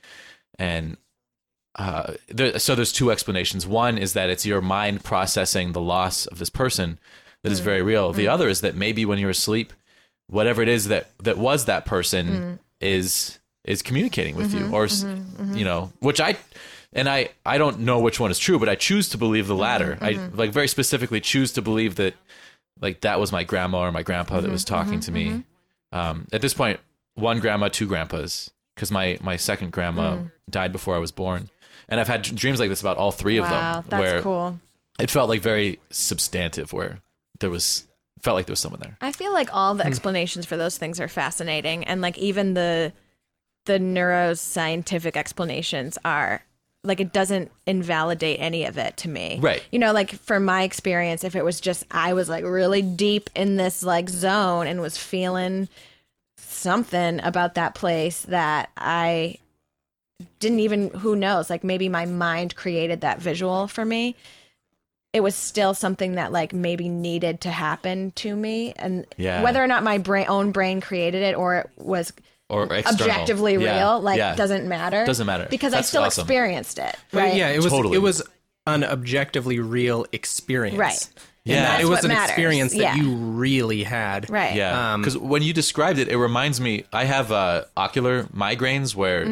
And 0.57 0.97
uh, 1.75 2.13
there, 2.29 2.57
so 2.57 2.73
there's 2.73 2.91
two 2.91 3.11
explanations. 3.11 3.67
One 3.67 3.97
is 3.97 4.13
that 4.13 4.29
it's 4.29 4.45
your 4.45 4.61
mind 4.61 5.03
processing 5.03 5.73
the 5.73 5.81
loss 5.81 6.25
of 6.25 6.39
this 6.39 6.49
person 6.49 6.99
that 7.43 7.51
is 7.51 7.59
Mm. 7.61 7.63
very 7.63 7.81
real. 7.81 8.13
The 8.13 8.27
other 8.27 8.47
is 8.49 8.61
that 8.61 8.75
maybe 8.75 9.05
when 9.05 9.19
you're 9.19 9.29
asleep, 9.31 9.73
whatever 10.27 10.61
it 10.61 10.67
is 10.69 10.87
that 10.87 11.11
that 11.23 11.37
was 11.37 11.65
that 11.65 11.85
person 11.85 12.27
Mm. 12.27 12.59
is 12.79 13.39
is 13.63 13.81
communicating 13.81 14.35
with 14.35 14.47
Mm-hmm, 14.47 14.69
you, 14.69 14.75
or 14.75 14.85
s 14.85 15.05
you 15.53 15.63
know, 15.65 15.91
which 15.99 16.19
I 16.19 16.37
and 16.93 17.07
I 17.09 17.29
I 17.45 17.57
don't 17.57 17.79
know 17.79 17.99
which 17.99 18.19
one 18.19 18.31
is 18.31 18.39
true, 18.39 18.57
but 18.59 18.69
I 18.69 18.75
choose 18.75 19.09
to 19.09 19.17
believe 19.17 19.47
the 19.47 19.55
latter. 19.55 19.97
Mm-hmm, 20.01 20.35
I 20.35 20.35
like 20.35 20.51
very 20.51 20.67
specifically 20.67 21.21
choose 21.21 21.51
to 21.53 21.61
believe 21.61 21.95
that 21.95 22.15
like 22.79 23.01
that 23.01 23.19
was 23.19 23.31
my 23.31 23.43
grandma 23.43 23.81
or 23.81 23.91
my 23.91 24.03
grandpa 24.03 24.35
that 24.35 24.43
Mm-hmm, 24.45 24.51
was 24.51 24.63
talking 24.65 24.99
to 25.01 25.11
me. 25.11 25.43
Um, 25.91 26.27
at 26.31 26.41
this 26.41 26.53
point, 26.53 26.79
one 27.15 27.39
grandma, 27.39 27.67
two 27.67 27.85
grandpas, 27.87 28.49
because 28.75 28.91
my 28.91 29.17
my 29.21 29.35
second 29.35 29.71
grandma 29.71 30.15
Mm. 30.15 30.31
died 30.49 30.71
before 30.71 30.95
I 30.95 30.99
was 30.99 31.11
born, 31.11 31.49
and 31.89 31.99
I've 31.99 32.07
had 32.07 32.21
dreams 32.23 32.59
like 32.59 32.69
this 32.69 32.81
about 32.81 32.97
all 32.97 33.11
three 33.11 33.37
of 33.37 33.45
Wow, 33.49 33.81
them, 33.81 33.83
that's 33.89 33.99
where 34.01 34.21
cool. 34.21 34.59
it 34.99 35.11
felt 35.11 35.29
like 35.29 35.41
very 35.41 35.79
substantive, 35.91 36.73
where 36.73 36.99
there 37.41 37.49
was 37.49 37.87
felt 38.21 38.35
like 38.35 38.45
there 38.45 38.53
was 38.53 38.59
someone 38.59 38.81
there. 38.81 38.97
I 39.01 39.11
feel 39.11 39.33
like 39.33 39.53
all 39.53 39.75
the 39.75 39.83
hmm. 39.83 39.89
explanations 39.89 40.45
for 40.45 40.57
those 40.57 40.77
things 40.77 40.99
are 40.99 41.07
fascinating, 41.07 41.83
and 41.83 42.01
like 42.01 42.17
even 42.17 42.53
the 42.53 42.93
the 43.65 43.77
neuroscientific 43.77 45.15
explanations 45.15 45.97
are 46.03 46.43
like 46.83 46.99
it 46.99 47.13
doesn't 47.13 47.51
invalidate 47.67 48.39
any 48.39 48.65
of 48.65 48.77
it 48.77 48.97
to 48.97 49.09
me. 49.09 49.37
Right. 49.39 49.63
You 49.71 49.79
know, 49.79 49.91
like 49.91 50.11
for 50.11 50.39
my 50.39 50.63
experience, 50.63 51.23
if 51.23 51.35
it 51.35 51.45
was 51.45 51.61
just 51.61 51.85
I 51.91 52.13
was 52.13 52.29
like 52.29 52.43
really 52.43 52.81
deep 52.81 53.29
in 53.35 53.57
this 53.57 53.83
like 53.83 54.09
zone 54.09 54.65
and 54.67 54.81
was 54.81 54.97
feeling 54.97 55.67
something 56.37 57.19
about 57.21 57.55
that 57.55 57.75
place 57.75 58.23
that 58.23 58.69
I 58.77 59.37
didn't 60.39 60.59
even 60.59 60.89
who 60.89 61.15
knows 61.15 61.49
like 61.49 61.63
maybe 61.63 61.89
my 61.89 62.05
mind 62.05 62.55
created 62.55 63.01
that 63.01 63.19
visual 63.19 63.67
for 63.67 63.83
me 63.83 64.15
it 65.13 65.21
was 65.21 65.35
still 65.35 65.73
something 65.73 66.13
that 66.15 66.31
like 66.31 66.53
maybe 66.53 66.87
needed 66.89 67.41
to 67.41 67.51
happen 67.51 68.11
to 68.15 68.35
me 68.35 68.73
and 68.77 69.05
Yeah. 69.17 69.43
whether 69.43 69.61
or 69.63 69.67
not 69.67 69.83
my 69.83 69.97
brain 69.97 70.25
own 70.29 70.51
brain 70.51 70.79
created 70.81 71.21
it 71.21 71.35
or 71.35 71.55
it 71.57 71.69
was 71.77 72.13
Or 72.49 72.63
external. 72.73 73.01
objectively 73.11 73.55
Yeah, 73.57 73.77
real 73.91 73.99
like 74.01 74.17
yeah. 74.17 74.35
doesn't 74.35 74.67
matter 74.67 75.05
Doesn't 75.05 75.27
matter. 75.27 75.47
because 75.49 75.73
i 75.73 75.81
still 75.81 76.03
awesome. 76.03 76.21
experienced 76.23 76.79
it 76.79 76.95
But 77.11 77.19
right 77.23 77.35
yeah, 77.35 77.49
it 77.49 77.57
was 77.61 77.71
Totally. 77.73 77.95
it 77.97 78.01
was 78.01 78.21
an 78.67 78.83
objectively 78.83 79.59
real 79.59 80.05
experience. 80.11 80.77
Right. 80.77 81.09
Yeah. 81.43 81.79
It 81.79 81.85
was 81.85 82.03
an 82.03 82.09
matters. 82.09 82.29
experience 82.29 82.71
that 82.73 82.77
Yeah. 82.79 82.95
you 82.95 83.15
really 83.15 83.81
had. 83.83 84.29
right 84.29 84.53
Yeah, 84.55 84.93
Um, 84.93 85.01
because 85.01 85.17
when 85.17 85.41
you 85.41 85.53
described 85.53 85.97
it, 85.97 86.07
it 86.07 86.17
reminds 86.17 86.61
me. 86.61 86.83
I 86.93 87.05
have 87.05 87.31
uh, 87.31 87.63
ocular 87.75 88.23
migraines 88.25 88.93
where 88.95 89.25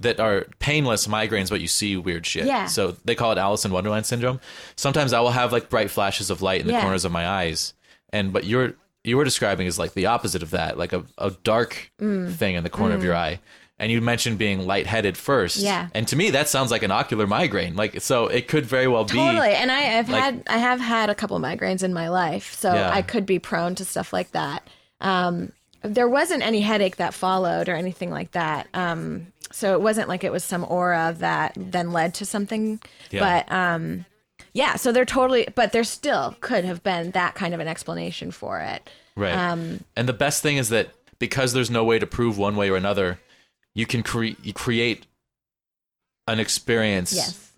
that 0.00 0.18
are 0.18 0.46
painless 0.58 1.06
migraines, 1.06 1.50
but 1.50 1.60
you 1.60 1.68
see 1.68 1.96
weird 1.96 2.26
shit. 2.26 2.44
Mm. 2.44 2.48
Yeah. 2.48 2.66
So 2.66 2.96
they 3.04 3.14
call 3.14 3.30
it 3.32 3.38
Alice 3.38 3.64
in 3.64 3.70
Wonderland 3.70 4.04
syndrome. 4.06 4.40
Sometimes 4.76 5.12
I 5.12 5.20
will 5.20 5.30
have 5.30 5.52
like 5.52 5.68
bright 5.70 5.90
flashes 5.90 6.28
of 6.30 6.42
light 6.42 6.60
in 6.60 6.66
the 6.66 6.72
Yeah. 6.72 6.80
corners 6.82 7.04
of 7.04 7.12
my 7.12 7.26
eyes, 7.28 7.74
and 8.12 8.32
but 8.32 8.44
you're 8.44 8.74
you 9.06 9.16
were 9.18 9.24
describing 9.24 9.66
is 9.66 9.78
like 9.78 9.92
the 9.92 10.06
opposite 10.06 10.42
of 10.42 10.50
that, 10.52 10.78
like 10.78 10.92
a, 10.94 11.04
a 11.18 11.30
dark 11.44 11.90
Mm. 12.00 12.32
thing 12.34 12.54
in 12.54 12.64
the 12.64 12.70
corner 12.70 12.94
of 12.94 13.04
your 13.04 13.14
eye. 13.14 13.38
And 13.84 13.92
you 13.92 14.00
mentioned 14.00 14.38
being 14.38 14.66
lightheaded 14.66 15.14
first. 15.18 15.58
Yeah. 15.58 15.88
And 15.92 16.08
to 16.08 16.16
me, 16.16 16.30
that 16.30 16.48
sounds 16.48 16.70
like 16.70 16.82
an 16.82 16.90
ocular 16.90 17.26
migraine. 17.26 17.76
Like, 17.76 18.00
so 18.00 18.28
it 18.28 18.48
could 18.48 18.64
very 18.64 18.88
well 18.88 19.04
be. 19.04 19.12
Totally. 19.12 19.50
And 19.52 19.70
I, 19.70 19.80
have 19.80 20.08
like- 20.08 20.22
had 20.22 20.42
I 20.46 20.56
have 20.56 20.80
had 20.80 21.10
a 21.10 21.14
couple 21.14 21.38
migraines 21.38 21.82
in 21.82 21.92
my 21.92 22.08
life, 22.08 22.54
so 22.54 22.72
Yeah. 22.72 22.90
I 22.90 23.02
could 23.02 23.26
be 23.26 23.38
prone 23.38 23.74
to 23.74 23.84
stuff 23.84 24.10
like 24.10 24.30
that. 24.30 24.66
Um, 25.02 25.52
there 25.82 26.08
wasn't 26.08 26.42
any 26.42 26.62
headache 26.62 26.96
that 26.96 27.12
followed 27.12 27.68
or 27.68 27.74
anything 27.74 28.10
like 28.10 28.30
that. 28.30 28.68
Um, 28.72 29.26
so 29.52 29.74
it 29.74 29.82
wasn't 29.82 30.08
like 30.08 30.24
it 30.24 30.32
was 30.32 30.42
some 30.44 30.64
aura 30.66 31.14
that 31.18 31.52
then 31.58 31.92
led 31.92 32.14
to 32.14 32.24
something. 32.24 32.80
Yeah. 33.10 33.20
But 33.46 33.52
um, 33.54 34.06
yeah, 34.54 34.76
so 34.76 34.92
they're 34.92 35.04
totally, 35.04 35.46
but 35.54 35.72
there 35.72 35.84
still 35.84 36.36
could 36.40 36.64
have 36.64 36.82
been 36.82 37.10
that 37.10 37.34
kind 37.34 37.52
of 37.52 37.60
an 37.60 37.68
explanation 37.68 38.30
for 38.30 38.60
it. 38.60 38.88
Right. 39.14 39.34
Um, 39.34 39.84
and 39.94 40.08
the 40.08 40.14
best 40.14 40.42
thing 40.42 40.56
is 40.56 40.70
that 40.70 40.88
because 41.18 41.52
there's 41.52 41.70
no 41.70 41.84
way 41.84 41.98
to 41.98 42.06
prove 42.06 42.38
one 42.38 42.56
way 42.56 42.70
or 42.70 42.76
another, 42.76 43.20
you 43.74 43.86
can 43.86 44.02
cre- 44.02 44.36
you 44.42 44.52
create 44.52 45.06
an 46.26 46.40
experience 46.40 47.12
Yes. 47.12 47.52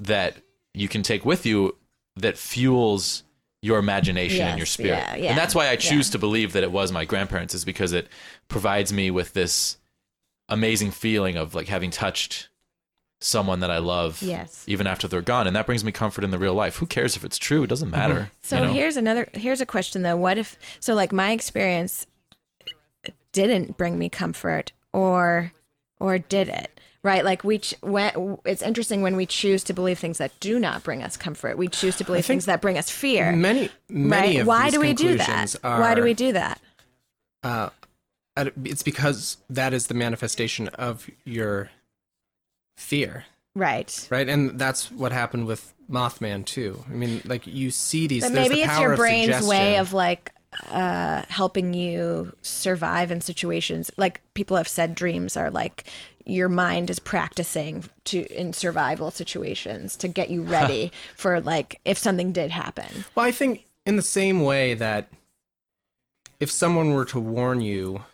that 0.00 0.36
you 0.74 0.88
can 0.88 1.02
take 1.02 1.24
with 1.24 1.46
you 1.46 1.76
that 2.16 2.36
fuels 2.36 3.22
your 3.62 3.78
imagination 3.78 4.46
and 4.46 4.58
your 4.58 4.66
spirit. 4.66 4.98
yeah, 4.98 5.16
yeah, 5.16 5.30
and 5.30 5.38
that's 5.38 5.54
why 5.54 5.68
I 5.68 5.76
choose 5.76 6.08
yeah. 6.08 6.12
to 6.12 6.18
believe 6.18 6.52
that 6.52 6.62
it 6.62 6.70
was 6.70 6.92
my 6.92 7.04
grandparents 7.04 7.54
is 7.54 7.64
because 7.64 7.92
it 7.92 8.08
provides 8.48 8.92
me 8.92 9.10
with 9.10 9.32
this 9.32 9.78
amazing 10.48 10.90
feeling 10.92 11.36
of 11.36 11.54
like 11.54 11.68
having 11.68 11.90
touched 11.90 12.48
someone 13.20 13.60
that 13.60 13.70
I 13.70 13.78
love 13.78 14.22
Yes. 14.22 14.64
even 14.68 14.86
after 14.86 15.08
they're 15.08 15.22
gone 15.22 15.48
and 15.48 15.56
that 15.56 15.66
brings 15.66 15.82
me 15.82 15.90
comfort 15.90 16.22
in 16.22 16.30
the 16.30 16.38
real 16.38 16.54
life. 16.54 16.76
Who 16.76 16.86
cares 16.86 17.16
if 17.16 17.24
it's 17.24 17.36
true? 17.36 17.64
It 17.64 17.66
doesn't 17.66 17.90
mm-hmm. 17.90 17.98
matter. 17.98 18.30
So 18.42 18.58
you 18.58 18.64
know? 18.66 18.72
here's 18.72 18.96
another 18.96 19.28
here's 19.34 19.60
a 19.60 19.66
question 19.66 20.02
though. 20.02 20.16
What 20.16 20.38
if 20.38 20.56
so 20.78 20.94
like 20.94 21.12
my 21.12 21.32
experience 21.32 22.06
didn't 23.32 23.76
bring 23.76 23.98
me 23.98 24.08
comfort 24.08 24.72
or 24.92 25.52
or 26.00 26.18
did 26.18 26.48
it 26.48 26.78
right? 27.04 27.24
Like 27.24 27.44
we 27.44 27.58
ch- 27.58 27.74
when, 27.80 28.38
it's 28.44 28.60
interesting 28.60 29.02
when 29.02 29.16
we 29.16 29.24
choose 29.24 29.64
to 29.64 29.72
believe 29.72 29.98
things 29.98 30.18
that 30.18 30.38
do 30.40 30.58
not 30.58 30.82
bring 30.82 31.02
us 31.02 31.16
comfort. 31.16 31.56
We 31.56 31.68
choose 31.68 31.96
to 31.98 32.04
believe 32.04 32.26
things 32.26 32.46
that 32.46 32.60
bring 32.60 32.76
us 32.76 32.90
fear. 32.90 33.32
Many, 33.32 33.70
many 33.88 34.28
right 34.28 34.40
of 34.40 34.46
why 34.46 34.70
do 34.70 34.80
we 34.80 34.92
do 34.92 35.16
that? 35.16 35.26
conclusions 35.26 35.56
why 35.62 35.94
do 35.94 36.02
we 36.02 36.12
do 36.12 36.32
that? 36.32 36.60
uh, 37.44 37.70
it's 38.64 38.82
because 38.82 39.38
that 39.50 39.72
is 39.72 39.86
the 39.88 39.94
manifestation 39.94 40.68
of 40.68 41.08
your 41.24 41.70
fear, 42.76 43.24
right. 43.54 44.06
Right? 44.10 44.28
And 44.28 44.58
that's 44.58 44.90
what 44.90 45.12
happened 45.12 45.46
with 45.46 45.72
Mothman 45.90 46.44
too. 46.44 46.84
I 46.88 46.92
mean, 46.92 47.22
like 47.24 47.46
you 47.46 47.70
see 47.70 48.06
these. 48.06 48.22
but 48.22 48.32
maybe 48.32 48.56
the 48.56 48.62
it's 48.62 48.78
your 48.78 48.96
brain's 48.96 49.46
way 49.46 49.78
of 49.78 49.92
like 49.92 50.32
uh 50.70 51.22
helping 51.28 51.74
you 51.74 52.32
survive 52.42 53.10
in 53.10 53.20
situations 53.20 53.90
like 53.96 54.20
people 54.34 54.56
have 54.56 54.68
said 54.68 54.94
dreams 54.94 55.36
are 55.36 55.50
like 55.50 55.84
your 56.26 56.48
mind 56.48 56.90
is 56.90 56.98
practicing 56.98 57.84
to 58.04 58.20
in 58.38 58.52
survival 58.52 59.10
situations 59.10 59.96
to 59.96 60.08
get 60.08 60.28
you 60.30 60.42
ready 60.42 60.92
for 61.16 61.40
like 61.40 61.80
if 61.84 61.96
something 61.96 62.32
did 62.32 62.50
happen 62.50 63.04
Well, 63.14 63.24
I 63.24 63.30
think 63.32 63.64
in 63.86 63.96
the 63.96 64.02
same 64.02 64.42
way 64.42 64.74
that 64.74 65.08
if 66.40 66.50
someone 66.50 66.90
were 66.92 67.06
to 67.06 67.18
warn 67.18 67.60
you, 67.62 68.04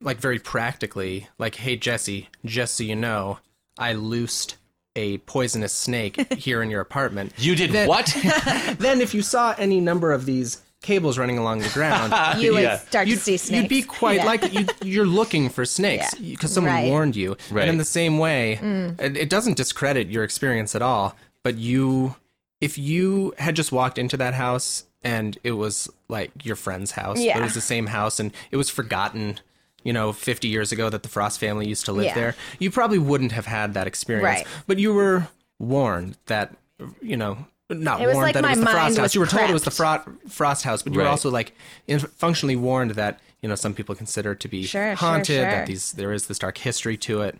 like 0.00 0.18
very 0.18 0.38
practically, 0.38 1.28
like, 1.38 1.54
hey, 1.56 1.76
Jesse, 1.76 2.28
just 2.44 2.74
so 2.76 2.84
you 2.84 2.96
know, 2.96 3.38
I 3.78 3.92
loosed 3.92 4.56
a 4.94 5.18
poisonous 5.18 5.72
snake 5.72 6.32
here 6.38 6.62
in 6.62 6.70
your 6.70 6.80
apartment. 6.80 7.32
You 7.36 7.54
did 7.54 7.70
Then- 7.72 7.88
what? 7.88 8.06
then 8.78 9.00
if 9.00 9.14
you 9.14 9.22
saw 9.22 9.54
any 9.58 9.80
number 9.80 10.12
of 10.12 10.24
these 10.26 10.62
cables 10.86 11.18
running 11.18 11.36
along 11.38 11.58
the 11.58 11.68
ground, 11.70 12.14
you 12.42 12.52
would 12.54 12.62
Yeah. 12.62 12.78
start 12.78 13.08
you'd, 13.08 13.16
to 13.16 13.20
see 13.22 13.36
snakes 13.36 13.62
you'd 13.62 13.68
be 13.68 13.82
quite 13.82 14.18
Yeah. 14.20 14.24
like 14.24 14.52
you, 14.52 14.66
you're 14.82 15.06
looking 15.06 15.48
for 15.50 15.64
snakes 15.78 16.14
Yeah. 16.18 16.34
because 16.34 16.52
someone 16.52 16.72
Right. 16.72 16.84
Mm. 16.86 16.90
warned 16.90 17.16
you. 17.16 17.36
Right. 17.50 17.62
And 17.62 17.70
in 17.70 17.78
the 17.78 17.84
same 17.84 18.18
way, 18.18 18.58
it, 18.98 19.16
it 19.16 19.28
doesn't 19.30 19.56
discredit 19.56 20.08
your 20.08 20.24
experience 20.24 20.74
at 20.74 20.82
all. 20.82 21.16
But 21.42 21.56
you, 21.56 22.16
if 22.60 22.78
you 22.78 23.34
had 23.38 23.54
just 23.56 23.72
walked 23.72 23.98
into 23.98 24.16
that 24.16 24.34
house 24.34 24.84
and 25.02 25.36
it 25.44 25.52
was 25.52 25.88
like 26.08 26.30
your 26.44 26.56
friend's 26.56 26.92
house, 26.92 27.16
but 27.18 27.24
Yeah. 27.24 27.38
it 27.38 27.42
was 27.42 27.54
the 27.54 27.60
same 27.60 27.86
house 27.88 28.18
and 28.20 28.32
it 28.50 28.56
was 28.56 28.70
forgotten. 28.70 29.40
You 29.84 29.92
know, 29.92 30.12
50 30.12 30.48
years 30.48 30.72
ago 30.72 30.90
that 30.90 31.04
the 31.04 31.08
Frost 31.08 31.38
family 31.38 31.68
used 31.68 31.84
to 31.84 31.92
live 31.92 32.06
Yeah. 32.06 32.14
there, 32.14 32.34
you 32.58 32.72
probably 32.72 32.98
wouldn't 32.98 33.30
have 33.30 33.46
had 33.46 33.74
that 33.74 33.86
experience. 33.86 34.24
Right. 34.24 34.46
But 34.66 34.78
you 34.78 34.92
were 34.92 35.28
warned 35.60 36.16
that, 36.26 36.56
you 37.00 37.16
know, 37.16 37.46
not 37.70 38.00
It 38.00 38.06
was 38.06 38.14
warned 38.14 38.26
like 38.26 38.34
that 38.34 38.42
my 38.42 38.48
it 38.48 38.50
was 38.52 38.58
the 38.60 38.64
mind 38.64 38.74
Frost 38.76 38.88
was 38.90 38.96
house. 38.98 39.14
You 39.14 39.20
were 39.20 39.26
told 39.26 39.50
it 39.50 39.52
was 39.52 39.62
the. 39.64 39.70
Fro- 39.70 40.02
Frost 40.28 40.64
house, 40.64 40.82
but 40.82 40.92
you 40.92 41.00
were 41.00 41.06
also 41.06 41.30
like 41.30 41.52
in- 41.86 41.98
functionally 41.98 42.56
warned 42.56 42.92
that 42.92 43.20
you 43.42 43.48
know 43.48 43.54
some 43.54 43.74
people 43.74 43.94
consider 43.94 44.32
it 44.32 44.40
to 44.40 44.48
be 44.48 44.64
Sure, 44.64 44.82
sure, 44.88 44.94
haunted, 44.94 45.26
sure. 45.36 45.42
that 45.44 45.66
these 45.66 45.92
there 45.92 46.12
is 46.12 46.26
this 46.26 46.38
dark 46.38 46.58
history 46.58 46.96
to 46.98 47.22
it, 47.22 47.38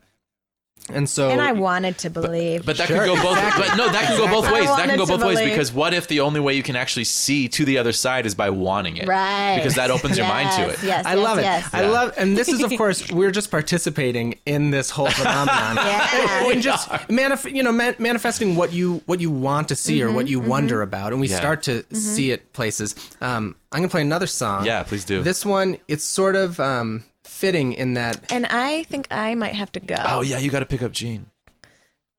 and 0.92 1.08
so 1.10 1.30
and 1.30 1.40
i 1.40 1.50
wanted 1.52 1.98
to 1.98 2.08
believe 2.10 2.64
But 2.64 2.76
that 2.78 2.86
Sure. 2.88 2.98
could 2.98 3.06
go 3.06 3.14
both. 3.22 3.36
But 3.58 3.76
no, 3.76 3.88
that 3.90 4.04
can 4.06 4.16
go 4.18 4.26
both 4.28 4.50
ways. 4.52 4.66
That 4.66 4.88
can 4.88 4.98
go 4.98 5.06
both 5.06 5.24
ways 5.24 5.40
because 5.40 5.72
what 5.72 5.92
if 5.94 6.06
the 6.08 6.20
only 6.20 6.38
way 6.40 6.54
you 6.54 6.62
can 6.62 6.76
actually 6.76 7.04
see 7.04 7.48
to 7.48 7.64
the 7.64 7.78
other 7.78 7.92
side 7.92 8.24
is 8.26 8.34
by 8.34 8.50
wanting 8.50 8.96
it? 8.96 9.08
right 9.08 9.56
Because 9.56 9.74
that 9.74 9.90
opens 9.90 10.16
your 10.16 10.28
mind 10.28 10.50
to 10.52 10.60
Yes, 10.62 10.82
it. 10.82 10.86
yes 10.86 11.06
I 11.06 11.14
yes, 11.14 11.24
love 11.24 11.38
it. 11.38 11.42
yes. 11.42 11.70
I 11.72 11.86
love, 11.86 12.14
and 12.16 12.36
this 12.36 12.48
is 12.48 12.62
of 12.62 12.70
course 12.82 13.10
we're 13.10 13.30
just 13.32 13.50
participating 13.50 14.38
in 14.46 14.70
this 14.70 14.90
whole 14.90 15.10
phenomenon. 15.10 15.76
Yeah. 15.86 16.50
and 16.52 16.62
just 16.62 16.88
manif- 17.08 17.52
you 17.52 17.62
know 17.62 17.72
man- 17.72 17.96
manifesting 17.98 18.54
what 18.56 18.72
you 18.72 19.02
what 19.06 19.20
you 19.20 19.30
want 19.30 19.68
to 19.68 19.76
see 19.76 20.00
or 20.02 20.06
Mm-hmm, 20.06 20.14
what 20.16 20.28
you 20.28 20.38
wonder 20.40 20.82
about, 20.82 21.12
and 21.12 21.20
we 21.20 21.28
Yeah. 21.28 21.36
start 21.38 21.62
to 21.64 21.82
see 21.94 22.30
it 22.30 22.52
places. 22.52 22.94
Um, 23.20 23.56
I'm 23.72 23.80
gonna 23.80 23.88
play 23.88 24.02
another 24.02 24.26
song. 24.28 24.64
Yeah, 24.64 24.82
please 24.84 25.04
do. 25.04 25.22
This 25.22 25.44
one, 25.44 25.78
it's 25.88 26.04
sort 26.04 26.36
of 26.36 26.58
um, 26.60 27.04
fitting 27.36 27.72
in 27.72 27.94
that 27.94 28.32
and 28.32 28.46
i 28.46 28.82
think 28.84 29.06
i 29.10 29.34
might 29.34 29.54
have 29.54 29.70
to 29.70 29.80
go 29.80 29.96
Oh 30.06 30.22
yeah, 30.22 30.38
you 30.38 30.50
got 30.50 30.60
to 30.60 30.66
pick 30.66 30.82
up 30.82 30.92
Gene. 30.92 31.26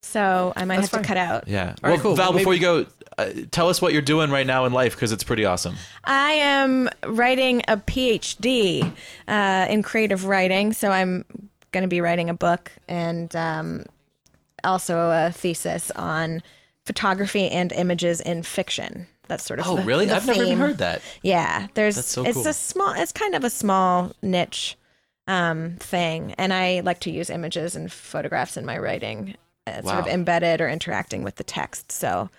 so 0.01 0.53
i 0.55 0.63
might 0.65 0.77
That's 0.77 0.91
have 0.91 1.01
to 1.01 1.07
cut 1.07 1.17
out 1.17 1.47
Yeah. 1.47 1.73
All 1.83 1.89
right, 1.89 1.93
well, 1.95 1.99
cool. 1.99 2.15
Val, 2.15 2.31
Maybe- 2.31 2.41
before 2.41 2.53
you 2.53 2.59
go, 2.61 2.85
uh, 3.17 3.29
tell 3.51 3.67
us 3.69 3.81
what 3.81 3.93
you're 3.93 4.01
doing 4.03 4.29
right 4.29 4.45
now 4.45 4.65
in 4.65 4.73
life 4.73 4.93
because 4.93 5.11
it's 5.11 5.23
pretty 5.23 5.43
awesome. 5.43 5.75
I 6.03 6.31
am 6.33 6.87
writing 7.05 7.63
a 7.67 7.77
PhD 7.77 8.91
uh, 9.27 9.65
in 9.69 9.81
creative 9.81 10.25
writing, 10.25 10.71
so 10.73 10.91
I'm 10.91 11.25
going 11.71 11.81
to 11.81 11.87
be 11.87 11.99
writing 11.99 12.29
a 12.29 12.35
book 12.35 12.71
and 12.87 13.35
um, 13.35 13.85
also 14.63 15.09
a 15.09 15.31
thesis 15.31 15.89
on 15.95 16.43
photography 16.85 17.49
and 17.49 17.71
images 17.71 18.21
in 18.21 18.43
fiction. 18.43 19.07
That's 19.27 19.43
sort 19.43 19.59
of 19.59 19.67
Oh, 19.67 19.77
the- 19.77 19.81
really? 19.83 20.05
the 20.05 20.15
I've 20.15 20.27
never 20.27 20.43
even 20.43 20.59
heard 20.59 20.77
that. 20.77 21.01
Yeah, 21.23 21.67
there's 21.73 21.95
That's 21.95 22.07
so 22.07 22.23
it's 22.23 22.35
cool. 22.35 22.47
a 22.47 22.53
small 22.53 22.93
it's 22.93 23.11
kind 23.11 23.33
of 23.33 23.43
a 23.43 23.49
small 23.49 24.11
niche 24.21 24.77
um, 25.27 25.75
thing, 25.79 26.33
and 26.37 26.53
I 26.53 26.81
like 26.81 26.99
to 27.01 27.11
use 27.11 27.29
images 27.29 27.75
and 27.75 27.91
photographs 27.91 28.57
in 28.57 28.65
my 28.65 28.77
writing, 28.77 29.35
uh, 29.65 29.81
sort 29.81 29.99
of 29.99 30.07
embedded 30.07 30.61
or 30.61 30.69
interacting 30.69 31.23
with 31.23 31.35
the 31.35 31.43
text. 31.43 31.91
So 31.91 32.29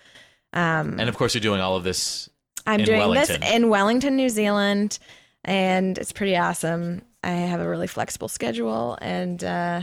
And 0.53 1.01
of 1.09 1.17
course, 1.17 1.35
you're 1.35 1.41
doing 1.43 1.61
all 1.61 1.77
of 1.77 1.85
this. 1.85 2.29
I'm 2.67 2.81
in 2.81 2.87
doing 2.87 2.99
Wellington. 3.01 3.41
this 3.41 3.51
in 3.53 3.69
Wellington, 3.69 4.17
New 4.17 4.29
Zealand, 4.29 4.99
and 5.45 5.97
it's 5.99 6.13
pretty 6.13 6.37
awesome. 6.37 7.03
I 7.23 7.31
have 7.31 7.61
a 7.61 7.69
really 7.69 7.87
flexible 7.87 8.29
schedule, 8.29 8.97
and 9.03 9.43
uh, 9.43 9.83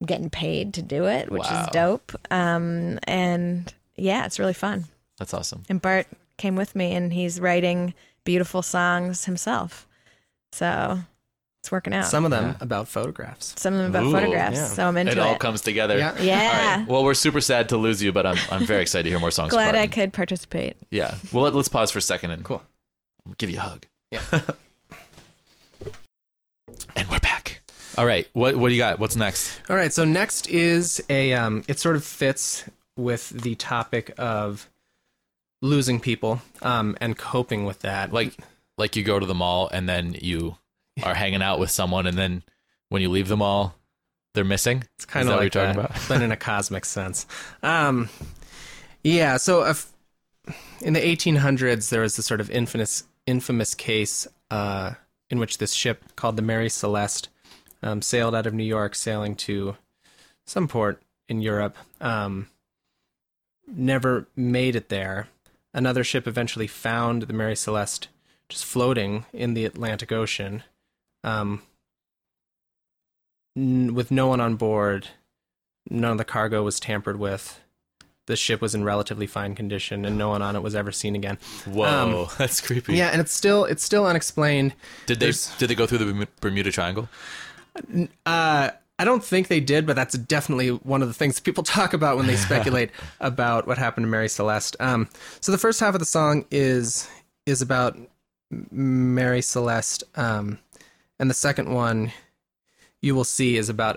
I'm 0.00 0.06
getting 0.06 0.30
paid 0.30 0.74
to 0.74 0.82
do 0.82 1.06
it, 1.06 1.30
which 1.30 1.42
Wow. 1.42 1.62
is 1.62 1.68
dope. 1.72 2.12
Um, 2.30 2.98
and 3.04 3.72
yeah, 3.96 4.24
it's 4.26 4.38
really 4.38 4.52
fun. 4.54 4.84
That's 5.18 5.34
awesome. 5.34 5.62
And 5.68 5.80
Bart 5.80 6.06
came 6.38 6.56
with 6.56 6.74
me, 6.76 6.92
and 6.94 7.12
he's 7.12 7.40
writing 7.40 7.94
beautiful 8.24 8.62
songs 8.62 9.24
himself. 9.24 9.86
So 10.52 10.98
it's 11.62 11.70
working 11.70 11.92
out. 11.94 12.04
Some, 12.06 12.10
some 12.10 12.24
of 12.24 12.30
them 12.32 12.44
Yeah. 12.50 12.54
about 12.60 12.88
photographs. 12.88 13.54
Some 13.56 13.74
of 13.74 13.78
them 13.78 13.90
about 13.90 14.04
Ooh, 14.04 14.10
photographs. 14.12 14.56
yeah. 14.56 14.66
So 14.66 14.84
I'm 14.88 14.96
into 14.96 15.12
It 15.12 15.18
it. 15.18 15.20
all 15.20 15.36
comes 15.36 15.60
together. 15.60 15.96
Yeah. 15.96 16.20
Yeah. 16.20 16.78
right. 16.78 16.88
Well, 16.88 17.04
we're 17.04 17.14
super 17.14 17.40
sad 17.40 17.68
to 17.68 17.76
lose 17.76 18.02
you, 18.02 18.10
but 18.12 18.26
I'm 18.26 18.36
I'm 18.50 18.66
very 18.66 18.82
excited 18.82 19.04
to 19.04 19.10
hear 19.10 19.20
more 19.20 19.30
songs. 19.30 19.50
from 19.50 19.58
Glad 19.58 19.76
I 19.76 19.86
could 19.86 20.12
participate. 20.12 20.76
Yeah. 20.90 21.14
Well, 21.32 21.44
let, 21.44 21.54
us 21.54 21.68
pause 21.68 21.92
for 21.92 22.00
a 22.00 22.02
second 22.02 22.32
and 22.32 22.44
Cool. 22.44 22.62
give 23.38 23.48
you 23.48 23.58
a 23.58 23.60
hug. 23.60 23.86
Yeah. 24.10 24.20
and 26.96 27.08
we're 27.08 27.18
back. 27.20 27.62
All 27.96 28.06
right. 28.06 28.26
What 28.32 28.56
what 28.56 28.68
do 28.70 28.74
you 28.74 28.80
got? 28.80 28.98
What's 28.98 29.14
next? 29.16 29.60
All 29.70 29.76
right, 29.76 29.92
so 29.92 30.04
next 30.04 30.48
is 30.48 31.02
a 31.08 31.34
um 31.34 31.62
it 31.68 31.78
sort 31.78 31.94
of 31.96 32.04
fits 32.04 32.64
with 32.96 33.28
the 33.30 33.54
topic 33.54 34.12
of 34.18 34.68
losing 35.60 36.00
people 36.00 36.42
um 36.62 36.96
and 37.00 37.16
coping 37.16 37.64
with 37.64 37.80
that. 37.80 38.12
Like 38.12 38.34
like 38.78 38.96
you 38.96 39.04
go 39.04 39.18
to 39.18 39.26
the 39.26 39.34
mall 39.34 39.68
and 39.72 39.88
then 39.88 40.16
you 40.20 40.56
are 41.02 41.14
hanging 41.14 41.42
out 41.42 41.58
with 41.58 41.70
someone 41.70 42.06
and 42.06 42.16
then 42.16 42.42
when 42.88 43.02
you 43.02 43.08
leave 43.08 43.28
them 43.28 43.40
all, 43.42 43.74
they're 44.34 44.44
missing. 44.44 44.84
it's 44.96 45.04
kind 45.04 45.28
of 45.28 45.30
like 45.30 45.36
what 45.36 45.54
you're 45.54 45.64
talking 45.66 45.80
about? 45.80 45.98
but 46.08 46.22
in 46.22 46.32
a 46.32 46.36
cosmic 46.36 46.84
sense. 46.84 47.26
Um 47.62 48.08
yeah, 49.04 49.36
so 49.36 49.64
if, 49.64 49.90
in 50.80 50.92
the 50.92 51.00
1800s 51.00 51.90
there 51.90 52.02
was 52.02 52.16
this 52.16 52.26
sort 52.26 52.40
of 52.40 52.50
infamous 52.50 53.04
infamous 53.26 53.74
case 53.74 54.26
uh 54.50 54.92
in 55.30 55.38
which 55.38 55.58
this 55.58 55.72
ship 55.72 56.04
called 56.16 56.36
the 56.36 56.42
Mary 56.42 56.68
Celeste 56.68 57.28
um, 57.82 58.02
sailed 58.02 58.34
out 58.34 58.46
of 58.46 58.54
New 58.54 58.64
York 58.64 58.94
sailing 58.94 59.34
to 59.34 59.76
some 60.46 60.68
port 60.68 61.02
in 61.28 61.40
Europe. 61.40 61.76
Um, 62.00 62.48
never 63.66 64.28
made 64.36 64.76
it 64.76 64.88
there. 64.88 65.28
Another 65.74 66.04
ship 66.04 66.26
eventually 66.26 66.66
found 66.66 67.22
the 67.22 67.32
Mary 67.32 67.56
Celeste 67.56 68.08
just 68.48 68.64
floating 68.64 69.24
in 69.32 69.54
the 69.54 69.64
Atlantic 69.64 70.12
Ocean, 70.12 70.62
um, 71.24 71.62
n- 73.56 73.94
with 73.94 74.10
no 74.10 74.26
one 74.26 74.40
on 74.40 74.56
board. 74.56 75.08
None 75.90 76.12
of 76.12 76.18
the 76.18 76.24
cargo 76.24 76.62
was 76.62 76.78
tampered 76.78 77.18
with. 77.18 77.58
The 78.26 78.36
ship 78.36 78.60
was 78.60 78.72
in 78.74 78.84
relatively 78.84 79.26
fine 79.26 79.56
condition, 79.56 80.04
and 80.04 80.16
no 80.16 80.28
one 80.28 80.42
on 80.42 80.54
it 80.54 80.62
was 80.62 80.76
ever 80.76 80.92
seen 80.92 81.16
again. 81.16 81.38
Whoa, 81.66 82.28
that's 82.38 82.60
creepy. 82.60 82.94
Yeah, 82.94 83.08
and 83.08 83.20
it's 83.20 83.32
still 83.32 83.64
it's 83.64 83.82
still 83.82 84.06
unexplained. 84.06 84.74
Did 85.06 85.18
they 85.18 85.26
There's- 85.26 85.56
did 85.58 85.68
they 85.68 85.74
go 85.74 85.86
through 85.86 85.98
the 85.98 86.28
Bermuda 86.40 86.70
Triangle? 86.70 87.08
Uh, 88.24 88.70
I 88.98 89.04
don't 89.04 89.24
think 89.24 89.48
they 89.48 89.58
did, 89.58 89.86
but 89.86 89.96
that's 89.96 90.16
definitely 90.16 90.68
one 90.68 91.02
of 91.02 91.08
the 91.08 91.14
things 91.14 91.40
people 91.40 91.64
talk 91.64 91.94
about 91.94 92.16
when 92.16 92.28
they 92.28 92.36
speculate 92.48 92.90
about 93.18 93.66
what 93.66 93.76
happened 93.76 94.04
to 94.04 94.08
Mary 94.08 94.28
Celeste. 94.28 94.76
Um, 94.78 95.08
so 95.40 95.50
the 95.50 95.58
first 95.58 95.80
half 95.80 95.94
of 95.94 95.98
the 95.98 96.06
song 96.06 96.44
is 96.52 97.08
is 97.44 97.60
about 97.60 97.98
Mary 98.70 99.42
Celeste, 99.42 100.04
um, 100.14 100.58
and 101.22 101.30
the 101.30 101.34
second 101.34 101.72
one 101.72 102.10
you 103.00 103.14
will 103.14 103.22
see 103.22 103.56
is 103.56 103.68
about 103.68 103.96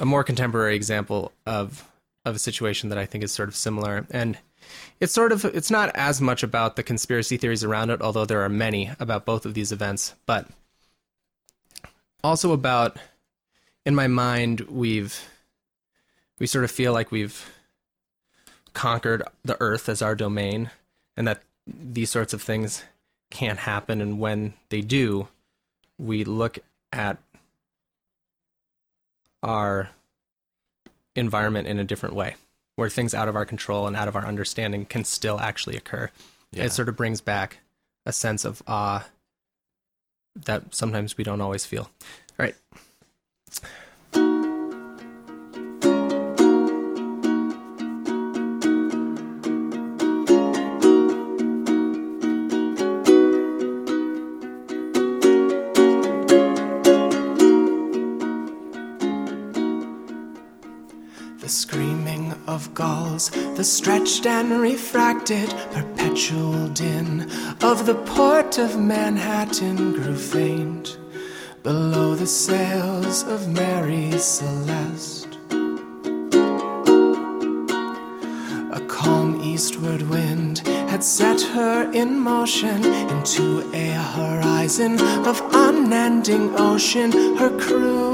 a 0.00 0.04
more 0.04 0.24
contemporary 0.24 0.74
example 0.74 1.30
of 1.46 1.88
of 2.24 2.34
a 2.34 2.38
situation 2.40 2.88
that 2.88 2.98
I 2.98 3.06
think 3.06 3.22
is 3.22 3.32
sort 3.32 3.48
of 3.48 3.56
similar 3.56 4.04
and. 4.10 4.36
It's 4.98 5.12
sort 5.12 5.30
of 5.30 5.44
it's 5.44 5.70
not 5.70 5.94
as 5.94 6.22
much 6.22 6.42
about 6.42 6.76
the 6.76 6.82
conspiracy 6.82 7.36
theories 7.36 7.62
around 7.62 7.90
it, 7.90 8.00
although 8.00 8.24
there 8.24 8.40
are 8.40 8.48
many 8.48 8.90
about 8.98 9.26
both 9.26 9.44
of 9.44 9.52
these 9.52 9.70
events, 9.72 10.14
but 10.24 10.48
also 12.22 12.52
about 12.52 12.96
in 13.84 13.94
my 13.94 14.06
mind 14.06 14.62
we've 14.62 15.28
we 16.38 16.46
sort 16.46 16.64
of 16.64 16.70
feel 16.70 16.94
like 16.94 17.12
we've 17.12 17.52
conquered 18.72 19.22
the 19.44 19.60
earth 19.60 19.90
as 19.90 20.00
our 20.00 20.14
domain 20.14 20.70
and 21.14 21.28
that 21.28 21.42
these 21.66 22.08
sorts 22.08 22.32
of 22.32 22.40
things 22.40 22.84
can't 23.30 23.58
happen 23.60 24.00
and 24.00 24.18
when 24.18 24.54
they 24.70 24.80
do 24.80 25.28
we 25.98 26.24
look 26.24 26.58
at 26.92 27.18
our 29.42 29.90
environment 31.14 31.68
in 31.68 31.78
a 31.78 31.84
different 31.84 32.14
way, 32.14 32.36
where 32.76 32.88
things 32.88 33.14
out 33.14 33.28
of 33.28 33.36
our 33.36 33.44
control 33.44 33.86
and 33.86 33.96
out 33.96 34.08
of 34.08 34.16
our 34.16 34.26
understanding 34.26 34.84
can 34.84 35.04
still 35.04 35.38
actually 35.38 35.76
occur. 35.76 36.10
Yeah. 36.50 36.64
It 36.64 36.72
sort 36.72 36.88
of 36.88 36.96
brings 36.96 37.20
back 37.20 37.58
a 38.06 38.12
sense 38.12 38.44
of 38.44 38.62
awe 38.66 39.06
that 40.34 40.74
sometimes 40.74 41.16
we 41.16 41.24
don't 41.24 41.40
always 41.40 41.64
feel. 41.64 41.82
All 41.82 41.90
right. 42.38 42.56
The 61.44 61.50
screaming 61.50 62.32
of 62.46 62.72
gulls, 62.72 63.28
the 63.28 63.64
stretched 63.64 64.24
and 64.24 64.62
refracted 64.62 65.50
perpetual 65.72 66.68
din 66.68 67.30
of 67.60 67.84
the 67.84 67.96
port 68.06 68.56
of 68.56 68.80
Manhattan 68.80 69.92
grew 69.92 70.16
faint 70.16 70.96
below 71.62 72.14
the 72.14 72.26
sails 72.26 73.24
of 73.24 73.46
Mary 73.50 74.12
Celeste. 74.12 75.36
A 78.72 78.80
calm 78.88 79.42
eastward 79.42 80.00
wind 80.08 80.60
had 80.88 81.04
set 81.04 81.42
her 81.42 81.92
in 81.92 82.18
motion 82.18 82.82
into 82.86 83.70
a 83.74 83.90
horizon 84.16 84.98
of 85.26 85.42
unending 85.52 86.54
ocean. 86.58 87.12
Her 87.36 87.50
crew, 87.60 88.13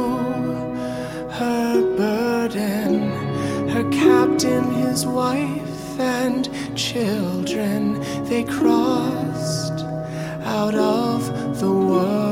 captain, 4.40 4.72
his 4.72 5.04
wife, 5.04 6.00
and 6.00 6.48
children. 6.74 8.00
They 8.24 8.44
crossed 8.44 9.84
out 10.44 10.74
of 10.74 11.60
the 11.60 11.70
world 11.70 12.29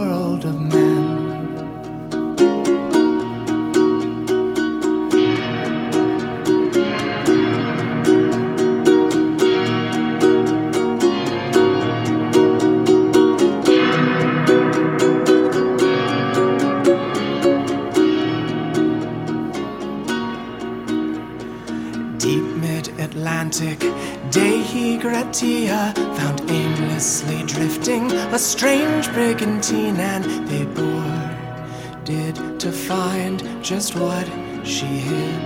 Dei 25.40 25.68
found 25.94 26.50
aimlessly 26.50 27.44
drifting 27.44 28.10
a 28.10 28.38
strange 28.40 29.08
brigantine, 29.12 29.96
and 29.96 30.24
they 30.48 30.64
boarded 30.64 32.58
to 32.58 32.72
find 32.72 33.40
just 33.62 33.94
what 33.94 34.26
she 34.66 34.86
hid. 34.86 35.40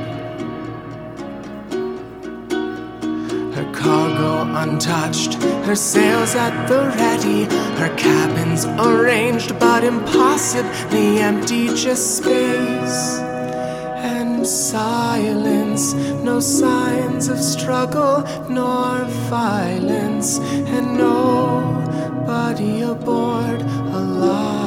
Her 3.54 3.70
cargo 3.74 4.50
untouched, 4.62 5.34
her 5.66 5.76
sails 5.76 6.34
at 6.36 6.68
the 6.68 6.86
ready, 6.96 7.44
her 7.78 7.94
cabins 7.96 8.64
arranged 8.64 9.58
but 9.60 9.84
impossibly 9.84 11.18
empty, 11.18 11.66
just 11.66 12.16
space 12.16 13.20
silence, 14.44 15.94
no 16.24 16.40
signs 16.40 17.28
of 17.28 17.38
struggle 17.38 18.24
nor 18.48 19.04
violence, 19.28 20.38
and 20.38 20.96
nobody 20.96 22.82
aboard, 22.82 23.60
alive 23.60 24.61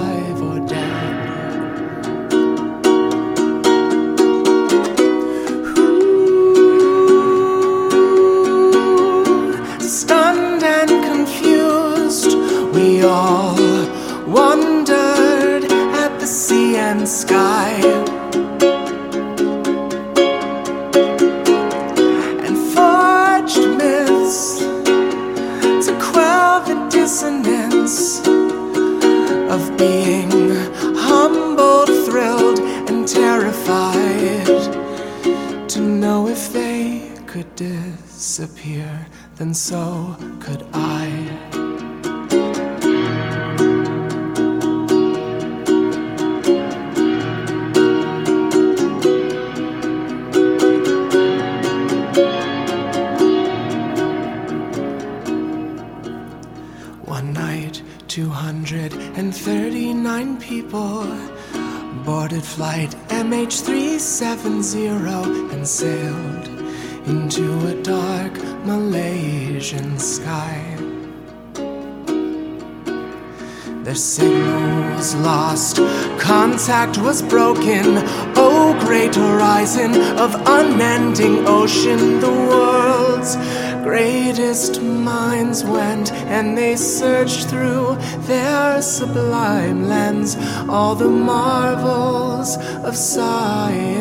contact 76.66 76.98
was 76.98 77.22
broken. 77.22 78.02
Oh, 78.36 78.76
great 78.80 79.14
horizon 79.14 79.92
of 80.18 80.34
unending 80.48 81.46
ocean, 81.48 82.20
the 82.20 82.32
world's 82.32 83.36
greatest 83.84 84.82
minds 84.82 85.64
went 85.64 86.12
and 86.12 86.58
they 86.58 86.76
searched 86.76 87.50
through 87.50 87.96
their 88.22 88.82
sublime 88.82 89.88
lens. 89.88 90.36
All 90.68 90.96
the 90.96 91.08
marvels 91.08 92.58
of 92.84 92.96
science 92.96 93.95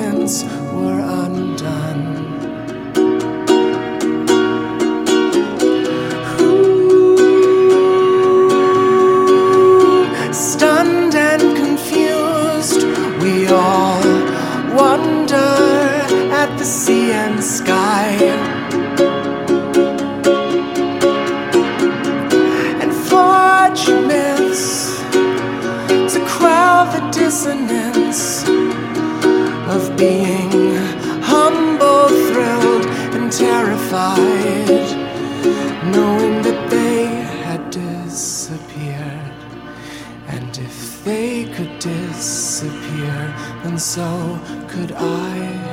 so 43.95 44.41
could 44.67 44.91
I. 44.91 45.64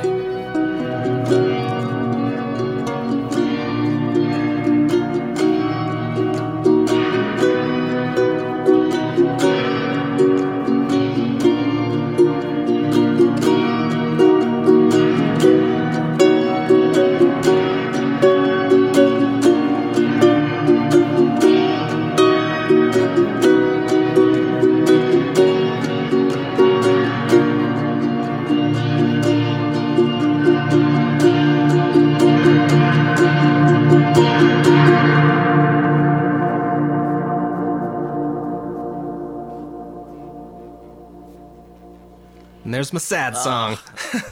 sad 43.22 43.36
song. 43.36 43.78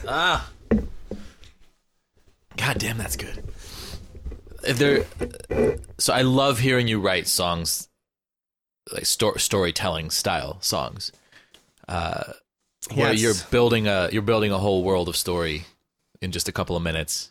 Ah. 0.07 0.49
God 2.57 2.77
damn, 2.77 2.97
that's 2.97 3.15
good. 3.15 3.43
If 4.63 4.77
There, 4.77 5.05
so 5.97 6.13
I 6.13 6.21
love 6.21 6.59
hearing 6.59 6.87
you 6.87 6.99
write 6.99 7.27
songs, 7.27 7.89
like 8.91 9.05
sto- 9.05 9.35
storytelling 9.37 10.11
style 10.11 10.57
songs, 10.61 11.11
uh, 11.87 12.33
where 12.93 13.11
Yes. 13.13 13.21
you're 13.21 13.33
building 13.49 13.87
a 13.87 14.09
you're 14.11 14.21
building 14.21 14.51
a 14.51 14.57
whole 14.57 14.83
world 14.83 15.07
of 15.09 15.15
story 15.15 15.65
in 16.21 16.31
just 16.31 16.47
a 16.47 16.51
couple 16.51 16.75
of 16.75 16.83
minutes. 16.83 17.29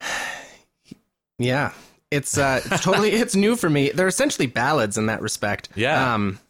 Yeah. 1.40 1.72
It's 2.10 2.36
uh 2.36 2.60
it's 2.64 2.82
totally 2.88 3.12
it's 3.12 3.36
new 3.36 3.54
for 3.54 3.70
me. 3.70 3.90
They're 3.90 4.08
essentially 4.08 4.46
ballads 4.46 4.98
in 4.98 5.06
that 5.06 5.20
respect. 5.22 5.68
Yeah. 5.76 6.14
Um 6.14 6.40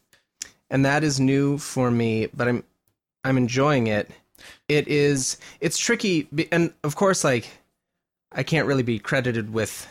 and 0.71 0.83
that 0.85 1.03
is 1.03 1.19
new 1.19 1.57
for 1.59 1.91
me, 1.91 2.27
but 2.33 2.47
I'm 2.47 2.63
I'm 3.23 3.37
enjoying 3.37 3.87
it. 3.87 4.09
It 4.67 4.87
is 4.87 5.37
it's 5.59 5.77
tricky 5.77 6.27
and 6.51 6.73
of 6.83 6.95
course 6.95 7.23
like 7.23 7.49
I 8.31 8.43
can't 8.43 8.67
really 8.67 8.83
be 8.83 8.99
credited 8.99 9.51
with 9.53 9.87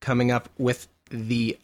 coming 0.00 0.30
up 0.30 0.48
with 0.58 0.86
the 1.10 1.58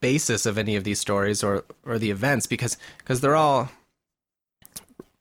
basis 0.00 0.44
of 0.44 0.58
any 0.58 0.76
of 0.76 0.84
these 0.84 0.98
stories 0.98 1.42
or 1.42 1.64
or 1.86 1.98
the 1.98 2.10
events 2.10 2.46
because 2.46 2.76
because 2.98 3.20
they're 3.20 3.36
all 3.36 3.70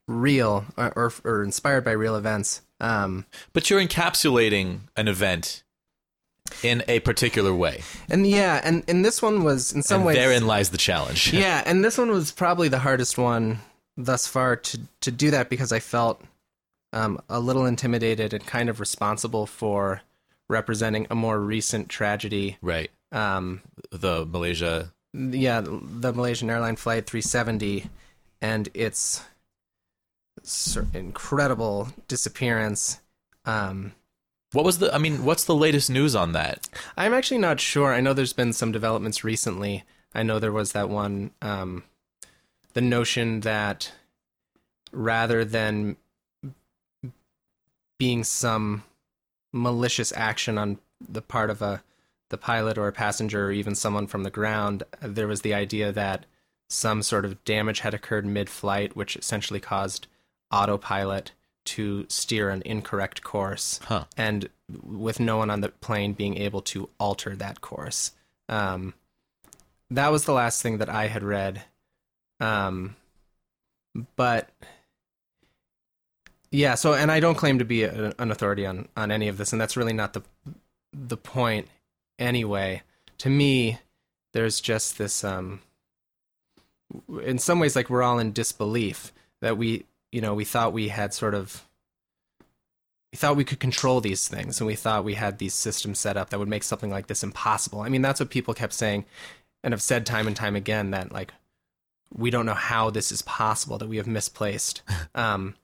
real 0.08 0.66
or, 0.78 0.92
or 0.96 1.14
or 1.24 1.44
inspired 1.44 1.86
by 1.86 1.92
real 1.92 2.16
events. 2.16 2.62
Um 2.82 3.26
But 3.54 3.70
you're 3.70 3.82
encapsulating 3.82 4.82
an 4.98 5.08
event 5.08 5.64
in 6.64 6.84
a 6.88 7.00
particular 7.02 7.54
way, 7.54 7.84
and 8.10 8.26
yeah, 8.26 8.60
and 8.64 8.84
and 8.88 9.06
this 9.06 9.22
one 9.22 9.44
was 9.44 9.72
in 9.72 9.84
some 9.84 9.98
and 9.98 10.08
ways 10.08 10.18
therein 10.18 10.48
lies 10.48 10.72
the 10.72 10.78
challenge. 10.78 11.32
yeah, 11.34 11.62
and 11.66 11.86
this 11.86 11.98
one 11.98 12.10
was 12.10 12.32
probably 12.32 12.68
the 12.68 12.80
hardest 12.80 13.18
one 13.18 13.60
thus 14.00 14.26
far 14.26 14.56
to 14.56 14.80
to 15.02 15.12
do 15.12 15.30
that 15.32 15.50
because 15.50 15.72
I 15.72 15.80
felt 15.80 16.22
um, 16.94 17.20
a 17.30 17.40
little 17.40 17.66
intimidated 17.66 18.34
and 18.34 18.46
kind 18.46 18.70
of 18.70 18.80
responsible 18.80 19.46
for 19.46 20.02
representing 20.48 21.06
a 21.12 21.16
more 21.16 21.40
recent 21.40 21.90
tragedy. 21.90 22.58
right. 22.62 22.90
Um, 23.12 23.62
The 23.92 24.26
Malaysia. 24.26 24.92
yeah, 25.14 25.62
the 25.62 26.14
Malaysian 26.14 26.50
airline 26.50 26.76
flight 26.78 27.06
370 27.08 27.90
and 28.42 28.70
its 28.74 29.24
incredible 30.94 31.90
disappearance. 32.08 33.00
Um, 33.46 33.94
What 34.54 34.66
was 34.66 34.80
the? 34.80 34.94
I 34.94 34.98
mean, 34.98 35.26
what's 35.26 35.44
the 35.44 35.56
latest 35.56 35.90
news 35.90 36.16
on 36.16 36.32
that? 36.34 36.68
I'm 36.98 37.14
actually 37.14 37.40
not 37.40 37.60
sure. 37.60 37.94
I 37.94 38.02
know 38.02 38.14
there's 38.14 38.34
been 38.34 38.54
some 38.54 38.72
developments 38.72 39.24
recently. 39.24 39.84
I 40.14 40.24
know 40.24 40.40
there 40.40 40.52
was 40.52 40.72
that 40.72 40.90
one, 40.90 41.32
um, 41.42 41.84
the 42.74 42.82
notion 42.82 43.42
that 43.42 43.92
rather 44.92 45.44
than 45.46 45.98
being 47.98 48.24
some 48.24 48.84
malicious 49.52 50.14
action 50.16 50.58
on 50.58 50.78
the 51.00 51.22
part 51.22 51.50
of 51.50 51.62
a 51.62 51.84
the 52.30 52.38
pilot 52.38 52.78
or 52.78 52.88
a 52.88 52.92
passenger 52.94 53.48
or 53.48 53.52
even 53.52 53.74
someone 53.74 54.06
from 54.06 54.22
the 54.24 54.30
ground, 54.30 54.84
there 55.02 55.28
was 55.28 55.42
the 55.42 55.54
idea 55.54 55.92
that 55.92 56.28
some 56.70 57.02
sort 57.02 57.26
of 57.26 57.44
damage 57.44 57.80
had 57.80 57.96
occurred 57.96 58.24
mid-flight, 58.24 58.96
which 58.96 59.16
essentially 59.16 59.60
caused 59.60 60.06
autopilot 60.52 61.32
to 61.66 62.06
steer 62.08 62.52
an 62.52 62.62
incorrect 62.66 63.24
course 63.24 63.80
Huh. 63.86 64.06
and 64.16 64.48
with 64.84 65.20
no 65.20 65.38
one 65.38 65.50
on 65.50 65.62
the 65.62 65.70
plane 65.70 66.14
being 66.14 66.38
able 66.38 66.62
to 66.62 66.90
alter 67.00 67.36
that 67.36 67.62
course. 67.62 68.12
Um, 68.48 68.94
that 69.90 70.12
was 70.12 70.26
the 70.26 70.34
last 70.34 70.62
thing 70.62 70.78
that 70.78 70.90
I 70.90 71.08
had 71.08 71.24
read. 71.24 71.64
Um, 72.40 72.96
but 74.16 74.50
yeah, 76.52 76.76
so 76.76 76.94
and 76.94 77.12
I 77.12 77.20
don't 77.20 77.36
claim 77.36 77.60
to 77.60 77.66
be 77.66 77.84
a, 77.84 78.14
an 78.18 78.32
authority 78.32 78.66
on 78.66 78.88
on 78.96 79.12
any 79.12 79.28
of 79.28 79.38
this, 79.38 79.52
and 79.52 79.62
that's 79.62 79.78
really 79.78 79.94
not 79.94 80.14
the 80.14 80.24
the 80.94 81.18
point 81.18 81.68
anyway. 82.18 82.82
To 83.20 83.30
me, 83.30 83.80
there's 84.34 84.60
just 84.62 84.98
this 84.98 85.24
um, 85.24 85.62
in 87.24 87.38
some 87.38 87.60
ways 87.60 87.76
like 87.76 87.90
we're 87.90 88.04
all 88.04 88.20
in 88.20 88.32
disbelief 88.32 89.12
that 89.42 89.58
we 89.58 89.86
you 90.12 90.22
know 90.22 90.34
we 90.34 90.46
thought 90.46 90.74
we 90.74 90.88
had 90.88 91.14
sort 91.14 91.36
of 91.36 91.66
we 93.12 93.18
thought 93.18 93.36
we 93.36 93.44
could 93.44 93.60
control 93.60 94.02
these 94.02 94.28
things 94.28 94.60
and 94.60 94.68
we 94.68 94.76
thought 94.76 95.04
we 95.04 95.16
had 95.16 95.40
these 95.40 95.54
systems 95.54 96.00
set 96.00 96.18
up 96.18 96.30
that 96.30 96.40
would 96.40 96.48
make 96.48 96.64
something 96.64 96.92
like 96.92 97.08
this 97.08 97.24
impossible. 97.24 97.82
I 97.82 97.90
mean, 97.90 98.04
that's 98.04 98.20
what 98.20 98.30
people 98.30 98.54
kept 98.54 98.74
saying 98.74 99.06
and 99.64 99.74
have 99.74 99.82
said 99.82 100.06
time 100.06 100.28
and 100.28 100.36
time 100.36 100.56
again 100.56 100.92
that 100.92 101.12
like 101.12 101.34
we 102.16 102.30
don't 102.30 102.46
know 102.46 102.54
how 102.54 102.90
this 102.90 103.12
is 103.12 103.22
possible 103.22 103.78
that 103.78 103.90
we 103.90 103.98
have 103.98 104.08
misplaced 104.08 104.82
um, 105.16 105.56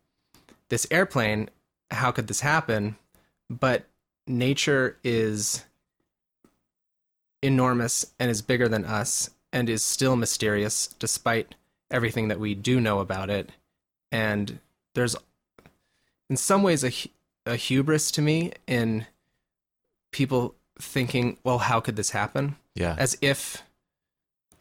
this 0.69 0.87
airplane. 0.91 1.49
How 1.91 2.11
could 2.11 2.27
this 2.27 2.41
happen? 2.41 2.95
But 3.49 3.85
nature 4.27 4.97
is 5.03 5.63
enormous 7.41 8.05
and 8.19 8.31
is 8.31 8.41
bigger 8.41 8.67
than 8.67 8.85
us 8.85 9.29
and 9.53 9.69
is 9.69 9.83
still 9.83 10.15
mysterious 10.15 10.87
despite 10.99 11.55
everything 11.91 12.27
that 12.27 12.39
we 12.39 12.55
do 12.55 12.81
know 12.81 12.99
about 12.99 13.29
it. 13.29 13.51
And 14.11 14.59
there's 14.95 15.15
in 16.29 16.37
some 16.37 16.63
ways 16.63 16.83
a, 16.83 16.91
a 17.45 17.55
hubris 17.55 18.11
to 18.11 18.21
me 18.21 18.53
in 18.67 19.05
people 20.11 20.55
thinking, 20.79 21.37
well, 21.43 21.59
how 21.59 21.79
could 21.79 21.95
this 21.95 22.11
happen? 22.11 22.55
Yeah. 22.73 22.95
As 22.97 23.17
if 23.21 23.63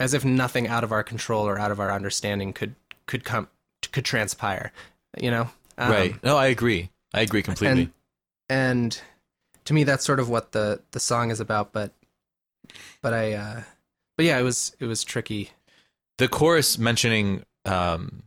as 0.04 0.14
if 0.14 0.24
nothing 0.24 0.68
out 0.68 0.84
of 0.84 0.92
our 0.92 1.02
control 1.02 1.46
or 1.48 1.58
out 1.58 1.70
of 1.70 1.80
our 1.80 1.90
understanding 1.90 2.52
could 2.52 2.74
could 3.06 3.24
come 3.24 3.48
could 3.92 4.04
transpire, 4.04 4.72
you 5.18 5.30
know? 5.30 5.48
Um, 5.78 5.90
right. 5.90 6.22
No, 6.22 6.36
I 6.36 6.46
agree. 6.46 6.90
I 7.12 7.20
agree 7.22 7.42
completely. 7.42 7.82
and 7.82 7.92
and 8.48 9.00
to 9.64 9.72
me 9.74 9.84
that's 9.84 10.04
sort 10.04 10.20
of 10.20 10.28
what 10.28 10.52
the 10.52 10.82
the 10.92 11.00
song 11.00 11.30
is 11.30 11.40
about 11.40 11.72
but 11.72 11.92
but 13.00 13.14
i 13.14 13.32
uh 13.32 13.62
but 14.16 14.26
yeah 14.26 14.38
it 14.38 14.42
was 14.42 14.76
it 14.80 14.84
was 14.86 15.02
tricky 15.04 15.50
the 16.18 16.28
chorus 16.28 16.76
mentioning 16.78 17.42
um, 17.64 18.24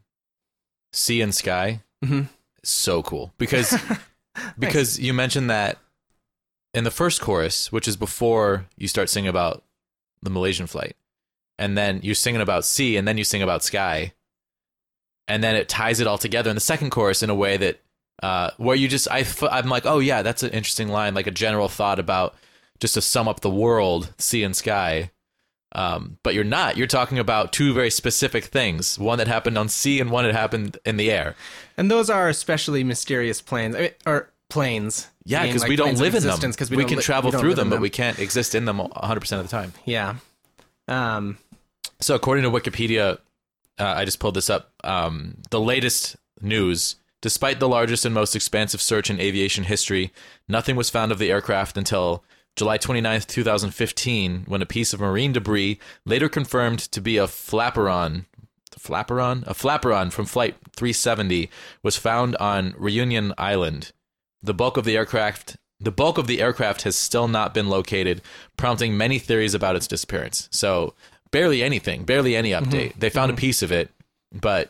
sea 0.93 1.21
and 1.21 1.35
sky 1.35 1.81
Mhm. 2.03 2.29
so 2.63 3.03
cool 3.03 3.33
because 3.37 3.75
because 4.59 4.99
you 4.99 5.13
mentioned 5.13 5.49
that 5.49 5.77
in 6.73 6.83
the 6.83 6.91
first 6.91 7.21
chorus 7.21 7.71
which 7.71 7.87
is 7.87 7.95
before 7.97 8.65
you 8.77 8.87
start 8.87 9.09
singing 9.09 9.29
about 9.29 9.63
the 10.23 10.29
malaysian 10.31 10.65
flight 10.67 10.95
and 11.57 11.77
then 11.77 11.99
you're 12.03 12.15
singing 12.15 12.41
about 12.41 12.65
sea 12.65 12.97
and 12.97 13.07
then 13.07 13.17
you 13.17 13.23
sing 13.23 13.41
about 13.41 13.63
sky. 13.63 14.13
And 15.27 15.43
then 15.43 15.55
it 15.55 15.67
ties 15.67 15.99
it 15.99 16.07
all 16.07 16.17
together 16.17 16.49
in 16.49 16.55
the 16.55 16.61
second 16.61 16.89
chorus 16.91 17.21
in 17.21 17.29
a 17.29 17.35
way 17.35 17.57
that 17.57 17.81
uh, 18.23 18.51
where 18.57 18.75
you 18.75 18.87
just 18.87 19.07
I 19.11 19.25
I'm 19.51 19.69
like 19.69 19.85
oh 19.85 19.99
yeah 19.99 20.21
that's 20.23 20.41
an 20.41 20.51
interesting 20.51 20.87
line 20.87 21.13
like 21.13 21.27
a 21.27 21.31
general 21.31 21.67
thought 21.69 21.99
about 21.99 22.33
just 22.79 22.93
to 22.95 23.01
sum 23.01 23.27
up 23.27 23.41
the 23.41 23.49
world 23.49 24.13
sea 24.17 24.43
and 24.43 24.55
sky. 24.55 25.11
Um, 25.73 26.17
but 26.23 26.33
you're 26.33 26.45
not. 26.45 26.77
You're 26.77 26.87
talking 26.87 27.19
about 27.19 27.51
two 27.51 27.73
very 27.73 27.89
specific 27.91 28.45
things 28.45 28.97
one 28.97 29.17
that 29.17 29.27
happened 29.27 29.57
on 29.57 29.67
sea 29.67 29.99
and 29.99 30.09
one 30.09 30.23
that 30.23 30.33
happened 30.33 30.77
in 30.85 30.95
the 30.97 31.11
air. 31.11 31.35
And 31.75 31.91
those 31.91 32.09
are 32.09 32.29
especially 32.29 32.83
mysterious 32.85 33.41
planes 33.41 33.75
I 33.75 33.79
mean, 33.79 33.91
or 34.05 34.31
planes. 34.49 35.07
Yeah 35.25 35.45
because 35.45 35.61
like 35.63 35.69
we 35.69 35.75
don't 35.75 35.97
live 35.99 36.15
in 36.15 36.21
them. 36.23 36.29
existence 36.29 36.55
'cause 36.55 36.69
we, 36.71 36.77
we, 36.77 36.85
can 36.85 36.97
li- 36.97 37.03
travel 37.03 37.31
we 37.31 37.37
through 37.37 37.49
live 37.49 37.57
them, 37.57 37.69
but 37.69 37.81
we 37.81 37.89
can't 37.89 38.17
exist 38.17 38.55
in 38.55 38.63
them 38.63 38.77
100% 38.79 39.15
of 39.39 39.43
the 39.43 39.49
time. 39.49 39.73
Yeah. 39.83 40.15
Um 40.87 41.37
So, 41.99 42.15
according 42.15 42.43
to 42.43 42.51
Wikipedia, 42.51 43.17
uh, 43.79 43.93
I 43.97 44.05
just 44.05 44.19
pulled 44.19 44.35
this 44.35 44.49
up. 44.49 44.71
Um, 44.83 45.37
the 45.49 45.59
latest 45.59 46.15
news 46.41 46.95
despite 47.21 47.59
the 47.59 47.67
largest 47.67 48.05
and 48.05 48.13
most 48.13 48.35
expansive 48.35 48.81
search 48.81 49.09
in 49.09 49.19
aviation 49.19 49.63
history, 49.63 50.13
nothing 50.47 50.75
was 50.75 50.89
found 50.89 51.11
of 51.11 51.19
the 51.19 51.31
aircraft 51.31 51.77
until 51.77 52.23
July 52.55 52.77
29th, 52.77 53.27
2015, 53.27 54.45
when 54.47 54.61
a 54.61 54.65
piece 54.65 54.93
of 54.93 54.99
marine 54.99 55.31
debris, 55.31 55.79
later 56.05 56.29
confirmed 56.29 56.79
to 56.79 57.01
be 57.01 57.17
a 57.17 57.27
flaperon, 57.27 58.25
flaperon, 58.71 59.45
a 59.45 59.53
flaperon 59.53 60.11
from 60.11 60.25
Flight 60.25 60.55
370, 60.75 61.49
was 61.83 61.97
found 61.97 62.35
on 62.37 62.73
Reunion 62.77 63.33
Island. 63.37 63.91
The 64.41 64.53
bulk 64.53 64.77
of 64.77 64.85
the 64.85 64.95
aircraft 64.95 65.57
the 65.79 65.91
bulk 65.91 66.17
of 66.17 66.25
the 66.25 66.41
aircraft 66.41 66.81
has 66.83 66.95
still 66.95 67.27
not 67.27 67.53
been 67.53 67.69
located, 67.69 68.23
prompting 68.57 68.97
many 68.97 69.19
theories 69.19 69.53
about 69.53 69.75
its 69.75 69.85
disappearance. 69.85 70.49
So, 70.51 70.95
barely 71.37 71.61
anything, 71.63 72.03
barely 72.03 72.35
any 72.35 72.51
update. 72.51 72.93
They 72.97 73.09
found 73.09 73.31
a 73.31 73.35
piece 73.35 73.61
of 73.61 73.71
it, 73.71 73.89
but 74.31 74.69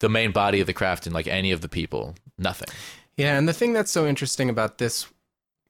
the 0.00 0.08
main 0.08 0.32
body 0.32 0.60
of 0.60 0.66
the 0.66 0.72
craft 0.72 1.06
and 1.06 1.14
like 1.14 1.26
any 1.26 1.52
of 1.52 1.60
the 1.60 1.68
people, 1.68 2.14
nothing. 2.38 2.68
yeah 3.16 3.38
and 3.38 3.46
the 3.48 3.52
thing 3.52 3.72
that's 3.72 3.90
so 3.92 4.06
interesting 4.06 4.50
about 4.50 4.78
this 4.78 5.06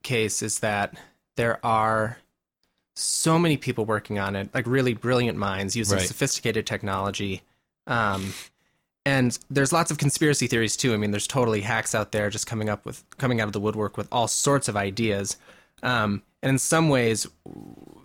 case 0.03 0.43
is 0.43 0.61
that 0.61 0.95
there 1.37 1.59
are 1.64 2.18
so 2.97 3.39
many 3.39 3.57
people 3.57 3.85
working 3.85 4.18
on 4.18 4.35
it 4.37 4.49
like 4.55 4.66
really 4.66 4.95
brilliant 4.95 5.37
minds 5.37 5.75
using 5.77 5.99
Right. 5.99 6.07
sophisticated 6.07 6.64
technology 6.66 7.43
um 7.87 8.33
and 9.05 9.39
there's 9.51 9.72
lots 9.72 9.91
of 9.91 9.99
conspiracy 9.99 10.47
theories 10.47 10.77
too. 10.79 10.95
I 10.95 10.97
mean, 10.97 11.11
there's 11.11 11.27
totally 11.27 11.61
hacks 11.61 11.95
out 11.95 12.12
there 12.12 12.31
just 12.31 12.47
coming 12.47 12.70
up 12.70 12.87
with 12.87 13.05
coming 13.18 13.39
out 13.43 13.47
of 13.49 13.53
the 13.53 13.61
woodwork 13.61 13.99
with 13.99 14.09
all 14.11 14.27
sorts 14.29 14.66
of 14.66 14.77
ideas. 14.79 15.37
Um, 15.83 16.22
and 16.43 16.49
in 16.53 16.59
some 16.59 16.89
ways, 16.89 17.27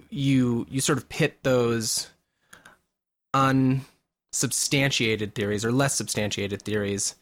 you 0.09 0.65
you 0.69 0.81
sort 0.81 0.97
of 0.97 1.09
pit 1.09 1.39
those 1.43 2.09
unsubstantiated 3.33 5.35
theories 5.35 5.63
or 5.63 5.71
less 5.71 5.95
substantiated 5.95 6.61
theories 6.61 7.15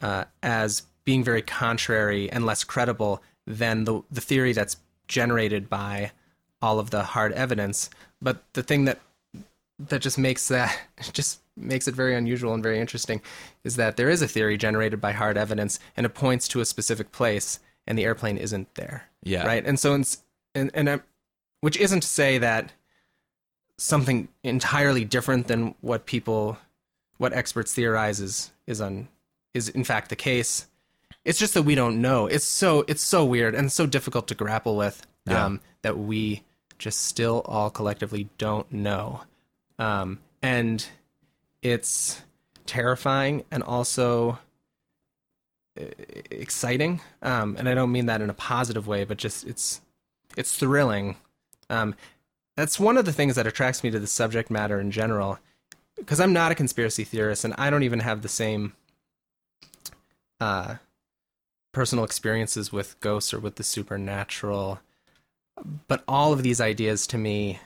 uh, 0.00 0.24
as 0.42 0.82
being 1.04 1.24
very 1.24 1.42
contrary 1.42 2.30
and 2.30 2.46
less 2.46 2.64
credible 2.64 3.22
than 3.46 3.84
the 3.84 4.02
the 4.10 4.20
theory 4.20 4.52
that's 4.52 4.76
generated 5.08 5.68
by 5.68 6.12
all 6.60 6.78
of 6.78 6.90
the 6.90 7.02
hard 7.02 7.32
evidence. 7.32 7.90
But 8.20 8.44
the 8.52 8.62
thing 8.62 8.84
that 8.84 9.00
that 9.78 10.00
just 10.00 10.18
makes 10.18 10.48
that 10.48 10.78
just 11.12 11.40
makes 11.56 11.86
it 11.86 11.94
very 11.94 12.14
unusual 12.14 12.54
and 12.54 12.62
very 12.62 12.80
interesting 12.80 13.20
is 13.64 13.76
that 13.76 13.96
there 13.96 14.08
is 14.08 14.22
a 14.22 14.28
theory 14.28 14.56
generated 14.56 15.00
by 15.00 15.12
hard 15.12 15.36
evidence 15.36 15.78
and 15.96 16.06
it 16.06 16.14
points 16.14 16.48
to 16.48 16.60
a 16.60 16.64
specific 16.64 17.12
place 17.12 17.60
and 17.86 17.98
the 17.98 18.04
airplane 18.04 18.38
isn't 18.38 18.74
there. 18.74 19.08
Yeah. 19.22 19.46
Right. 19.46 19.64
And 19.64 19.78
so, 19.78 19.94
it's, 19.94 20.22
and, 20.54 20.70
and 20.72 20.88
uh, 20.88 20.98
which 21.62 21.76
isn't 21.78 22.00
to 22.02 22.06
say 22.08 22.36
that 22.38 22.72
something 23.78 24.28
entirely 24.44 25.04
different 25.04 25.46
than 25.48 25.74
what 25.80 26.04
people, 26.06 26.58
what 27.16 27.32
experts 27.32 27.72
theorize 27.72 28.20
is, 28.20 28.52
is 28.66 28.80
on, 28.80 29.08
is 29.54 29.68
in 29.70 29.82
fact 29.84 30.10
the 30.10 30.16
case. 30.16 30.66
It's 31.24 31.38
just 31.38 31.54
that 31.54 31.62
we 31.62 31.74
don't 31.74 32.00
know. 32.02 32.26
It's 32.26 32.44
so, 32.44 32.84
it's 32.88 33.02
so 33.02 33.24
weird 33.24 33.54
and 33.54 33.72
so 33.72 33.86
difficult 33.86 34.28
to 34.28 34.34
grapple 34.34 34.76
with 34.76 35.06
Yeah. 35.26 35.44
um, 35.46 35.60
that 35.82 35.96
we 35.98 36.42
just 36.78 37.00
still 37.02 37.42
all 37.46 37.70
collectively 37.70 38.28
don't 38.38 38.70
know. 38.72 39.22
Um, 39.78 40.18
and 40.42 40.84
it's 41.62 42.20
terrifying 42.66 43.44
and 43.52 43.62
also 43.62 44.38
uh, 45.80 45.84
exciting. 46.30 47.00
Um, 47.22 47.56
and 47.56 47.68
I 47.68 47.74
don't 47.74 47.92
mean 47.92 48.06
that 48.06 48.20
in 48.20 48.30
a 48.30 48.34
positive 48.34 48.86
way, 48.88 49.04
but 49.04 49.16
just 49.16 49.46
it's 49.46 49.80
it's 50.36 50.56
thrilling. 50.56 51.16
Um, 51.70 51.94
that's 52.56 52.78
one 52.78 52.96
of 52.98 53.04
the 53.04 53.12
things 53.12 53.34
that 53.36 53.46
attracts 53.46 53.82
me 53.82 53.90
to 53.90 53.98
the 53.98 54.06
subject 54.06 54.50
matter 54.50 54.78
in 54.80 54.90
general, 54.90 55.38
because 55.96 56.20
I'm 56.20 56.32
not 56.32 56.52
a 56.52 56.54
conspiracy 56.54 57.04
theorist, 57.04 57.44
and 57.44 57.54
I 57.56 57.70
don't 57.70 57.82
even 57.82 58.00
have 58.00 58.22
the 58.22 58.28
same 58.28 58.74
uh, 60.40 60.76
personal 61.72 62.04
experiences 62.04 62.72
with 62.72 62.98
ghosts 63.00 63.32
or 63.32 63.40
with 63.40 63.56
the 63.56 63.62
supernatural. 63.62 64.80
But 65.88 66.02
all 66.08 66.32
of 66.32 66.42
these 66.42 66.60
ideas, 66.60 67.06
to 67.08 67.18
me, 67.18 67.58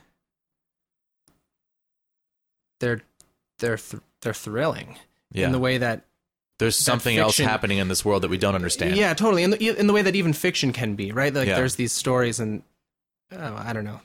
they're 2.80 3.02
they're 3.58 3.76
th- 3.78 4.02
they're 4.20 4.34
thrilling 4.34 4.96
Yeah. 5.32 5.46
in 5.46 5.52
the 5.52 5.58
way 5.58 5.78
that 5.78 6.04
There's 6.58 6.76
something 6.78 7.16
else 7.16 7.38
happening 7.38 7.78
in 7.78 7.88
this 7.88 8.04
world 8.04 8.22
that 8.22 8.28
we 8.30 8.38
don't 8.38 8.54
understand. 8.54 8.96
yeah, 8.96 9.14
totally. 9.14 9.42
In 9.42 9.50
the 9.50 9.68
in 9.78 9.86
the 9.86 9.92
way 9.92 10.02
that 10.02 10.14
even 10.16 10.32
fiction 10.32 10.72
can 10.72 10.94
be, 10.94 11.12
right? 11.12 11.32
Like 11.32 11.48
Yeah. 11.48 11.56
there's 11.56 11.76
these 11.76 11.92
stories, 11.92 12.38
and 12.40 12.62
oh, 13.32 13.56
I 13.56 13.72
don't 13.72 13.84
know, 13.84 14.00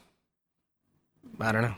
I 1.39 1.51
don't 1.51 1.61
know. 1.61 1.75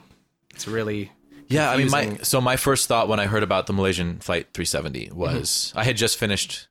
It's 0.53 0.67
really 0.67 1.11
Yeah, 1.47 1.69
I 1.71 1.77
mean, 1.77 1.89
my 1.89 2.17
so 2.23 2.39
my 2.41 2.55
first 2.57 2.87
thought 2.87 3.07
when 3.07 3.19
I 3.19 3.25
heard 3.25 3.43
about 3.43 3.67
the 3.67 3.73
Malaysian 3.73 4.19
Flight 4.19 4.47
370 4.53 5.11
was 5.13 5.49
Mm-hmm. 5.69 5.79
I 5.79 5.83
had 5.83 5.97
just 5.97 6.17
finished, 6.17 6.67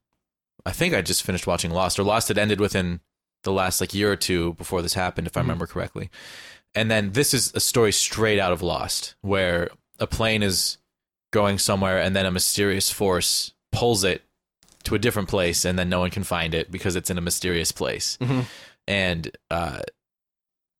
I 0.64 0.72
think 0.72 0.94
I 0.94 1.02
just 1.02 1.22
finished 1.22 1.46
watching 1.46 1.70
Lost, 1.70 1.98
or 1.98 2.04
Lost 2.04 2.28
had 2.28 2.38
ended 2.38 2.60
within 2.60 3.00
the 3.44 3.52
last 3.52 3.80
like 3.80 3.92
year 3.94 4.10
or 4.12 4.16
two 4.16 4.54
before 4.54 4.82
this 4.82 4.94
happened, 4.94 5.26
if 5.26 5.36
I 5.36 5.40
Mm-hmm. 5.40 5.48
remember 5.48 5.66
correctly. 5.66 6.10
And 6.74 6.90
then 6.90 7.12
this 7.12 7.34
is 7.34 7.52
a 7.54 7.60
story 7.60 7.92
straight 7.92 8.38
out 8.38 8.52
of 8.52 8.62
Lost, 8.62 9.14
where 9.20 9.68
a 9.98 10.06
plane 10.06 10.42
is 10.42 10.78
going 11.32 11.58
somewhere, 11.58 11.98
and 11.98 12.14
then 12.16 12.24
a 12.24 12.30
mysterious 12.30 12.90
force 12.90 13.52
pulls 13.72 14.04
it 14.04 14.22
to 14.84 14.94
a 14.94 14.98
different 14.98 15.28
place, 15.28 15.64
and 15.64 15.78
then 15.78 15.88
no 15.88 15.98
one 16.00 16.10
can 16.10 16.24
find 16.24 16.54
it 16.54 16.70
because 16.70 16.94
it's 16.96 17.10
in 17.10 17.18
a 17.18 17.20
mysterious 17.20 17.72
place. 17.72 18.16
Mhm. 18.20 18.44
And 18.88 19.36
uh, 19.50 19.80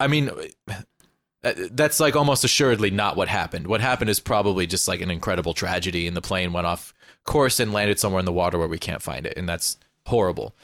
I 0.03 0.09
mean, 0.09 0.31
uh, 0.69 1.53
that's 1.71 2.01
like 2.01 2.17
almost 2.17 2.45
assuredly 2.45 2.91
not 2.91 3.17
what 3.17 3.29
happened. 3.29 3.67
What 3.67 3.81
happened 3.81 4.11
is 4.11 4.21
probably 4.21 4.67
just 4.67 4.89
like 4.89 5.01
an 5.01 5.11
incredible 5.11 5.55
tragedy, 5.55 6.07
and 6.07 6.17
the 6.17 6.21
plane 6.23 6.53
went 6.53 6.67
off 6.67 6.93
course 7.25 7.61
and 7.61 7.73
landed 7.73 7.99
somewhere 8.01 8.21
in 8.21 8.25
the 8.27 8.33
water 8.33 8.59
where 8.59 8.69
we 8.69 8.79
can't 8.79 9.03
find 9.03 9.27
it, 9.27 9.37
and 9.37 9.49
that's 9.49 9.77
horrible. 10.07 10.55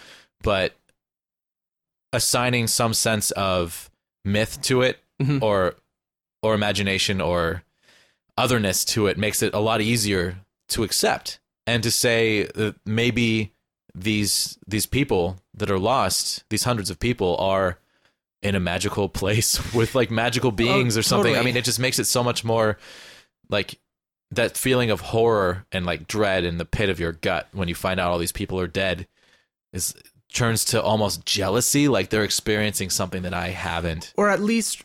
But 0.42 0.74
assigning 2.12 2.66
some 2.66 2.94
sense 2.94 3.30
of 3.32 3.90
myth 4.24 4.60
to 4.62 4.82
it, 4.82 4.98
Mhm. 5.20 5.42
or 5.42 5.74
or 6.42 6.54
imagination, 6.54 7.20
or 7.20 7.64
otherness 8.36 8.84
to 8.84 9.08
it, 9.08 9.18
makes 9.18 9.42
it 9.42 9.52
a 9.54 9.58
lot 9.58 9.80
easier 9.80 10.38
to 10.68 10.84
accept 10.84 11.40
and 11.66 11.82
to 11.82 11.90
say 11.90 12.44
that 12.54 12.76
maybe 12.86 13.52
these 13.94 14.56
these 14.66 14.86
people 14.86 15.38
that 15.54 15.70
are 15.70 15.78
lost, 15.78 16.44
these 16.50 16.62
hundreds 16.64 16.90
of 16.90 17.00
people, 17.00 17.36
are 17.38 17.78
in 18.42 18.54
a 18.54 18.60
magical 18.60 19.08
place 19.08 19.72
with 19.74 19.94
like 19.94 20.10
magical 20.10 20.48
oh, 20.48 20.52
beings 20.52 20.96
or 20.96 21.02
something. 21.02 21.36
I 21.36 21.42
mean, 21.42 21.56
it 21.56 21.64
just 21.64 21.80
makes 21.80 21.98
it 21.98 22.04
so 22.04 22.22
much 22.22 22.44
more 22.44 22.78
like 23.48 23.78
that 24.30 24.56
feeling 24.56 24.90
of 24.90 25.00
horror 25.00 25.64
and 25.72 25.86
like 25.86 26.06
dread 26.06 26.44
in 26.44 26.58
the 26.58 26.64
pit 26.64 26.90
of 26.90 27.00
your 27.00 27.12
gut 27.12 27.48
when 27.52 27.68
you 27.68 27.74
find 27.74 27.98
out 27.98 28.10
all 28.10 28.18
these 28.18 28.32
people 28.32 28.60
are 28.60 28.66
dead 28.66 29.06
is 29.72 29.94
turns 30.32 30.64
to 30.66 30.82
almost 30.82 31.24
jealousy 31.24 31.88
like 31.88 32.10
they're 32.10 32.24
experiencing 32.24 32.90
something 32.90 33.22
that 33.22 33.34
I 33.34 33.48
haven't. 33.48 34.12
or 34.16 34.28
at 34.28 34.40
least 34.40 34.82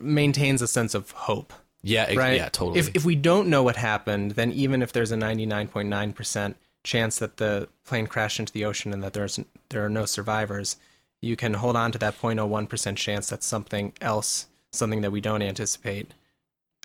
maintains 0.00 0.62
a 0.62 0.68
sense 0.68 0.94
of 0.94 1.10
hope. 1.12 1.52
Yeah, 1.82 2.06
ex- 2.08 2.16
right? 2.16 2.36
yeah, 2.36 2.48
totally. 2.48 2.78
If 2.78 2.94
if 2.96 3.04
we 3.04 3.14
don't 3.14 3.48
know 3.48 3.62
what 3.62 3.76
happened, 3.76 4.32
then 4.32 4.50
even 4.52 4.82
if 4.82 4.92
there's 4.92 5.12
a 5.12 5.16
99.9% 5.16 6.54
chance 6.82 7.18
that 7.18 7.36
the 7.36 7.68
plane 7.84 8.06
crashed 8.06 8.40
into 8.40 8.52
the 8.52 8.64
ocean 8.64 8.92
and 8.92 9.02
that 9.02 9.12
there's 9.12 9.38
there 9.68 9.84
are 9.84 9.90
no 9.90 10.04
survivors, 10.04 10.76
you 11.20 11.36
can 11.36 11.54
hold 11.54 11.76
on 11.76 11.92
to 11.92 11.98
that 11.98 12.18
0.01% 12.18 12.96
chance 12.96 13.28
that 13.28 13.42
something 13.42 13.92
else, 14.00 14.46
something 14.72 15.00
that 15.00 15.12
we 15.12 15.20
don't 15.20 15.42
anticipate, 15.42 16.12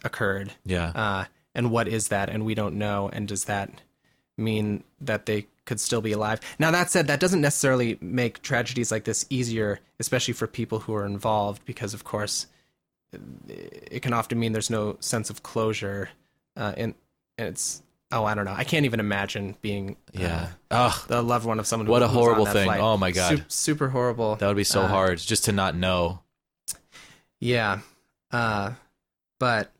occurred. 0.03 0.53
yeah. 0.65 0.91
Uh, 0.95 1.25
and 1.53 1.69
what 1.69 1.87
is 1.87 2.07
that? 2.07 2.29
And 2.29 2.45
we 2.45 2.55
don't 2.55 2.75
know. 2.75 3.09
And 3.11 3.27
does 3.27 3.45
that 3.45 3.81
mean 4.37 4.83
that 5.01 5.25
they 5.25 5.47
could 5.65 5.79
still 5.79 6.01
be 6.01 6.13
alive? 6.13 6.39
Now, 6.57 6.71
that 6.71 6.89
said, 6.89 7.07
that 7.07 7.19
doesn't 7.19 7.41
necessarily 7.41 7.97
make 7.99 8.41
tragedies 8.41 8.91
like 8.91 9.03
this 9.03 9.25
easier, 9.29 9.79
especially 9.99 10.33
for 10.33 10.47
people 10.47 10.79
who 10.79 10.95
are 10.95 11.05
involved, 11.05 11.65
because, 11.65 11.93
of 11.93 12.03
course, 12.05 12.47
it 13.47 14.01
can 14.01 14.13
often 14.13 14.39
mean 14.39 14.53
there's 14.53 14.69
no 14.69 14.95
sense 15.01 15.29
of 15.29 15.43
closure. 15.43 16.09
Uh, 16.55 16.73
and, 16.77 16.95
and 17.37 17.49
it's, 17.49 17.83
oh, 18.11 18.25
I 18.25 18.33
don't 18.33 18.45
know. 18.45 18.53
I 18.55 18.63
can't 18.63 18.85
even 18.85 18.99
imagine 18.99 19.55
being 19.61 19.95
yeah. 20.13 20.49
uh, 20.69 20.91
Ugh, 20.91 21.07
the 21.07 21.21
loved 21.21 21.45
one 21.45 21.59
of 21.59 21.67
someone 21.67 21.85
who 21.87 21.91
What 21.91 22.03
a 22.03 22.07
who 22.07 22.17
was 22.17 22.27
on 22.27 22.33
horrible 22.35 22.45
thing. 22.51 22.65
flight. 22.65 22.81
Oh, 22.81 22.97
my 22.97 23.11
God. 23.11 23.37
Sup- 23.39 23.51
super 23.51 23.89
horrible. 23.89 24.35
that 24.37 24.47
would 24.47 24.57
be 24.57 24.63
so 24.63 24.81
Uh, 24.81 24.87
hard 24.87 25.17
just 25.19 25.45
to 25.45 25.51
not 25.51 25.75
know. 25.75 26.19
Yeah. 27.39 27.79
Uh 28.31 28.73
but 29.39 29.71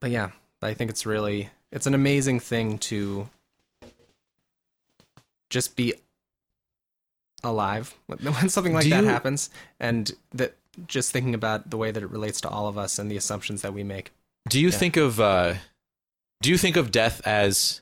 but 0.00 0.10
yeah, 0.10 0.30
I 0.62 0.74
think 0.74 0.90
it's 0.90 1.06
really 1.06 1.50
it's 1.72 1.86
an 1.86 1.94
amazing 1.94 2.40
thing 2.40 2.78
to 2.78 3.28
just 5.50 5.76
be 5.76 5.94
alive 7.44 7.94
when 8.06 8.18
when 8.34 8.48
something 8.48 8.74
like 8.74 8.84
Do 8.84 8.90
that 8.90 9.04
you- 9.04 9.08
happens 9.08 9.50
and 9.80 10.10
that 10.32 10.56
just 10.86 11.10
thinking 11.12 11.34
about 11.34 11.70
the 11.70 11.76
way 11.76 11.90
that 11.90 12.02
it 12.02 12.10
relates 12.10 12.40
to 12.42 12.48
all 12.48 12.68
of 12.68 12.78
us 12.78 12.98
and 12.98 13.10
the 13.10 13.16
assumptions 13.16 13.62
that 13.62 13.74
we 13.74 13.82
make. 13.82 14.12
Do 14.48 14.60
you 14.60 14.68
Yeah. 14.68 14.76
think 14.76 14.96
of 14.96 15.18
uh 15.20 15.54
do 16.40 16.50
you 16.50 16.58
think 16.58 16.76
of 16.76 16.90
death 16.90 17.20
as 17.26 17.80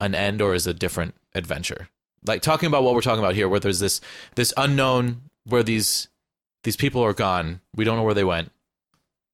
an 0.00 0.14
end 0.14 0.40
or 0.40 0.54
as 0.54 0.66
a 0.66 0.74
different 0.74 1.14
adventure? 1.34 1.88
Like 2.26 2.42
talking 2.42 2.66
about 2.66 2.82
what 2.82 2.94
we're 2.94 3.00
talking 3.02 3.22
about 3.22 3.34
here 3.34 3.48
where 3.48 3.60
there's 3.60 3.78
this 3.80 4.00
this 4.34 4.52
unknown 4.56 5.22
where 5.44 5.62
these 5.62 6.08
these 6.64 6.76
people 6.76 7.02
are 7.02 7.12
gone. 7.12 7.60
We 7.74 7.84
don't 7.84 7.96
know 7.96 8.02
where 8.02 8.14
they 8.14 8.24
went. 8.24 8.50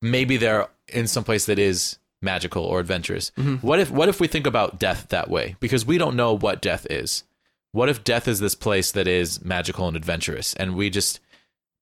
Maybe 0.02 0.36
they're 0.36 0.68
in 0.88 1.06
some 1.06 1.24
place 1.24 1.46
that 1.46 1.58
is 1.58 1.98
magical 2.20 2.64
or 2.64 2.80
adventurous. 2.80 3.30
Mhm. 3.36 3.62
What 3.62 3.78
if 3.80 3.90
what 3.90 4.08
if 4.08 4.20
we 4.20 4.26
think 4.28 4.46
about 4.46 4.78
death 4.78 5.06
that 5.08 5.30
way? 5.30 5.56
Because 5.60 5.86
we 5.86 5.96
don't 5.98 6.16
know 6.16 6.36
what 6.36 6.60
death 6.60 6.86
is. 6.90 7.24
What 7.72 7.88
if 7.88 8.04
death 8.04 8.28
is 8.28 8.40
this 8.40 8.54
place 8.54 8.92
that 8.92 9.08
is 9.08 9.42
magical 9.42 9.88
and 9.88 9.96
adventurous 9.96 10.52
and 10.54 10.74
we 10.76 10.90
just 10.90 11.20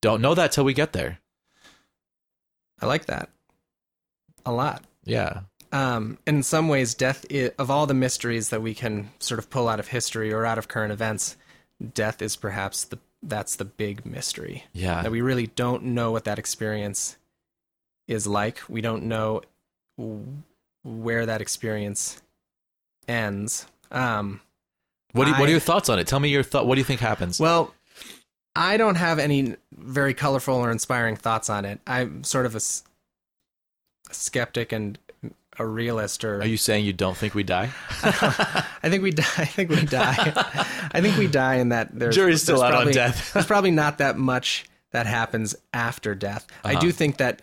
don't 0.00 0.22
know 0.22 0.34
that 0.34 0.52
till 0.52 0.64
we 0.64 0.72
get 0.74 0.92
there? 0.92 1.18
I 2.80 2.86
like 2.86 3.06
that 3.06 3.28
a 4.46 4.52
lot. 4.52 4.84
Yeah. 5.04 5.40
Um, 5.72 6.18
in 6.26 6.42
some 6.42 6.68
ways, 6.68 6.94
death 6.94 7.24
i 7.30 7.52
of 7.58 7.70
all 7.70 7.86
the 7.86 7.94
mysteries 7.94 8.48
that 8.48 8.60
we 8.62 8.74
can 8.74 9.10
sort 9.20 9.38
of 9.38 9.48
pull 9.50 9.68
out 9.68 9.78
of 9.78 9.88
history 9.88 10.32
or 10.32 10.44
out 10.44 10.58
of 10.58 10.66
current 10.68 10.92
events, 10.92 11.36
death 11.94 12.20
is 12.22 12.36
perhaps 12.36 12.84
the 12.84 12.98
that's 13.22 13.56
the 13.56 13.64
big 13.66 14.06
mystery 14.06 14.64
Yeah. 14.72 15.02
that 15.02 15.12
we 15.12 15.20
really 15.20 15.46
don't 15.48 15.82
know 15.84 16.10
what 16.10 16.24
that 16.24 16.38
experience 16.38 17.18
is 18.08 18.26
like. 18.26 18.58
We 18.68 18.80
don't 18.80 19.02
know 19.04 19.42
where 20.82 21.26
that 21.26 21.42
experience 21.42 22.22
ends. 23.06 23.66
Um, 23.90 24.40
What 25.12 25.26
do 25.26 25.32
you, 25.32 25.36
what 25.36 25.48
are 25.48 25.52
your 25.52 25.60
thoughts 25.60 25.90
on 25.90 25.98
it? 25.98 26.06
Tell 26.06 26.18
me 26.18 26.30
your 26.30 26.42
thought. 26.42 26.66
What 26.66 26.76
do 26.76 26.80
you 26.80 26.84
think 26.86 27.00
happens? 27.00 27.38
well, 27.38 27.74
I 28.56 28.78
don't 28.78 28.94
have 28.96 29.18
any 29.18 29.56
very 29.72 30.14
colorful 30.14 30.54
or 30.56 30.70
inspiring 30.72 31.14
thoughts 31.16 31.50
on 31.50 31.64
it. 31.66 31.78
I'm 31.86 32.24
sort 32.24 32.46
of 32.46 32.56
a 32.56 32.60
skeptic 34.12 34.72
and 34.72 34.98
a 35.60 35.66
realist, 35.66 36.24
or 36.24 36.40
Are 36.40 36.46
you 36.46 36.56
saying 36.56 36.84
you 36.84 36.92
don't 36.92 37.16
think 37.16 37.34
we 37.34 37.42
die? 37.42 37.70
I 38.02 38.88
think 38.88 39.02
we 39.02 39.10
die. 39.10 39.24
I 39.36 39.44
think 39.44 39.70
we 39.70 39.84
die. 39.84 40.32
I 40.92 41.00
think 41.00 41.16
we 41.18 41.26
die 41.26 41.56
in 41.56 41.68
that 41.70 41.90
there's 41.96 42.14
Jury's 42.14 42.42
still 42.42 42.56
there's 42.60 42.62
out 42.62 42.74
on 42.74 42.78
probably- 42.78 42.92
death. 42.94 43.32
there's 43.34 43.46
probably 43.46 43.70
not 43.70 43.98
that 43.98 44.16
much 44.18 44.64
that 44.92 45.06
happens 45.06 45.54
after 45.72 46.14
death. 46.14 46.46
I 46.64 46.72
Uh-huh. 46.72 46.80
do 46.80 46.92
think 46.92 47.18
that 47.18 47.42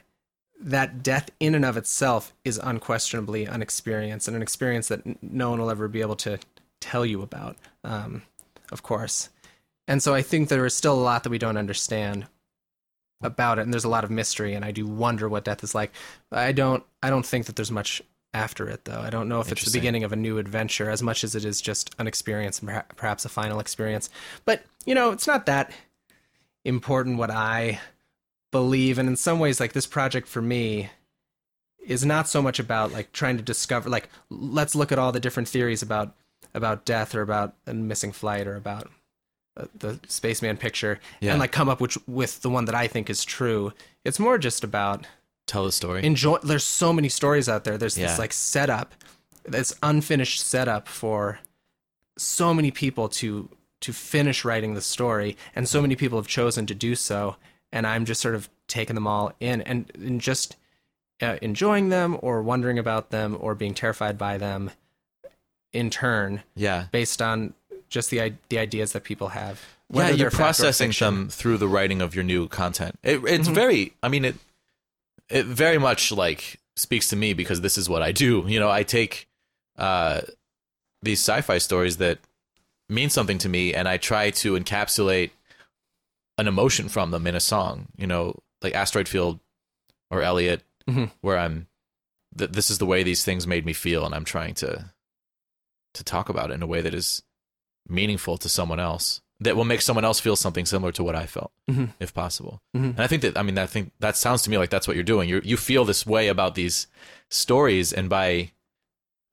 that 0.60 1.04
death 1.04 1.30
in 1.40 1.54
and 1.56 1.64
of 1.64 1.78
itself 1.78 2.34
is 2.44 2.58
unquestionably 2.58 3.46
an 3.46 3.62
experience 3.62 4.28
and 4.28 4.36
an 4.36 4.42
experience 4.42 4.88
that 4.88 5.06
n- 5.06 5.18
no 5.22 5.52
one 5.52 5.60
will 5.62 5.70
ever 5.70 5.88
be 5.88 6.02
able 6.02 6.16
to 6.18 6.40
tell 6.82 7.06
you 7.06 7.22
about, 7.22 7.56
um, 7.84 8.24
of 8.72 8.82
course. 8.84 9.30
And 9.88 10.02
so 10.04 10.14
I 10.16 10.22
think 10.24 10.50
there 10.50 10.66
is 10.66 10.74
still 10.76 10.96
a 10.96 11.00
lot 11.00 11.24
that 11.24 11.30
we 11.30 11.38
don't 11.38 11.58
understand 11.58 12.26
about 13.22 13.60
it, 13.60 13.64
and 13.64 13.74
there's 13.74 13.84
a 13.84 13.90
lot 13.90 14.04
of 14.04 14.12
mystery, 14.12 14.54
and 14.54 14.64
I 14.64 14.72
do 14.72 14.86
wonder 14.86 15.28
what 15.28 15.46
death 15.46 15.64
is 15.64 15.74
like. 15.76 15.92
I 16.32 16.52
don't, 16.52 16.84
I 17.02 17.10
don't 17.10 17.26
think 17.26 17.46
that 17.46 17.56
there's 17.56 17.72
much 17.72 18.02
after 18.34 18.70
it, 18.70 18.86
though. 18.86 19.00
I 19.00 19.10
don't 19.10 19.30
know 19.30 19.40
if 19.40 19.52
it's 19.52 19.66
the 19.66 19.78
beginning 19.78 20.04
of 20.04 20.14
a 20.14 20.18
new 20.18 20.38
adventure 20.38 20.90
as 20.90 21.02
much 21.02 21.24
as 21.24 21.34
it 21.34 21.46
is 21.46 21.62
just 21.62 21.96
an 22.00 22.08
experience, 22.08 22.60
and 22.60 22.84
perhaps 22.96 23.26
a 23.26 23.30
final 23.30 23.60
experience. 23.60 24.10
But 24.46 24.64
you 24.86 24.96
know, 24.96 25.12
it's 25.12 25.28
not 25.28 25.46
that 25.48 25.72
important 26.64 27.18
what 27.18 27.32
I 27.32 27.80
believe 28.52 28.98
and 28.98 29.10
in 29.10 29.16
some 29.16 29.40
ways 29.40 29.60
like 29.60 29.74
this 29.74 29.86
project 29.86 30.28
for 30.28 30.42
me 30.42 30.90
is 31.86 32.06
not 32.06 32.28
so 32.28 32.42
much 32.42 32.60
about 32.60 32.92
like 32.92 33.12
trying 33.12 33.38
to 33.38 33.44
discover 33.44 33.90
like 33.90 34.10
let's 34.30 34.76
look 34.76 34.92
at 34.92 35.00
all 35.00 35.12
the 35.12 35.20
different 35.20 35.48
theories 35.50 35.82
about 35.82 36.16
about 36.54 36.86
death 36.86 37.14
or 37.14 37.22
about 37.22 37.56
a 37.66 37.74
missing 37.74 38.12
flight 38.12 38.48
or 38.48 38.56
about 38.56 38.90
the 39.78 40.00
spaceman 40.08 40.58
picture 40.58 41.00
Yeah. 41.20 41.32
and 41.32 41.40
like 41.40 41.52
come 41.52 41.70
up 41.70 41.80
with 41.82 41.98
with 42.08 42.42
the 42.42 42.50
one 42.50 42.66
that 42.66 42.76
I 42.76 42.88
think 42.88 43.10
is 43.10 43.24
true 43.26 43.74
it's 44.06 44.20
more 44.20 44.38
just 44.38 44.64
about 44.64 45.06
Tell 45.48 45.64
the 45.66 45.72
story. 45.72 46.04
enjoy 46.06 46.38
there's 46.44 46.64
so 46.64 46.92
many 46.94 47.10
stories 47.10 47.48
out 47.50 47.64
there 47.64 47.78
there's 47.78 47.98
Yeah. 47.98 48.08
this 48.08 48.20
like 48.20 48.34
setup 48.34 48.94
this 49.46 49.74
unfinished 49.82 50.42
setup 50.46 50.88
for 50.88 51.40
so 52.18 52.54
many 52.54 52.72
people 52.72 53.08
to 53.10 53.50
to 53.82 53.94
finish 53.94 54.44
writing 54.44 54.74
the 54.74 54.82
story 54.82 55.38
and 55.56 55.68
so 55.70 55.82
many 55.82 55.96
people 55.96 56.18
have 56.18 56.28
chosen 56.28 56.66
to 56.66 56.74
do 56.76 56.96
so 56.96 57.36
and 57.72 57.86
i'm 57.88 58.06
just 58.06 58.20
sort 58.22 58.34
of 58.36 58.50
taking 58.68 58.96
them 58.96 59.08
all 59.08 59.32
in 59.40 59.62
and, 59.62 59.92
and 59.96 60.20
just 60.20 60.56
uh, 61.22 61.38
enjoying 61.42 61.90
them 61.90 62.18
or 62.22 62.42
wondering 62.42 62.78
about 62.80 63.12
them 63.12 63.38
or 63.40 63.56
being 63.56 63.74
terrified 63.74 64.18
by 64.18 64.38
them 64.38 64.72
in 65.74 65.90
turn 65.90 66.44
yeah. 66.56 66.86
based 66.92 67.22
on 67.22 67.54
just 67.90 68.10
the 68.10 68.34
the 68.50 68.60
ideas 68.60 68.92
that 68.94 69.04
people 69.04 69.30
have 69.30 69.62
yeah, 69.92 70.08
you're 70.10 70.18
they're 70.18 70.32
fact 70.32 70.34
or 70.34 70.38
processing 70.68 70.92
them 70.92 71.30
through 71.30 71.58
the 71.58 71.68
writing 71.68 72.02
of 72.02 72.14
your 72.14 72.24
new 72.24 72.48
content. 72.50 73.00
It, 73.04 73.24
it's 73.26 73.48
Mhm. 73.48 73.54
very, 73.56 73.94
I 74.04 74.10
mean, 74.10 74.26
it 74.26 74.36
it 75.30 75.46
very 75.46 75.78
much 75.78 76.12
like 76.12 76.60
speaks 76.76 77.08
to 77.10 77.16
me 77.16 77.34
because 77.34 77.62
this 77.62 77.78
is 77.78 77.88
what 77.90 78.02
I 78.02 78.12
do. 78.12 78.44
You 78.48 78.60
know, 78.60 78.70
I 78.70 78.84
take 78.84 79.28
uh, 79.78 80.22
these 81.02 81.20
sci-fi 81.20 81.58
stories 81.60 81.98
that 81.98 82.20
mean 82.90 83.10
something 83.10 83.38
to 83.40 83.50
me, 83.50 83.74
and 83.74 83.88
I 83.88 83.98
try 83.98 84.30
to 84.32 84.54
encapsulate 84.60 85.32
an 86.38 86.48
emotion 86.48 86.90
from 86.90 87.12
them 87.12 87.26
in 87.28 87.36
a 87.36 87.40
song. 87.40 87.88
You 87.98 88.08
know, 88.08 88.40
like 88.62 88.74
Asteroid 88.76 89.08
Field 89.08 89.40
or 90.12 90.22
Elliot, 90.22 90.64
Mhm. 90.90 91.12
where 91.22 91.38
I'm. 91.38 91.68
Th- 92.38 92.52
this 92.52 92.70
is 92.70 92.78
the 92.78 92.86
way 92.86 93.04
these 93.04 93.24
things 93.24 93.48
made 93.48 93.66
me 93.66 93.74
feel, 93.74 94.06
and 94.06 94.14
I'm 94.14 94.26
trying 94.26 94.54
to 94.56 94.92
to 95.94 96.04
talk 96.04 96.30
about 96.30 96.52
it 96.52 96.56
in 96.56 96.62
a 96.62 96.68
way 96.68 96.82
that 96.82 96.94
is 96.94 97.24
meaningful 97.90 98.38
to 98.38 98.50
someone 98.50 98.80
else 98.80 99.22
that 99.40 99.56
will 99.56 99.66
make 99.66 99.82
someone 99.82 100.04
else 100.04 100.20
feel 100.20 100.36
something 100.36 100.66
similar 100.66 100.92
to 100.92 101.04
what 101.04 101.16
I 101.16 101.28
felt, 101.28 101.52
Mhm. 101.70 101.94
if 102.00 102.12
possible. 102.14 102.60
Mhm. 102.76 102.92
And 102.96 103.00
I 103.00 103.08
think 103.08 103.22
that 103.22 103.38
I 103.38 103.44
mean 103.44 103.58
I 103.58 103.66
think 103.68 103.92
that 104.00 104.18
sounds 104.18 104.42
to 104.44 104.50
me 104.50 104.58
like 104.58 104.70
that's 104.72 104.88
what 104.88 104.96
you're 104.96 105.04
doing. 105.04 105.30
You 105.30 105.42
you 105.44 105.58
feel 105.58 105.86
this 105.86 106.06
way 106.06 106.28
about 106.28 106.56
these 106.56 106.88
stories, 107.30 107.94
and 107.94 108.10
by 108.10 108.52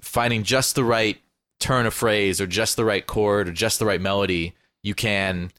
finding 0.00 0.42
just 0.42 0.74
the 0.74 0.84
right 0.84 1.20
turn 1.61 1.86
of 1.86 1.94
phrase 1.94 2.40
or 2.40 2.46
just 2.46 2.76
the 2.76 2.84
right 2.84 3.07
chord 3.07 3.48
or 3.48 3.52
just 3.52 3.78
the 3.78 3.86
right 3.86 4.00
melody, 4.00 4.55
you 4.82 4.94
can 4.94 5.50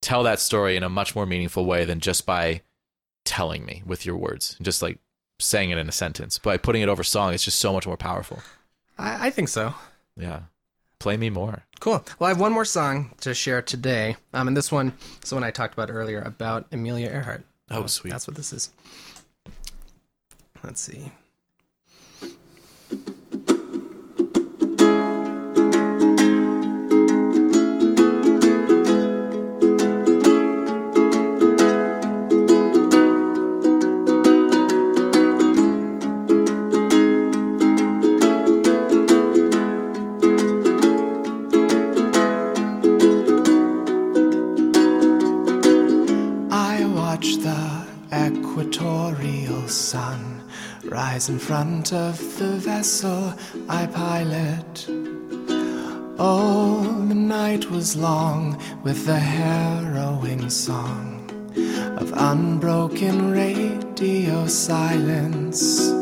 tell 0.00 0.22
that 0.22 0.38
story 0.38 0.76
in 0.76 0.82
a 0.84 0.88
much 0.88 1.16
more 1.16 1.26
meaningful 1.26 1.64
way 1.64 1.84
than 1.84 1.98
just 1.98 2.24
by 2.24 2.60
telling 3.24 3.64
me 3.64 3.82
with 3.84 4.06
your 4.06 4.16
words, 4.16 4.56
just 4.62 4.80
like 4.82 4.98
saying 5.40 5.70
it 5.70 5.78
in 5.78 5.88
a 5.88 5.92
sentence. 5.92 6.38
By 6.38 6.56
putting 6.56 6.82
it 6.82 6.88
over 6.88 7.02
song, 7.02 7.34
it's 7.34 7.44
just 7.44 7.58
so 7.58 7.72
much 7.72 7.86
more 7.86 7.96
powerful. 7.96 8.40
I, 8.96 9.26
I 9.26 9.30
think 9.30 9.48
so 9.48 9.74
Yeah. 10.16 10.42
Play 10.98 11.16
me 11.16 11.30
more. 11.30 11.64
Cool. 11.80 12.04
Well, 12.18 12.26
I 12.26 12.30
have 12.30 12.40
one 12.40 12.52
more 12.52 12.64
song 12.64 13.12
to 13.20 13.32
share 13.34 13.62
today. 13.62 14.16
Um, 14.32 14.48
and 14.48 14.56
this 14.56 14.72
one 14.72 14.94
is 15.22 15.30
the 15.30 15.36
one 15.36 15.44
I 15.44 15.50
talked 15.50 15.74
about 15.74 15.90
earlier 15.90 16.20
about 16.20 16.66
Amelia 16.72 17.08
Earhart. 17.08 17.44
Oh, 17.70 17.86
sweet. 17.86 18.10
That's 18.10 18.26
what 18.26 18.36
this 18.36 18.52
is. 18.52 18.70
Let's 20.64 20.80
see. 20.80 21.12
Rise 50.90 51.28
in 51.28 51.38
front 51.38 51.92
of 51.92 52.18
the 52.38 52.56
vessel 52.56 53.34
I 53.68 53.86
pilot. 53.86 54.86
Oh, 56.18 57.04
the 57.08 57.14
night 57.14 57.70
was 57.70 57.96
long 57.96 58.60
with 58.82 59.06
the 59.06 59.18
harrowing 59.18 60.50
song 60.50 61.30
of 61.98 62.12
unbroken 62.16 63.30
radio 63.30 64.46
silence. 64.46 65.97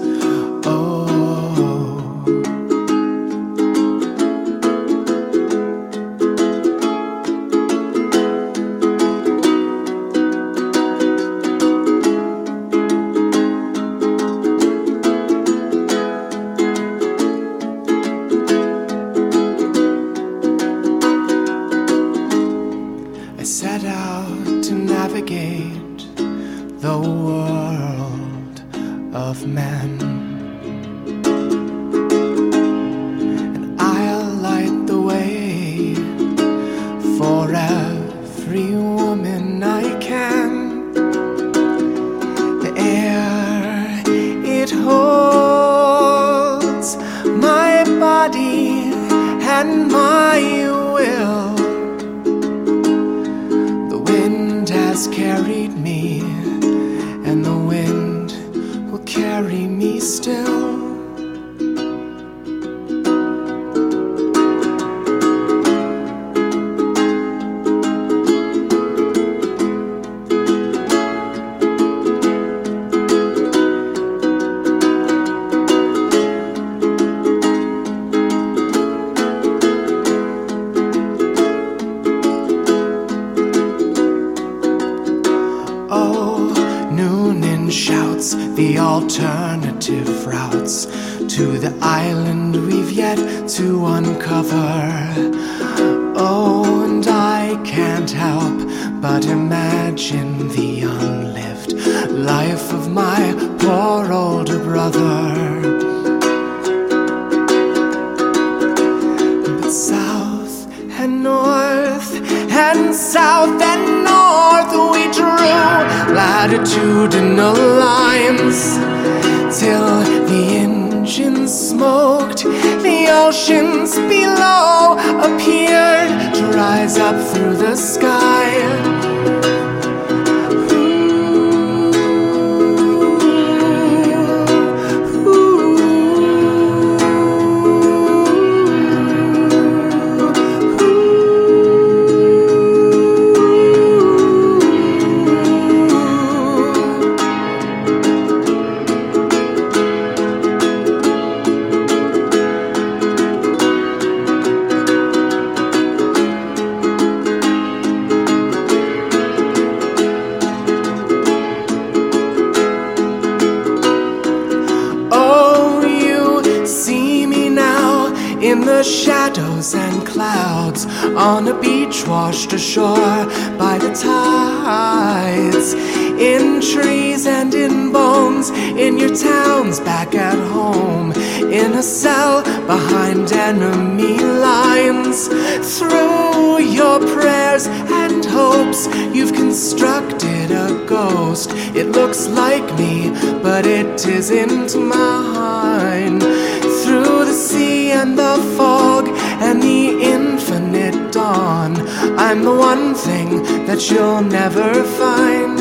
You've 189.16 189.32
constructed 189.32 190.50
a 190.50 190.84
ghost. 190.86 191.50
It 191.74 191.86
looks 191.92 192.28
like 192.28 192.66
me, 192.78 193.10
but 193.42 193.64
it 193.64 194.06
isn't 194.06 194.76
mine. 194.76 196.20
Through 196.20 197.24
the 197.24 197.32
sea 197.32 197.92
and 197.92 198.18
the 198.18 198.36
fog 198.58 199.08
and 199.40 199.62
the 199.62 200.02
infinite 200.02 201.12
dawn, 201.12 201.76
I'm 202.18 202.44
the 202.44 202.54
one 202.54 202.94
thing 202.94 203.42
that 203.64 203.90
you'll 203.90 204.20
never 204.20 204.84
find. 205.00 205.60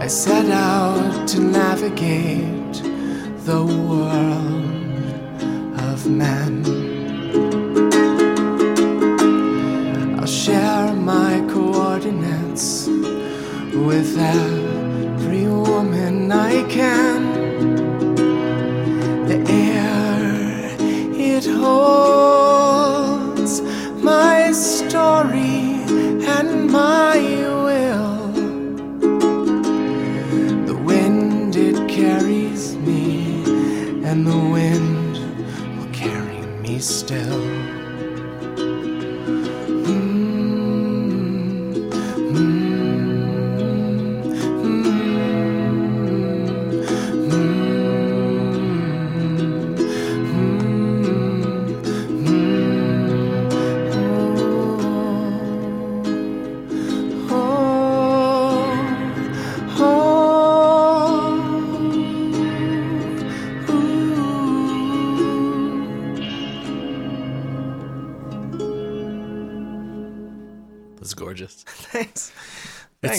I 0.00 0.06
set 0.06 0.48
out 0.48 1.26
to 1.28 1.40
navigate 1.40 2.74
the 3.48 3.64
world 3.64 5.10
of 5.90 6.08
men. 6.08 6.85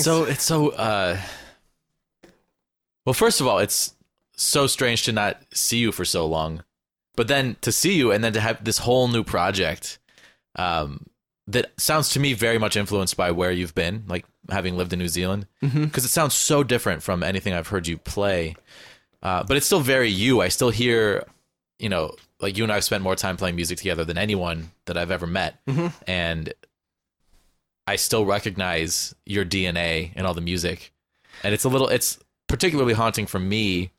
So 0.07 0.23
it's 0.23 0.43
so 0.43 0.69
uh 0.69 1.17
Well, 3.05 3.13
first 3.13 3.41
of 3.41 3.47
all, 3.47 3.59
it's 3.59 3.93
so 4.35 4.67
strange 4.67 5.03
to 5.03 5.11
not 5.11 5.41
see 5.53 5.77
you 5.79 5.91
for 5.91 6.05
so 6.05 6.25
long. 6.25 6.63
But 7.15 7.27
then 7.27 7.57
to 7.61 7.71
see 7.71 7.95
you 7.97 8.11
and 8.11 8.23
then 8.23 8.33
to 8.33 8.39
have 8.39 8.63
this 8.63 8.79
whole 8.79 9.07
new 9.07 9.23
project 9.23 9.99
um 10.55 11.05
that 11.47 11.71
sounds 11.79 12.09
to 12.09 12.19
me 12.19 12.33
very 12.33 12.57
much 12.57 12.75
influenced 12.77 13.15
by 13.15 13.31
where 13.31 13.51
you've 13.51 13.75
been, 13.75 14.03
like 14.07 14.25
having 14.49 14.77
lived 14.77 14.91
in 14.93 14.99
New 14.99 15.07
Zealand, 15.07 15.47
because 15.61 16.03
it 16.03 16.09
sounds 16.09 16.33
so 16.33 16.63
different 16.63 17.03
from 17.03 17.23
anything 17.23 17.53
I've 17.53 17.69
heard 17.69 17.87
you 17.87 17.97
play. 17.97 18.55
Uh, 19.23 19.43
but 19.43 19.55
it's 19.57 19.65
still 19.65 19.79
very 19.79 20.09
you. 20.09 20.41
I 20.41 20.49
still 20.49 20.69
hear, 20.69 21.23
you 21.79 21.87
know, 21.89 22.15
like 22.41 22.57
you 22.57 22.63
and 22.63 22.71
I 22.71 22.75
have 22.75 22.83
spent 22.83 23.01
more 23.01 23.15
time 23.15 23.37
playing 23.37 23.55
music 23.55 23.77
together 23.77 24.03
than 24.03 24.17
anyone 24.17 24.71
that 24.85 24.97
I've 24.97 25.11
ever 25.11 25.25
met, 25.25 25.55
and 26.05 26.53
I 27.87 27.95
still 27.95 28.25
recognize 28.25 29.15
your 29.25 29.45
DNA 29.45 30.11
and 30.15 30.27
all 30.27 30.33
the 30.33 30.41
music. 30.41 30.91
And 31.43 31.53
it's 31.53 31.63
a 31.63 31.69
little, 31.69 31.87
it's 31.87 32.19
particularly 32.47 32.93
haunting 32.93 33.25
for 33.27 33.39
me 33.39 33.91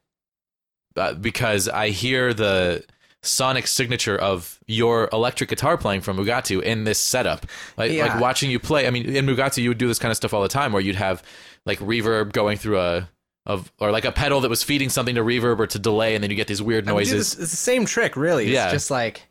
uh, 0.97 1.15
because 1.15 1.69
I 1.69 1.89
hear 1.90 2.35
the 2.35 2.85
sonic 3.23 3.66
signature 3.66 4.16
of 4.16 4.59
your 4.66 5.09
electric 5.12 5.51
guitar 5.51 5.77
playing 5.77 6.02
from 6.02 6.16
Mugatu 6.19 6.62
in 6.62 6.85
this 6.85 6.98
setup. 6.98 7.47
Like, 7.77 7.90
Yeah. 7.93 8.06
like 8.12 8.20
watching 8.20 8.51
you 8.51 8.59
play. 8.59 8.86
I 8.86 8.90
mean, 8.90 9.06
in 9.16 9.27
Mugatu, 9.27 9.62
you 9.62 9.70
would 9.70 9.78
do 9.78 9.89
this 9.89 9.98
kind 9.98 10.10
of 10.10 10.16
stuff 10.16 10.32
all 10.35 10.43
the 10.43 10.48
time 10.48 10.73
where 10.73 10.82
you'd 10.82 10.97
have 10.97 11.23
like 11.66 11.78
reverb 11.81 12.32
going 12.32 12.59
through 12.59 12.78
a, 12.81 13.09
of, 13.47 13.73
or 13.78 13.90
like 13.90 14.05
a 14.05 14.12
pedal 14.12 14.40
that 14.43 14.51
was 14.51 14.62
feeding 14.62 14.89
something 14.90 15.15
to 15.15 15.23
reverb 15.23 15.59
or 15.59 15.66
to 15.66 15.78
delay, 15.78 16.15
and 16.15 16.23
then 16.23 16.31
you 16.31 16.36
get 16.36 16.47
these 16.48 16.60
weird 16.62 16.86
I 16.89 16.93
would 16.93 17.05
do 17.05 17.10
noises. 17.12 17.32
it's 17.32 17.51
the 17.51 17.56
same 17.56 17.86
trick, 17.86 18.16
really. 18.16 18.52
Yeah. 18.52 18.65
It's 18.66 18.73
just 18.74 18.90
like 18.90 19.23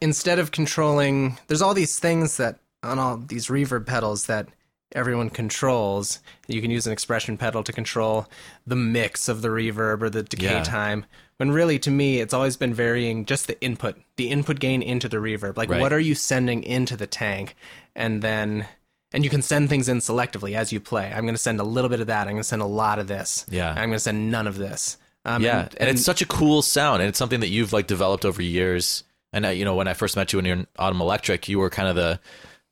instead 0.00 0.38
of 0.38 0.50
controlling, 0.50 1.38
there's 1.46 1.62
all 1.62 1.74
these 1.74 1.98
things 1.98 2.36
that 2.38 2.58
on 2.82 2.98
all 2.98 3.16
these 3.16 3.46
reverb 3.48 3.86
pedals 3.86 4.26
that 4.26 4.48
everyone 4.94 5.30
controls. 5.30 6.18
You 6.48 6.60
can 6.60 6.70
use 6.70 6.86
an 6.86 6.92
expression 6.92 7.36
pedal 7.38 7.62
to 7.62 7.72
control 7.72 8.26
the 8.66 8.76
mix 8.76 9.28
of 9.28 9.40
the 9.42 9.48
reverb 9.48 10.02
or 10.02 10.10
the 10.10 10.22
decay 10.22 10.52
Yeah. 10.56 10.62
time. 10.64 11.06
When 11.38 11.50
really, 11.50 11.78
to 11.80 11.90
me, 11.90 12.20
it's 12.20 12.34
always 12.34 12.56
been 12.56 12.74
varying 12.74 13.24
just 13.24 13.46
the 13.46 13.60
input, 13.62 13.96
the 14.16 14.28
input 14.30 14.60
gain 14.60 14.82
into 14.82 15.08
the 15.08 15.16
reverb. 15.16 15.56
Like, 15.56 15.70
Right. 15.70 15.80
what 15.80 15.92
are 15.92 15.98
you 15.98 16.14
sending 16.14 16.62
into 16.62 16.96
the 16.96 17.06
tank, 17.06 17.56
and 17.96 18.22
then. 18.22 18.66
And 19.14 19.24
you 19.24 19.28
can 19.30 19.42
send 19.42 19.68
things 19.68 19.90
in 19.90 19.98
selectively 19.98 20.54
as 20.54 20.72
you 20.72 20.80
play. 20.80 21.12
I'm 21.14 21.24
going 21.24 21.34
to 21.34 21.38
send 21.38 21.60
a 21.60 21.64
little 21.64 21.90
bit 21.90 22.00
of 22.00 22.06
that. 22.06 22.22
I'm 22.22 22.32
going 22.32 22.38
to 22.38 22.44
send 22.44 22.62
a 22.62 22.66
lot 22.66 22.98
of 22.98 23.08
this. 23.08 23.44
Yeah. 23.50 23.68
I'm 23.68 23.76
going 23.76 23.92
to 23.92 23.98
send 23.98 24.30
none 24.30 24.46
of 24.46 24.56
this. 24.56 24.96
Um, 25.26 25.42
yeah, 25.42 25.68
and, 25.76 25.90
it's 25.90 26.02
such 26.02 26.22
a 26.22 26.26
cool 26.26 26.62
sound, 26.62 27.02
and 27.02 27.10
it's 27.10 27.18
something 27.18 27.40
that 27.40 27.48
you've 27.50 27.74
like 27.74 27.86
developed 27.86 28.24
over 28.24 28.40
years. 28.40 29.04
And 29.34 29.44
you 29.56 29.66
know, 29.66 29.74
when 29.74 29.86
I 29.86 29.92
first 29.92 30.16
met 30.16 30.32
you 30.32 30.38
when 30.38 30.46
you 30.46 30.52
were 30.52 30.60
in 30.60 30.66
Autumn 30.78 31.02
Electric, 31.02 31.46
you 31.48 31.58
were 31.58 31.68
kind 31.68 31.88
of 31.88 31.94
the 31.96 32.20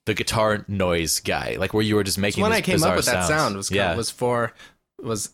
the 0.06 0.14
guitar 0.14 0.64
noise 0.68 1.20
guy, 1.20 1.56
like 1.58 1.74
where 1.74 1.82
you 1.82 1.94
were 1.96 2.04
just 2.04 2.18
making. 2.18 2.42
when 2.42 2.52
I 2.52 2.60
came 2.60 2.82
up 2.82 2.96
with 2.96 3.06
that 3.06 3.26
sound 3.28 3.56
was 3.56 3.70
yeah. 3.70 3.94
was 3.96 4.10
for 4.10 4.52
was 5.02 5.30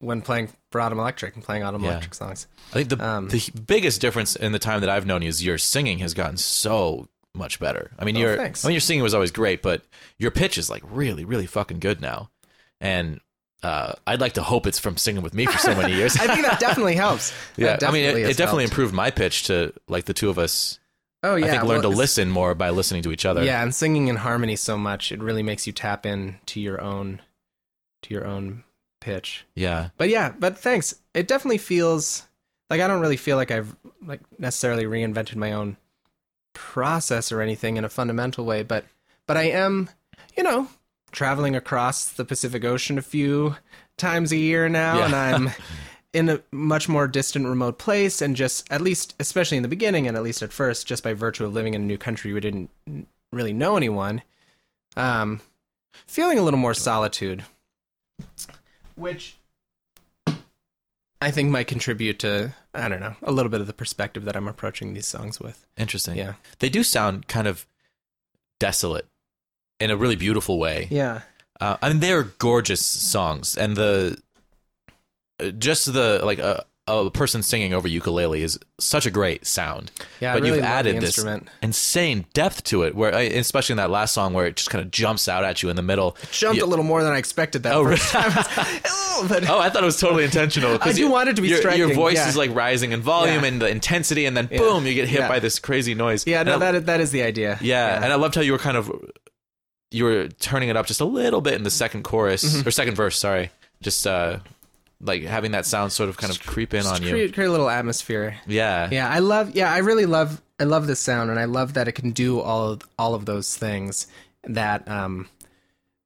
when 0.00 0.20
playing 0.20 0.50
for 0.70 0.80
Autumn 0.80 0.98
Electric 0.98 1.34
and 1.34 1.42
playing 1.44 1.62
Autumn 1.62 1.82
Yeah. 1.82 1.90
Electric 1.90 2.14
songs. 2.14 2.46
I 2.70 2.74
think 2.74 2.88
the 2.90 3.04
um, 3.04 3.28
the 3.28 3.42
biggest 3.66 4.00
difference 4.00 4.36
in 4.36 4.52
the 4.52 4.58
time 4.58 4.80
that 4.80 4.90
I've 4.90 5.06
known 5.06 5.22
you 5.22 5.28
is 5.28 5.44
your 5.44 5.58
singing 5.58 5.98
has 6.00 6.12
gotten 6.14 6.36
so 6.36 7.08
much 7.34 7.58
better. 7.58 7.90
I 7.98 8.04
mean, 8.04 8.16
Oh, 8.16 8.20
your 8.20 8.36
thanks. 8.36 8.64
I 8.64 8.68
mean, 8.68 8.74
your 8.74 8.80
singing 8.80 9.02
was 9.02 9.14
always 9.14 9.30
great, 9.32 9.62
but 9.62 9.82
your 10.18 10.30
pitch 10.30 10.58
is 10.58 10.68
like 10.70 10.82
really, 10.88 11.24
really 11.24 11.46
fucking 11.46 11.80
good 11.80 12.00
now. 12.00 12.30
And 12.80 13.20
uh, 13.62 13.94
I'd 14.06 14.20
like 14.20 14.34
to 14.34 14.42
hope 14.42 14.66
it's 14.66 14.78
from 14.78 14.96
singing 14.98 15.22
with 15.22 15.32
me 15.32 15.46
for 15.46 15.56
so 15.58 15.74
many 15.74 15.94
years. 15.96 16.16
I 16.16 16.26
think 16.26 16.46
that 16.46 16.60
definitely 16.60 16.96
helps. 16.96 17.32
yeah, 17.56 17.76
That 17.76 17.88
I 17.88 17.92
mean, 17.92 18.04
it, 18.04 18.16
it 18.16 18.36
definitely 18.36 18.64
helped. 18.64 18.72
improved 18.74 18.92
my 18.94 19.10
pitch 19.10 19.44
to 19.44 19.72
like 19.88 20.04
the 20.04 20.12
two 20.14 20.28
of 20.28 20.38
us. 20.38 20.78
Oh 21.24 21.36
yeah, 21.36 21.46
I 21.46 21.50
think 21.50 21.62
well, 21.62 21.72
learn 21.72 21.82
to 21.82 21.88
listen 21.88 22.30
more 22.30 22.54
by 22.54 22.70
listening 22.70 23.02
to 23.02 23.12
each 23.12 23.24
other. 23.24 23.42
Yeah, 23.42 23.62
and 23.62 23.74
singing 23.74 24.08
in 24.08 24.16
harmony 24.16 24.56
so 24.56 24.76
much 24.78 25.10
it 25.10 25.20
really 25.20 25.42
makes 25.42 25.66
you 25.66 25.72
tap 25.72 26.04
in 26.06 26.38
to 26.46 26.60
your 26.60 26.80
own 26.80 27.20
to 28.02 28.12
your 28.14 28.26
own 28.26 28.62
pitch. 29.00 29.44
yeah. 29.54 29.88
But 29.96 30.08
yeah, 30.10 30.32
but 30.38 30.58
thanks. 30.58 30.94
It 31.14 31.26
definitely 31.28 31.58
feels 31.58 32.26
like 32.70 32.80
I 32.80 32.86
don't 32.88 33.00
really 33.00 33.16
feel 33.16 33.36
like 33.36 33.50
I've 33.50 33.74
like 34.04 34.20
necessarily 34.38 34.84
reinvented 34.84 35.36
my 35.36 35.52
own 35.52 35.76
process 36.52 37.32
or 37.32 37.40
anything 37.40 37.76
in 37.76 37.84
a 37.84 37.88
fundamental 37.88 38.44
way, 38.44 38.62
but 38.62 38.84
but 39.26 39.36
I 39.36 39.44
am, 39.44 39.90
you 40.36 40.42
know, 40.42 40.68
traveling 41.12 41.56
across 41.56 42.04
the 42.10 42.24
Pacific 42.24 42.64
Ocean 42.64 42.98
a 42.98 43.02
few 43.02 43.56
times 43.96 44.32
a 44.32 44.36
year 44.36 44.68
now, 44.68 44.98
Yeah. 44.98 45.04
and 45.06 45.14
I'm 45.14 45.50
in 46.14 46.28
a 46.28 46.40
much 46.52 46.88
more 46.88 47.08
distant, 47.08 47.46
remote 47.46 47.78
place, 47.78 48.22
and 48.22 48.36
just 48.36 48.70
at 48.70 48.80
least, 48.80 49.14
especially 49.18 49.56
in 49.56 49.62
the 49.62 49.68
beginning, 49.68 50.06
and 50.06 50.16
at 50.16 50.22
least 50.22 50.42
at 50.42 50.52
first, 50.52 50.86
just 50.86 51.02
by 51.02 51.12
virtue 51.12 51.44
of 51.44 51.52
living 51.52 51.74
in 51.74 51.82
a 51.82 51.84
new 51.84 51.98
country, 51.98 52.32
we 52.32 52.40
didn't 52.40 52.70
really 53.32 53.52
know 53.52 53.76
anyone. 53.76 54.22
Um, 54.96 55.40
feeling 56.06 56.38
a 56.38 56.42
little 56.42 56.60
more 56.60 56.72
solitude, 56.72 57.44
which 58.94 59.36
I 61.20 61.30
think 61.30 61.50
might 61.50 61.66
contribute 61.66 62.20
to 62.20 62.54
I 62.72 62.88
don't 62.88 63.00
know 63.00 63.16
a 63.22 63.32
little 63.32 63.50
bit 63.50 63.60
of 63.60 63.66
the 63.66 63.72
perspective 63.72 64.24
that 64.24 64.36
I'm 64.36 64.48
approaching 64.48 64.94
these 64.94 65.06
songs 65.06 65.40
with. 65.40 65.66
Interesting. 65.76 66.16
Yeah. 66.16 66.34
They 66.60 66.68
do 66.68 66.82
sound 66.82 67.26
kind 67.28 67.48
of 67.48 67.66
desolate 68.60 69.06
in 69.80 69.90
a 69.90 69.96
really 69.96 70.16
beautiful 70.16 70.58
way. 70.58 70.86
Yeah. 70.90 71.22
Uh, 71.60 71.76
I 71.82 71.88
mean, 71.88 72.00
they're 72.00 72.24
gorgeous 72.24 72.84
songs, 72.84 73.56
and 73.56 73.76
the 73.76 74.18
just 75.58 75.92
the 75.92 76.20
like 76.24 76.38
a 76.38 76.64
a 76.86 77.10
person 77.10 77.42
singing 77.42 77.72
over 77.72 77.88
ukulele 77.88 78.42
is 78.42 78.58
such 78.78 79.06
a 79.06 79.10
great 79.10 79.46
sound. 79.46 79.90
Yeah, 80.20 80.32
I 80.32 80.34
but 80.34 80.42
really 80.42 80.56
you've 80.58 80.66
added 80.66 81.00
this 81.00 81.24
insane 81.62 82.26
depth 82.34 82.62
to 82.64 82.82
it, 82.82 82.94
where 82.94 83.10
especially 83.14 83.72
in 83.72 83.76
that 83.78 83.88
last 83.88 84.12
song 84.12 84.34
where 84.34 84.44
it 84.44 84.56
just 84.56 84.68
kind 84.68 84.84
of 84.84 84.90
jumps 84.90 85.26
out 85.26 85.44
at 85.44 85.62
you 85.62 85.70
in 85.70 85.76
the 85.76 85.82
middle. 85.82 86.14
Jumped 86.30 86.58
You- 86.58 86.64
a 86.64 86.66
little 86.66 86.84
more 86.84 87.02
than 87.02 87.10
I 87.12 87.16
expected 87.16 87.62
that 87.62 87.72
Oh, 87.74 87.84
first 87.84 88.10
time. 88.12 88.30
Oh, 89.16 89.24
but 89.28 89.48
Oh, 89.48 89.58
I 89.60 89.70
thought 89.70 89.82
it 89.82 89.86
was 89.86 89.98
totally 89.98 90.24
intentional. 90.24 90.76
I 90.82 90.92
do 90.92 91.00
you- 91.00 91.08
want 91.10 91.30
it 91.30 91.36
to 91.36 91.42
be 91.42 91.48
your, 91.48 91.72
Your 91.74 91.94
voice 91.94 92.16
yeah. 92.16 92.28
is 92.28 92.36
like 92.36 92.54
rising 92.54 92.92
in 92.92 93.00
volume 93.00 93.42
Yeah. 93.42 93.48
and 93.48 93.62
the 93.62 93.68
intensity, 93.68 94.26
and 94.26 94.36
then 94.36 94.46
boom, 94.46 94.86
you 94.86 94.92
get 94.92 95.08
hit 95.08 95.20
Yeah. 95.20 95.28
by 95.28 95.38
this 95.38 95.58
crazy 95.58 95.94
noise. 95.94 96.26
yeah, 96.26 96.40
And 96.40 96.48
no, 96.50 96.56
I- 96.56 96.58
that 96.58 96.74
is, 96.74 96.84
that 96.84 97.00
is 97.00 97.10
the 97.12 97.22
idea. 97.22 97.56
yeah, 97.62 97.96
and 98.04 98.12
I 98.12 98.16
loved 98.16 98.34
how 98.34 98.42
you 98.42 98.52
were 98.52 98.58
kind 98.58 98.76
of 98.76 98.92
you 99.90 100.04
were 100.04 100.28
turning 100.28 100.68
it 100.68 100.76
up 100.76 100.84
just 100.86 101.00
a 101.00 101.04
little 101.06 101.40
bit 101.40 101.54
in 101.54 101.62
the 101.62 101.70
second 101.70 102.02
chorus 102.02 102.44
Mm-hmm. 102.44 102.68
or 102.68 102.70
second 102.72 102.94
verse. 102.96 103.16
Sorry, 103.16 103.50
just 103.80 104.06
uh, 104.06 104.40
like 105.00 105.22
having 105.22 105.52
that 105.52 105.66
sound 105.66 105.92
sort 105.92 106.08
of 106.08 106.16
kind 106.16 106.32
of 106.32 106.44
creep 106.44 106.74
in 106.74 106.82
Just 106.82 106.94
on 106.94 107.02
you. 107.02 107.10
create, 107.10 107.34
create 107.34 107.48
a 107.48 107.50
little 107.50 107.68
atmosphere. 107.70 108.38
Yeah, 108.46 108.88
Yeah, 108.90 109.08
I 109.08 109.18
love. 109.18 109.54
Yeah, 109.54 109.72
I 109.72 109.78
really 109.78 110.06
love. 110.06 110.40
I 110.58 110.64
love 110.64 110.86
this 110.86 111.00
sound, 111.00 111.30
and 111.30 111.38
I 111.38 111.44
love 111.46 111.74
that 111.74 111.88
it 111.88 111.92
can 111.92 112.12
do 112.12 112.40
all 112.40 112.70
of, 112.72 112.82
all 112.98 113.14
of 113.14 113.26
those 113.26 113.56
things. 113.56 114.06
That 114.44 114.88
um, 114.88 115.28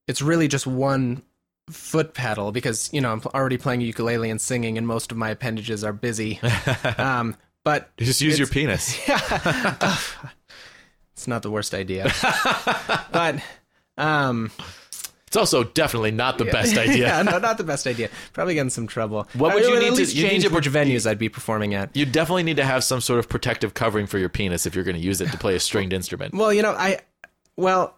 it's 0.07 0.23
really 0.23 0.49
just 0.49 0.67
one 0.67 1.23
foot 1.71 2.15
pedal 2.15 2.51
because 2.51 2.89
you 2.93 3.01
know 3.01 3.13
I'm 3.13 3.21
already 3.35 3.59
playing 3.59 3.83
ukulele 3.83 4.31
and 4.31 4.41
singing, 4.41 4.79
and 4.79 4.87
most 4.87 5.13
of 5.13 5.19
my 5.19 5.31
appendages 5.31 5.85
are 5.85 5.93
busy. 5.93 6.41
um, 6.99 7.37
but 7.65 7.91
You 7.99 8.07
just 8.07 8.21
use 8.21 8.39
your 8.39 8.49
penis. 8.49 8.99
it's 11.13 11.27
not 11.27 11.43
the 11.43 11.51
worst 11.51 11.75
idea. 11.75 12.11
but 13.13 13.43
um, 13.99 14.51
It's 15.29 15.37
also 15.37 15.63
definitely 15.63 16.11
not 16.11 16.39
the 16.39 16.47
best 16.47 16.77
idea. 16.79 17.07
yeah, 17.07 17.23
no, 17.23 17.39
not 17.39 17.57
the 17.59 17.65
best 17.65 17.87
idea. 17.87 18.09
Probably 18.33 18.55
get 18.55 18.63
in 18.63 18.71
some 18.71 18.87
trouble. 18.89 19.29
What 19.35 19.53
I 19.53 19.55
would 19.55 19.65
you 19.65 19.77
at 19.77 19.83
need 19.83 19.91
to- 19.91 19.95
least 19.95 20.15
you 20.17 20.25
need 20.25 20.29
change 20.31 20.45
to- 20.45 20.51
which 20.51 20.69
venues 20.69 21.09
I'd 21.09 21.19
be 21.19 21.29
performing 21.29 21.75
at? 21.75 21.95
You 21.97 22.05
definitely 22.07 22.43
need 22.43 22.57
to 22.57 22.65
have 22.65 22.83
some 22.83 23.01
sort 23.01 23.21
of 23.21 23.29
protective 23.29 23.75
covering 23.75 24.07
for 24.07 24.19
your 24.19 24.29
penis 24.29 24.67
if 24.67 24.75
you're 24.75 24.85
going 24.85 24.97
to 24.97 25.03
use 25.03 25.21
it 25.21 25.31
to 25.31 25.39
play 25.39 25.55
a 25.55 25.61
stringed 25.61 25.93
instrument. 25.93 26.35
Well, 26.35 26.53
you 26.53 26.63
know, 26.63 26.73
I 26.73 27.01
well, 27.57 27.95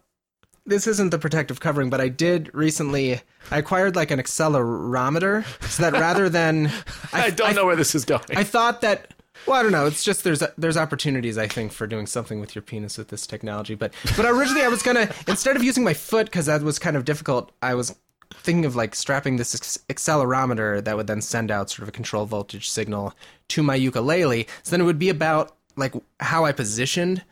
this 0.66 0.86
isn't 0.86 1.10
the 1.10 1.18
protective 1.18 1.60
covering, 1.60 1.88
but 1.88 2.00
I 2.00 2.08
did 2.08 2.50
recently. 2.54 3.20
I 3.50 3.58
acquired 3.58 3.96
like 3.96 4.10
an 4.10 4.18
accelerometer, 4.20 5.44
so 5.68 5.82
that 5.84 5.92
rather 5.94 6.28
than 6.28 6.70
I, 7.12 7.30
don't 7.30 7.54
know 7.54 7.64
where 7.64 7.76
this 7.76 7.94
is 7.94 8.04
going. 8.04 8.22
I 8.36 8.44
thought 8.44 8.80
that. 8.82 9.14
Well, 9.46 9.58
I 9.58 9.62
don't 9.62 9.72
know. 9.72 9.86
It's 9.86 10.04
just 10.04 10.24
there's 10.24 10.42
there's 10.58 10.76
opportunities 10.76 11.38
I 11.38 11.48
think 11.48 11.72
for 11.72 11.86
doing 11.86 12.06
something 12.06 12.40
with 12.40 12.54
your 12.54 12.62
penis 12.62 12.98
with 12.98 13.08
this 13.08 13.26
technology. 13.26 13.74
But 13.74 13.94
but 14.16 14.26
originally 14.26 14.62
I 14.62 14.68
was 14.68 14.82
gonna 14.82 15.12
instead 15.26 15.56
of 15.56 15.64
using 15.64 15.84
my 15.84 15.94
foot 15.94 16.26
because 16.26 16.46
that 16.46 16.62
was 16.62 16.78
kind 16.78 16.96
of 16.96 17.04
difficult. 17.04 17.52
I 17.62 17.74
was 17.74 17.94
thinking 18.34 18.64
of 18.64 18.76
like 18.76 18.94
strapping 18.94 19.36
this 19.36 19.54
accelerometer 19.88 20.82
that 20.84 20.96
would 20.96 21.06
then 21.06 21.20
send 21.20 21.50
out 21.50 21.70
sort 21.70 21.82
of 21.82 21.88
a 21.88 21.92
control 21.92 22.26
voltage 22.26 22.70
signal 22.70 23.14
to 23.48 23.62
my 23.62 23.74
ukulele. 23.74 24.46
So 24.62 24.70
then 24.70 24.80
it 24.80 24.84
would 24.84 24.98
be 24.98 25.08
about 25.08 25.56
like 25.76 25.94
how 26.20 26.44
I 26.44 26.52
positioned 26.52 27.22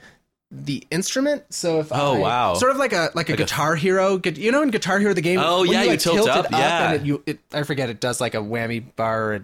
the 0.50 0.86
instrument. 0.90 1.44
So 1.50 1.80
if 1.80 1.92
Oh, 1.92 2.16
I- 2.16 2.18
wow. 2.18 2.54
sort 2.54 2.70
of 2.70 2.78
like 2.78 2.92
a 2.92 3.10
like 3.14 3.28
a 3.28 3.36
Guitar 3.36 3.76
Hero. 3.76 4.18
You 4.24 4.50
know 4.50 4.62
in 4.62 4.70
Guitar 4.70 4.98
Hero 4.98 5.12
the 5.12 5.20
game. 5.20 5.38
Oh, 5.42 5.62
yeah, 5.62 5.82
you 5.82 5.90
like, 5.90 6.00
tilt 6.00 6.20
it 6.20 6.28
up, 6.28 6.46
yeah. 6.50 6.92
and 6.92 7.00
it, 7.02 7.06
you 7.06 7.22
it, 7.26 7.38
I 7.52 7.62
forget 7.64 7.90
it 7.90 8.00
does 8.00 8.20
like 8.20 8.34
a 8.34 8.38
whammy 8.38 8.82
bar. 8.96 9.34
It 9.34 9.42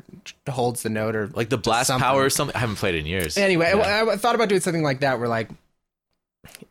holds 0.49 0.83
the 0.83 0.89
note 0.91 1.15
or 1.15 1.29
like 1.29 1.51
the 1.51 1.59
blast 1.59 1.91
power 1.91 2.25
or 2.25 2.31
something. 2.31 2.57
I 2.57 2.61
haven't 2.61 2.77
played 2.77 2.95
in 2.95 3.05
years. 3.07 3.37
Anyway, 3.37 3.73
Yeah. 3.77 4.05
I, 4.09 4.13
I 4.13 4.17
thought 4.17 4.35
about 4.35 4.49
doing 4.49 4.63
something 4.63 4.83
like 4.83 5.01
that, 5.01 5.19
where 5.19 5.29
like 5.29 5.51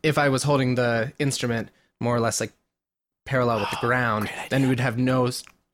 if 0.02 0.18
I 0.18 0.28
was 0.28 0.42
holding 0.42 0.74
the 0.74 1.12
instrument 1.18 1.68
more 2.00 2.14
or 2.16 2.20
less 2.20 2.40
like 2.40 2.52
parallel 3.26 3.60
with 3.60 3.70
the 3.70 3.78
oh, 3.78 3.86
ground, 3.86 4.30
then 4.50 4.68
we'd 4.68 4.80
have 4.80 4.98
no, 4.98 5.30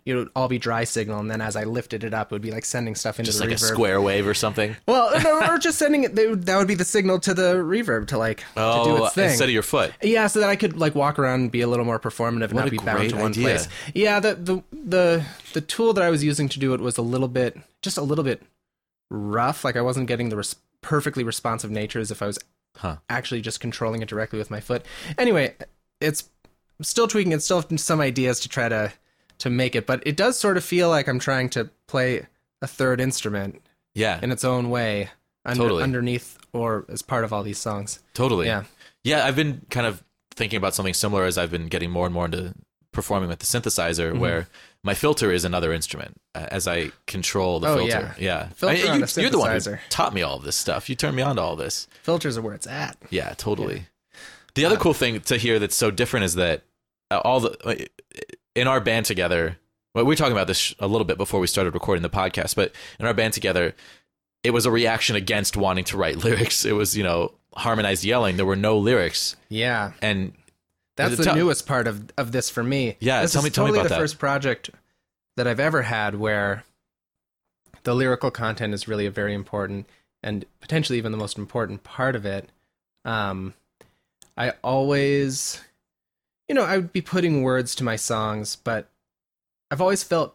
it 0.06 0.14
would 0.14 0.28
all 0.34 0.48
be 0.48 0.58
dry 0.58 0.84
signal, 0.84 1.20
and 1.20 1.30
then 1.30 1.40
as 1.40 1.56
I 1.56 1.64
lifted 1.64 2.04
it 2.04 2.14
up, 2.14 2.30
it 2.30 2.34
would 2.34 2.42
be 2.42 2.50
like 2.50 2.64
sending 2.64 2.94
stuff 2.94 3.18
into 3.18 3.28
just 3.30 3.38
the 3.38 3.46
like 3.46 3.54
a 3.54 3.58
square 3.58 4.00
wave 4.00 4.26
or 4.26 4.34
something. 4.34 4.76
Well, 4.86 5.10
no, 5.22 5.46
or 5.48 5.58
just 5.58 5.78
sending 5.78 6.04
it. 6.04 6.14
Would, 6.14 6.46
that 6.46 6.56
would 6.56 6.68
be 6.68 6.74
the 6.74 6.84
signal 6.84 7.18
to 7.20 7.34
the 7.34 7.54
reverb 7.56 8.06
to 8.08 8.18
like 8.18 8.38
to 8.38 8.44
do 8.54 8.60
Oh, 8.60 9.04
its 9.06 9.14
thing. 9.14 9.30
instead 9.30 9.48
of 9.48 9.52
your 9.52 9.62
foot. 9.62 9.92
Yeah, 10.02 10.26
so 10.26 10.40
that 10.40 10.48
I 10.48 10.56
could 10.56 10.78
like 10.78 10.94
walk 10.94 11.18
around 11.18 11.40
and 11.42 11.50
be 11.50 11.60
a 11.60 11.66
little 11.68 11.84
more 11.84 11.98
performative 12.00 12.44
and 12.44 12.52
What 12.54 12.62
not 12.64 12.70
be 12.70 12.78
bound 12.78 13.10
to 13.10 13.16
one 13.16 13.30
idea. 13.32 13.42
place. 13.44 13.68
Yeah, 13.94 14.20
the, 14.20 14.34
the 14.34 14.62
the 14.72 15.24
the 15.52 15.60
tool 15.60 15.92
that 15.92 16.02
I 16.04 16.10
was 16.10 16.22
using 16.24 16.48
to 16.48 16.58
do 16.58 16.74
it 16.74 16.80
was 16.80 16.96
a 16.98 17.02
little 17.02 17.28
bit 17.28 17.56
just 17.82 17.98
a 17.98 18.02
little 18.02 18.24
bit 18.24 18.42
rough. 19.10 19.64
Like 19.64 19.76
I 19.76 19.80
wasn't 19.82 20.06
getting 20.06 20.28
the 20.28 20.36
res- 20.36 20.56
perfectly 20.80 21.24
responsive 21.24 21.70
nature 21.70 21.98
as 22.00 22.10
if 22.10 22.22
I 22.22 22.26
was 22.26 22.38
Huh. 22.76 22.96
actually 23.10 23.40
just 23.40 23.58
controlling 23.60 24.00
it 24.00 24.08
directly 24.08 24.38
with 24.38 24.50
my 24.50 24.60
foot. 24.60 24.86
Anyway, 25.18 25.54
it's 26.00 26.30
I'm 26.78 26.84
still 26.84 27.08
tweaking 27.08 27.32
it, 27.32 27.42
still 27.42 27.60
have 27.60 27.80
some 27.80 28.00
ideas 28.00 28.40
to 28.40 28.48
try 28.48 28.68
to 28.68 28.92
to 29.40 29.50
make 29.50 29.74
it, 29.74 29.86
but 29.86 30.02
it 30.06 30.16
does 30.16 30.38
sort 30.38 30.56
of 30.56 30.64
feel 30.64 30.88
like 30.88 31.08
I'm 31.08 31.18
trying 31.18 31.50
to 31.50 31.68
play 31.86 32.26
a 32.62 32.66
third 32.66 33.00
instrument 33.00 33.60
Yeah, 33.94 34.20
in 34.22 34.30
its 34.32 34.44
own 34.44 34.70
way 34.70 35.10
under, 35.44 35.62
Totally. 35.64 35.82
underneath 35.82 36.38
or 36.52 36.84
as 36.88 37.02
part 37.02 37.24
of 37.24 37.32
all 37.32 37.42
these 37.42 37.58
songs. 37.58 38.00
totally. 38.14 38.46
Yeah. 38.46 38.64
Yeah, 39.02 39.24
I've 39.24 39.36
been 39.36 39.62
kind 39.70 39.86
of 39.86 40.02
thinking 40.34 40.56
about 40.58 40.74
something 40.74 40.94
similar 40.94 41.24
as 41.24 41.38
I've 41.38 41.50
been 41.50 41.66
getting 41.68 41.90
more 41.90 42.04
and 42.06 42.14
more 42.14 42.26
into 42.26 42.54
performing 42.92 43.28
with 43.28 43.38
the 43.38 43.46
synthesizer, 43.46 44.10
Mm-hmm. 44.10 44.18
where 44.20 44.48
my 44.82 44.94
filter 44.94 45.30
is 45.32 45.44
another 45.44 45.72
instrument 45.72 46.16
uh, 46.34 46.46
as 46.50 46.66
I 46.68 46.90
control 47.06 47.60
the 47.60 47.68
Oh, 47.68 47.76
filter. 47.76 48.14
Yeah, 48.18 48.48
Filter 48.48 48.74
I 48.74 48.76
mean, 48.76 49.00
you, 49.00 49.06
a 49.06 49.20
you're 49.20 49.30
the 49.30 49.38
one 49.38 49.58
who 49.60 49.76
taught 49.90 50.12
me 50.14 50.22
all 50.22 50.36
of 50.36 50.42
this 50.42 50.56
stuff. 50.56 50.88
You 50.88 50.96
turned 50.96 51.16
me 51.16 51.22
on 51.22 51.36
to 51.36 51.42
all 51.42 51.54
this. 51.56 51.86
Filters 52.02 52.36
are 52.38 52.42
where 52.42 52.54
it's 52.54 52.66
at. 52.66 52.96
Yeah, 53.10 53.32
totally. 53.36 53.86
The 54.54 54.64
other 54.64 54.76
cool 54.76 54.94
thing 54.94 55.20
to 55.20 55.36
hear 55.36 55.58
that's 55.58 55.76
so 55.76 55.90
different 55.90 56.24
is 56.24 56.34
that 56.34 56.62
uh, 57.10 57.20
all 57.24 57.40
the 57.40 57.88
in 58.54 58.66
our 58.66 58.80
band 58.80 59.06
together. 59.06 59.58
Well, 59.94 60.04
we 60.04 60.10
were 60.12 60.16
talking 60.16 60.32
about 60.32 60.46
this 60.46 60.74
a 60.78 60.86
little 60.86 61.04
bit 61.04 61.18
before 61.18 61.40
we 61.40 61.46
started 61.46 61.74
recording 61.74 62.02
the 62.02 62.10
podcast, 62.10 62.54
but 62.54 62.72
in 62.98 63.06
our 63.06 63.14
band 63.14 63.34
together, 63.34 63.74
it 64.44 64.50
was 64.52 64.64
a 64.66 64.70
reaction 64.70 65.16
against 65.16 65.56
wanting 65.56 65.84
to 65.84 65.96
write 65.96 66.16
lyrics. 66.24 66.64
It 66.64 66.72
was 66.72 66.96
you 66.96 67.02
know 67.02 67.32
harmonized 67.54 68.04
yelling. 68.04 68.36
There 68.36 68.46
were 68.46 68.56
no 68.56 68.78
lyrics, 68.78 69.36
Yeah. 69.48 69.92
and 70.00 70.32
That's 70.96 71.16
the 71.16 71.24
Tell- 71.24 71.34
newest 71.34 71.66
part 71.66 71.86
of, 71.88 72.10
of 72.16 72.30
this 72.32 72.48
for 72.50 72.62
me. 72.62 72.96
Yeah, 73.00 73.22
this 73.22 73.32
tell 73.32 73.40
is 73.40 73.44
me- 73.44 73.50
tell 73.50 73.64
me 73.64 73.68
totally 73.70 73.78
about 73.80 73.88
the 73.88 73.94
that. 73.96 74.00
first 74.00 74.18
project 74.20 74.70
that 75.36 75.46
I've 75.48 75.60
ever 75.60 75.82
had 75.82 76.14
where 76.16 76.64
the 77.82 77.94
lyrical 77.94 78.30
content 78.30 78.74
is 78.74 78.86
really 78.86 79.06
a 79.06 79.10
very 79.10 79.32
important 79.34 79.86
and 80.22 80.44
potentially 80.60 80.98
even 80.98 81.10
the 81.12 81.18
most 81.18 81.38
important 81.38 81.82
part 81.82 82.14
of 82.14 82.26
it. 82.26 82.48
Um, 83.06 83.54
I 84.36 84.52
always, 84.62 85.60
you 86.50 86.54
know, 86.54 86.64
I 86.64 86.78
would 86.78 86.92
be 86.92 87.00
putting 87.00 87.44
words 87.44 87.76
to 87.76 87.84
my 87.84 87.94
songs, 87.94 88.56
but 88.56 88.88
I've 89.70 89.80
always 89.80 90.02
felt 90.02 90.34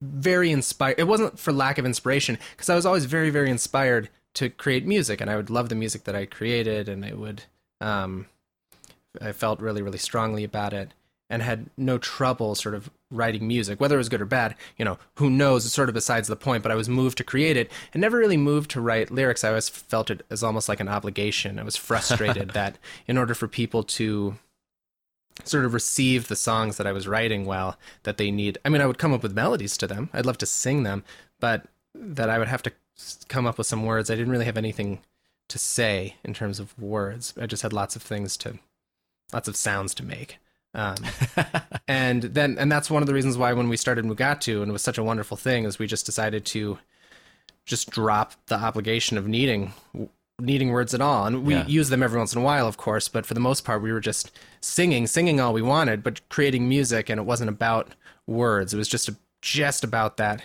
very 0.00 0.50
inspired. 0.50 0.98
It 0.98 1.06
wasn't 1.06 1.38
for 1.38 1.52
lack 1.52 1.76
of 1.76 1.84
inspiration 1.84 2.38
because 2.52 2.70
I 2.70 2.74
was 2.74 2.86
always 2.86 3.04
very, 3.04 3.28
very 3.28 3.50
inspired 3.50 4.08
to 4.32 4.48
create 4.48 4.86
music, 4.86 5.20
and 5.20 5.28
I 5.28 5.36
would 5.36 5.50
love 5.50 5.68
the 5.68 5.74
music 5.74 6.04
that 6.04 6.16
I 6.16 6.24
created, 6.24 6.88
and 6.88 7.04
I 7.04 7.12
would, 7.12 7.42
um, 7.82 8.28
I 9.20 9.32
felt 9.32 9.60
really, 9.60 9.82
really 9.82 9.98
strongly 9.98 10.42
about 10.42 10.72
it, 10.72 10.94
and 11.28 11.42
had 11.42 11.68
no 11.76 11.98
trouble 11.98 12.54
sort 12.54 12.74
of 12.74 12.88
writing 13.10 13.46
music, 13.46 13.78
whether 13.78 13.96
it 13.96 13.98
was 13.98 14.08
good 14.08 14.22
or 14.22 14.24
bad. 14.24 14.54
You 14.78 14.86
know, 14.86 14.98
who 15.16 15.28
knows? 15.28 15.66
It's 15.66 15.74
sort 15.74 15.90
of 15.90 15.94
besides 15.94 16.28
the 16.28 16.34
point. 16.36 16.62
But 16.62 16.72
I 16.72 16.76
was 16.76 16.88
moved 16.88 17.18
to 17.18 17.24
create 17.24 17.58
it, 17.58 17.70
and 17.92 18.00
never 18.00 18.16
really 18.16 18.38
moved 18.38 18.70
to 18.70 18.80
write 18.80 19.10
lyrics. 19.10 19.44
I 19.44 19.48
always 19.48 19.68
felt 19.68 20.08
it 20.08 20.24
as 20.30 20.42
almost 20.42 20.66
like 20.66 20.80
an 20.80 20.88
obligation. 20.88 21.58
I 21.58 21.62
was 21.62 21.76
frustrated 21.76 22.50
that 22.54 22.78
in 23.06 23.18
order 23.18 23.34
for 23.34 23.46
people 23.46 23.82
to 23.82 24.38
sort 25.44 25.64
of 25.64 25.74
receive 25.74 26.28
the 26.28 26.36
songs 26.36 26.76
that 26.76 26.86
I 26.86 26.92
was 26.92 27.08
writing 27.08 27.44
well, 27.46 27.76
that 28.04 28.16
they 28.16 28.30
need. 28.30 28.58
I 28.64 28.68
mean, 28.68 28.80
I 28.80 28.86
would 28.86 28.98
come 28.98 29.12
up 29.12 29.22
with 29.22 29.34
melodies 29.34 29.76
to 29.78 29.86
them. 29.86 30.10
I'd 30.12 30.26
love 30.26 30.38
to 30.38 30.46
sing 30.46 30.82
them, 30.82 31.04
but 31.40 31.66
that 31.94 32.30
I 32.30 32.38
would 32.38 32.48
have 32.48 32.62
to 32.64 32.72
come 33.28 33.46
up 33.46 33.58
with 33.58 33.66
some 33.66 33.84
words. 33.84 34.10
I 34.10 34.14
didn't 34.14 34.32
really 34.32 34.44
have 34.44 34.56
anything 34.58 35.00
to 35.48 35.58
say 35.58 36.16
in 36.24 36.34
terms 36.34 36.58
of 36.60 36.78
words. 36.78 37.34
I 37.40 37.46
just 37.46 37.62
had 37.62 37.72
lots 37.72 37.96
of 37.96 38.02
things 38.02 38.36
to, 38.38 38.58
lots 39.32 39.48
of 39.48 39.56
sounds 39.56 39.94
to 39.94 40.04
make. 40.04 40.38
Um, 40.74 40.96
and 41.88 42.22
then, 42.22 42.56
and 42.58 42.72
that's 42.72 42.90
one 42.90 43.02
of 43.02 43.06
the 43.06 43.12
reasons 43.14 43.36
why 43.36 43.52
when 43.52 43.68
we 43.68 43.76
started 43.76 44.04
Mugatu 44.06 44.62
and 44.62 44.70
it 44.70 44.72
was 44.72 44.80
such 44.82 44.96
a 44.98 45.02
wonderful 45.04 45.36
thing 45.36 45.64
is 45.64 45.78
we 45.78 45.86
just 45.86 46.06
decided 46.06 46.46
to 46.46 46.78
just 47.66 47.90
drop 47.90 48.32
the 48.46 48.56
obligation 48.56 49.18
of 49.18 49.28
needing 49.28 49.72
needing 50.40 50.70
words 50.70 50.94
at 50.94 51.00
all 51.00 51.26
and 51.26 51.44
we 51.44 51.54
Yeah. 51.54 51.66
use 51.66 51.88
them 51.90 52.02
every 52.02 52.18
once 52.18 52.34
in 52.34 52.40
a 52.40 52.44
while 52.44 52.66
of 52.66 52.76
course 52.76 53.06
but 53.06 53.24
for 53.24 53.34
the 53.34 53.38
most 53.40 53.64
part 53.64 53.82
we 53.82 53.92
were 53.92 54.00
just 54.00 54.32
singing 54.62 55.06
singing 55.06 55.40
all 55.40 55.52
we 55.52 55.60
wanted 55.60 56.02
but 56.02 56.26
creating 56.28 56.68
music 56.68 57.10
and 57.10 57.18
it 57.18 57.24
wasn't 57.24 57.50
about 57.50 57.94
words. 58.26 58.72
It 58.72 58.76
was 58.76 58.88
just 58.88 59.08
a, 59.08 59.16
just 59.40 59.84
about 59.84 60.16
that, 60.18 60.42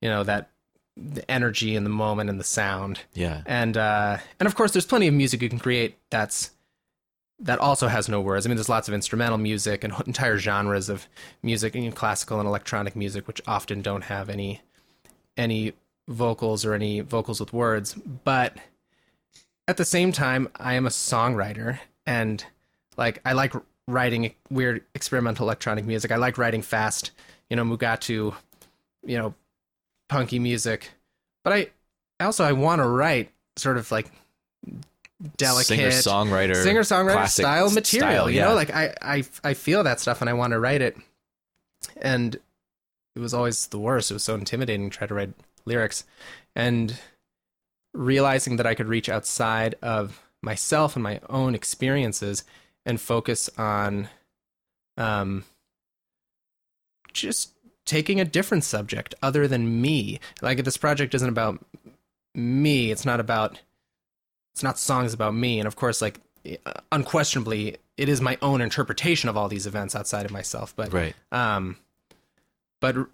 you 0.00 0.08
know, 0.08 0.24
that 0.24 0.50
the 0.96 1.28
energy 1.30 1.76
and 1.76 1.86
the 1.86 1.90
moment 1.90 2.30
and 2.30 2.40
the 2.40 2.44
sound. 2.44 3.00
Yeah. 3.14 3.42
And 3.46 3.76
uh, 3.76 4.18
and 4.40 4.46
of 4.46 4.54
course, 4.54 4.72
there's 4.72 4.86
plenty 4.86 5.08
of 5.08 5.14
music 5.14 5.42
you 5.42 5.48
can 5.48 5.58
create 5.58 5.96
that's 6.10 6.50
that 7.40 7.58
also 7.60 7.86
has 7.86 8.08
no 8.08 8.20
words. 8.20 8.44
I 8.44 8.48
mean, 8.48 8.56
there's 8.56 8.68
lots 8.68 8.88
of 8.88 8.94
instrumental 8.94 9.38
music 9.38 9.84
and 9.84 9.94
entire 10.06 10.38
genres 10.38 10.88
of 10.88 11.06
music, 11.42 11.74
you 11.74 11.82
know, 11.82 11.92
classical 11.92 12.40
and 12.40 12.48
electronic 12.48 12.96
music, 12.96 13.26
which 13.26 13.40
often 13.46 13.82
don't 13.82 14.04
have 14.04 14.28
any 14.28 14.62
any 15.36 15.74
vocals 16.08 16.64
or 16.64 16.74
any 16.74 17.00
vocals 17.00 17.38
with 17.38 17.52
words. 17.52 17.94
But 17.94 18.56
at 19.68 19.76
the 19.76 19.84
same 19.84 20.10
time, 20.12 20.48
I 20.56 20.74
am 20.74 20.86
a 20.86 20.90
songwriter, 20.90 21.78
and 22.06 22.44
like 22.98 23.20
I 23.24 23.32
like 23.32 23.54
writing 23.86 24.34
weird 24.50 24.84
experimental 24.94 25.46
electronic 25.46 25.86
music. 25.86 26.12
I 26.12 26.16
like 26.16 26.36
writing 26.36 26.60
fast, 26.60 27.12
you 27.48 27.56
know, 27.56 27.64
Mugatu, 27.64 28.34
you 29.06 29.16
know, 29.16 29.34
punky 30.08 30.38
music. 30.38 30.90
But 31.44 31.52
I 31.52 31.68
also 32.20 32.44
I 32.44 32.52
want 32.52 32.80
to 32.82 32.86
write 32.86 33.30
sort 33.56 33.78
of 33.78 33.90
like 33.90 34.10
delicate 35.36 35.66
Singer 35.66 35.88
songwriter. 35.88 36.62
singer 36.62 36.82
songwriter 36.82 37.28
style 37.28 37.70
material. 37.70 38.08
style, 38.08 38.30
you 38.30 38.40
know, 38.40 38.54
like 38.54 38.70
I, 38.70 38.94
I 39.00 39.24
I 39.42 39.54
feel 39.54 39.84
that 39.84 40.00
stuff 40.00 40.20
and 40.20 40.28
I 40.28 40.34
want 40.34 40.52
to 40.52 40.60
write 40.60 40.82
it. 40.82 40.96
And 41.96 42.34
it 43.14 43.20
was 43.20 43.32
always 43.32 43.68
the 43.68 43.78
worst. 43.78 44.10
It 44.10 44.14
was 44.14 44.24
so 44.24 44.34
intimidating 44.34 44.90
to 44.90 44.96
try 44.96 45.06
to 45.06 45.14
write 45.14 45.32
lyrics. 45.64 46.04
And 46.54 46.98
realizing 47.94 48.56
that 48.56 48.66
I 48.66 48.74
could 48.74 48.88
reach 48.88 49.08
outside 49.08 49.76
of 49.82 50.22
myself 50.42 50.94
and 50.94 51.02
my 51.02 51.20
own 51.28 51.54
experiences 51.54 52.44
and 52.88 53.00
focus 53.00 53.48
on 53.56 54.08
um 54.96 55.44
just 57.12 57.52
taking 57.84 58.20
a 58.20 58.24
different 58.24 58.64
subject 58.64 59.14
other 59.22 59.46
than 59.48 59.80
me. 59.80 60.20
Like 60.42 60.64
this 60.64 60.76
project 60.76 61.14
isn't 61.14 61.28
about 61.28 61.64
me. 62.34 62.90
It's 62.90 63.04
not 63.04 63.20
about 63.20 63.60
it's 64.54 64.62
not 64.62 64.78
songs 64.78 65.14
about 65.14 65.34
me 65.34 65.60
and 65.60 65.66
of 65.68 65.76
course 65.76 66.02
like 66.02 66.20
unquestionably 66.90 67.76
it 67.96 68.08
is 68.08 68.20
my 68.20 68.38
own 68.42 68.60
interpretation 68.60 69.28
of 69.28 69.36
all 69.36 69.48
these 69.48 69.66
events 69.66 69.94
outside 69.94 70.24
of 70.24 70.32
myself 70.32 70.74
but 70.74 70.92
Right. 70.92 71.14
um 71.30 71.76
but 72.80 72.96
know, 72.96 73.08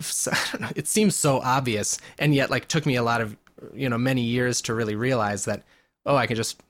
it 0.76 0.86
seems 0.86 1.16
so 1.16 1.40
obvious 1.40 1.98
and 2.18 2.34
yet 2.34 2.48
like 2.50 2.68
took 2.68 2.86
me 2.86 2.94
a 2.96 3.02
lot 3.02 3.20
of 3.20 3.36
you 3.74 3.88
know 3.88 3.98
many 3.98 4.22
years 4.22 4.62
to 4.62 4.74
really 4.74 4.94
realize 4.94 5.44
that 5.46 5.64
oh 6.06 6.16
I 6.16 6.26
can 6.26 6.36
just 6.36 6.62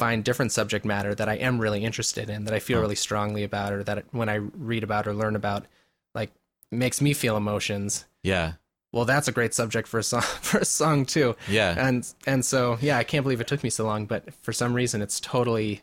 find 0.00 0.24
different 0.24 0.52
subject 0.52 0.84
matter 0.84 1.14
that 1.14 1.28
I 1.28 1.34
am 1.48 1.58
really 1.60 1.84
interested 1.84 2.30
in 2.30 2.44
that 2.46 2.54
I 2.54 2.60
feel 2.60 2.78
Oh. 2.78 2.80
really 2.82 2.96
strongly 3.06 3.42
about 3.44 3.72
or 3.74 3.82
that 3.84 4.04
when 4.12 4.28
I 4.28 4.36
read 4.70 4.82
about 4.82 5.06
or 5.06 5.12
learn 5.14 5.36
about 5.36 5.66
like 6.14 6.30
makes 6.72 7.00
me 7.00 7.12
feel 7.14 7.36
emotions 7.36 8.06
Yeah. 8.22 8.52
well 8.92 9.04
that's 9.04 9.28
a 9.28 9.32
great 9.32 9.54
subject 9.54 9.86
for 9.88 9.98
a 9.98 10.02
song 10.02 10.22
for 10.48 10.58
a 10.58 10.64
song 10.64 11.04
too 11.06 11.36
Yeah. 11.48 11.74
and 11.88 12.00
and 12.26 12.44
so 12.44 12.78
yeah 12.80 12.96
i 12.98 13.04
can't 13.04 13.24
believe 13.24 13.40
it 13.40 13.48
took 13.52 13.62
me 13.62 13.70
so 13.70 13.84
long 13.84 14.06
but 14.06 14.22
for 14.44 14.52
some 14.52 14.72
reason 14.80 15.02
it's 15.02 15.20
totally 15.20 15.82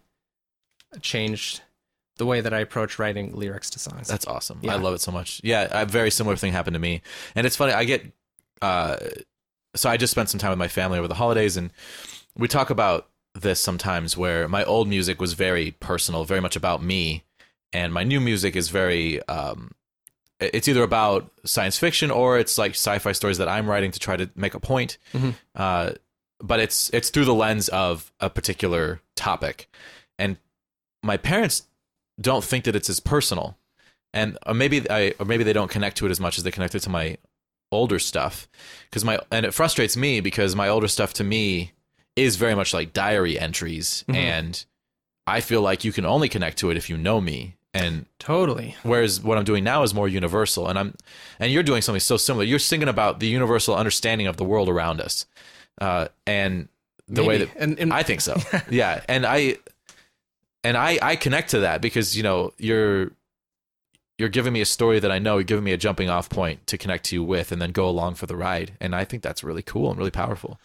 changed 1.01 1.61
the 2.17 2.25
way 2.25 2.41
that 2.41 2.53
i 2.53 2.59
approach 2.59 2.97
writing 2.99 3.31
lyrics 3.35 3.69
to 3.71 3.79
songs 3.79 4.07
That's 4.07 4.25
awesome. 4.25 4.59
Yeah. 4.63 4.73
I 4.73 4.77
love 4.77 4.93
it 4.95 5.01
so 5.01 5.11
much. 5.11 5.39
Yeah, 5.43 5.67
a 5.71 5.85
very 5.85 6.09
similar 6.11 6.35
thing 6.35 6.51
happened 6.51 6.73
to 6.73 6.79
me. 6.79 7.01
And 7.35 7.45
it's 7.45 7.55
funny, 7.55 7.73
I 7.73 7.83
get 7.83 8.01
uh 8.61 8.97
so 9.75 9.89
I 9.89 9.97
just 9.97 10.11
spent 10.11 10.29
some 10.29 10.39
time 10.39 10.49
with 10.49 10.57
my 10.59 10.67
family 10.79 10.97
over 10.97 11.07
the 11.07 11.13
holidays 11.23 11.57
and 11.57 11.71
we 12.35 12.47
talk 12.47 12.69
about 12.71 13.07
this 13.41 13.59
sometimes 13.59 14.17
where 14.17 14.47
my 14.47 14.63
old 14.63 14.87
music 14.87 15.19
was 15.21 15.33
very 15.33 15.71
personal, 15.79 16.25
very 16.25 16.41
much 16.41 16.55
about 16.55 16.81
me, 16.83 17.23
and 17.73 17.93
my 17.93 18.03
new 18.03 18.19
music 18.19 18.55
is 18.55 18.69
very 18.69 19.21
um 19.27 19.71
it's 20.39 20.67
either 20.67 20.83
about 20.83 21.31
science 21.45 21.77
fiction 21.79 22.11
or 22.11 22.37
it's 22.37 22.57
like 22.59 22.71
sci-fi 22.71 23.11
stories 23.11 23.39
that 23.39 23.49
I'm 23.49 23.67
writing 23.67 23.89
to 23.91 23.99
try 23.99 24.15
to 24.17 24.29
make 24.35 24.53
a 24.53 24.59
point. 24.59 24.97
Mhm. 25.13 25.33
Uh 25.55 25.91
but 26.39 26.59
it's 26.59 26.89
it's 26.93 27.09
through 27.09 27.25
the 27.25 27.33
lens 27.33 27.67
of 27.69 28.11
a 28.19 28.29
particular 28.29 29.01
topic. 29.15 29.69
And 30.19 30.37
my 31.03 31.17
parents 31.17 31.63
don't 32.21 32.43
think 32.43 32.65
that 32.65 32.75
it's 32.75 32.89
as 32.89 32.99
personal 32.99 33.57
and 34.13 34.37
or 34.45 34.53
maybe 34.53 34.89
I 34.89 35.13
or 35.19 35.25
maybe 35.25 35.43
they 35.43 35.53
don't 35.53 35.71
connect 35.71 35.97
to 35.97 36.05
it 36.05 36.11
as 36.11 36.19
much 36.19 36.37
as 36.37 36.43
they 36.43 36.51
connect 36.51 36.75
it 36.75 36.81
to 36.81 36.89
my 36.89 37.17
older 37.71 37.99
stuff 37.99 38.47
because 38.89 39.03
my 39.03 39.19
and 39.31 39.45
it 39.45 39.53
frustrates 39.53 39.97
me 39.97 40.21
because 40.21 40.55
my 40.55 40.69
older 40.69 40.87
stuff 40.87 41.13
to 41.13 41.23
me 41.23 41.73
is 42.17 42.35
very 42.35 42.55
much 42.55 42.73
like 42.73 42.91
diary 42.93 43.39
entries 43.39 44.03
Mhm. 44.09 44.15
and 44.15 44.65
I 45.25 45.39
feel 45.41 45.61
like 45.61 45.83
you 45.85 45.91
can 45.93 46.05
only 46.05 46.27
connect 46.29 46.57
to 46.59 46.69
it 46.71 46.77
if 46.77 46.89
you 46.89 46.97
know 46.97 47.21
me 47.21 47.55
and 47.73 48.05
totally 48.19 48.75
whereas 48.83 49.21
what 49.21 49.37
I'm 49.37 49.43
doing 49.43 49.63
now 49.63 49.83
is 49.83 49.93
more 49.93 50.07
universal 50.07 50.67
and 50.67 50.77
I'm 50.79 50.95
and 51.39 51.51
you're 51.51 51.63
doing 51.63 51.81
something 51.81 51.99
so 51.99 52.17
similar 52.17 52.43
you're 52.43 52.59
singing 52.59 52.87
about 52.87 53.19
the 53.19 53.27
universal 53.27 53.75
understanding 53.75 54.27
of 54.27 54.37
the 54.37 54.43
world 54.45 54.67
around 54.69 54.99
us 54.99 55.25
uh 55.79 56.07
and 56.25 56.67
the 57.07 57.23
way 57.23 57.37
that 57.37 57.49
and, 57.55 57.79
and 57.79 57.93
I 57.93 58.03
think 58.03 58.19
so. 58.21 58.35
yeah, 58.69 59.01
and 59.07 59.25
I 59.25 59.57
and 60.63 60.75
I 60.75 60.99
I 61.01 61.15
connect 61.15 61.51
to 61.51 61.59
that 61.59 61.81
because 61.81 62.17
you 62.17 62.23
know 62.23 62.51
you're 62.57 63.11
you're 64.17 64.27
giving 64.29 64.51
me 64.51 64.59
a 64.61 64.65
story 64.65 64.99
that 64.99 65.11
I 65.11 65.19
know. 65.19 65.37
You're 65.37 65.43
giving 65.45 65.63
me 65.63 65.71
a 65.71 65.77
jumping 65.77 66.09
off 66.09 66.27
point 66.29 66.65
to 66.67 66.77
connect 66.77 67.05
to 67.05 67.15
you 67.15 67.23
with, 67.23 67.51
and 67.53 67.61
then 67.61 67.71
go 67.71 67.87
along 67.87 68.15
for 68.15 68.25
the 68.25 68.35
ride. 68.35 68.73
And 68.81 68.93
I 68.95 69.05
think 69.05 69.21
that's 69.23 69.43
really 69.43 69.61
cool 69.61 69.89
and 69.89 69.97
really 69.97 70.11
powerful. 70.11 70.59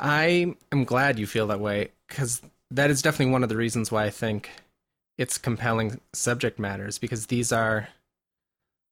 I 0.00 0.52
am 0.72 0.84
glad 0.84 1.18
you 1.18 1.26
feel 1.26 1.46
that 1.46 1.60
way 1.60 1.90
because 2.08 2.42
that 2.70 2.90
is 2.90 3.02
definitely 3.02 3.32
one 3.32 3.42
of 3.42 3.48
the 3.48 3.56
reasons 3.56 3.92
why 3.92 4.04
i 4.04 4.10
think 4.10 4.50
it's 5.20 5.36
compelling 5.36 6.00
subject 6.14 6.58
matters 6.58 6.98
because 6.98 7.26
these 7.26 7.52
are 7.52 7.88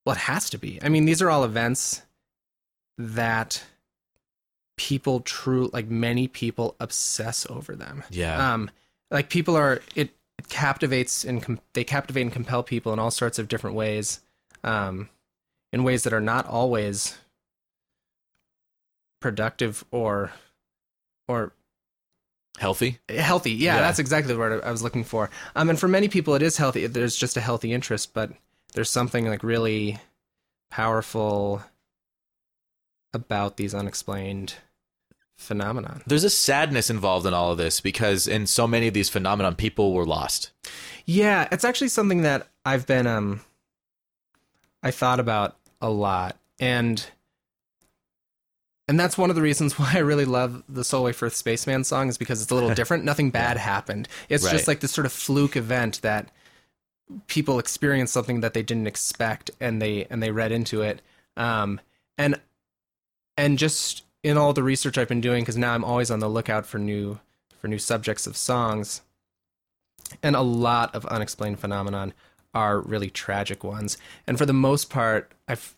well 0.05 0.15
it 0.15 0.19
has 0.19 0.47
to 0.51 0.59
be. 0.59 0.79
I 0.81 0.87
mean 0.87 1.05
these 1.05 1.23
are 1.23 1.29
all 1.31 1.43
events 1.43 2.03
that 2.99 3.63
people 4.77 5.21
true 5.21 5.71
like 5.73 5.87
many 5.87 6.27
people 6.27 6.75
obsess 6.79 7.47
over 7.49 7.75
them. 7.75 8.03
Yeah, 8.11 8.53
um 8.53 8.69
like 9.09 9.29
people 9.29 9.55
are 9.55 9.81
it, 9.95 10.11
it 10.37 10.49
captivates 10.49 11.25
and 11.25 11.41
com- 11.41 11.59
they 11.73 11.83
captivate 11.83 12.21
and 12.21 12.31
compel 12.31 12.61
people 12.61 12.93
in 12.93 12.99
all 12.99 13.11
sorts 13.11 13.39
of 13.39 13.47
different 13.47 13.75
ways 13.75 14.19
um 14.63 15.09
in 15.73 15.83
ways 15.83 16.03
that 16.03 16.13
are 16.13 16.21
not 16.21 16.45
always 16.45 17.17
productive 19.19 19.83
or 19.89 20.31
or 21.29 21.53
healthy. 22.57 22.97
healthy 23.07 23.51
yeah, 23.51 23.75
Yeah. 23.75 23.81
that's 23.81 23.99
exactly 23.99 24.33
the 24.33 24.39
word 24.39 24.61
i 24.63 24.71
was 24.71 24.83
looking 24.83 25.05
for 25.05 25.29
um 25.55 25.69
and 25.69 25.79
for 25.79 25.87
many 25.87 26.09
people 26.09 26.35
it 26.35 26.41
is 26.41 26.57
healthy 26.57 26.87
there's 26.87 27.15
just 27.15 27.37
a 27.37 27.41
healthy 27.41 27.71
interest 27.71 28.13
but 28.13 28.31
there's 28.73 28.89
something 28.89 29.27
like 29.27 29.43
really 29.43 29.97
powerful 30.69 31.61
about 33.13 33.55
these 33.57 33.73
unexplained 33.73 34.55
phenomenon 35.37 36.01
There's 36.05 36.25
a 36.25 36.29
sadness 36.29 36.89
involved 36.89 37.25
in 37.25 37.33
all 37.33 37.51
of 37.53 37.57
this 37.57 37.79
because 37.79 38.27
in 38.27 38.45
so 38.45 38.67
many 38.67 38.87
of 38.89 38.93
these 38.93 39.07
phenomenon, 39.09 39.55
people 39.55 39.93
were 39.93 40.05
lost. 40.05 40.51
Yeah, 41.05 41.47
it's 41.49 41.63
actually 41.63 41.87
something 41.87 42.23
that 42.23 42.47
I've 42.65 42.85
been 42.85 43.07
um 43.07 43.41
I 44.83 44.91
thought 44.91 45.19
about 45.21 45.55
a 45.81 45.89
lot 45.89 46.37
and 46.59 47.03
and 48.89 48.99
that's 48.99 49.17
one 49.17 49.29
of 49.29 49.35
the 49.35 49.41
reasons 49.41 49.77
why 49.79 49.91
I 49.93 49.99
really 49.99 50.25
love 50.25 50.63
the 50.67 50.83
Solway 50.83 51.13
Firth 51.13 51.35
Spaceman 51.35 51.83
song 51.83 52.09
is 52.09 52.17
because 52.17 52.41
it's 52.41 52.51
a 52.51 52.55
little 52.55 52.73
different. 52.75 53.05
Nothing 53.05 53.29
bad 53.29 53.55
happened. 53.57 54.07
It's 54.27 54.43
Right. 54.43 54.51
just 54.51 54.67
like 54.67 54.79
this 54.81 54.91
sort 54.91 55.05
of 55.05 55.13
fluke 55.13 55.55
event 55.55 56.01
that 56.01 56.29
people 57.27 57.59
experience 57.59 58.11
something 58.11 58.41
that 58.41 58.53
they 58.53 58.63
didn't 58.63 58.87
expect 58.87 59.51
and 59.59 59.81
they 59.81 60.05
and 60.09 60.21
they 60.21 60.31
read 60.31 60.51
into 60.51 60.81
it. 60.81 61.01
Um 61.37 61.79
and 62.17 62.39
and 63.37 63.57
just 63.57 64.03
in 64.23 64.37
all 64.37 64.53
the 64.53 64.63
research 64.63 64.97
I've 64.97 65.07
been 65.07 65.21
doing 65.21 65.45
cuz 65.45 65.55
now 65.55 65.73
I'm 65.73 65.85
always 65.85 66.11
on 66.11 66.19
the 66.19 66.27
lookout 66.27 66.65
for 66.65 66.79
new 66.79 67.19
for 67.59 67.67
new 67.67 67.79
subjects 67.79 68.25
of 68.25 68.35
songs 68.35 69.01
and 70.23 70.35
a 70.35 70.41
lot 70.41 70.93
of 70.95 71.05
unexplained 71.05 71.59
phenomenon 71.59 72.13
are 72.53 72.79
really 72.79 73.09
tragic 73.11 73.63
ones 73.63 73.97
and 74.25 74.37
for 74.39 74.45
the 74.45 74.53
most 74.53 74.89
part 74.89 75.33
i've 75.47 75.75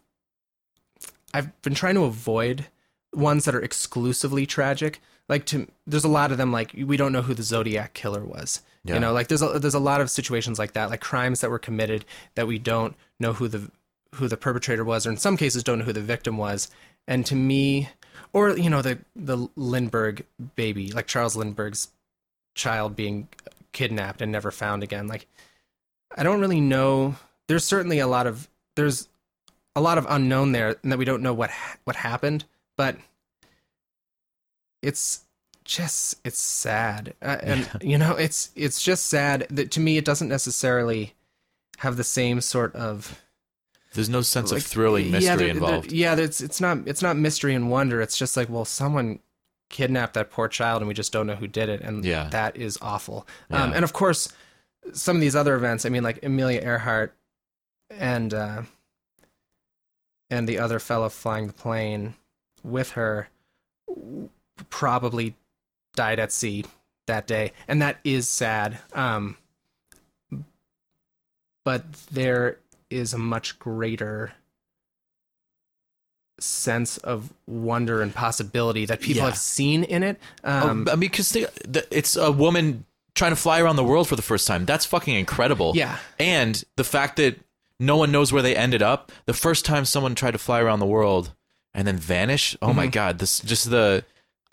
i've 1.33 1.61
been 1.63 1.73
trying 1.73 1.95
to 1.95 2.03
avoid 2.05 2.67
ones 3.13 3.45
that 3.45 3.55
are 3.55 3.61
exclusively 3.61 4.45
tragic 4.45 5.01
like 5.29 5.45
to 5.45 5.67
there's 5.87 6.03
a 6.03 6.09
lot 6.09 6.31
of 6.31 6.37
them 6.37 6.51
like 6.51 6.73
we 6.73 6.97
don't 6.97 7.11
know 7.11 7.21
who 7.21 7.33
the 7.33 7.43
zodiac 7.43 7.93
killer 7.93 8.23
was. 8.23 8.61
Yeah. 8.83 8.95
you 8.95 8.99
know 8.99 9.13
like 9.13 9.27
there's 9.27 9.43
a, 9.43 9.59
there's 9.59 9.75
a 9.75 9.79
lot 9.79 10.01
of 10.01 10.09
situations 10.09 10.57
like 10.57 10.73
that 10.73 10.89
like 10.89 11.01
crimes 11.01 11.41
that 11.41 11.51
were 11.51 11.59
committed 11.59 12.03
that 12.35 12.47
we 12.47 12.57
don't 12.57 12.95
know 13.19 13.33
who 13.33 13.47
the 13.47 13.69
who 14.15 14.27
the 14.27 14.37
perpetrator 14.37 14.83
was 14.83 15.05
or 15.05 15.11
in 15.11 15.17
some 15.17 15.37
cases 15.37 15.63
don't 15.63 15.79
know 15.79 15.85
who 15.85 15.93
the 15.93 16.01
victim 16.01 16.37
was. 16.37 16.69
And 17.07 17.25
to 17.27 17.35
me 17.35 17.89
or 18.33 18.57
you 18.57 18.69
know 18.69 18.81
the 18.81 18.99
the 19.15 19.47
lindbergh 19.55 20.25
baby 20.55 20.91
like 20.91 21.07
charles 21.07 21.35
lindbergh's 21.35 21.89
child 22.55 22.95
being 22.95 23.27
kidnapped 23.71 24.21
and 24.21 24.31
never 24.31 24.51
found 24.51 24.83
again 24.83 25.07
like 25.07 25.27
i 26.17 26.23
don't 26.23 26.41
really 26.41 26.61
know. 26.61 27.15
There's 27.47 27.65
certainly 27.65 27.99
a 27.99 28.07
lot 28.07 28.27
of 28.27 28.49
there's 28.75 29.07
a 29.75 29.81
lot 29.81 29.97
of 29.97 30.05
unknown 30.09 30.51
there 30.51 30.75
and 30.83 30.91
that 30.91 30.97
we 30.97 31.05
don't 31.05 31.23
know 31.23 31.33
what 31.33 31.51
what 31.83 31.95
happened 31.95 32.45
but 32.77 32.97
it's 34.81 35.23
just 35.63 36.15
it's 36.25 36.39
sad 36.39 37.13
uh, 37.21 37.37
and 37.43 37.69
you 37.81 37.97
know 37.97 38.15
it's 38.15 38.49
it's 38.55 38.81
just 38.81 39.05
sad 39.05 39.45
that 39.49 39.71
to 39.71 39.79
me 39.79 39.97
it 39.97 40.05
doesn't 40.05 40.27
necessarily 40.29 41.13
have 41.77 41.97
the 41.97 42.03
same 42.03 42.41
sort 42.41 42.75
of 42.75 43.21
There's 43.93 44.09
no 44.09 44.21
sense 44.21 44.51
of 44.51 44.63
thrilling 44.63 45.11
mystery 45.11 45.25
yeah, 45.25 45.35
there- 45.35 45.47
there- 45.47 45.55
involved. 45.55 45.91
yeah, 45.91 46.15
it's 46.15 46.41
it's 46.41 46.59
not 46.61 46.79
it's 46.87 47.01
not 47.01 47.17
mystery 47.17 47.55
and 47.55 47.69
wonder. 47.71 48.01
It's 48.01 48.17
just 48.17 48.37
like, 48.37 48.49
well, 48.49 48.65
someone 48.65 49.19
kidnapped 49.69 50.13
that 50.15 50.29
poor 50.29 50.47
child, 50.47 50.81
and 50.81 50.87
we 50.87 50.93
just 50.93 51.11
don't 51.11 51.25
know 51.27 51.35
who 51.35 51.47
did 51.47 51.69
it, 51.69 51.81
and 51.81 52.03
Yeah. 52.05 52.27
that 52.29 52.55
is 52.57 52.77
awful. 52.81 53.25
Um, 53.49 53.73
and 53.73 53.83
of 53.83 53.93
course, 53.93 54.31
some 54.93 55.15
of 55.17 55.21
these 55.21 55.35
other 55.35 55.55
events. 55.55 55.85
I 55.85 55.89
mean, 55.89 56.03
like 56.03 56.23
Amelia 56.23 56.61
Earhart 56.61 57.15
and 57.89 58.31
uh, 58.33 58.61
and 60.29 60.47
the 60.47 60.59
other 60.59 60.77
fellow 60.79 61.09
flying 61.09 61.47
the 61.47 61.53
plane 61.53 62.13
with 62.63 62.91
her 62.91 63.29
probably 64.69 65.35
died 65.95 66.19
at 66.19 66.31
sea 66.31 66.65
that 67.07 67.27
day, 67.27 67.51
and 67.67 67.81
that 67.81 67.99
is 68.03 68.27
sad. 68.27 68.79
Um, 68.93 69.37
but 71.65 71.91
there 72.11 72.57
is 72.89 73.13
a 73.13 73.17
much 73.17 73.59
greater 73.59 74.33
sense 76.39 76.97
of 76.97 77.31
wonder 77.47 78.01
and 78.01 78.13
possibility 78.15 78.85
that 78.85 78.99
people 78.99 79.21
Yeah. 79.21 79.27
have 79.29 79.37
seen 79.37 79.83
in 79.83 80.01
it. 80.03 80.19
Um, 80.43 80.85
oh, 80.87 80.91
I 80.91 80.95
mean, 80.95 81.01
because 81.11 81.35
it's 81.35 82.15
a 82.15 82.31
woman 82.31 82.85
trying 83.13 83.31
to 83.31 83.35
fly 83.35 83.61
around 83.61 83.75
the 83.75 83.83
world 83.83 84.07
for 84.07 84.15
the 84.15 84.21
first 84.23 84.47
time. 84.47 84.65
That's 84.65 84.85
fucking 84.85 85.13
incredible. 85.15 85.73
Yeah. 85.75 85.99
And 86.17 86.63
the 86.77 86.83
fact 86.83 87.17
that 87.17 87.39
no 87.79 87.97
one 87.97 88.11
knows 88.11 88.31
where 88.31 88.41
they 88.41 88.55
ended 88.55 88.81
up. 88.81 89.11
The 89.25 89.33
first 89.33 89.65
time 89.65 89.85
someone 89.85 90.15
tried 90.15 90.31
to 90.31 90.37
fly 90.37 90.61
around 90.61 90.79
the 90.79 90.85
world 90.85 91.33
and 91.73 91.87
then 91.87 91.97
vanish. 91.97 92.55
Oh 92.61 92.67
Mm-hmm. 92.67 92.75
my 92.77 92.87
god! 92.87 93.19
This 93.19 93.39
just 93.39 93.69
the. 93.69 94.03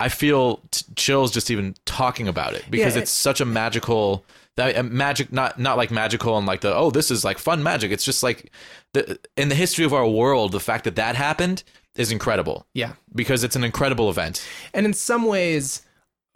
I 0.01 0.09
feel 0.09 0.61
t- 0.70 0.86
chills 0.95 1.32
just 1.32 1.51
even 1.51 1.74
talking 1.85 2.28
about 2.28 2.55
it 2.55 2.65
because 2.70 2.95
Yeah, 2.95 3.03
it's 3.03 3.11
such 3.11 3.40
a 3.40 3.45
magical 3.45 4.24
that 4.55 4.77
uh, 4.77 4.82
magic 4.85 5.32
not 5.32 5.59
not 5.59 5.77
like 5.77 5.90
magical 5.90 6.39
and 6.39 6.47
like 6.47 6.61
the 6.61 6.73
oh 6.74 6.90
this 6.93 7.11
is 7.11 7.24
like 7.24 7.36
fun 7.39 7.65
magic 7.65 7.90
it's 7.90 8.05
just 8.05 8.23
like 8.23 8.53
the 8.93 9.19
in 9.36 9.49
the 9.49 9.57
history 9.57 9.85
of 9.85 9.93
our 9.93 10.07
world 10.07 10.53
the 10.53 10.61
fact 10.61 10.85
that 10.85 10.95
that 10.95 11.16
happened 11.16 11.65
is 11.97 12.12
incredible 12.12 12.65
yeah. 12.74 12.93
because 13.12 13.43
it's 13.43 13.57
an 13.57 13.65
incredible 13.65 14.09
event 14.09 14.47
And 14.73 14.86
in 14.86 14.95
some 14.95 15.24
ways, 15.27 15.82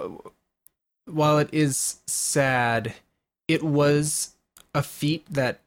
uh, 0.01 0.09
while 1.07 1.39
it 1.39 1.49
is 1.53 2.01
sad, 2.09 2.95
it 3.47 3.63
was 3.63 4.35
a 4.75 4.83
feat 4.83 5.25
that 5.31 5.61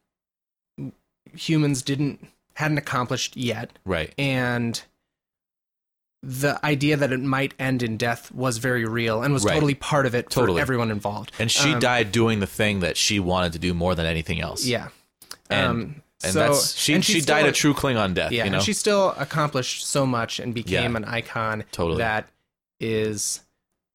humans 1.34 1.82
didn't 1.82 2.28
hadn't 2.56 2.78
accomplished 2.78 3.36
yet, 3.38 3.72
right 3.86 4.14
and 4.18 4.82
the 6.28 6.60
idea 6.66 6.98
that 6.98 7.12
it 7.12 7.20
might 7.20 7.54
end 7.60 7.84
in 7.84 7.98
death 7.98 8.32
was 8.32 8.58
very 8.58 8.84
real 8.84 9.22
and 9.22 9.32
was 9.32 9.44
Right. 9.46 9.54
totally 9.54 9.76
part 9.76 10.08
of 10.08 10.16
it 10.16 10.30
Totally. 10.32 10.58
for 10.58 10.62
everyone 10.62 10.90
involved. 10.90 11.32
and 11.38 11.52
she 11.52 11.74
Um, 11.74 11.80
died 11.80 12.12
doing 12.12 12.40
the 12.40 12.48
thing 12.48 12.80
that 12.80 12.98
she 12.98 13.20
wanted 13.20 13.54
to 13.54 13.60
do 13.60 13.74
more 13.76 13.94
than 13.94 14.08
anything 14.08 14.42
else 14.42 14.66
Yeah. 14.66 14.88
and, 15.52 15.68
um, 15.68 15.96
and 16.24 16.34
so- 16.34 16.40
that's 16.40 16.76
she 16.76 16.94
and 16.96 17.06
she 17.06 17.22
died 17.22 17.42
still- 17.42 17.50
a 17.50 17.52
true 17.52 17.74
klingon 17.76 18.16
death 18.16 18.32
Yeah, 18.32 18.46
you 18.46 18.50
know 18.50 18.58
and 18.58 18.66
she 18.66 18.74
still 18.74 19.14
accomplished 19.20 19.86
so 19.86 20.08
much 20.08 20.40
and 20.40 20.54
became 20.56 20.92
Yeah. 20.94 20.98
an 20.98 21.06
icon 21.06 21.64
Totally. 21.72 22.00
that 22.00 22.28
is 22.80 23.42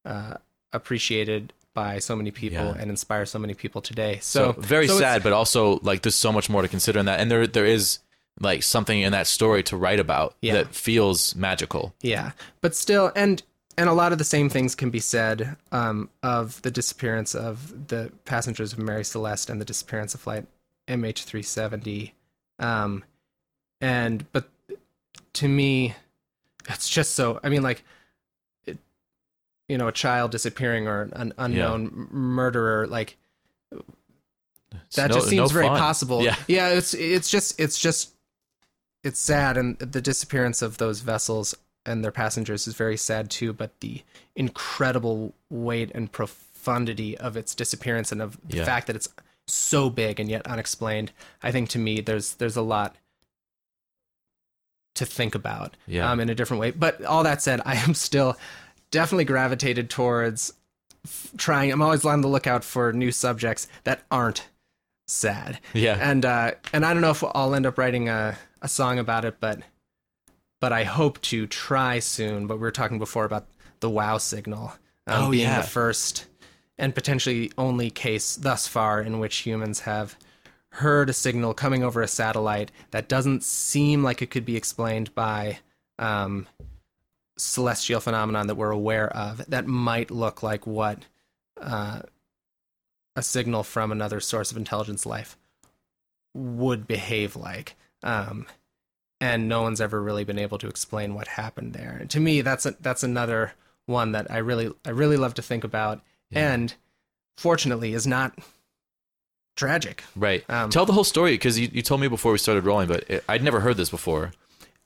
uh, 0.05 0.35
appreciated 0.73 1.53
by 1.75 1.99
so 1.99 2.15
many 2.17 2.31
people 2.31 2.65
Yeah. 2.67 2.77
and 2.81 2.91
inspires 2.91 3.31
so 3.31 3.39
many 3.39 3.55
people 3.55 3.81
today. 3.83 4.19
so, 4.23 4.53
So, 4.55 4.61
very 4.61 4.89
so 4.89 4.99
sad 4.99 5.23
but 5.25 5.33
also 5.33 5.79
like 5.83 6.03
there's 6.03 6.15
so 6.15 6.33
much 6.33 6.49
more 6.49 6.63
to 6.63 6.69
consider 6.69 6.99
in 7.01 7.07
that 7.07 7.19
and 7.21 7.31
there 7.31 7.47
there 7.47 7.67
is 7.67 7.99
like 8.41 8.63
something 8.63 9.01
in 9.01 9.13
that 9.13 9.27
story 9.27 9.63
to 9.65 9.77
write 9.77 10.01
about 10.01 10.35
Yeah. 10.41 10.55
that 10.55 10.75
feels 10.75 11.35
magical 11.37 11.95
Yeah, 12.01 12.33
but 12.61 12.75
still, 12.75 13.13
and 13.15 13.43
and 13.79 13.89
a 13.89 13.93
lot 13.93 14.13
of 14.13 14.19
the 14.19 14.25
same 14.25 14.49
things 14.51 14.75
can 14.75 14.91
be 14.91 15.01
said 15.01 15.57
um, 15.73 16.11
of 16.23 16.61
the 16.63 16.71
disappearance 16.71 17.35
of 17.35 17.89
the 17.89 18.13
passengers 18.25 18.73
of 18.73 18.79
Mary 18.79 19.05
Celeste 19.05 19.49
and 19.49 19.61
the 19.61 19.65
disappearance 19.65 20.15
of 20.15 20.21
flight 20.21 20.47
MH370. 20.89 22.13
Um, 22.59 23.05
and 23.81 24.31
but 24.33 24.49
to 25.35 25.49
me, 25.49 25.95
it's 26.69 26.89
just 26.91 27.15
so. 27.15 27.41
I 27.43 27.49
mean, 27.49 27.63
like, 27.63 27.83
it, 28.67 28.77
you 29.69 29.79
know, 29.79 29.89
a 29.89 29.93
child 29.93 30.31
disappearing 30.33 30.87
or 30.87 31.09
an 31.13 31.33
unknown 31.39 31.87
m 31.87 32.09
murderer, 32.11 32.87
like 32.87 33.17
It's 34.87 34.97
that 34.97 35.09
no- 35.11 35.17
just 35.17 35.29
seems 35.29 35.51
no 35.51 35.55
very 35.55 35.67
fun. 35.69 35.79
possible. 35.79 36.23
yeah 36.23 36.37
yeah, 36.49 36.69
it's 36.71 36.93
it's 36.93 37.31
just 37.31 37.59
it's 37.59 37.79
just 37.79 38.11
it's 39.03 39.19
sad, 39.21 39.57
and 39.57 39.79
the 39.79 40.01
disappearance 40.01 40.63
of 40.63 40.79
those 40.79 41.01
vessels 41.01 41.55
and 41.87 42.05
their 42.05 42.13
passengers 42.13 42.67
is 42.67 42.75
very 42.75 42.97
sad 42.97 43.31
too. 43.31 43.53
But 43.53 43.81
the 43.81 44.03
incredible 44.37 45.35
weight 45.49 45.91
and 45.95 46.11
profundity 46.13 47.17
of 47.19 47.37
its 47.37 47.55
disappearance, 47.55 48.13
and 48.13 48.21
of 48.21 48.39
the 48.47 48.59
Yeah. 48.59 48.65
fact 48.65 48.87
that 48.89 48.97
it's 48.97 49.09
so 49.47 49.91
big 49.91 50.21
and 50.21 50.29
yet 50.31 50.47
unexplained, 50.47 51.13
I 51.43 51.51
think 51.53 51.69
to 51.71 51.79
me 51.79 52.01
there's 52.01 52.35
there's 52.35 52.57
a 52.57 52.63
lot 52.63 52.97
to 54.95 55.07
think 55.07 55.35
about 55.35 55.77
Yeah. 55.87 56.11
um, 56.11 56.21
in 56.21 56.29
a 56.29 56.35
different 56.35 56.61
way. 56.61 56.71
But 56.73 57.03
all 57.05 57.23
that 57.23 57.43
said, 57.43 57.61
I 57.65 57.77
am 57.77 57.95
still 57.95 58.37
definitely 58.91 59.25
gravitated 59.25 59.89
towards 59.89 60.53
f- 61.07 61.31
trying. 61.39 61.71
I'm 61.73 61.81
always 61.81 62.05
on 62.05 62.21
the 62.21 62.29
lookout 62.29 62.65
for 62.65 62.93
new 62.93 63.13
subjects 63.13 63.67
that 63.85 64.03
aren't 64.11 64.49
sad. 65.11 65.61
Yeah. 65.75 65.99
And 66.01 66.25
uh 66.25 66.53
and 66.73 66.85
i 66.87 66.93
don't 66.93 67.03
know 67.03 67.11
if 67.11 67.23
i'll 67.35 67.55
end 67.55 67.67
up 67.67 67.79
writing 67.79 68.09
a, 68.09 68.37
a 68.63 68.69
song 68.69 68.99
about 68.99 69.25
it 69.25 69.37
but 69.41 69.61
but 70.61 70.73
i 70.73 70.85
hope 70.85 71.21
to 71.23 71.47
try 71.47 71.99
soon. 71.99 72.47
But 72.47 72.57
we 72.57 72.61
were 72.63 72.71
talking 72.71 72.99
before 72.99 73.25
about 73.25 73.47
the 73.81 73.91
wow 73.91 74.19
signal 74.19 74.73
um, 75.07 75.25
Oh, 75.25 75.31
being 75.31 75.45
yeah. 75.49 75.61
the 75.63 75.67
first 75.67 76.27
and 76.79 76.95
potentially 76.95 77.51
only 77.59 77.91
case 77.91 78.37
thus 78.37 78.67
far 78.67 79.03
in 79.03 79.19
which 79.19 79.39
humans 79.39 79.81
have 79.81 80.17
heard 80.75 81.11
a 81.11 81.13
signal 81.13 81.53
coming 81.53 81.83
over 81.83 82.01
a 82.01 82.09
satellite 82.09 82.71
that 82.93 83.09
doesn't 83.09 83.43
seem 83.43 84.03
like 84.03 84.23
it 84.23 84.31
could 84.31 84.45
be 84.45 84.57
explained 84.57 85.15
by 85.15 85.59
um, 85.99 86.47
celestial 87.37 88.01
phenomenon 88.01 88.47
that 88.47 88.55
we're 88.55 88.71
aware 88.71 89.09
of 89.17 89.45
that 89.49 89.67
might 89.67 90.11
look 90.11 90.43
like 90.43 90.67
what 90.67 91.05
uh, 91.61 92.01
a 93.17 93.23
signal 93.23 93.63
from 93.63 93.91
another 93.93 94.21
source 94.21 94.51
of 94.51 94.57
intelligence 94.57 95.05
life 95.07 95.37
would 96.35 96.87
behave 96.87 97.37
like. 97.37 97.77
Um, 98.03 98.47
and 99.21 99.49
no 99.49 99.63
one's 99.63 99.81
ever 99.81 100.01
really 100.03 100.25
been 100.25 100.39
able 100.39 100.59
to 100.59 100.69
explain 100.69 101.15
what 101.15 101.29
happened 101.29 101.73
there. 101.75 101.99
And 102.01 102.09
to 102.11 102.21
me, 102.21 102.41
that's 102.41 102.65
a, 102.67 102.75
that's 102.81 103.03
another 103.03 103.53
one 103.87 104.13
that 104.13 104.31
I 104.31 104.39
really 104.39 104.71
I 104.87 104.91
really 104.91 105.17
love 105.17 105.35
to 105.35 105.43
think 105.43 105.65
about, 105.65 106.01
Yeah. 106.31 106.53
and 106.55 106.75
fortunately 107.37 107.93
is 107.93 108.07
not 108.07 108.39
tragic. 109.57 110.05
right 110.17 110.45
um, 110.49 110.71
tell 110.71 110.87
the 110.87 110.93
whole 110.93 111.05
story 111.05 111.33
because 111.33 111.59
you, 111.59 111.69
you 111.73 111.83
told 111.83 112.01
me 112.01 112.09
before 112.09 112.33
we 112.33 112.39
started 112.39 112.65
rolling 112.65 112.89
but 112.89 113.05
it, 113.11 113.23
i'd 113.29 113.43
never 113.43 113.61
heard 113.61 113.77
this 113.77 113.91
before 113.91 114.33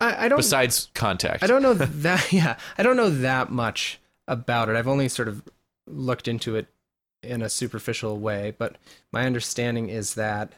I, 0.00 0.24
I 0.24 0.28
don't 0.28 0.36
besides 0.38 0.88
contact 0.94 1.42
I 1.44 1.46
don't 1.46 1.62
know 1.62 1.74
that 1.78 2.32
yeah 2.32 2.56
I 2.76 2.82
don't 2.82 2.96
know 2.96 3.10
that 3.10 3.50
much 3.52 4.00
about 4.26 4.68
it. 4.70 4.76
I've 4.76 4.88
only 4.88 5.08
sort 5.08 5.28
of 5.28 5.42
looked 5.86 6.26
into 6.28 6.56
it 6.56 6.66
in 7.24 7.42
a 7.42 7.48
superficial 7.48 8.18
way, 8.18 8.54
but 8.56 8.76
my 9.12 9.26
understanding 9.26 9.88
is 9.88 10.14
that 10.14 10.52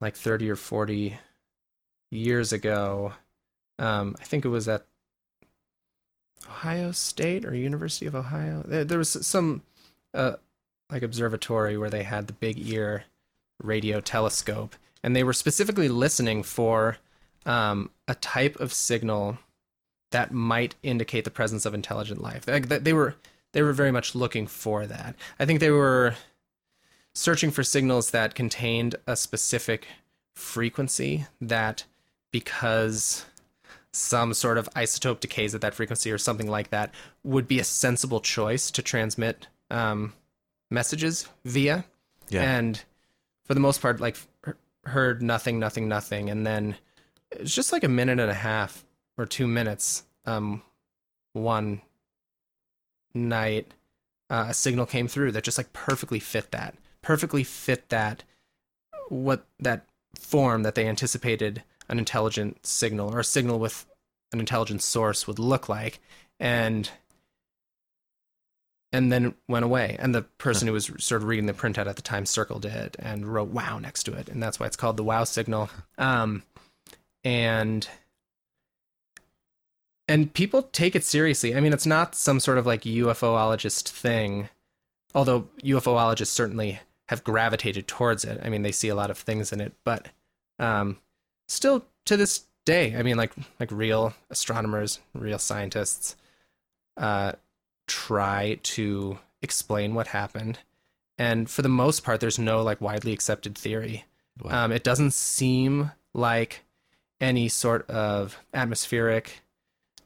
like 0.00 0.14
30 0.14 0.50
or 0.50 0.56
40 0.56 1.18
years 2.10 2.52
ago, 2.52 3.12
um, 3.78 4.16
I 4.20 4.24
think 4.24 4.44
it 4.44 4.48
was 4.48 4.68
at 4.68 4.86
Ohio 6.46 6.92
State 6.92 7.44
or 7.44 7.54
University 7.54 8.06
of 8.06 8.14
Ohio. 8.14 8.62
There, 8.66 8.84
there 8.84 8.98
was 8.98 9.26
some 9.26 9.62
uh, 10.14 10.36
like 10.90 11.02
observatory 11.02 11.76
where 11.76 11.90
they 11.90 12.02
had 12.02 12.26
the 12.26 12.32
big 12.32 12.58
ear 12.68 13.04
radio 13.62 14.00
telescope, 14.00 14.76
and 15.02 15.14
they 15.14 15.24
were 15.24 15.32
specifically 15.32 15.88
listening 15.88 16.42
for 16.42 16.98
um, 17.44 17.90
a 18.06 18.14
type 18.14 18.58
of 18.60 18.72
signal 18.72 19.38
that 20.12 20.32
might 20.32 20.74
indicate 20.82 21.24
the 21.24 21.30
presence 21.30 21.66
of 21.66 21.74
intelligent 21.74 22.22
life. 22.22 22.46
Like, 22.46 22.68
they 22.68 22.92
were 22.92 23.16
they 23.56 23.62
were 23.62 23.72
very 23.72 23.90
much 23.90 24.14
looking 24.14 24.46
for 24.46 24.86
that. 24.86 25.14
I 25.40 25.46
think 25.46 25.60
they 25.60 25.70
were 25.70 26.14
searching 27.14 27.50
for 27.50 27.64
signals 27.64 28.10
that 28.10 28.34
contained 28.34 28.96
a 29.06 29.16
specific 29.16 29.86
frequency 30.34 31.24
that 31.40 31.84
because 32.30 33.24
some 33.92 34.34
sort 34.34 34.58
of 34.58 34.68
isotope 34.74 35.20
decays 35.20 35.54
at 35.54 35.62
that 35.62 35.72
frequency 35.72 36.12
or 36.12 36.18
something 36.18 36.50
like 36.50 36.68
that 36.68 36.92
would 37.24 37.48
be 37.48 37.58
a 37.58 37.64
sensible 37.64 38.20
choice 38.20 38.70
to 38.72 38.82
transmit 38.82 39.46
um, 39.70 40.12
messages 40.70 41.26
via. 41.46 41.86
Yeah. 42.28 42.42
And 42.42 42.84
for 43.46 43.54
the 43.54 43.60
most 43.60 43.80
part 43.80 44.00
like 44.00 44.18
heard 44.84 45.22
nothing 45.22 45.58
nothing 45.58 45.88
nothing. 45.88 46.28
And 46.28 46.46
then 46.46 46.76
it's 47.30 47.54
just 47.54 47.72
like 47.72 47.84
a 47.84 47.88
minute 47.88 48.20
and 48.20 48.30
a 48.30 48.34
half 48.34 48.84
or 49.16 49.24
two 49.24 49.46
minutes 49.46 50.02
um 50.26 50.60
one 51.32 51.80
night 53.16 53.72
uh, 54.28 54.46
a 54.48 54.54
signal 54.54 54.86
came 54.86 55.08
through 55.08 55.32
that 55.32 55.44
just 55.44 55.58
like 55.58 55.72
perfectly 55.72 56.20
fit 56.20 56.50
that 56.50 56.74
perfectly 57.02 57.44
fit 57.44 57.88
that 57.88 58.24
what 59.08 59.46
that 59.58 59.86
form 60.18 60.62
that 60.62 60.74
they 60.74 60.86
anticipated 60.86 61.62
an 61.88 61.98
intelligent 61.98 62.66
signal 62.66 63.12
or 63.14 63.20
a 63.20 63.24
signal 63.24 63.58
with 63.58 63.86
an 64.32 64.40
intelligent 64.40 64.82
source 64.82 65.26
would 65.26 65.38
look 65.38 65.68
like 65.68 66.00
and 66.40 66.90
and 68.92 69.12
then 69.12 69.34
went 69.48 69.64
away. 69.64 69.96
And 69.98 70.14
the 70.14 70.22
person 70.22 70.66
who 70.66 70.72
was 70.72 70.90
sort 70.98 71.22
of 71.22 71.28
reading 71.28 71.46
the 71.46 71.52
printout 71.52 71.86
at 71.86 71.96
the 71.96 72.02
time 72.02 72.24
circled 72.24 72.64
it 72.64 72.96
and 72.98 73.26
wrote 73.26 73.48
"wow" 73.48 73.78
next 73.78 74.04
to 74.04 74.14
it, 74.14 74.28
and 74.28 74.42
that's 74.42 74.58
why 74.58 74.66
it's 74.66 74.76
called 74.76 74.96
the 74.96 75.04
"wow" 75.04 75.24
signal. 75.24 75.70
Um, 75.98 76.42
and 77.24 77.88
and 80.08 80.32
people 80.32 80.62
take 80.62 80.94
it 80.94 81.04
seriously. 81.04 81.54
I 81.54 81.60
mean, 81.60 81.72
it's 81.72 81.86
not 81.86 82.14
some 82.14 82.40
sort 82.40 82.58
of 82.58 82.66
like 82.66 82.82
UFOologist 82.82 83.88
thing, 83.88 84.48
although 85.14 85.48
UFOologists 85.62 86.28
certainly 86.28 86.80
have 87.08 87.24
gravitated 87.24 87.86
towards 87.86 88.24
it. 88.24 88.40
I 88.42 88.48
mean, 88.48 88.62
they 88.62 88.72
see 88.72 88.88
a 88.88 88.94
lot 88.94 89.10
of 89.10 89.18
things 89.18 89.52
in 89.52 89.60
it, 89.60 89.72
but 89.84 90.08
um, 90.58 90.98
still 91.48 91.84
to 92.06 92.16
this 92.16 92.44
day, 92.64 92.94
I 92.96 93.02
mean, 93.02 93.16
like 93.16 93.32
like 93.58 93.70
real 93.70 94.14
astronomers, 94.30 95.00
real 95.14 95.38
scientists, 95.38 96.16
uh, 96.96 97.32
try 97.86 98.58
to 98.62 99.18
explain 99.42 99.94
what 99.94 100.08
happened, 100.08 100.60
and 101.18 101.48
for 101.48 101.62
the 101.62 101.68
most 101.68 102.04
part, 102.04 102.20
there's 102.20 102.38
no 102.38 102.62
like 102.62 102.80
widely 102.80 103.12
accepted 103.12 103.56
theory. 103.56 104.04
Wow. 104.42 104.64
Um, 104.64 104.72
it 104.72 104.84
doesn't 104.84 105.14
seem 105.14 105.92
like 106.12 106.64
any 107.20 107.48
sort 107.48 107.88
of 107.88 108.38
atmospheric 108.52 109.40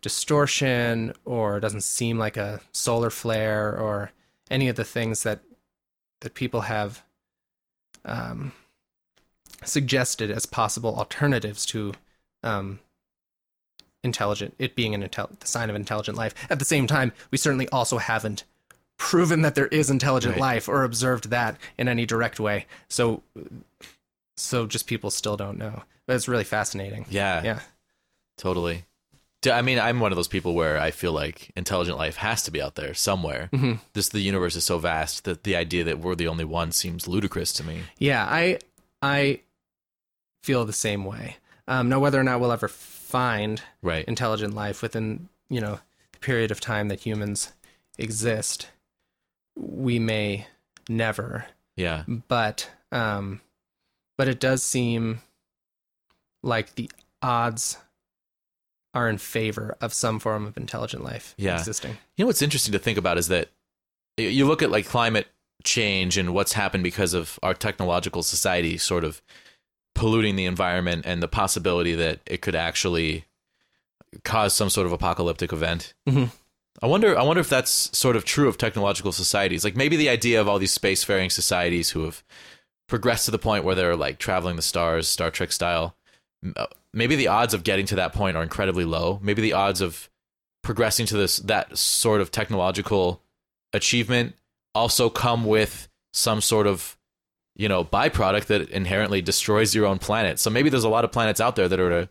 distortion, 0.02 1.12
or 1.24 1.60
doesn't 1.60 1.82
seem 1.82 2.18
like 2.18 2.36
a 2.36 2.60
solar 2.72 3.10
flare, 3.10 3.78
or 3.78 4.12
any 4.50 4.68
of 4.68 4.76
the 4.76 4.84
things 4.84 5.22
that 5.22 5.40
that 6.20 6.34
people 6.34 6.62
have 6.62 7.02
um, 8.04 8.52
suggested 9.64 10.30
as 10.30 10.46
possible 10.46 10.96
alternatives 10.96 11.64
to 11.66 11.92
um, 12.42 12.78
intelligent 14.02 14.54
it 14.58 14.74
being 14.74 14.94
an 14.94 15.02
intel- 15.06 15.38
the 15.38 15.46
sign 15.46 15.70
of 15.70 15.76
intelligent 15.76 16.16
life. 16.16 16.34
At 16.50 16.58
the 16.58 16.64
same 16.64 16.86
time, 16.86 17.12
we 17.30 17.38
certainly 17.38 17.68
also 17.68 17.98
haven't 17.98 18.44
proven 18.96 19.42
that 19.42 19.54
there 19.54 19.66
is 19.68 19.88
intelligent 19.90 20.32
Right. 20.34 20.40
life 20.40 20.68
or 20.68 20.84
observed 20.84 21.30
that 21.30 21.56
in 21.78 21.88
any 21.88 22.04
direct 22.04 22.38
way. 22.38 22.66
So, 22.88 23.22
so 24.36 24.66
just 24.66 24.86
people 24.86 25.10
still 25.10 25.36
don't 25.38 25.56
know. 25.58 25.84
But 26.06 26.16
it's 26.16 26.28
really 26.28 26.44
fascinating. 26.44 27.06
yeah, 27.08 27.42
Yeah. 27.42 27.60
totally. 28.36 28.84
I 29.46 29.62
mean, 29.62 29.78
I'm 29.78 30.00
one 30.00 30.12
of 30.12 30.16
those 30.16 30.28
people 30.28 30.54
where 30.54 30.78
I 30.78 30.90
feel 30.90 31.12
like 31.12 31.50
intelligent 31.56 31.96
life 31.96 32.16
has 32.16 32.42
to 32.42 32.50
be 32.50 32.60
out 32.60 32.74
there 32.74 32.92
somewhere. 32.92 33.48
Mhm. 33.52 33.80
This 33.94 34.08
the 34.10 34.20
universe 34.20 34.54
is 34.56 34.64
so 34.64 34.78
vast 34.78 35.24
that 35.24 35.44
the 35.44 35.56
idea 35.56 35.82
that 35.84 35.98
we're 36.00 36.14
the 36.14 36.28
only 36.28 36.44
one 36.44 36.72
seems 36.72 37.08
ludicrous 37.08 37.52
to 37.54 37.64
me. 37.64 37.84
Yeah, 37.98 38.26
I 38.28 38.58
I 39.00 39.40
feel 40.42 40.64
the 40.66 40.72
same 40.74 41.04
way. 41.04 41.36
Um, 41.66 41.88
now, 41.88 42.00
whether 42.00 42.20
or 42.20 42.24
not 42.24 42.40
we'll 42.40 42.52
ever 42.52 42.68
find 42.68 43.62
Right. 43.82 44.04
intelligent 44.06 44.54
life 44.54 44.82
within 44.82 45.28
you 45.48 45.60
know 45.60 45.80
the 46.12 46.18
period 46.18 46.50
of 46.50 46.60
time 46.60 46.88
that 46.88 47.00
humans 47.00 47.52
exist, 47.98 48.68
we 49.56 49.98
may 49.98 50.46
never. 50.88 51.46
Yeah. 51.76 52.04
But 52.28 52.68
um, 52.92 53.40
but 54.18 54.28
it 54.28 54.38
does 54.38 54.62
seem 54.62 55.22
like 56.42 56.74
the 56.74 56.90
odds 57.22 57.78
are 58.94 59.08
in 59.08 59.18
favor 59.18 59.76
of 59.80 59.92
some 59.94 60.18
form 60.18 60.46
of 60.46 60.56
intelligent 60.56 61.04
life 61.04 61.34
Yeah. 61.38 61.58
existing. 61.58 61.92
You 62.16 62.24
know 62.24 62.26
what's 62.26 62.42
interesting 62.42 62.72
to 62.72 62.78
think 62.78 62.98
about 62.98 63.18
is 63.18 63.28
that 63.28 63.48
you 64.16 64.46
look 64.46 64.62
at 64.62 64.70
like 64.70 64.86
climate 64.86 65.28
change 65.62 66.16
and 66.18 66.34
what's 66.34 66.54
happened 66.54 66.82
because 66.82 67.14
of 67.14 67.38
our 67.42 67.54
technological 67.54 68.22
society 68.22 68.76
sort 68.78 69.04
of 69.04 69.22
polluting 69.94 70.36
the 70.36 70.46
environment 70.46 71.04
and 71.06 71.22
the 71.22 71.28
possibility 71.28 71.94
that 71.94 72.20
it 72.26 72.40
could 72.42 72.54
actually 72.54 73.24
cause 74.24 74.52
some 74.54 74.70
sort 74.70 74.86
of 74.86 74.92
apocalyptic 74.92 75.52
event. 75.52 75.94
Mhm. 76.08 76.30
I 76.82 76.86
wonder 76.86 77.16
I 77.18 77.22
wonder 77.22 77.40
if 77.40 77.48
that's 77.48 77.96
sort 77.96 78.16
of 78.16 78.24
true 78.24 78.48
of 78.48 78.56
technological 78.58 79.12
societies. 79.12 79.64
Like 79.64 79.76
maybe 79.76 79.96
the 79.96 80.08
idea 80.08 80.40
of 80.40 80.48
all 80.48 80.58
these 80.58 80.76
spacefaring 80.76 81.30
societies 81.30 81.90
who 81.90 82.04
have 82.04 82.24
progressed 82.88 83.26
to 83.26 83.30
the 83.30 83.38
point 83.38 83.64
where 83.64 83.74
they're 83.74 83.96
like 83.96 84.18
traveling 84.18 84.56
the 84.56 84.62
stars, 84.62 85.06
Star 85.06 85.30
Trek 85.30 85.52
style. 85.52 85.94
Uh, 86.56 86.66
Maybe 86.92 87.14
the 87.14 87.28
odds 87.28 87.54
of 87.54 87.62
getting 87.62 87.86
to 87.86 87.96
that 87.96 88.12
point 88.12 88.36
are 88.36 88.42
incredibly 88.42 88.84
low. 88.84 89.20
Maybe 89.22 89.42
the 89.42 89.52
odds 89.52 89.80
of 89.80 90.08
progressing 90.62 91.06
to 91.06 91.16
this 91.16 91.38
that 91.38 91.76
sort 91.78 92.20
of 92.20 92.30
technological 92.30 93.22
achievement 93.72 94.34
also 94.74 95.08
come 95.08 95.44
with 95.44 95.88
some 96.12 96.40
sort 96.40 96.66
of 96.66 96.98
you 97.54 97.68
know 97.68 97.84
byproduct 97.84 98.46
that 98.46 98.68
inherently 98.70 99.22
destroys 99.22 99.74
your 99.74 99.86
own 99.86 99.98
planet. 99.98 100.40
So 100.40 100.50
maybe 100.50 100.68
there's 100.68 100.84
a 100.84 100.88
lot 100.88 101.04
of 101.04 101.12
planets 101.12 101.40
out 101.40 101.54
there 101.54 101.68
that 101.68 101.78
are 101.78 101.90
to 101.90 102.08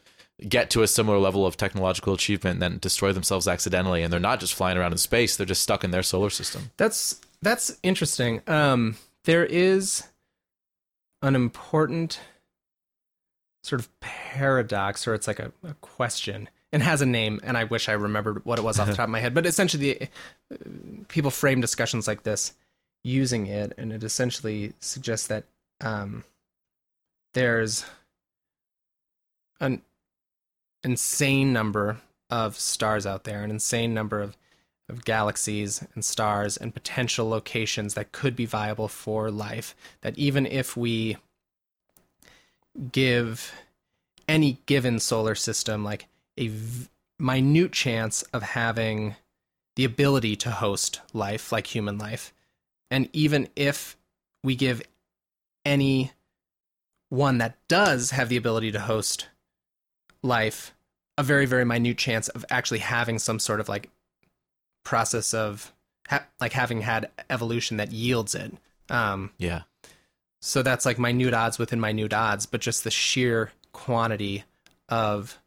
get 0.47 0.69
to 0.69 0.83
a 0.83 0.87
similar 0.87 1.17
level 1.17 1.45
of 1.45 1.57
technological 1.57 2.13
achievement 2.13 2.55
and 2.55 2.61
then 2.61 2.79
destroy 2.79 3.11
themselves 3.11 3.47
accidentally 3.47 4.01
and 4.01 4.13
they're 4.13 4.19
not 4.21 4.39
just 4.39 4.53
flying 4.53 4.77
around 4.77 4.93
in 4.93 4.97
space, 4.97 5.35
they're 5.35 5.45
just 5.45 5.61
stuck 5.61 5.83
in 5.83 5.91
their 5.91 6.03
solar 6.03 6.29
system. 6.29 6.71
That's 6.77 7.19
that's 7.41 7.77
interesting. 7.83 8.41
Um, 8.47 8.95
there 9.25 9.45
is 9.45 10.07
an 11.21 11.35
important 11.35 12.19
sort 13.63 13.81
of 13.81 13.99
paradox, 13.99 15.07
or 15.07 15.13
it's 15.13 15.27
like 15.27 15.39
a, 15.39 15.51
a 15.63 15.73
question, 15.75 16.49
and 16.71 16.83
has 16.83 17.01
a 17.01 17.05
name. 17.05 17.39
And 17.43 17.57
I 17.57 17.65
wish 17.65 17.89
I 17.89 17.93
remembered 17.93 18.45
what 18.45 18.59
it 18.59 18.63
was 18.63 18.79
off 18.79 18.87
the 18.87 18.93
top 18.95 19.05
of 19.05 19.09
my 19.09 19.19
head. 19.19 19.33
But 19.33 19.45
essentially, 19.45 20.09
uh, 20.51 20.55
people 21.07 21.31
frame 21.31 21.61
discussions 21.61 22.07
like 22.07 22.23
this 22.23 22.53
using 23.03 23.47
it, 23.47 23.73
and 23.77 23.91
it 23.91 24.03
essentially 24.03 24.73
suggests 24.79 25.27
that 25.27 25.45
um, 25.81 26.23
there's 27.33 27.85
an 29.59 29.81
insane 30.83 31.53
number 31.53 31.97
of 32.29 32.57
stars 32.57 33.05
out 33.05 33.23
there, 33.23 33.43
an 33.43 33.51
insane 33.51 33.93
number 33.93 34.21
of 34.21 34.37
of 34.89 35.05
galaxies 35.05 35.85
and 35.93 36.03
stars 36.03 36.57
and 36.57 36.73
potential 36.73 37.29
locations 37.29 37.93
that 37.93 38.11
could 38.11 38.35
be 38.35 38.45
viable 38.45 38.87
for 38.87 39.29
life. 39.29 39.75
That 40.01 40.17
even 40.17 40.45
if 40.45 40.75
we 40.75 41.17
give 42.91 43.53
any 44.27 44.59
given 44.65 44.99
solar 44.99 45.35
system 45.35 45.83
like 45.83 46.07
a 46.37 46.47
v- 46.47 46.87
minute 47.17 47.71
chance 47.71 48.21
of 48.33 48.41
having 48.41 49.15
the 49.75 49.83
ability 49.85 50.35
to 50.35 50.51
host 50.51 51.01
life 51.13 51.51
like 51.51 51.67
human 51.67 51.97
life, 51.97 52.33
and 52.91 53.09
even 53.13 53.47
if 53.55 53.97
we 54.43 54.55
give 54.55 54.81
any 55.65 56.11
one 57.09 57.37
that 57.39 57.57
does 57.67 58.11
have 58.11 58.29
the 58.29 58.37
ability 58.37 58.71
to 58.71 58.79
host 58.79 59.27
life 60.21 60.73
a 61.17 61.23
very 61.23 61.45
very 61.45 61.65
minute 61.65 61.97
chance 61.97 62.27
of 62.29 62.45
actually 62.49 62.79
having 62.79 63.19
some 63.19 63.39
sort 63.39 63.59
of 63.59 63.67
like 63.67 63.89
process 64.83 65.33
of 65.33 65.73
ha- 66.07 66.25
like 66.39 66.53
having 66.53 66.81
had 66.81 67.09
evolution 67.29 67.77
that 67.77 67.91
yields 67.91 68.35
it. 68.35 68.53
Um, 68.89 69.31
Yeah. 69.37 69.63
So 70.41 70.63
that's 70.63 70.85
like 70.85 70.97
minute 70.97 71.33
odds 71.33 71.57
within 71.59 71.79
minute 71.79 72.13
odds, 72.13 72.45
but 72.45 72.61
just 72.61 72.83
the 72.83 72.91
sheer 72.91 73.51
quantity 73.71 74.43
of 74.87 75.37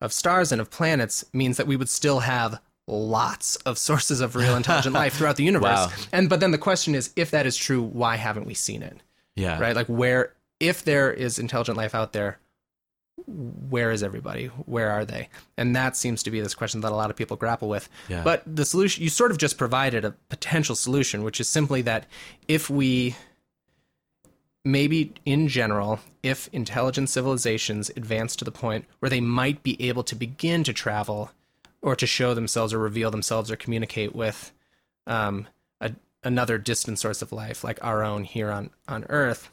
of 0.00 0.12
stars 0.12 0.52
and 0.52 0.60
of 0.60 0.70
planets 0.70 1.24
means 1.32 1.56
that 1.56 1.66
we 1.66 1.76
would 1.76 1.88
still 1.88 2.20
have 2.20 2.60
lots 2.86 3.56
of 3.56 3.78
sources 3.78 4.20
of 4.20 4.36
real 4.36 4.54
intelligent 4.54 4.94
life 4.94 5.14
throughout 5.16 5.36
the 5.36 5.44
universe. 5.44 5.64
Wow. 5.64 5.88
And 6.12 6.28
but 6.28 6.40
then 6.40 6.50
the 6.50 6.58
question 6.58 6.94
is, 6.94 7.12
if 7.16 7.30
that 7.30 7.46
is 7.46 7.56
true, 7.56 7.82
why 7.82 8.16
haven't 8.16 8.46
we 8.46 8.54
seen 8.54 8.82
it? 8.82 8.98
Yeah. 9.34 9.58
Right? 9.58 9.74
Like 9.74 9.86
where 9.86 10.34
if 10.60 10.84
there 10.84 11.12
is 11.12 11.38
intelligent 11.38 11.76
life 11.76 11.94
out 11.94 12.12
there, 12.12 12.38
where 13.26 13.90
is 13.90 14.02
everybody? 14.02 14.46
Where 14.46 14.90
are 14.90 15.04
they? 15.04 15.30
And 15.56 15.74
that 15.74 15.96
seems 15.96 16.22
to 16.24 16.30
be 16.30 16.40
this 16.40 16.54
question 16.54 16.82
that 16.82 16.92
a 16.92 16.94
lot 16.94 17.08
of 17.08 17.16
people 17.16 17.36
grapple 17.36 17.68
with. 17.68 17.88
Yeah. 18.08 18.22
But 18.22 18.42
the 18.46 18.64
solution 18.64 19.02
you 19.02 19.08
sort 19.08 19.30
of 19.30 19.38
just 19.38 19.56
provided 19.56 20.04
a 20.04 20.12
potential 20.28 20.76
solution, 20.76 21.22
which 21.22 21.40
is 21.40 21.48
simply 21.48 21.82
that 21.82 22.06
if 22.46 22.68
we 22.68 23.16
maybe 24.66 25.12
in 25.24 25.46
general, 25.46 26.00
if 26.24 26.48
intelligent 26.52 27.08
civilizations 27.08 27.88
advance 27.90 28.34
to 28.34 28.44
the 28.44 28.50
point 28.50 28.84
where 28.98 29.08
they 29.08 29.20
might 29.20 29.62
be 29.62 29.80
able 29.88 30.02
to 30.02 30.16
begin 30.16 30.64
to 30.64 30.72
travel 30.72 31.30
or 31.82 31.94
to 31.94 32.06
show 32.06 32.34
themselves 32.34 32.74
or 32.74 32.78
reveal 32.78 33.12
themselves 33.12 33.48
or 33.50 33.54
communicate 33.56 34.14
with 34.14 34.50
um, 35.06 35.46
a, 35.80 35.92
another 36.24 36.58
distant 36.58 36.98
source 36.98 37.22
of 37.22 37.30
life 37.30 37.62
like 37.62 37.78
our 37.84 38.02
own 38.02 38.24
here 38.24 38.50
on, 38.50 38.70
on 38.88 39.04
Earth, 39.08 39.50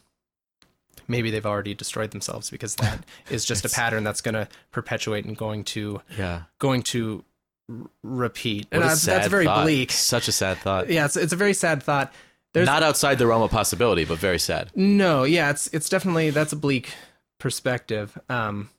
maybe 1.07 1.29
they've 1.29 1.45
already 1.45 1.75
destroyed 1.75 2.09
themselves 2.09 2.49
because 2.49 2.75
that 2.77 3.05
is 3.29 3.45
just 3.45 3.65
a 3.65 3.69
pattern 3.69 4.03
that's 4.03 4.21
going 4.21 4.33
to 4.35 4.47
perpetuate 4.71 5.25
and 5.25 5.37
going 5.37 5.63
to 5.63 6.01
Yeah. 6.17 6.43
going 6.57 6.81
to 6.83 7.23
r- 7.69 7.75
repeat. 8.01 8.65
What 8.71 8.77
and 8.77 8.83
a 8.83 8.87
that's, 8.87 9.03
that's 9.03 9.27
very 9.27 9.45
thought. 9.45 9.63
bleak. 9.63 9.91
Such 9.91 10.27
a 10.27 10.31
sad 10.31 10.57
thought. 10.57 10.89
Yeah, 10.89 11.05
it's, 11.05 11.17
it's 11.17 11.33
a 11.33 11.37
very 11.37 11.53
sad 11.53 11.83
thought. 11.83 12.11
There's 12.53 12.67
Not 12.67 12.83
outside 12.83 13.17
the 13.17 13.25
realm 13.27 13.41
of 13.41 13.49
possibility, 13.51 14.05
but 14.05 14.19
very 14.19 14.37
sad. 14.39 14.71
no, 14.75 15.23
yeah, 15.23 15.49
it's 15.49 15.67
it's 15.73 15.89
definitely 15.89 16.29
that's 16.29 16.53
a 16.53 16.55
bleak 16.55 16.93
perspective. 17.39 18.17
Um, 18.29 18.69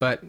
but 0.00 0.22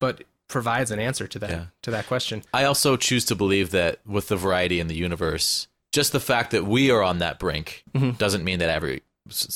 but 0.00 0.24
provides 0.48 0.90
an 0.90 0.98
answer 0.98 1.26
to 1.26 1.38
that 1.38 1.50
Yeah. 1.50 1.64
to 1.82 1.90
that 1.90 2.06
question. 2.06 2.42
I 2.52 2.64
also 2.64 2.96
choose 2.96 3.24
to 3.26 3.34
believe 3.34 3.70
that 3.70 4.00
with 4.06 4.28
the 4.28 4.36
variety 4.36 4.78
in 4.80 4.88
the 4.88 4.94
universe, 4.94 5.68
just 5.92 6.12
the 6.12 6.20
fact 6.20 6.50
that 6.50 6.64
we 6.66 6.90
are 6.90 7.02
on 7.02 7.18
that 7.18 7.38
brink 7.38 7.84
Mhm. 7.94 8.18
doesn't 8.18 8.44
mean 8.44 8.58
that 8.58 8.68
every 8.68 9.02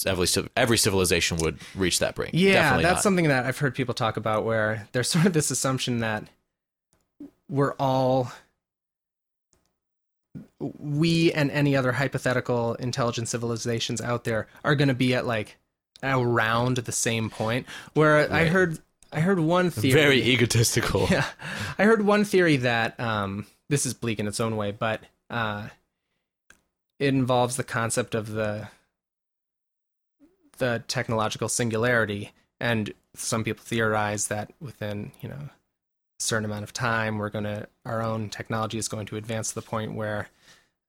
every 0.07 0.27
every 0.57 0.79
civilization 0.79 1.37
would 1.39 1.59
reach 1.75 1.99
that 1.99 2.15
brink. 2.15 2.31
Yeah, 2.33 2.53
Definitely 2.55 2.85
that's 2.85 2.95
not. 2.97 3.03
something 3.03 3.29
that 3.29 3.45
I've 3.45 3.59
heard 3.59 3.75
people 3.75 3.93
talk 3.95 4.17
about 4.17 4.45
where 4.47 4.89
there's 4.93 5.11
sort 5.15 5.27
of 5.27 5.33
this 5.35 5.51
assumption 5.51 5.99
that 5.99 6.25
we're 7.49 7.75
all 7.75 8.33
we 10.59 11.33
and 11.33 11.51
any 11.51 11.77
other 11.77 11.93
hypothetical 11.93 12.75
intelligent 12.75 13.29
civilizations 13.29 14.01
out 14.01 14.25
there 14.25 14.47
are 14.65 14.75
going 14.75 14.89
to 14.89 14.95
be 14.95 15.15
at 15.15 15.27
like 15.27 15.57
around 16.03 16.79
the 16.79 16.93
same 16.93 17.31
point 17.31 17.67
where 17.95 18.33
I 18.33 18.47
heard 18.47 18.79
I 19.13 19.21
heard 19.21 19.39
one 19.39 19.71
theory. 19.71 19.93
Very 19.93 20.23
egotistical. 20.23 21.07
Yeah, 21.11 21.27
I 21.79 21.85
heard 21.85 22.05
one 22.05 22.25
theory 22.25 22.57
that 22.59 22.99
um, 22.99 23.47
this 23.69 23.87
is 23.87 23.95
bleak 23.95 24.19
in 24.19 24.27
its 24.27 24.41
own 24.41 24.57
way, 24.57 24.73
but 24.73 25.01
uh, 25.31 25.69
it 26.99 27.09
involves 27.09 27.57
the 27.57 27.65
concept 27.65 28.15
of 28.15 28.33
the 28.33 28.69
the 30.59 30.83
technological 30.89 31.49
singularity, 31.49 32.33
and 32.61 32.93
some 33.15 33.45
people 33.45 33.65
theorize 33.65 34.29
that 34.29 34.53
within 34.61 35.13
you 35.21 35.29
know 35.29 35.49
certain 36.19 36.45
amount 36.45 36.63
of 36.65 36.73
time, 36.73 37.19
we're 37.19 37.31
going 37.31 37.45
to 37.45 37.67
our 37.85 38.03
own 38.03 38.29
technology 38.31 38.79
is 38.79 38.89
going 38.89 39.07
to 39.07 39.17
advance 39.17 39.51
to 39.51 39.55
the 39.55 39.63
point 39.63 39.95
where 39.95 40.29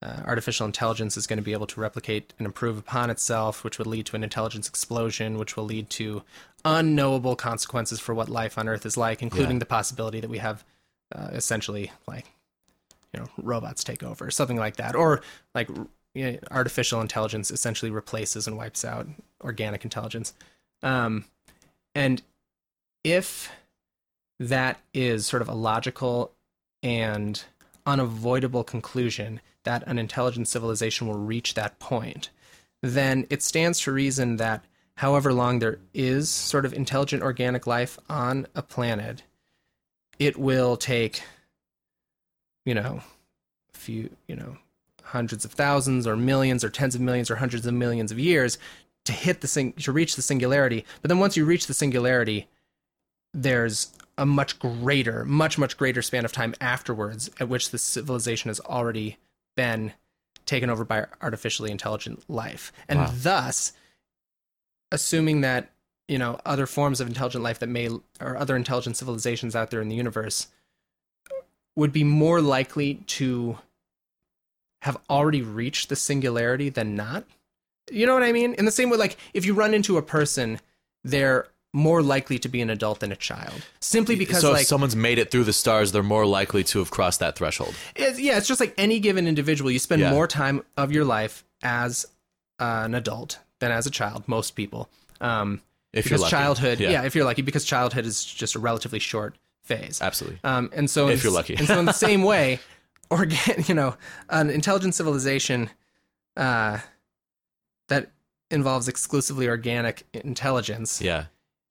uh, 0.02 0.22
artificial 0.26 0.66
intelligence 0.66 1.18
is 1.18 1.26
going 1.26 1.38
to 1.38 1.44
be 1.44 1.54
able 1.54 1.68
to 1.68 1.80
replicate 1.80 2.34
and 2.38 2.46
improve 2.46 2.78
upon 2.78 3.10
itself, 3.10 3.64
which 3.64 3.78
would 3.78 3.88
lead 3.88 4.06
to 4.06 4.16
an 4.16 4.24
intelligence 4.24 4.68
explosion, 4.68 5.38
which 5.38 5.58
will 5.58 5.64
lead 5.66 5.90
to 5.90 6.24
unknowable 6.64 7.36
consequences 7.36 8.00
for 8.00 8.14
what 8.14 8.30
life 8.30 8.58
on 8.58 8.68
Earth 8.70 8.86
is 8.86 8.96
like, 8.96 9.22
including 9.22 9.56
Yeah. 9.56 9.60
the 9.60 9.66
possibility 9.66 10.20
that 10.20 10.30
we 10.30 10.38
have 10.38 10.64
uh, 11.16 11.30
essentially 11.32 11.92
like 12.08 12.26
you 13.14 13.20
know 13.20 13.28
robots 13.38 13.84
take 13.84 14.04
over, 14.04 14.30
something 14.30 14.58
like 14.58 14.76
that, 14.76 14.96
or 14.96 15.22
like 15.56 15.70
you 16.14 16.32
know, 16.32 16.38
artificial 16.52 17.02
intelligence 17.02 17.52
essentially 17.52 17.90
replaces 17.92 18.48
and 18.48 18.58
wipes 18.58 18.84
out 18.86 19.08
organic 19.42 19.84
intelligence. 19.84 20.34
Um, 20.84 21.26
and 21.96 22.22
if 23.04 23.52
that 24.40 24.80
is 24.94 25.26
sort 25.26 25.42
of 25.42 25.50
a 25.50 25.54
logical 25.54 26.34
and 26.84 27.44
unavoidable 27.86 28.64
conclusion 28.64 29.42
that 29.64 29.84
an 29.88 29.98
intelligent 29.98 30.48
civilization 30.48 31.08
will 31.08 31.18
reach 31.18 31.54
that 31.54 31.80
point, 31.80 32.30
then 32.82 33.26
it 33.30 33.42
stands 33.42 33.80
to 33.82 33.92
reason 33.92 34.38
that 34.38 34.64
however 34.96 35.34
long 35.34 35.60
there 35.60 35.80
is 35.94 36.30
sort 36.30 36.66
of 36.66 36.74
intelligent 36.74 37.24
organic 37.24 37.66
life 37.68 37.98
on 38.10 38.48
a 38.56 38.62
planet, 38.62 39.24
it 40.20 40.38
will 40.38 40.78
take, 40.78 41.22
you 42.66 42.74
know, 42.74 43.02
a 43.74 43.78
few, 43.78 44.10
you 44.28 44.36
know, 44.36 44.58
hundreds 45.04 45.46
of 45.46 45.52
thousands 45.52 46.06
or 46.06 46.16
millions 46.16 46.64
or 46.64 46.70
tens 46.70 46.96
of 46.96 47.02
millions 47.02 47.32
or 47.32 47.38
hundreds 47.38 47.66
of 47.66 47.74
millions 47.74 48.12
of 48.12 48.20
years 48.20 48.58
to 49.06 49.14
hit 49.14 49.42
the 49.42 49.48
sing- 49.48 49.74
to 49.74 49.92
reach 49.92 50.16
the 50.16 50.22
singularity. 50.22 50.84
But 51.02 51.10
then 51.10 51.20
once 51.20 51.38
you 51.38 51.46
reach 51.46 51.68
the 51.68 51.74
singularity, 51.74 52.48
there's 53.34 53.94
a 54.18 54.26
much 54.26 54.58
greater, 54.60 55.24
much 55.26 55.58
much 55.58 55.78
greater 55.78 56.02
span 56.02 56.26
of 56.26 56.32
time 56.32 56.56
afterwards 56.60 57.30
at 57.40 57.48
which 57.50 57.72
the 57.72 57.78
civilization 57.78 58.50
has 58.50 58.60
already 58.62 59.18
been 59.56 59.94
taken 60.46 60.70
over 60.70 60.84
by 60.86 61.06
artificially 61.22 61.72
intelligent 61.72 62.24
life, 62.30 62.72
and 62.88 63.00
Wow. 63.00 63.14
thus, 63.16 63.74
assuming 64.92 65.42
that 65.42 65.70
you 66.08 66.18
know 66.18 66.40
other 66.46 66.66
forms 66.66 67.00
of 67.02 67.08
intelligent 67.08 67.44
life 67.44 67.60
that 67.60 67.68
may 67.68 67.90
or 68.20 68.38
other 68.38 68.56
intelligent 68.56 68.96
civilizations 68.98 69.56
out 69.56 69.70
there 69.72 69.82
in 69.82 69.90
the 69.90 69.96
universe 69.96 70.48
would 71.76 71.92
be 71.94 72.04
more 72.04 72.42
likely 72.42 72.96
to 73.06 73.60
have 74.82 74.98
already 75.10 75.42
reached 75.42 75.90
the 75.90 75.96
singularity 75.96 76.70
than 76.70 76.96
not. 76.96 77.26
You 77.92 78.06
know 78.06 78.14
what 78.14 78.24
I 78.24 78.32
mean? 78.32 78.54
In 78.56 78.66
the 78.66 78.72
same 78.72 78.90
way, 78.90 78.98
like 78.98 79.18
if 79.34 79.46
you 79.46 79.54
run 79.54 79.74
into 79.74 79.98
a 79.98 80.02
person, 80.02 80.60
they're 81.04 81.48
more 81.78 82.02
likely 82.02 82.40
to 82.40 82.50
be 82.50 82.60
an 82.62 82.70
adult 82.70 83.00
than 83.02 83.12
a 83.12 83.16
child, 83.16 83.62
simply 83.80 84.16
because 84.16 84.42
so 84.42 84.52
like 84.52 84.62
if 84.64 84.68
someone's 84.68 84.96
made 84.96 85.20
it 85.20 85.30
through 85.32 85.44
the 85.44 85.54
stars, 85.54 85.92
they're 85.92 86.02
more 86.04 86.26
likely 86.26 86.64
to 86.64 86.80
have 86.80 86.90
crossed 86.90 87.20
that 87.20 87.36
threshold. 87.38 87.76
it's, 87.96 88.20
yeah, 88.20 88.38
it's 88.38 88.48
just 88.48 88.60
like 88.60 88.74
any 88.78 89.00
given 89.00 89.28
individual. 89.28 89.70
You 89.70 89.80
spend 89.80 90.02
Yeah. 90.02 90.10
more 90.12 90.28
time 90.28 90.64
of 90.76 90.92
your 90.92 91.06
life 91.06 91.44
as 91.62 92.06
uh, 92.60 92.82
an 92.86 92.96
adult 92.96 93.40
than 93.60 93.72
as 93.72 93.86
a 93.86 93.92
child. 93.92 94.24
Most 94.28 94.52
people, 94.56 94.90
um, 95.22 95.62
If 95.94 96.06
because 96.06 96.10
you're 96.12 96.20
lucky. 96.22 96.32
childhood, 96.32 96.80
Yeah. 96.80 96.90
yeah. 96.90 97.04
if 97.04 97.14
you're 97.16 97.26
lucky, 97.26 97.44
because 97.44 97.64
childhood 97.66 98.06
is 98.06 98.24
just 98.26 98.56
a 98.56 98.60
relatively 98.60 99.00
short 99.00 99.36
phase. 99.64 100.02
Absolutely. 100.02 100.40
Um, 100.44 100.70
and 100.74 100.90
so, 100.90 101.08
in 101.08 101.14
If 101.14 101.24
you're 101.24 101.32
lucky. 101.34 101.56
and 101.56 101.68
so 101.68 101.78
in 101.80 101.86
the 101.86 101.92
same 102.08 102.24
way, 102.24 102.60
organ, 103.12 103.38
you 103.68 103.76
know, 103.76 103.96
an 104.30 104.50
intelligent 104.50 104.96
civilization 104.96 105.70
uh, 106.36 106.80
that 107.90 108.10
involves 108.50 108.88
exclusively 108.88 109.48
organic 109.48 110.04
intelligence 110.14 111.02
Yeah. 111.02 111.26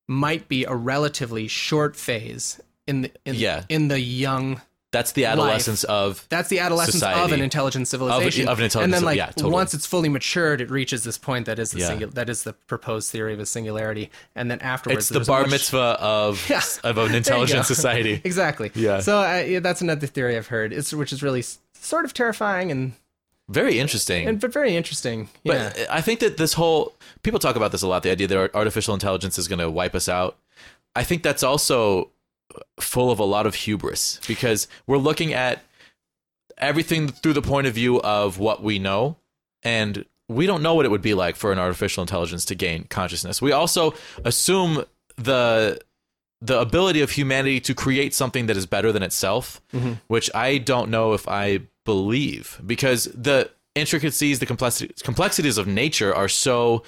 Might 0.08 0.48
be 0.48 0.64
a 0.64 0.74
relatively 0.74 1.48
short 1.48 1.96
phase 1.96 2.60
in 2.86 3.02
the 3.02 3.10
in, 3.24 3.34
Yeah. 3.34 3.64
in 3.68 3.88
the 3.88 4.00
young. 4.00 4.60
That's 4.92 5.12
the 5.12 5.26
adolescence 5.26 5.84
of 5.84 6.24
That's 6.30 6.48
the 6.48 6.60
adolescence 6.60 7.02
of 7.02 7.32
an 7.32 7.42
intelligent 7.42 7.86
civilization. 7.88 8.48
of 8.48 8.58
an 8.58 8.64
intelligent 8.64 8.94
and 8.94 8.94
then, 8.94 9.04
like 9.04 9.18
yeah, 9.18 9.26
totally. 9.26 9.50
once 9.52 9.74
it's 9.74 9.84
fully 9.84 10.08
matured, 10.08 10.60
it 10.62 10.70
reaches 10.70 11.02
this 11.04 11.18
point 11.18 11.46
that 11.46 11.58
is 11.58 11.72
the 11.72 11.80
Yeah. 11.80 11.90
singu- 11.90 12.14
that 12.14 12.30
is 12.30 12.44
the 12.44 12.52
proposed 12.54 13.10
theory 13.10 13.34
of 13.34 13.40
a 13.40 13.44
singularity. 13.44 14.10
And 14.34 14.50
then 14.50 14.60
afterwards, 14.60 15.10
it's 15.10 15.18
the 15.18 15.20
bar 15.30 15.42
much- 15.42 15.50
mitzvah 15.50 15.98
of 16.00 16.42
Yeah. 16.48 16.62
of 16.84 16.96
an 16.96 17.14
intelligent 17.14 17.66
society. 17.66 18.22
Exactly. 18.24 18.70
Yeah. 18.74 19.00
So 19.00 19.20
yeah, 19.40 19.58
that's 19.60 19.82
another 19.82 20.06
theory 20.06 20.36
I've 20.36 20.46
heard. 20.46 20.72
It's 20.72 20.94
which 20.94 21.12
is 21.12 21.22
really 21.22 21.40
s- 21.40 21.58
sort 21.78 22.04
of 22.06 22.14
terrifying 22.14 22.70
and, 22.70 22.92
Very 23.48 23.78
interesting. 23.78 24.26
and 24.26 24.40
but 24.40 24.52
very 24.52 24.76
interesting. 24.76 25.28
Yeah. 25.44 25.72
But 25.74 25.90
I 25.90 26.00
think 26.00 26.20
that 26.20 26.36
this 26.36 26.54
whole 26.54 26.94
people 27.22 27.38
talk 27.38 27.56
about 27.56 27.72
this 27.72 27.82
a 27.82 27.86
lot. 27.86 28.02
The 28.02 28.10
idea 28.10 28.26
that 28.26 28.54
artificial 28.54 28.94
intelligence 28.94 29.38
is 29.38 29.46
going 29.46 29.60
to 29.60 29.70
wipe 29.70 29.94
us 29.94 30.08
out. 30.08 30.36
I 30.96 31.04
think 31.04 31.22
that's 31.22 31.42
also 31.42 32.10
full 32.80 33.10
of 33.10 33.18
a 33.18 33.24
lot 33.24 33.46
of 33.46 33.54
hubris 33.54 34.20
because 34.26 34.66
we're 34.86 34.98
looking 34.98 35.32
at 35.32 35.62
everything 36.58 37.08
through 37.08 37.34
the 37.34 37.42
point 37.42 37.66
of 37.66 37.74
view 37.74 38.00
of 38.00 38.38
what 38.38 38.62
we 38.62 38.78
know, 38.78 39.16
and 39.62 40.04
we 40.28 40.46
don't 40.46 40.62
know 40.62 40.74
what 40.74 40.84
it 40.84 40.90
would 40.90 41.02
be 41.02 41.14
like 41.14 41.36
for 41.36 41.52
an 41.52 41.58
artificial 41.58 42.02
intelligence 42.02 42.44
to 42.46 42.54
gain 42.54 42.84
consciousness. 42.84 43.40
We 43.40 43.52
also 43.52 43.94
assume 44.24 44.84
the 45.16 45.80
the 46.40 46.60
ability 46.60 47.00
of 47.00 47.10
humanity 47.12 47.60
to 47.60 47.74
create 47.74 48.12
something 48.12 48.46
that 48.46 48.56
is 48.56 48.66
better 48.66 48.92
than 48.92 49.02
itself, 49.02 49.60
mm-hmm. 49.72 49.94
which 50.08 50.30
I 50.34 50.58
don't 50.58 50.90
know 50.90 51.12
if 51.12 51.26
I 51.28 51.60
believe 51.86 52.60
because 52.66 53.04
the 53.04 53.50
intricacies, 53.74 54.40
the 54.40 54.46
complexi- 54.46 55.02
complexities 55.02 55.56
of 55.56 55.66
nature 55.66 56.14
are 56.14 56.28
so 56.28 56.82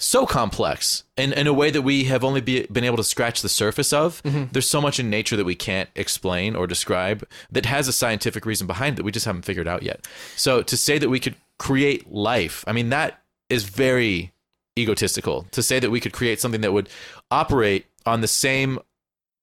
so 0.00 0.26
complex 0.26 1.04
in, 1.16 1.32
in 1.32 1.46
a 1.46 1.52
way 1.52 1.70
that 1.70 1.82
we 1.82 2.04
have 2.04 2.24
only 2.24 2.40
be, 2.40 2.66
been 2.66 2.82
able 2.82 2.96
to 2.96 3.04
scratch 3.04 3.42
the 3.42 3.48
surface 3.48 3.92
of. 3.92 4.20
Mm-hmm. 4.24 4.46
There's 4.50 4.68
so 4.68 4.80
much 4.80 4.98
in 4.98 5.08
nature 5.08 5.36
that 5.36 5.44
we 5.44 5.54
can't 5.54 5.88
explain 5.94 6.56
or 6.56 6.66
describe 6.66 7.24
that 7.52 7.66
has 7.66 7.86
a 7.86 7.92
scientific 7.92 8.44
reason 8.44 8.66
behind 8.66 8.94
it 8.94 8.96
that 8.96 9.04
we 9.04 9.12
just 9.12 9.24
haven't 9.24 9.44
figured 9.44 9.68
out 9.68 9.84
yet. 9.84 10.06
So 10.34 10.62
to 10.62 10.76
say 10.76 10.98
that 10.98 11.10
we 11.10 11.20
could 11.20 11.36
create 11.60 12.10
life, 12.12 12.64
I 12.66 12.72
mean, 12.72 12.88
that 12.88 13.22
is 13.48 13.64
very 13.64 14.32
egotistical. 14.76 15.46
To 15.52 15.62
say 15.62 15.78
that 15.78 15.90
we 15.90 16.00
could 16.00 16.12
create 16.12 16.40
something 16.40 16.62
that 16.62 16.72
would 16.72 16.88
operate 17.30 17.86
on 18.04 18.20
the 18.20 18.28
same 18.28 18.80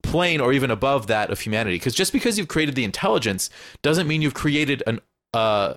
plane 0.02 0.40
or 0.40 0.52
even 0.52 0.70
above 0.70 1.06
that 1.06 1.30
of 1.30 1.40
humanity. 1.40 1.76
Because 1.76 1.94
just 1.94 2.12
because 2.12 2.38
you've 2.38 2.48
created 2.48 2.74
the 2.74 2.84
intelligence 2.84 3.50
doesn't 3.82 4.06
mean 4.06 4.22
you've 4.22 4.34
created 4.34 4.82
an 4.86 5.00
uh, 5.32 5.74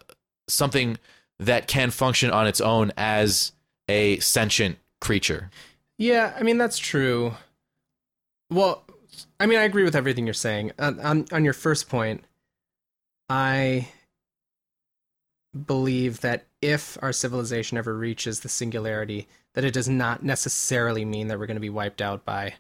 something 0.47 0.97
that 1.39 1.67
can 1.67 1.91
function 1.91 2.31
on 2.31 2.47
its 2.47 2.61
own 2.61 2.91
as 2.97 3.53
a 3.87 4.19
sentient 4.19 4.77
creature. 5.01 5.49
Yeah, 5.97 6.33
I 6.37 6.43
mean 6.43 6.57
that's 6.57 6.77
true. 6.77 7.33
Well, 8.49 8.83
I 9.39 9.45
mean 9.45 9.59
I 9.59 9.63
agree 9.63 9.83
with 9.83 9.95
everything 9.95 10.25
you're 10.25 10.33
saying. 10.33 10.71
On 10.79 10.99
on, 10.99 11.25
on 11.31 11.43
your 11.43 11.53
first 11.53 11.89
point, 11.89 12.23
I 13.29 13.89
believe 15.55 16.21
that 16.21 16.45
if 16.61 16.97
our 17.01 17.13
civilization 17.13 17.77
ever 17.77 17.95
reaches 17.95 18.41
the 18.41 18.49
singularity, 18.49 19.27
that 19.53 19.63
it 19.63 19.73
does 19.73 19.87
not 19.87 20.23
necessarily 20.23 21.05
mean 21.05 21.27
that 21.27 21.39
we're 21.39 21.45
going 21.45 21.55
to 21.55 21.61
be 21.61 21.69
wiped 21.69 22.01
out 22.01 22.25
by 22.25 22.55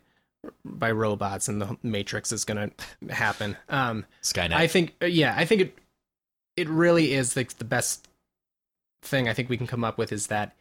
by 0.63 0.91
robots 0.91 1.47
and 1.47 1.61
the 1.61 1.77
matrix 1.83 2.31
is 2.31 2.45
going 2.45 2.71
to 3.07 3.13
happen. 3.13 3.57
Um 3.69 4.05
Skynet. 4.21 4.53
I 4.53 4.67
think 4.67 4.95
uh, 5.01 5.05
yeah, 5.05 5.33
I 5.37 5.45
think 5.45 5.61
it 5.61 5.77
it 6.57 6.69
really 6.69 7.13
is 7.13 7.35
like 7.35 7.57
the 7.57 7.65
best 7.65 8.07
thing 9.01 9.27
I 9.29 9.33
think 9.33 9.49
we 9.49 9.57
can 9.57 9.67
come 9.67 9.83
up 9.83 9.97
with 9.97 10.11
is 10.11 10.27
that 10.27 10.55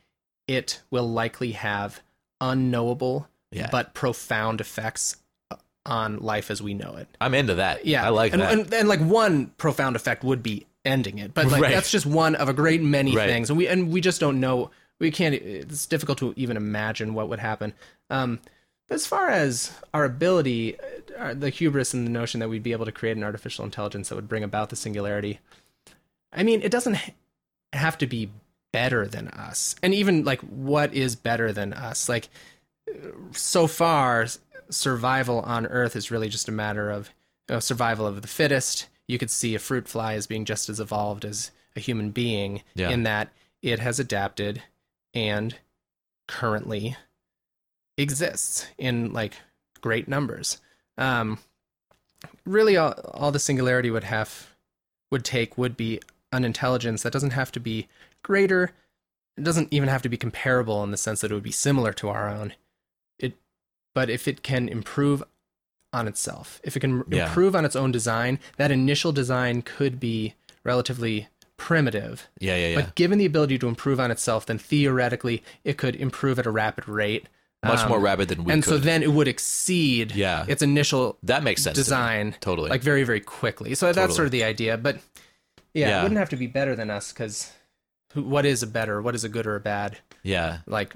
it 0.49 0.83
will 0.91 1.09
likely 1.09 1.53
have 1.53 2.03
unknowable 2.41 3.29
Yeah. 3.51 3.69
but 3.71 3.95
profound 3.95 4.61
effects 4.61 5.17
uh, 5.51 5.57
on 5.87 6.19
life 6.19 6.51
as 6.51 6.61
we 6.61 6.75
know 6.75 6.97
it. 6.97 7.09
I'm 7.21 7.35
into 7.35 7.55
that. 7.57 7.87
Yeah, 7.87 8.05
I 8.05 8.11
like 8.11 8.33
and, 8.33 8.43
that. 8.43 8.53
And, 8.53 8.75
and 8.75 8.89
like 8.89 9.01
one 9.01 9.47
profound 9.57 9.97
effect 9.97 10.25
would 10.25 10.43
be 10.43 10.67
ending 10.85 11.19
it, 11.19 11.33
but 11.33 11.47
like 11.47 11.63
Right. 11.63 11.73
that's 11.75 11.91
just 11.91 12.05
one 12.07 12.35
of 12.35 12.49
a 12.49 12.53
great 12.53 12.83
many 12.83 13.17
Right. 13.17 13.29
things, 13.29 13.49
and 13.49 13.57
we 13.57 13.67
and 13.69 13.91
we 13.91 14.01
just 14.03 14.21
don't 14.21 14.41
know. 14.41 14.71
We 14.99 15.11
can't. 15.11 15.35
It's 15.35 15.87
difficult 15.87 16.19
to 16.19 16.35
even 16.37 16.57
imagine 16.57 17.15
what 17.15 17.29
would 17.29 17.39
happen. 17.39 17.73
Um, 18.11 18.41
as 18.91 19.07
far 19.07 19.29
as 19.29 19.73
our 19.93 20.05
ability, 20.05 20.77
uh, 21.19 21.35
the 21.35 21.51
hubris 21.51 21.95
and 21.95 22.07
the 22.07 22.11
notion 22.11 22.41
that 22.41 22.49
we'd 22.49 22.63
be 22.63 22.73
able 22.73 22.85
to 22.85 22.93
create 22.93 23.17
an 23.17 23.25
artificial 23.25 23.65
intelligence 23.65 24.09
that 24.09 24.15
would 24.17 24.29
bring 24.29 24.45
about 24.45 24.71
the 24.71 24.77
singularity, 24.77 25.41
I 26.33 26.43
mean, 26.43 26.63
it 26.63 26.71
doesn't 26.71 26.99
have 27.73 27.97
to 27.99 28.07
be 28.07 28.31
better 28.73 29.07
than 29.07 29.29
us, 29.29 29.77
and 29.83 29.95
even 29.95 30.25
like 30.25 30.41
what 30.41 30.93
is 30.93 31.15
better 31.17 31.53
than 31.53 31.73
us, 31.73 32.09
like 32.09 32.29
so 33.33 33.67
far 33.67 34.27
survival 34.71 35.41
on 35.41 35.67
earth 35.67 35.95
is 35.97 36.11
really 36.11 36.29
just 36.29 36.49
a 36.49 36.53
matter 36.53 36.91
of 36.91 37.11
you 37.49 37.55
know, 37.55 37.61
survival 37.61 38.07
of 38.07 38.21
the 38.23 38.29
fittest. 38.29 38.89
You 39.07 39.19
could 39.19 39.31
see 39.31 39.55
a 39.55 39.59
fruit 39.59 39.87
fly 39.89 40.15
as 40.15 40.27
being 40.27 40.45
just 40.45 40.69
as 40.69 40.81
evolved 40.81 41.25
as 41.25 41.51
a 41.77 41.81
human 41.81 42.11
being 42.11 42.63
Yeah. 42.75 42.91
in 42.91 43.03
that 43.05 43.33
it 43.63 43.79
has 43.79 43.99
adapted 44.01 44.63
and 45.13 45.55
currently 46.27 46.97
exists 47.97 48.67
in 48.79 49.13
like 49.13 49.35
great 49.81 50.09
numbers. 50.09 50.59
Um, 50.99 51.39
really, 52.45 52.77
all, 52.77 52.93
all 53.15 53.33
the 53.33 53.39
singularity 53.39 53.91
would 53.91 54.05
have 54.05 54.55
would 55.11 55.25
take 55.25 55.57
would 55.57 55.77
be 55.77 56.01
an 56.33 56.45
intelligence 56.45 57.03
that 57.03 57.13
doesn't 57.13 57.31
have 57.31 57.53
to 57.53 57.61
be 57.61 57.87
greater. 58.23 58.73
It 59.37 59.45
doesn't 59.45 59.73
even 59.73 59.89
have 59.89 60.03
to 60.03 60.09
be 60.09 60.17
comparable 60.17 60.83
in 60.83 60.91
the 60.91 60.97
sense 60.97 61.21
that 61.21 61.31
it 61.31 61.35
would 61.35 61.43
be 61.43 61.53
similar 61.53 61.93
to 61.95 62.09
our 62.09 62.29
own. 62.29 62.55
It, 63.19 63.35
but 63.95 64.11
if 64.11 64.27
it 64.27 64.43
can 64.43 64.69
improve 64.69 65.23
on 65.93 66.09
itself, 66.09 66.61
if 66.65 66.77
it 66.77 66.81
can 66.81 67.05
Yeah. 67.09 67.27
improve 67.29 67.55
on 67.55 67.65
its 67.65 67.77
own 67.77 67.93
design, 67.93 68.41
that 68.57 68.71
initial 68.73 69.13
design 69.13 69.63
could 69.63 70.01
be 70.01 70.35
relatively 70.65 71.29
primitive. 71.57 72.29
Yeah, 72.41 72.57
yeah, 72.57 72.69
yeah. 72.69 72.75
But 72.77 72.95
given 72.97 73.19
the 73.19 73.27
ability 73.27 73.59
to 73.59 73.69
improve 73.69 74.01
on 74.01 74.11
itself, 74.11 74.47
then 74.47 74.59
theoretically 74.59 75.45
it 75.63 75.77
could 75.77 75.95
improve 75.95 76.39
at 76.39 76.47
a 76.47 76.51
rapid 76.51 76.89
rate. 76.89 77.29
Much 77.65 77.81
Um, 77.81 77.89
more 77.89 77.99
rapid 78.01 78.29
than 78.29 78.45
we 78.45 78.53
and 78.53 78.63
could. 78.63 78.69
so 78.71 78.79
then 78.79 79.03
it 79.03 79.13
would 79.13 79.29
exceed 79.29 80.13
Yeah. 80.15 80.45
its 80.49 80.63
initial 80.63 81.17
that 81.23 81.43
makes 81.43 81.63
sense. 81.63 81.75
to 81.77 81.81
design 81.83 82.35
Totally. 82.41 82.71
like 82.71 82.83
very 82.83 83.05
very 83.05 83.21
quickly. 83.21 83.75
So 83.75 83.87
that's 83.87 83.97
Totally. 83.97 84.17
sort 84.17 84.27
of 84.27 84.33
the 84.33 84.45
idea. 84.45 84.77
But 84.77 84.97
yeah, 85.73 85.89
Yeah. 85.89 86.01
it 86.01 86.03
wouldn't 86.05 86.19
have 86.19 86.29
to 86.31 86.37
be 86.37 86.47
better 86.47 86.77
than 86.77 86.91
us 86.91 87.13
because 87.13 87.51
what 88.15 88.45
is 88.47 88.63
a 88.63 88.67
better, 88.67 89.03
what 89.03 89.15
is 89.15 89.25
a 89.25 89.29
good 89.29 89.47
or 89.47 89.57
a 89.57 89.61
bad 89.61 89.99
yeah. 90.23 90.59
like 90.67 90.95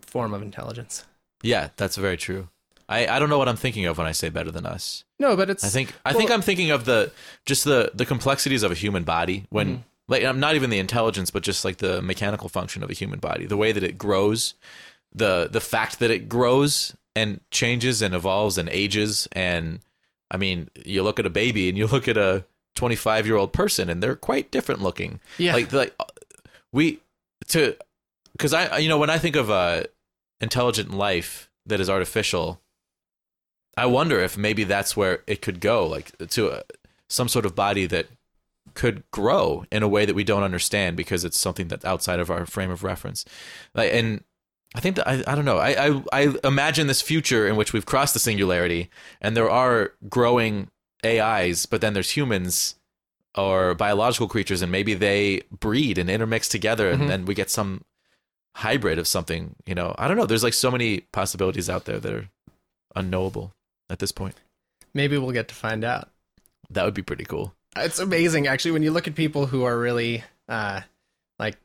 form 0.00 0.34
of 0.34 0.42
intelligence? 0.42 1.04
Yeah, 1.42 1.68
that's 1.76 1.96
very 1.96 2.16
true. 2.16 2.48
I, 2.88 3.06
I 3.08 3.18
don't 3.18 3.28
know 3.28 3.38
what 3.38 3.48
I'm 3.48 3.56
thinking 3.56 3.84
of 3.86 3.98
when 3.98 4.06
I 4.06 4.12
say 4.12 4.28
better 4.28 4.50
than 4.52 4.64
us. 4.64 5.04
No, 5.18 5.36
but 5.36 5.50
it's 5.50 5.64
I 5.64 5.68
think 5.68 5.92
I 6.04 6.12
think 6.12 6.30
I'm 6.30 6.40
thinking 6.42 6.70
of 6.70 6.84
the 6.84 7.10
just 7.44 7.64
the 7.64 7.90
the 7.94 8.06
complexities 8.06 8.62
of 8.62 8.70
a 8.70 8.74
human 8.76 9.02
body 9.02 9.46
when 9.50 9.66
Mm-hmm. 9.68 9.80
Like 10.08 10.22
not 10.36 10.54
even 10.54 10.70
the 10.70 10.78
intelligence 10.78 11.30
but 11.30 11.42
just 11.42 11.64
like 11.64 11.78
the 11.78 12.00
mechanical 12.02 12.48
function 12.48 12.82
of 12.82 12.90
a 12.90 12.94
human 12.94 13.18
body. 13.18 13.46
The 13.46 13.56
way 13.56 13.72
that 13.72 13.82
it 13.82 13.98
grows 13.98 14.54
the 15.14 15.48
the 15.50 15.60
fact 15.60 15.98
that 15.98 16.10
it 16.10 16.28
grows 16.28 16.94
and 17.14 17.40
changes 17.50 18.02
and 18.02 18.14
evolves 18.14 18.58
and 18.58 18.68
ages. 18.68 19.28
And 19.32 19.80
I 20.30 20.36
mean 20.36 20.70
you 20.84 21.02
look 21.02 21.18
at 21.18 21.26
a 21.26 21.30
baby 21.30 21.68
and 21.68 21.76
you 21.76 21.86
look 21.92 22.08
at 22.08 22.16
a 22.16 22.44
25 22.74 23.26
year 23.26 23.36
old 23.36 23.52
person 23.52 23.88
and 23.88 24.02
they're 24.02 24.16
quite 24.16 24.50
different 24.50 24.82
looking. 24.82 25.20
Yeah, 25.38 25.54
like 25.54 25.72
like 25.72 25.94
we 26.72 27.00
to 27.48 27.76
because 28.32 28.52
I 28.52 28.78
you 28.78 28.88
know 28.88 28.98
when 28.98 29.10
I 29.10 29.18
think 29.18 29.36
of 29.36 29.50
uh 29.50 29.84
intelligent 30.40 30.92
life 30.92 31.50
that 31.64 31.80
is 31.80 31.90
artificial, 31.90 32.60
I 33.76 33.86
wonder 33.86 34.20
if 34.20 34.38
maybe 34.38 34.64
that's 34.64 34.96
where 34.96 35.22
it 35.26 35.42
could 35.42 35.60
go, 35.60 35.86
like 35.86 36.16
to 36.28 36.50
a, 36.50 36.62
some 37.08 37.28
sort 37.28 37.46
of 37.46 37.54
body 37.54 37.86
that 37.86 38.06
could 38.76 39.02
grow 39.10 39.64
in 39.72 39.82
a 39.82 39.88
way 39.88 40.04
that 40.06 40.14
we 40.14 40.22
don't 40.24 40.44
understand 40.44 40.96
because 40.96 41.24
it's 41.24 41.38
something 41.38 41.66
that's 41.68 41.84
outside 41.84 42.20
of 42.20 42.30
our 42.30 42.46
frame 42.46 42.70
of 42.70 42.84
reference. 42.84 43.24
And 43.74 44.22
I 44.74 44.80
think 44.80 44.96
that 44.96 45.08
I, 45.08 45.24
I 45.26 45.34
don't 45.34 45.44
know. 45.44 45.58
I, 45.58 45.88
I 45.88 46.02
I 46.12 46.34
imagine 46.44 46.86
this 46.86 47.02
future 47.02 47.48
in 47.48 47.56
which 47.56 47.72
we've 47.72 47.86
crossed 47.86 48.14
the 48.14 48.20
singularity 48.20 48.90
and 49.20 49.36
there 49.36 49.50
are 49.50 49.92
growing 50.08 50.68
AIs, 51.04 51.66
but 51.66 51.80
then 51.80 51.94
there's 51.94 52.10
humans 52.10 52.76
or 53.34 53.74
biological 53.74 54.28
creatures, 54.28 54.62
and 54.62 54.72
maybe 54.72 54.94
they 54.94 55.42
breed 55.50 55.98
and 55.98 56.08
intermix 56.08 56.48
together, 56.48 56.90
and 56.90 57.02
Mhm. 57.02 57.08
then 57.08 57.24
we 57.26 57.34
get 57.34 57.50
some 57.50 57.82
hybrid 58.56 58.98
of 58.98 59.06
something. 59.06 59.54
You 59.66 59.74
know, 59.74 59.94
I 59.98 60.08
don't 60.08 60.16
know. 60.16 60.24
There's 60.26 60.42
like 60.42 60.54
so 60.54 60.70
many 60.70 61.00
possibilities 61.12 61.68
out 61.68 61.84
there 61.84 61.98
that 62.00 62.12
are 62.12 62.28
unknowable 62.94 63.52
at 63.90 63.98
this 63.98 64.12
point. 64.12 64.34
maybe 64.94 65.18
we'll 65.18 65.32
get 65.32 65.48
to 65.48 65.54
find 65.54 65.84
out. 65.84 66.08
That 66.70 66.84
would 66.86 66.94
be 66.94 67.02
pretty 67.02 67.24
cool. 67.24 67.54
It's 67.78 67.98
amazing 67.98 68.46
actually 68.46 68.72
when 68.72 68.82
you 68.82 68.90
look 68.90 69.06
at 69.08 69.14
people 69.14 69.46
who 69.46 69.64
are 69.64 69.78
really 69.78 70.24
uh 70.48 70.80
like 71.38 71.56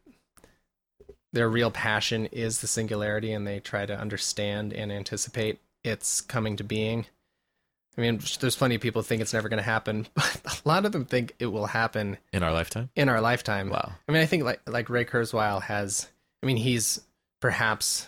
their 1.34 1.50
real 1.50 1.72
passion 1.72 2.26
is 2.28 2.60
the 2.62 2.68
singularity 2.68 3.32
and 3.32 3.48
they 3.48 3.60
try 3.60 3.86
to 3.86 3.98
understand 3.98 4.74
and 4.74 4.92
anticipate 4.92 5.60
its 5.84 6.20
coming 6.22 6.58
to 6.58 6.64
being. 6.64 7.06
I 7.98 8.02
mean, 8.02 8.20
there's 8.40 8.56
plenty 8.56 8.76
of 8.76 8.82
people 8.82 9.02
who 9.02 9.08
think 9.08 9.22
it's 9.22 9.34
never 9.34 9.50
going 9.50 9.58
to 9.58 9.64
happen, 9.64 10.08
but 10.14 10.42
a 10.46 10.68
lot 10.68 10.86
of 10.86 10.92
them 10.94 11.06
think 11.06 11.36
it 11.40 11.48
will 11.48 11.66
happen 11.68 12.18
In 12.34 12.42
our 12.44 12.52
lifetime. 12.54 12.90
in 12.96 13.10
our 13.10 13.20
lifetime. 13.22 13.70
Wow. 13.70 13.94
I 14.08 14.12
mean, 14.12 14.22
I 14.22 14.26
think 14.26 14.44
like 14.44 14.62
like 14.68 14.90
Ray 14.90 15.06
Kurzweil 15.06 15.62
has. 15.64 16.08
I 16.44 16.46
mean, 16.46 16.58
he's 16.58 17.02
perhaps 17.40 18.08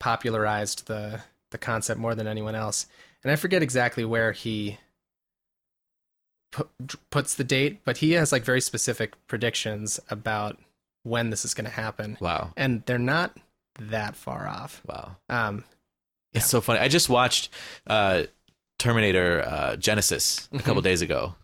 popularized 0.00 0.86
the 0.86 1.20
the 1.50 1.58
concept 1.58 1.98
more 2.00 2.14
than 2.14 2.26
anyone 2.26 2.54
else, 2.54 2.86
and 3.22 3.30
I 3.32 3.36
forget 3.36 3.62
exactly 3.62 4.04
where 4.04 4.32
he 4.32 4.78
pu- 6.54 6.96
puts 7.10 7.34
the 7.34 7.44
date, 7.44 7.80
but 7.84 7.98
he 7.98 8.12
has 8.12 8.32
like 8.32 8.44
very 8.44 8.60
specific 8.60 9.14
predictions 9.26 10.00
about 10.08 10.58
when 11.02 11.30
this 11.30 11.44
is 11.44 11.52
going 11.52 11.66
to 11.66 11.70
happen, 11.70 12.16
Wow. 12.20 12.52
and 12.56 12.82
they're 12.86 12.98
not 12.98 13.36
that 13.78 14.16
far 14.16 14.48
off. 14.48 14.80
Wow. 14.86 15.16
Um, 15.28 15.64
It's 16.32 16.46
so 16.46 16.60
funny. 16.60 16.80
I 16.80 16.88
just 16.88 17.08
watched 17.08 17.50
uh, 17.86 18.24
Terminator 18.78 19.42
uh, 19.42 19.76
Genisys 19.76 20.48
a 20.52 20.58
couple 20.62 20.80
Mhm. 20.80 20.84
days 20.84 21.02
ago 21.02 21.34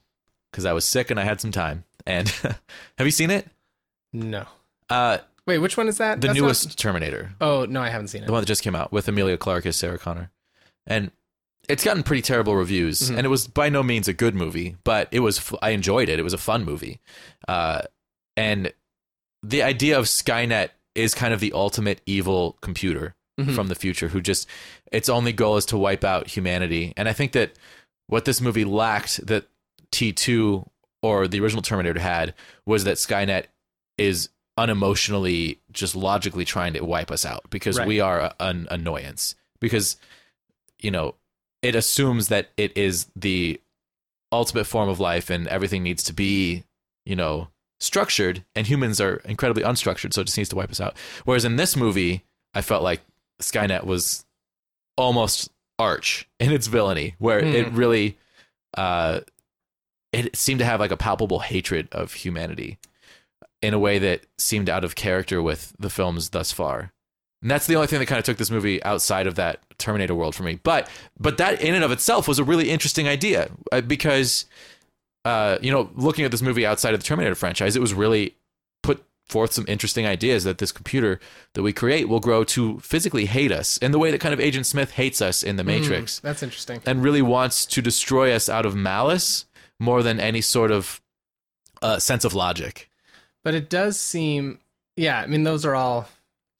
because 0.50 0.64
I 0.64 0.72
was 0.72 0.84
sick 0.84 1.10
and 1.10 1.20
I 1.20 1.24
had 1.24 1.40
some 1.40 1.52
time. 1.52 1.84
And 2.06 2.28
have 2.98 3.06
you 3.06 3.10
seen 3.10 3.30
it? 3.30 3.46
no, 4.12 4.46
Uh, 4.88 5.18
wait, 5.46 5.58
which 5.58 5.76
one 5.76 5.86
is 5.88 5.98
that? 5.98 6.20
the 6.20 6.28
That's 6.28 6.38
not- 6.38 6.44
newest 6.44 6.78
Terminator. 6.78 7.32
Oh 7.40 7.66
no, 7.66 7.80
I 7.82 7.90
haven't 7.90 8.08
seen 8.08 8.22
it. 8.22 8.26
the 8.26 8.32
one 8.32 8.40
that 8.42 8.46
just 8.46 8.62
came 8.62 8.74
out 8.74 8.90
with 8.92 9.06
Emilia 9.08 9.36
Clarke 9.36 9.66
as 9.66 9.76
Sarah 9.76 9.98
Connor, 9.98 10.30
and 10.86 11.10
it's 11.68 11.84
gotten 11.84 12.02
pretty 12.02 12.22
terrible 12.22 12.56
reviews. 12.56 13.10
Mhm. 13.10 13.16
And 13.18 13.26
it 13.26 13.28
was 13.28 13.46
by 13.46 13.68
no 13.68 13.82
means 13.82 14.08
a 14.08 14.12
good 14.12 14.34
movie, 14.34 14.76
but 14.84 15.08
it 15.12 15.20
was. 15.20 15.38
f- 15.38 15.54
I 15.62 15.70
enjoyed 15.70 16.08
it. 16.08 16.18
It 16.18 16.22
was 16.22 16.32
a 16.32 16.38
fun 16.38 16.64
movie, 16.64 17.00
uh, 17.48 17.82
and 18.36 18.72
the 19.42 19.62
idea 19.62 19.98
of 19.98 20.06
Skynet 20.06 20.70
is 20.94 21.14
kind 21.14 21.32
of 21.32 21.40
the 21.40 21.52
ultimate 21.52 22.00
evil 22.06 22.58
computer 22.60 23.14
Mhm. 23.40 23.54
from 23.54 23.68
the 23.68 23.74
future 23.74 24.08
who 24.08 24.20
just 24.20 24.46
its 24.92 25.08
only 25.08 25.32
goal 25.32 25.56
is 25.56 25.64
to 25.66 25.78
wipe 25.78 26.04
out 26.04 26.26
humanity. 26.26 26.92
And 26.96 27.08
I 27.08 27.12
think 27.12 27.32
that 27.32 27.52
what 28.08 28.24
this 28.24 28.40
movie 28.40 28.64
lacked 28.64 29.24
that 29.26 29.46
T 29.92 30.12
two 30.12 30.68
or 31.02 31.26
the 31.28 31.40
original 31.40 31.62
Terminator 31.62 32.00
had 32.00 32.34
was 32.66 32.84
that 32.84 32.96
Skynet 32.96 33.46
is 33.96 34.28
unemotionally 34.58 35.58
just 35.72 35.94
logically 35.96 36.44
trying 36.44 36.72
to 36.74 36.84
wipe 36.84 37.10
us 37.10 37.24
out 37.24 37.48
because 37.50 37.78
Right. 37.78 37.86
we 37.88 38.00
are 38.00 38.20
a- 38.20 38.34
an 38.40 38.66
annoyance 38.70 39.34
because 39.60 39.96
you 40.80 40.90
know 40.90 41.14
it 41.62 41.74
assumes 41.74 42.28
that 42.28 42.50
it 42.56 42.76
is 42.76 43.06
the 43.16 43.60
ultimate 44.32 44.64
form 44.64 44.88
of 44.88 45.00
life 45.00 45.28
and 45.30 45.46
everything 45.48 45.82
needs 45.82 46.02
to 46.04 46.12
be 46.12 46.64
you 47.04 47.16
know 47.16 47.48
structured 47.80 48.44
and 48.54 48.66
humans 48.66 49.00
are 49.00 49.16
incredibly 49.24 49.62
unstructured 49.62 50.12
so 50.12 50.20
it 50.20 50.24
just 50.26 50.36
needs 50.36 50.48
to 50.50 50.56
wipe 50.56 50.70
us 50.70 50.80
out 50.80 50.96
whereas 51.24 51.44
in 51.44 51.56
this 51.56 51.76
movie 51.76 52.22
i 52.54 52.60
felt 52.60 52.82
like 52.82 53.00
skynet 53.40 53.84
was 53.84 54.24
almost 54.96 55.50
arch 55.78 56.28
in 56.40 56.52
its 56.52 56.66
villainy 56.66 57.14
where 57.18 57.40
it 57.40 57.68
Hmm. 57.68 57.76
really 57.76 58.18
uh 58.76 59.20
it 60.12 60.34
seemed 60.36 60.58
to 60.58 60.64
have 60.64 60.80
like 60.80 60.90
a 60.90 60.96
palpable 60.96 61.38
hatred 61.38 61.88
of 61.92 62.12
humanity 62.12 62.78
in 63.62 63.74
a 63.74 63.78
way 63.78 63.98
that 63.98 64.22
seemed 64.38 64.68
out 64.68 64.84
of 64.84 64.94
character 64.96 65.40
with 65.40 65.72
the 65.78 65.90
films 65.90 66.30
thus 66.30 66.50
far. 66.50 66.92
And 67.42 67.50
that's 67.50 67.66
the 67.68 67.76
only 67.76 67.86
thing 67.86 68.00
that 68.00 68.06
kind 68.06 68.18
of 68.18 68.24
took 68.24 68.36
this 68.38 68.50
movie 68.50 68.82
outside 68.82 69.26
of 69.28 69.36
that 69.36 69.60
Terminator 69.80 70.14
world 70.14 70.34
for 70.34 70.42
me. 70.44 70.60
But 70.62 70.88
but 71.18 71.38
that 71.38 71.60
in 71.60 71.74
and 71.74 71.82
of 71.84 71.90
itself 71.90 72.28
was 72.28 72.38
a 72.38 72.44
really 72.44 72.70
interesting 72.70 73.08
idea 73.08 73.50
uh, 73.72 73.80
because 73.80 74.44
uh, 75.24 75.58
you 75.60 75.70
know, 75.70 75.90
looking 75.94 76.24
at 76.24 76.30
this 76.30 76.40
movie 76.42 76.64
outside 76.64 76.94
of 76.94 77.00
the 77.00 77.04
Terminator 77.04 77.34
franchise, 77.34 77.76
it 77.76 77.80
was 77.80 77.92
really 77.92 78.36
put 78.82 79.04
forth 79.28 79.52
some 79.52 79.64
interesting 79.68 80.06
ideas 80.06 80.44
that 80.44 80.58
this 80.58 80.72
computer 80.72 81.20
that 81.54 81.62
we 81.62 81.72
create 81.72 82.08
will 82.08 82.20
grow 82.20 82.42
to 82.42 82.78
physically 82.80 83.26
hate 83.26 83.52
us 83.52 83.76
in 83.78 83.92
the 83.92 83.98
way 83.98 84.10
that 84.10 84.20
kind 84.20 84.32
of 84.32 84.40
Agent 84.40 84.66
Smith 84.66 84.92
hates 84.92 85.20
us 85.20 85.42
in 85.42 85.56
the 85.56 85.62
Matrix 85.64 86.18
Mm, 86.18 86.22
that's 86.22 86.42
interesting. 86.42 86.80
and 86.86 87.02
really 87.02 87.20
wants 87.22 87.66
to 87.66 87.82
destroy 87.82 88.32
us 88.34 88.48
out 88.48 88.64
of 88.64 88.74
malice 88.74 89.44
more 89.78 90.02
than 90.02 90.18
any 90.18 90.40
sort 90.40 90.70
of 90.70 91.00
uh, 91.82 91.98
sense 91.98 92.24
of 92.24 92.32
logic. 92.34 92.88
But 93.44 93.54
it 93.54 93.68
does 93.70 94.00
seem, 94.00 94.58
yeah. 94.96 95.20
I 95.20 95.26
mean, 95.26 95.44
those 95.44 95.64
are 95.66 95.74
all 95.74 96.08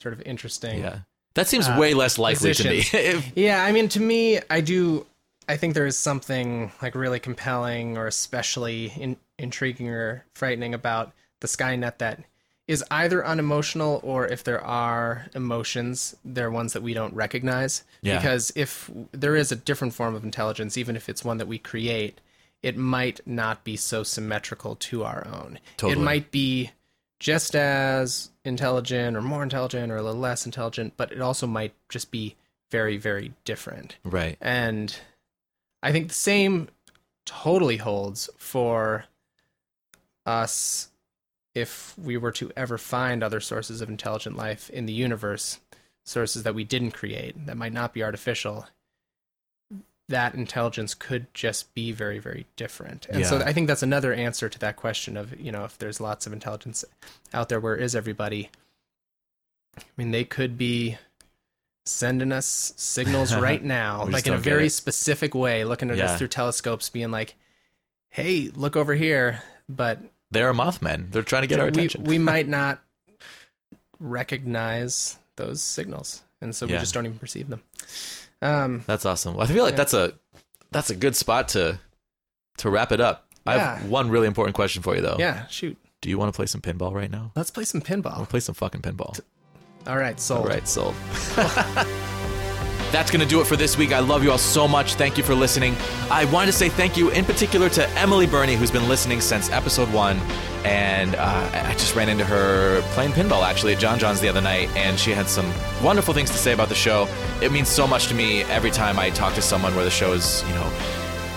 sort 0.03 0.13
of 0.15 0.21
interesting. 0.23 0.81
Yeah. 0.81 1.01
That 1.41 1.49
seems 1.49 1.67
Uh, 1.69 1.77
way 1.79 1.95
less 1.95 2.19
likely 2.19 2.53
to 2.53 2.69
me. 2.69 2.83
positions. 2.83 3.25
Yeah, 3.35 3.65
I 3.65 3.73
mean, 3.73 3.89
to 3.91 4.01
me, 4.01 4.41
I 4.51 4.61
do. 4.61 5.07
I 5.49 5.57
think 5.57 5.73
there 5.73 5.87
is 5.87 5.97
something 5.97 6.71
like 6.83 6.95
really 6.95 7.19
compelling 7.19 7.97
or 7.97 8.07
especially 8.07 8.93
in, 8.97 9.17
intriguing 9.39 9.89
or 9.89 10.25
frightening 10.35 10.75
about 10.75 11.13
the 11.41 11.49
Skynet 11.49 11.97
that 11.99 12.21
is 12.69 12.85
either 12.91 13.27
unemotional 13.27 14.01
or 14.05 14.27
if 14.29 14.45
there 14.45 14.63
are 14.63 15.27
emotions, 15.35 16.15
they're 16.25 16.51
ones 16.51 16.75
that 16.75 16.83
we 16.83 16.93
don't 16.93 17.15
recognize. 17.15 17.85
Yeah. 18.03 18.17
Because 18.19 18.53
if 18.55 18.91
there 19.13 19.35
is 19.35 19.51
a 19.51 19.57
different 19.57 19.95
form 19.95 20.15
of 20.15 20.23
intelligence, 20.25 20.77
even 20.77 20.95
if 20.95 21.09
it's 21.09 21.25
one 21.25 21.39
that 21.39 21.49
we 21.49 21.57
create, 21.59 22.21
it 22.63 22.77
might 22.77 23.21
not 23.27 23.65
be 23.65 23.77
so 23.77 24.03
symmetrical 24.03 24.77
to 24.77 25.05
our 25.05 25.27
own. 25.27 25.59
Totally. 25.79 26.01
It 26.01 26.05
might 26.05 26.31
be 26.31 26.71
just 27.21 27.55
as 27.55 28.31
intelligent 28.45 29.17
or 29.17 29.23
more 29.23 29.43
intelligent 29.43 29.93
or 29.93 29.97
a 29.97 30.03
little 30.03 30.19
less 30.19 30.47
intelligent, 30.47 30.95
but 30.97 31.13
it 31.13 31.21
also 31.21 31.47
might 31.47 31.75
just 31.89 32.11
be 32.11 32.35
very, 32.71 32.97
very 32.97 33.33
different. 33.45 33.97
right. 34.05 34.37
And 34.41 34.97
I 35.83 35.93
think 35.93 36.09
the 36.09 36.15
same 36.15 36.69
totally 37.27 37.77
holds 37.77 38.29
for 38.39 39.05
us 40.27 40.89
if 41.55 41.95
we 41.99 42.17
were 42.17 42.33
to 42.33 42.51
ever 42.57 42.79
find 42.79 43.23
other 43.23 43.41
sources 43.41 43.81
of 43.81 43.89
intelligent 43.89 44.37
life 44.37 44.71
in 44.71 44.87
the 44.87 44.93
universe. 44.93 45.61
sources 46.05 46.43
that 46.43 46.55
we 46.55 46.65
didn't 46.65 46.93
create 46.93 47.47
that 47.47 47.57
might 47.57 47.73
not 47.73 47.93
be 47.93 48.03
artificial, 48.03 48.67
that 50.11 50.35
intelligence 50.35 50.93
could 50.95 51.33
just 51.35 51.73
be 51.75 51.93
very, 51.93 52.19
very 52.19 52.47
different. 52.57 53.07
And 53.07 53.25
so 53.25 53.39
I 53.39 53.53
think 53.53 53.67
that's 53.69 53.83
another 53.83 54.13
answer 54.13 54.49
to 54.49 54.59
that 54.59 54.77
question 54.77 55.17
of, 55.17 55.39
you 55.41 55.51
know, 55.51 55.65
if 55.65 55.79
there's 55.79 56.01
lots 56.01 56.27
of 56.27 56.33
intelligence 56.33 56.85
out 57.33 57.49
there, 57.49 57.61
where 57.61 57.77
is 57.77 57.97
everybody? 57.97 58.51
I 59.79 59.83
mean, 59.97 60.11
they 60.11 60.25
could 60.25 60.59
be 60.59 60.99
sending 61.87 62.33
us 62.33 62.73
signals 62.77 63.35
right 63.49 63.63
now, 63.63 64.05
like 64.05 64.27
in 64.27 64.35
a 64.35 64.39
very 64.39 64.69
specific 64.69 65.35
way, 65.35 65.65
looking 65.65 65.91
at 65.91 65.97
Yeah. 65.97 66.07
us 66.13 66.19
through 66.19 66.29
telescopes, 66.29 66.89
being 66.91 67.11
like, 67.11 67.35
hey, 68.11 68.51
look 68.55 68.77
over 68.77 68.95
here. 68.95 69.43
But 69.69 70.01
They're 70.31 70.53
Mothmen. 70.53 71.09
They're 71.13 71.23
trying 71.23 71.43
to 71.43 71.49
get 71.49 71.61
our 71.61 71.67
we, 71.67 71.71
attention. 71.71 72.05
we 72.05 72.19
might 72.19 72.49
not 72.61 72.81
recognize 74.01 75.19
those 75.37 75.63
signals. 75.63 76.23
And 76.41 76.55
so 76.55 76.67
we 76.67 76.73
just 76.73 76.95
don't 76.95 77.07
even 77.07 77.19
perceive 77.19 77.49
them. 77.49 77.63
Um, 78.43 78.83
That's 78.87 79.05
awesome. 79.05 79.39
I 79.39 79.47
feel 79.47 79.65
like 79.65 79.73
Yeah. 79.73 79.77
that's 79.77 79.95
a 79.95 80.13
that's 80.71 80.91
a 80.91 80.95
good 80.97 81.15
spot 81.17 81.49
to 81.49 81.79
to 82.59 82.71
wrap 82.71 82.93
it 82.93 83.01
up. 83.01 83.27
I 83.47 83.59
have 83.59 83.89
one 83.89 84.11
really 84.11 84.27
important 84.27 84.55
question 84.55 84.83
for 84.83 84.95
you 84.95 85.03
though. 85.03 85.17
yeah, 85.19 85.47
shoot. 85.49 85.77
Do 86.01 86.09
you 86.09 86.17
want 86.19 86.33
to 86.33 86.37
play 86.37 86.47
some 86.47 86.61
pinball 86.61 86.93
right 86.95 87.11
now? 87.11 87.33
Let's 87.37 87.51
play 87.51 87.65
some 87.65 87.81
pinball. 87.83 88.19
to 88.21 88.27
play 88.27 88.41
some 88.41 88.55
fucking 88.55 88.81
pinball. 88.83 89.19
All 89.87 89.97
right, 89.99 90.19
sold. 90.21 90.43
All 90.43 90.49
right, 90.49 90.67
sold. 90.69 90.95
That's 92.93 93.11
going 93.11 93.21
to 93.21 93.27
do 93.27 93.41
it 93.41 93.47
for 93.47 93.57
this 93.57 93.79
week. 93.79 93.93
I 93.93 94.01
love 94.01 94.25
you 94.25 94.33
all 94.33 94.39
so 94.39 94.67
much. 94.67 94.95
Thank 94.95 95.17
you 95.17 95.23
for 95.23 95.35
listening. 95.35 95.77
I 96.11 96.25
wanted 96.27 96.47
to 96.47 96.53
say 96.53 96.69
thank 96.69 96.97
you 96.97 97.11
in 97.11 97.25
particular 97.25 97.69
to 97.71 97.89
Emily 97.91 98.27
Burney, 98.27 98.57
who's 98.57 98.71
been 98.71 98.89
listening 98.89 99.21
since 99.21 99.49
episode 99.51 99.93
one. 99.93 100.19
And 100.65 101.15
uh, 101.15 101.51
I 101.53 101.73
just 101.75 101.95
ran 101.95 102.09
into 102.09 102.25
her 102.25 102.83
playing 102.93 103.13
pinball 103.13 103.43
actually 103.43 103.75
at 103.75 103.79
John 103.79 103.99
John's 103.99 104.21
the 104.21 104.29
other 104.29 104.41
night, 104.41 104.69
and 104.77 104.99
she 104.99 105.13
had 105.13 105.29
some 105.29 105.51
wonderful 105.83 106.13
things 106.13 106.31
to 106.31 106.37
say 106.37 106.53
about 106.53 106.69
the 106.69 106.75
show. 106.75 107.09
It 107.41 107.53
means 107.53 107.69
so 107.69 107.87
much 107.87 108.09
to 108.09 108.15
me 108.15 108.43
every 108.45 108.71
time 108.71 108.99
I 108.99 109.11
talk 109.11 109.35
to 109.35 109.43
someone 109.43 109.75
where 109.75 109.85
the 109.85 109.91
show 109.91 110.13
is, 110.13 110.43
you 110.49 110.55
know, 110.55 110.73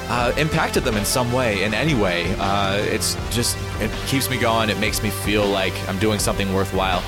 uh, 0.09 0.33
impacted 0.37 0.83
them 0.83 0.97
in 0.97 1.05
some 1.05 1.31
way, 1.31 1.63
in 1.63 1.73
any 1.73 1.93
way. 1.93 2.35
Uh, 2.39 2.77
it's 2.79 3.15
just, 3.29 3.57
it 3.79 3.91
keeps 4.07 4.29
me 4.29 4.37
going. 4.37 4.69
It 4.69 4.79
makes 4.79 5.01
me 5.01 5.09
feel 5.09 5.45
like 5.45 5.73
I'm 5.87 5.99
doing 5.99 6.19
something 6.19 6.53
worthwhile. 6.53 7.01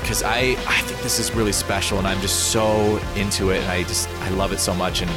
Because 0.00 0.22
I, 0.22 0.56
I 0.66 0.80
think 0.82 1.02
this 1.02 1.18
is 1.18 1.34
really 1.34 1.52
special, 1.52 1.98
and 1.98 2.06
I'm 2.06 2.20
just 2.20 2.52
so 2.52 2.96
into 3.16 3.50
it, 3.50 3.58
and 3.58 3.70
I 3.70 3.82
just, 3.82 4.08
I 4.22 4.30
love 4.30 4.52
it 4.52 4.60
so 4.60 4.74
much. 4.74 5.02
And 5.02 5.10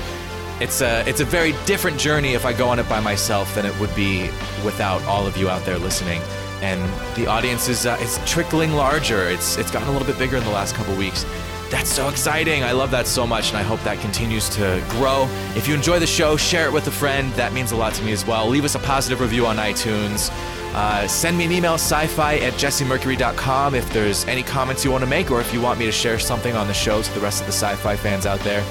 it's 0.62 0.82
a, 0.82 1.08
it's 1.08 1.22
a 1.22 1.26
very 1.26 1.54
different 1.66 1.98
journey 1.98 2.34
if 2.34 2.46
I 2.46 2.52
go 2.52 2.68
on 2.68 2.78
it 2.78 2.88
by 2.90 3.00
myself 3.00 3.56
than 3.56 3.66
it 3.66 3.80
would 3.80 3.96
be 3.96 4.30
without 4.66 5.02
all 5.04 5.26
of 5.26 5.38
you 5.38 5.50
out 5.50 5.66
there 5.66 5.78
listening. 5.78 6.22
And 6.62 6.82
the 7.16 7.28
audience 7.28 7.70
is, 7.70 7.86
uh, 7.86 7.98
is 8.02 8.20
trickling 8.26 8.74
larger. 8.74 9.30
It's, 9.30 9.58
it's 9.58 9.72
gotten 9.72 9.88
a 9.88 9.92
little 9.92 10.08
bit 10.08 10.20
bigger 10.20 10.38
in 10.38 10.44
the 10.44 10.52
last 10.52 10.76
couple 10.76 10.96
weeks. 10.96 11.26
That's 11.70 11.90
so 11.90 12.10
exciting. 12.10 12.64
I 12.64 12.74
love 12.74 12.92
that 12.92 13.08
so 13.08 13.26
much, 13.26 13.50
and 13.50 13.58
I 13.58 13.62
hope 13.64 13.82
that 13.84 14.00
continues 14.02 14.50
to 14.50 14.84
grow. 14.90 15.30
If 15.56 15.70
you 15.70 15.74
enjoy 15.74 16.00
the 16.00 16.06
show, 16.06 16.36
share 16.36 16.68
it 16.68 16.74
with 16.74 16.86
a 16.88 16.92
friend. 16.92 17.32
That 17.34 17.54
means 17.54 17.72
a 17.72 17.78
lot 17.78 17.94
to 17.94 18.04
me 18.04 18.12
as 18.12 18.28
well. 18.28 18.50
Leave 18.50 18.66
us 18.66 18.76
a 18.76 18.80
positive 18.80 19.22
review 19.22 19.46
on 19.46 19.56
iTunes. 19.56 20.30
Uh, 20.74 21.06
send 21.08 21.38
me 21.38 21.46
an 21.46 21.52
email, 21.52 21.74
sci-fi 21.74 22.36
at 22.38 22.54
jessemercury.com 22.54 23.76
if 23.76 23.92
there's 23.92 24.26
any 24.26 24.42
comments 24.42 24.86
you 24.86 24.92
want 24.92 25.04
to 25.04 25.10
make 25.10 25.30
or 25.30 25.42
if 25.42 25.54
you 25.54 25.60
want 25.60 25.78
me 25.78 25.86
to 25.86 25.92
share 25.92 26.18
something 26.18 26.56
on 26.56 26.68
the 26.68 26.74
show 26.74 27.02
to 27.02 27.14
the 27.14 27.20
rest 27.20 27.42
of 27.42 27.48
the 27.48 27.54
sci-fi 27.54 27.96
fans 27.96 28.26
out 28.26 28.40
there. 28.40 28.64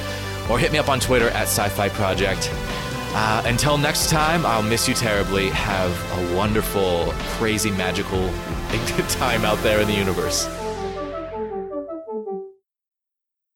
Or 0.51 0.59
hit 0.59 0.73
me 0.73 0.79
up 0.79 0.89
on 0.89 0.99
Twitter 0.99 1.29
at 1.31 1.43
sci-fi 1.43 1.89
project. 1.91 2.51
Uh, 3.13 3.43
until 3.45 3.77
next 3.77 4.09
time, 4.09 4.47
I'll 4.47 4.63
miss 4.63 4.89
you 4.89 4.95
terribly. 4.95 5.51
Have 5.51 5.91
a 6.19 6.37
wonderful, 6.37 7.13
crazy, 7.37 7.71
magical 7.71 8.29
time 9.09 9.45
out 9.45 9.59
there 9.59 9.81
in 9.81 9.89
the 9.89 9.95
universe. 9.95 10.47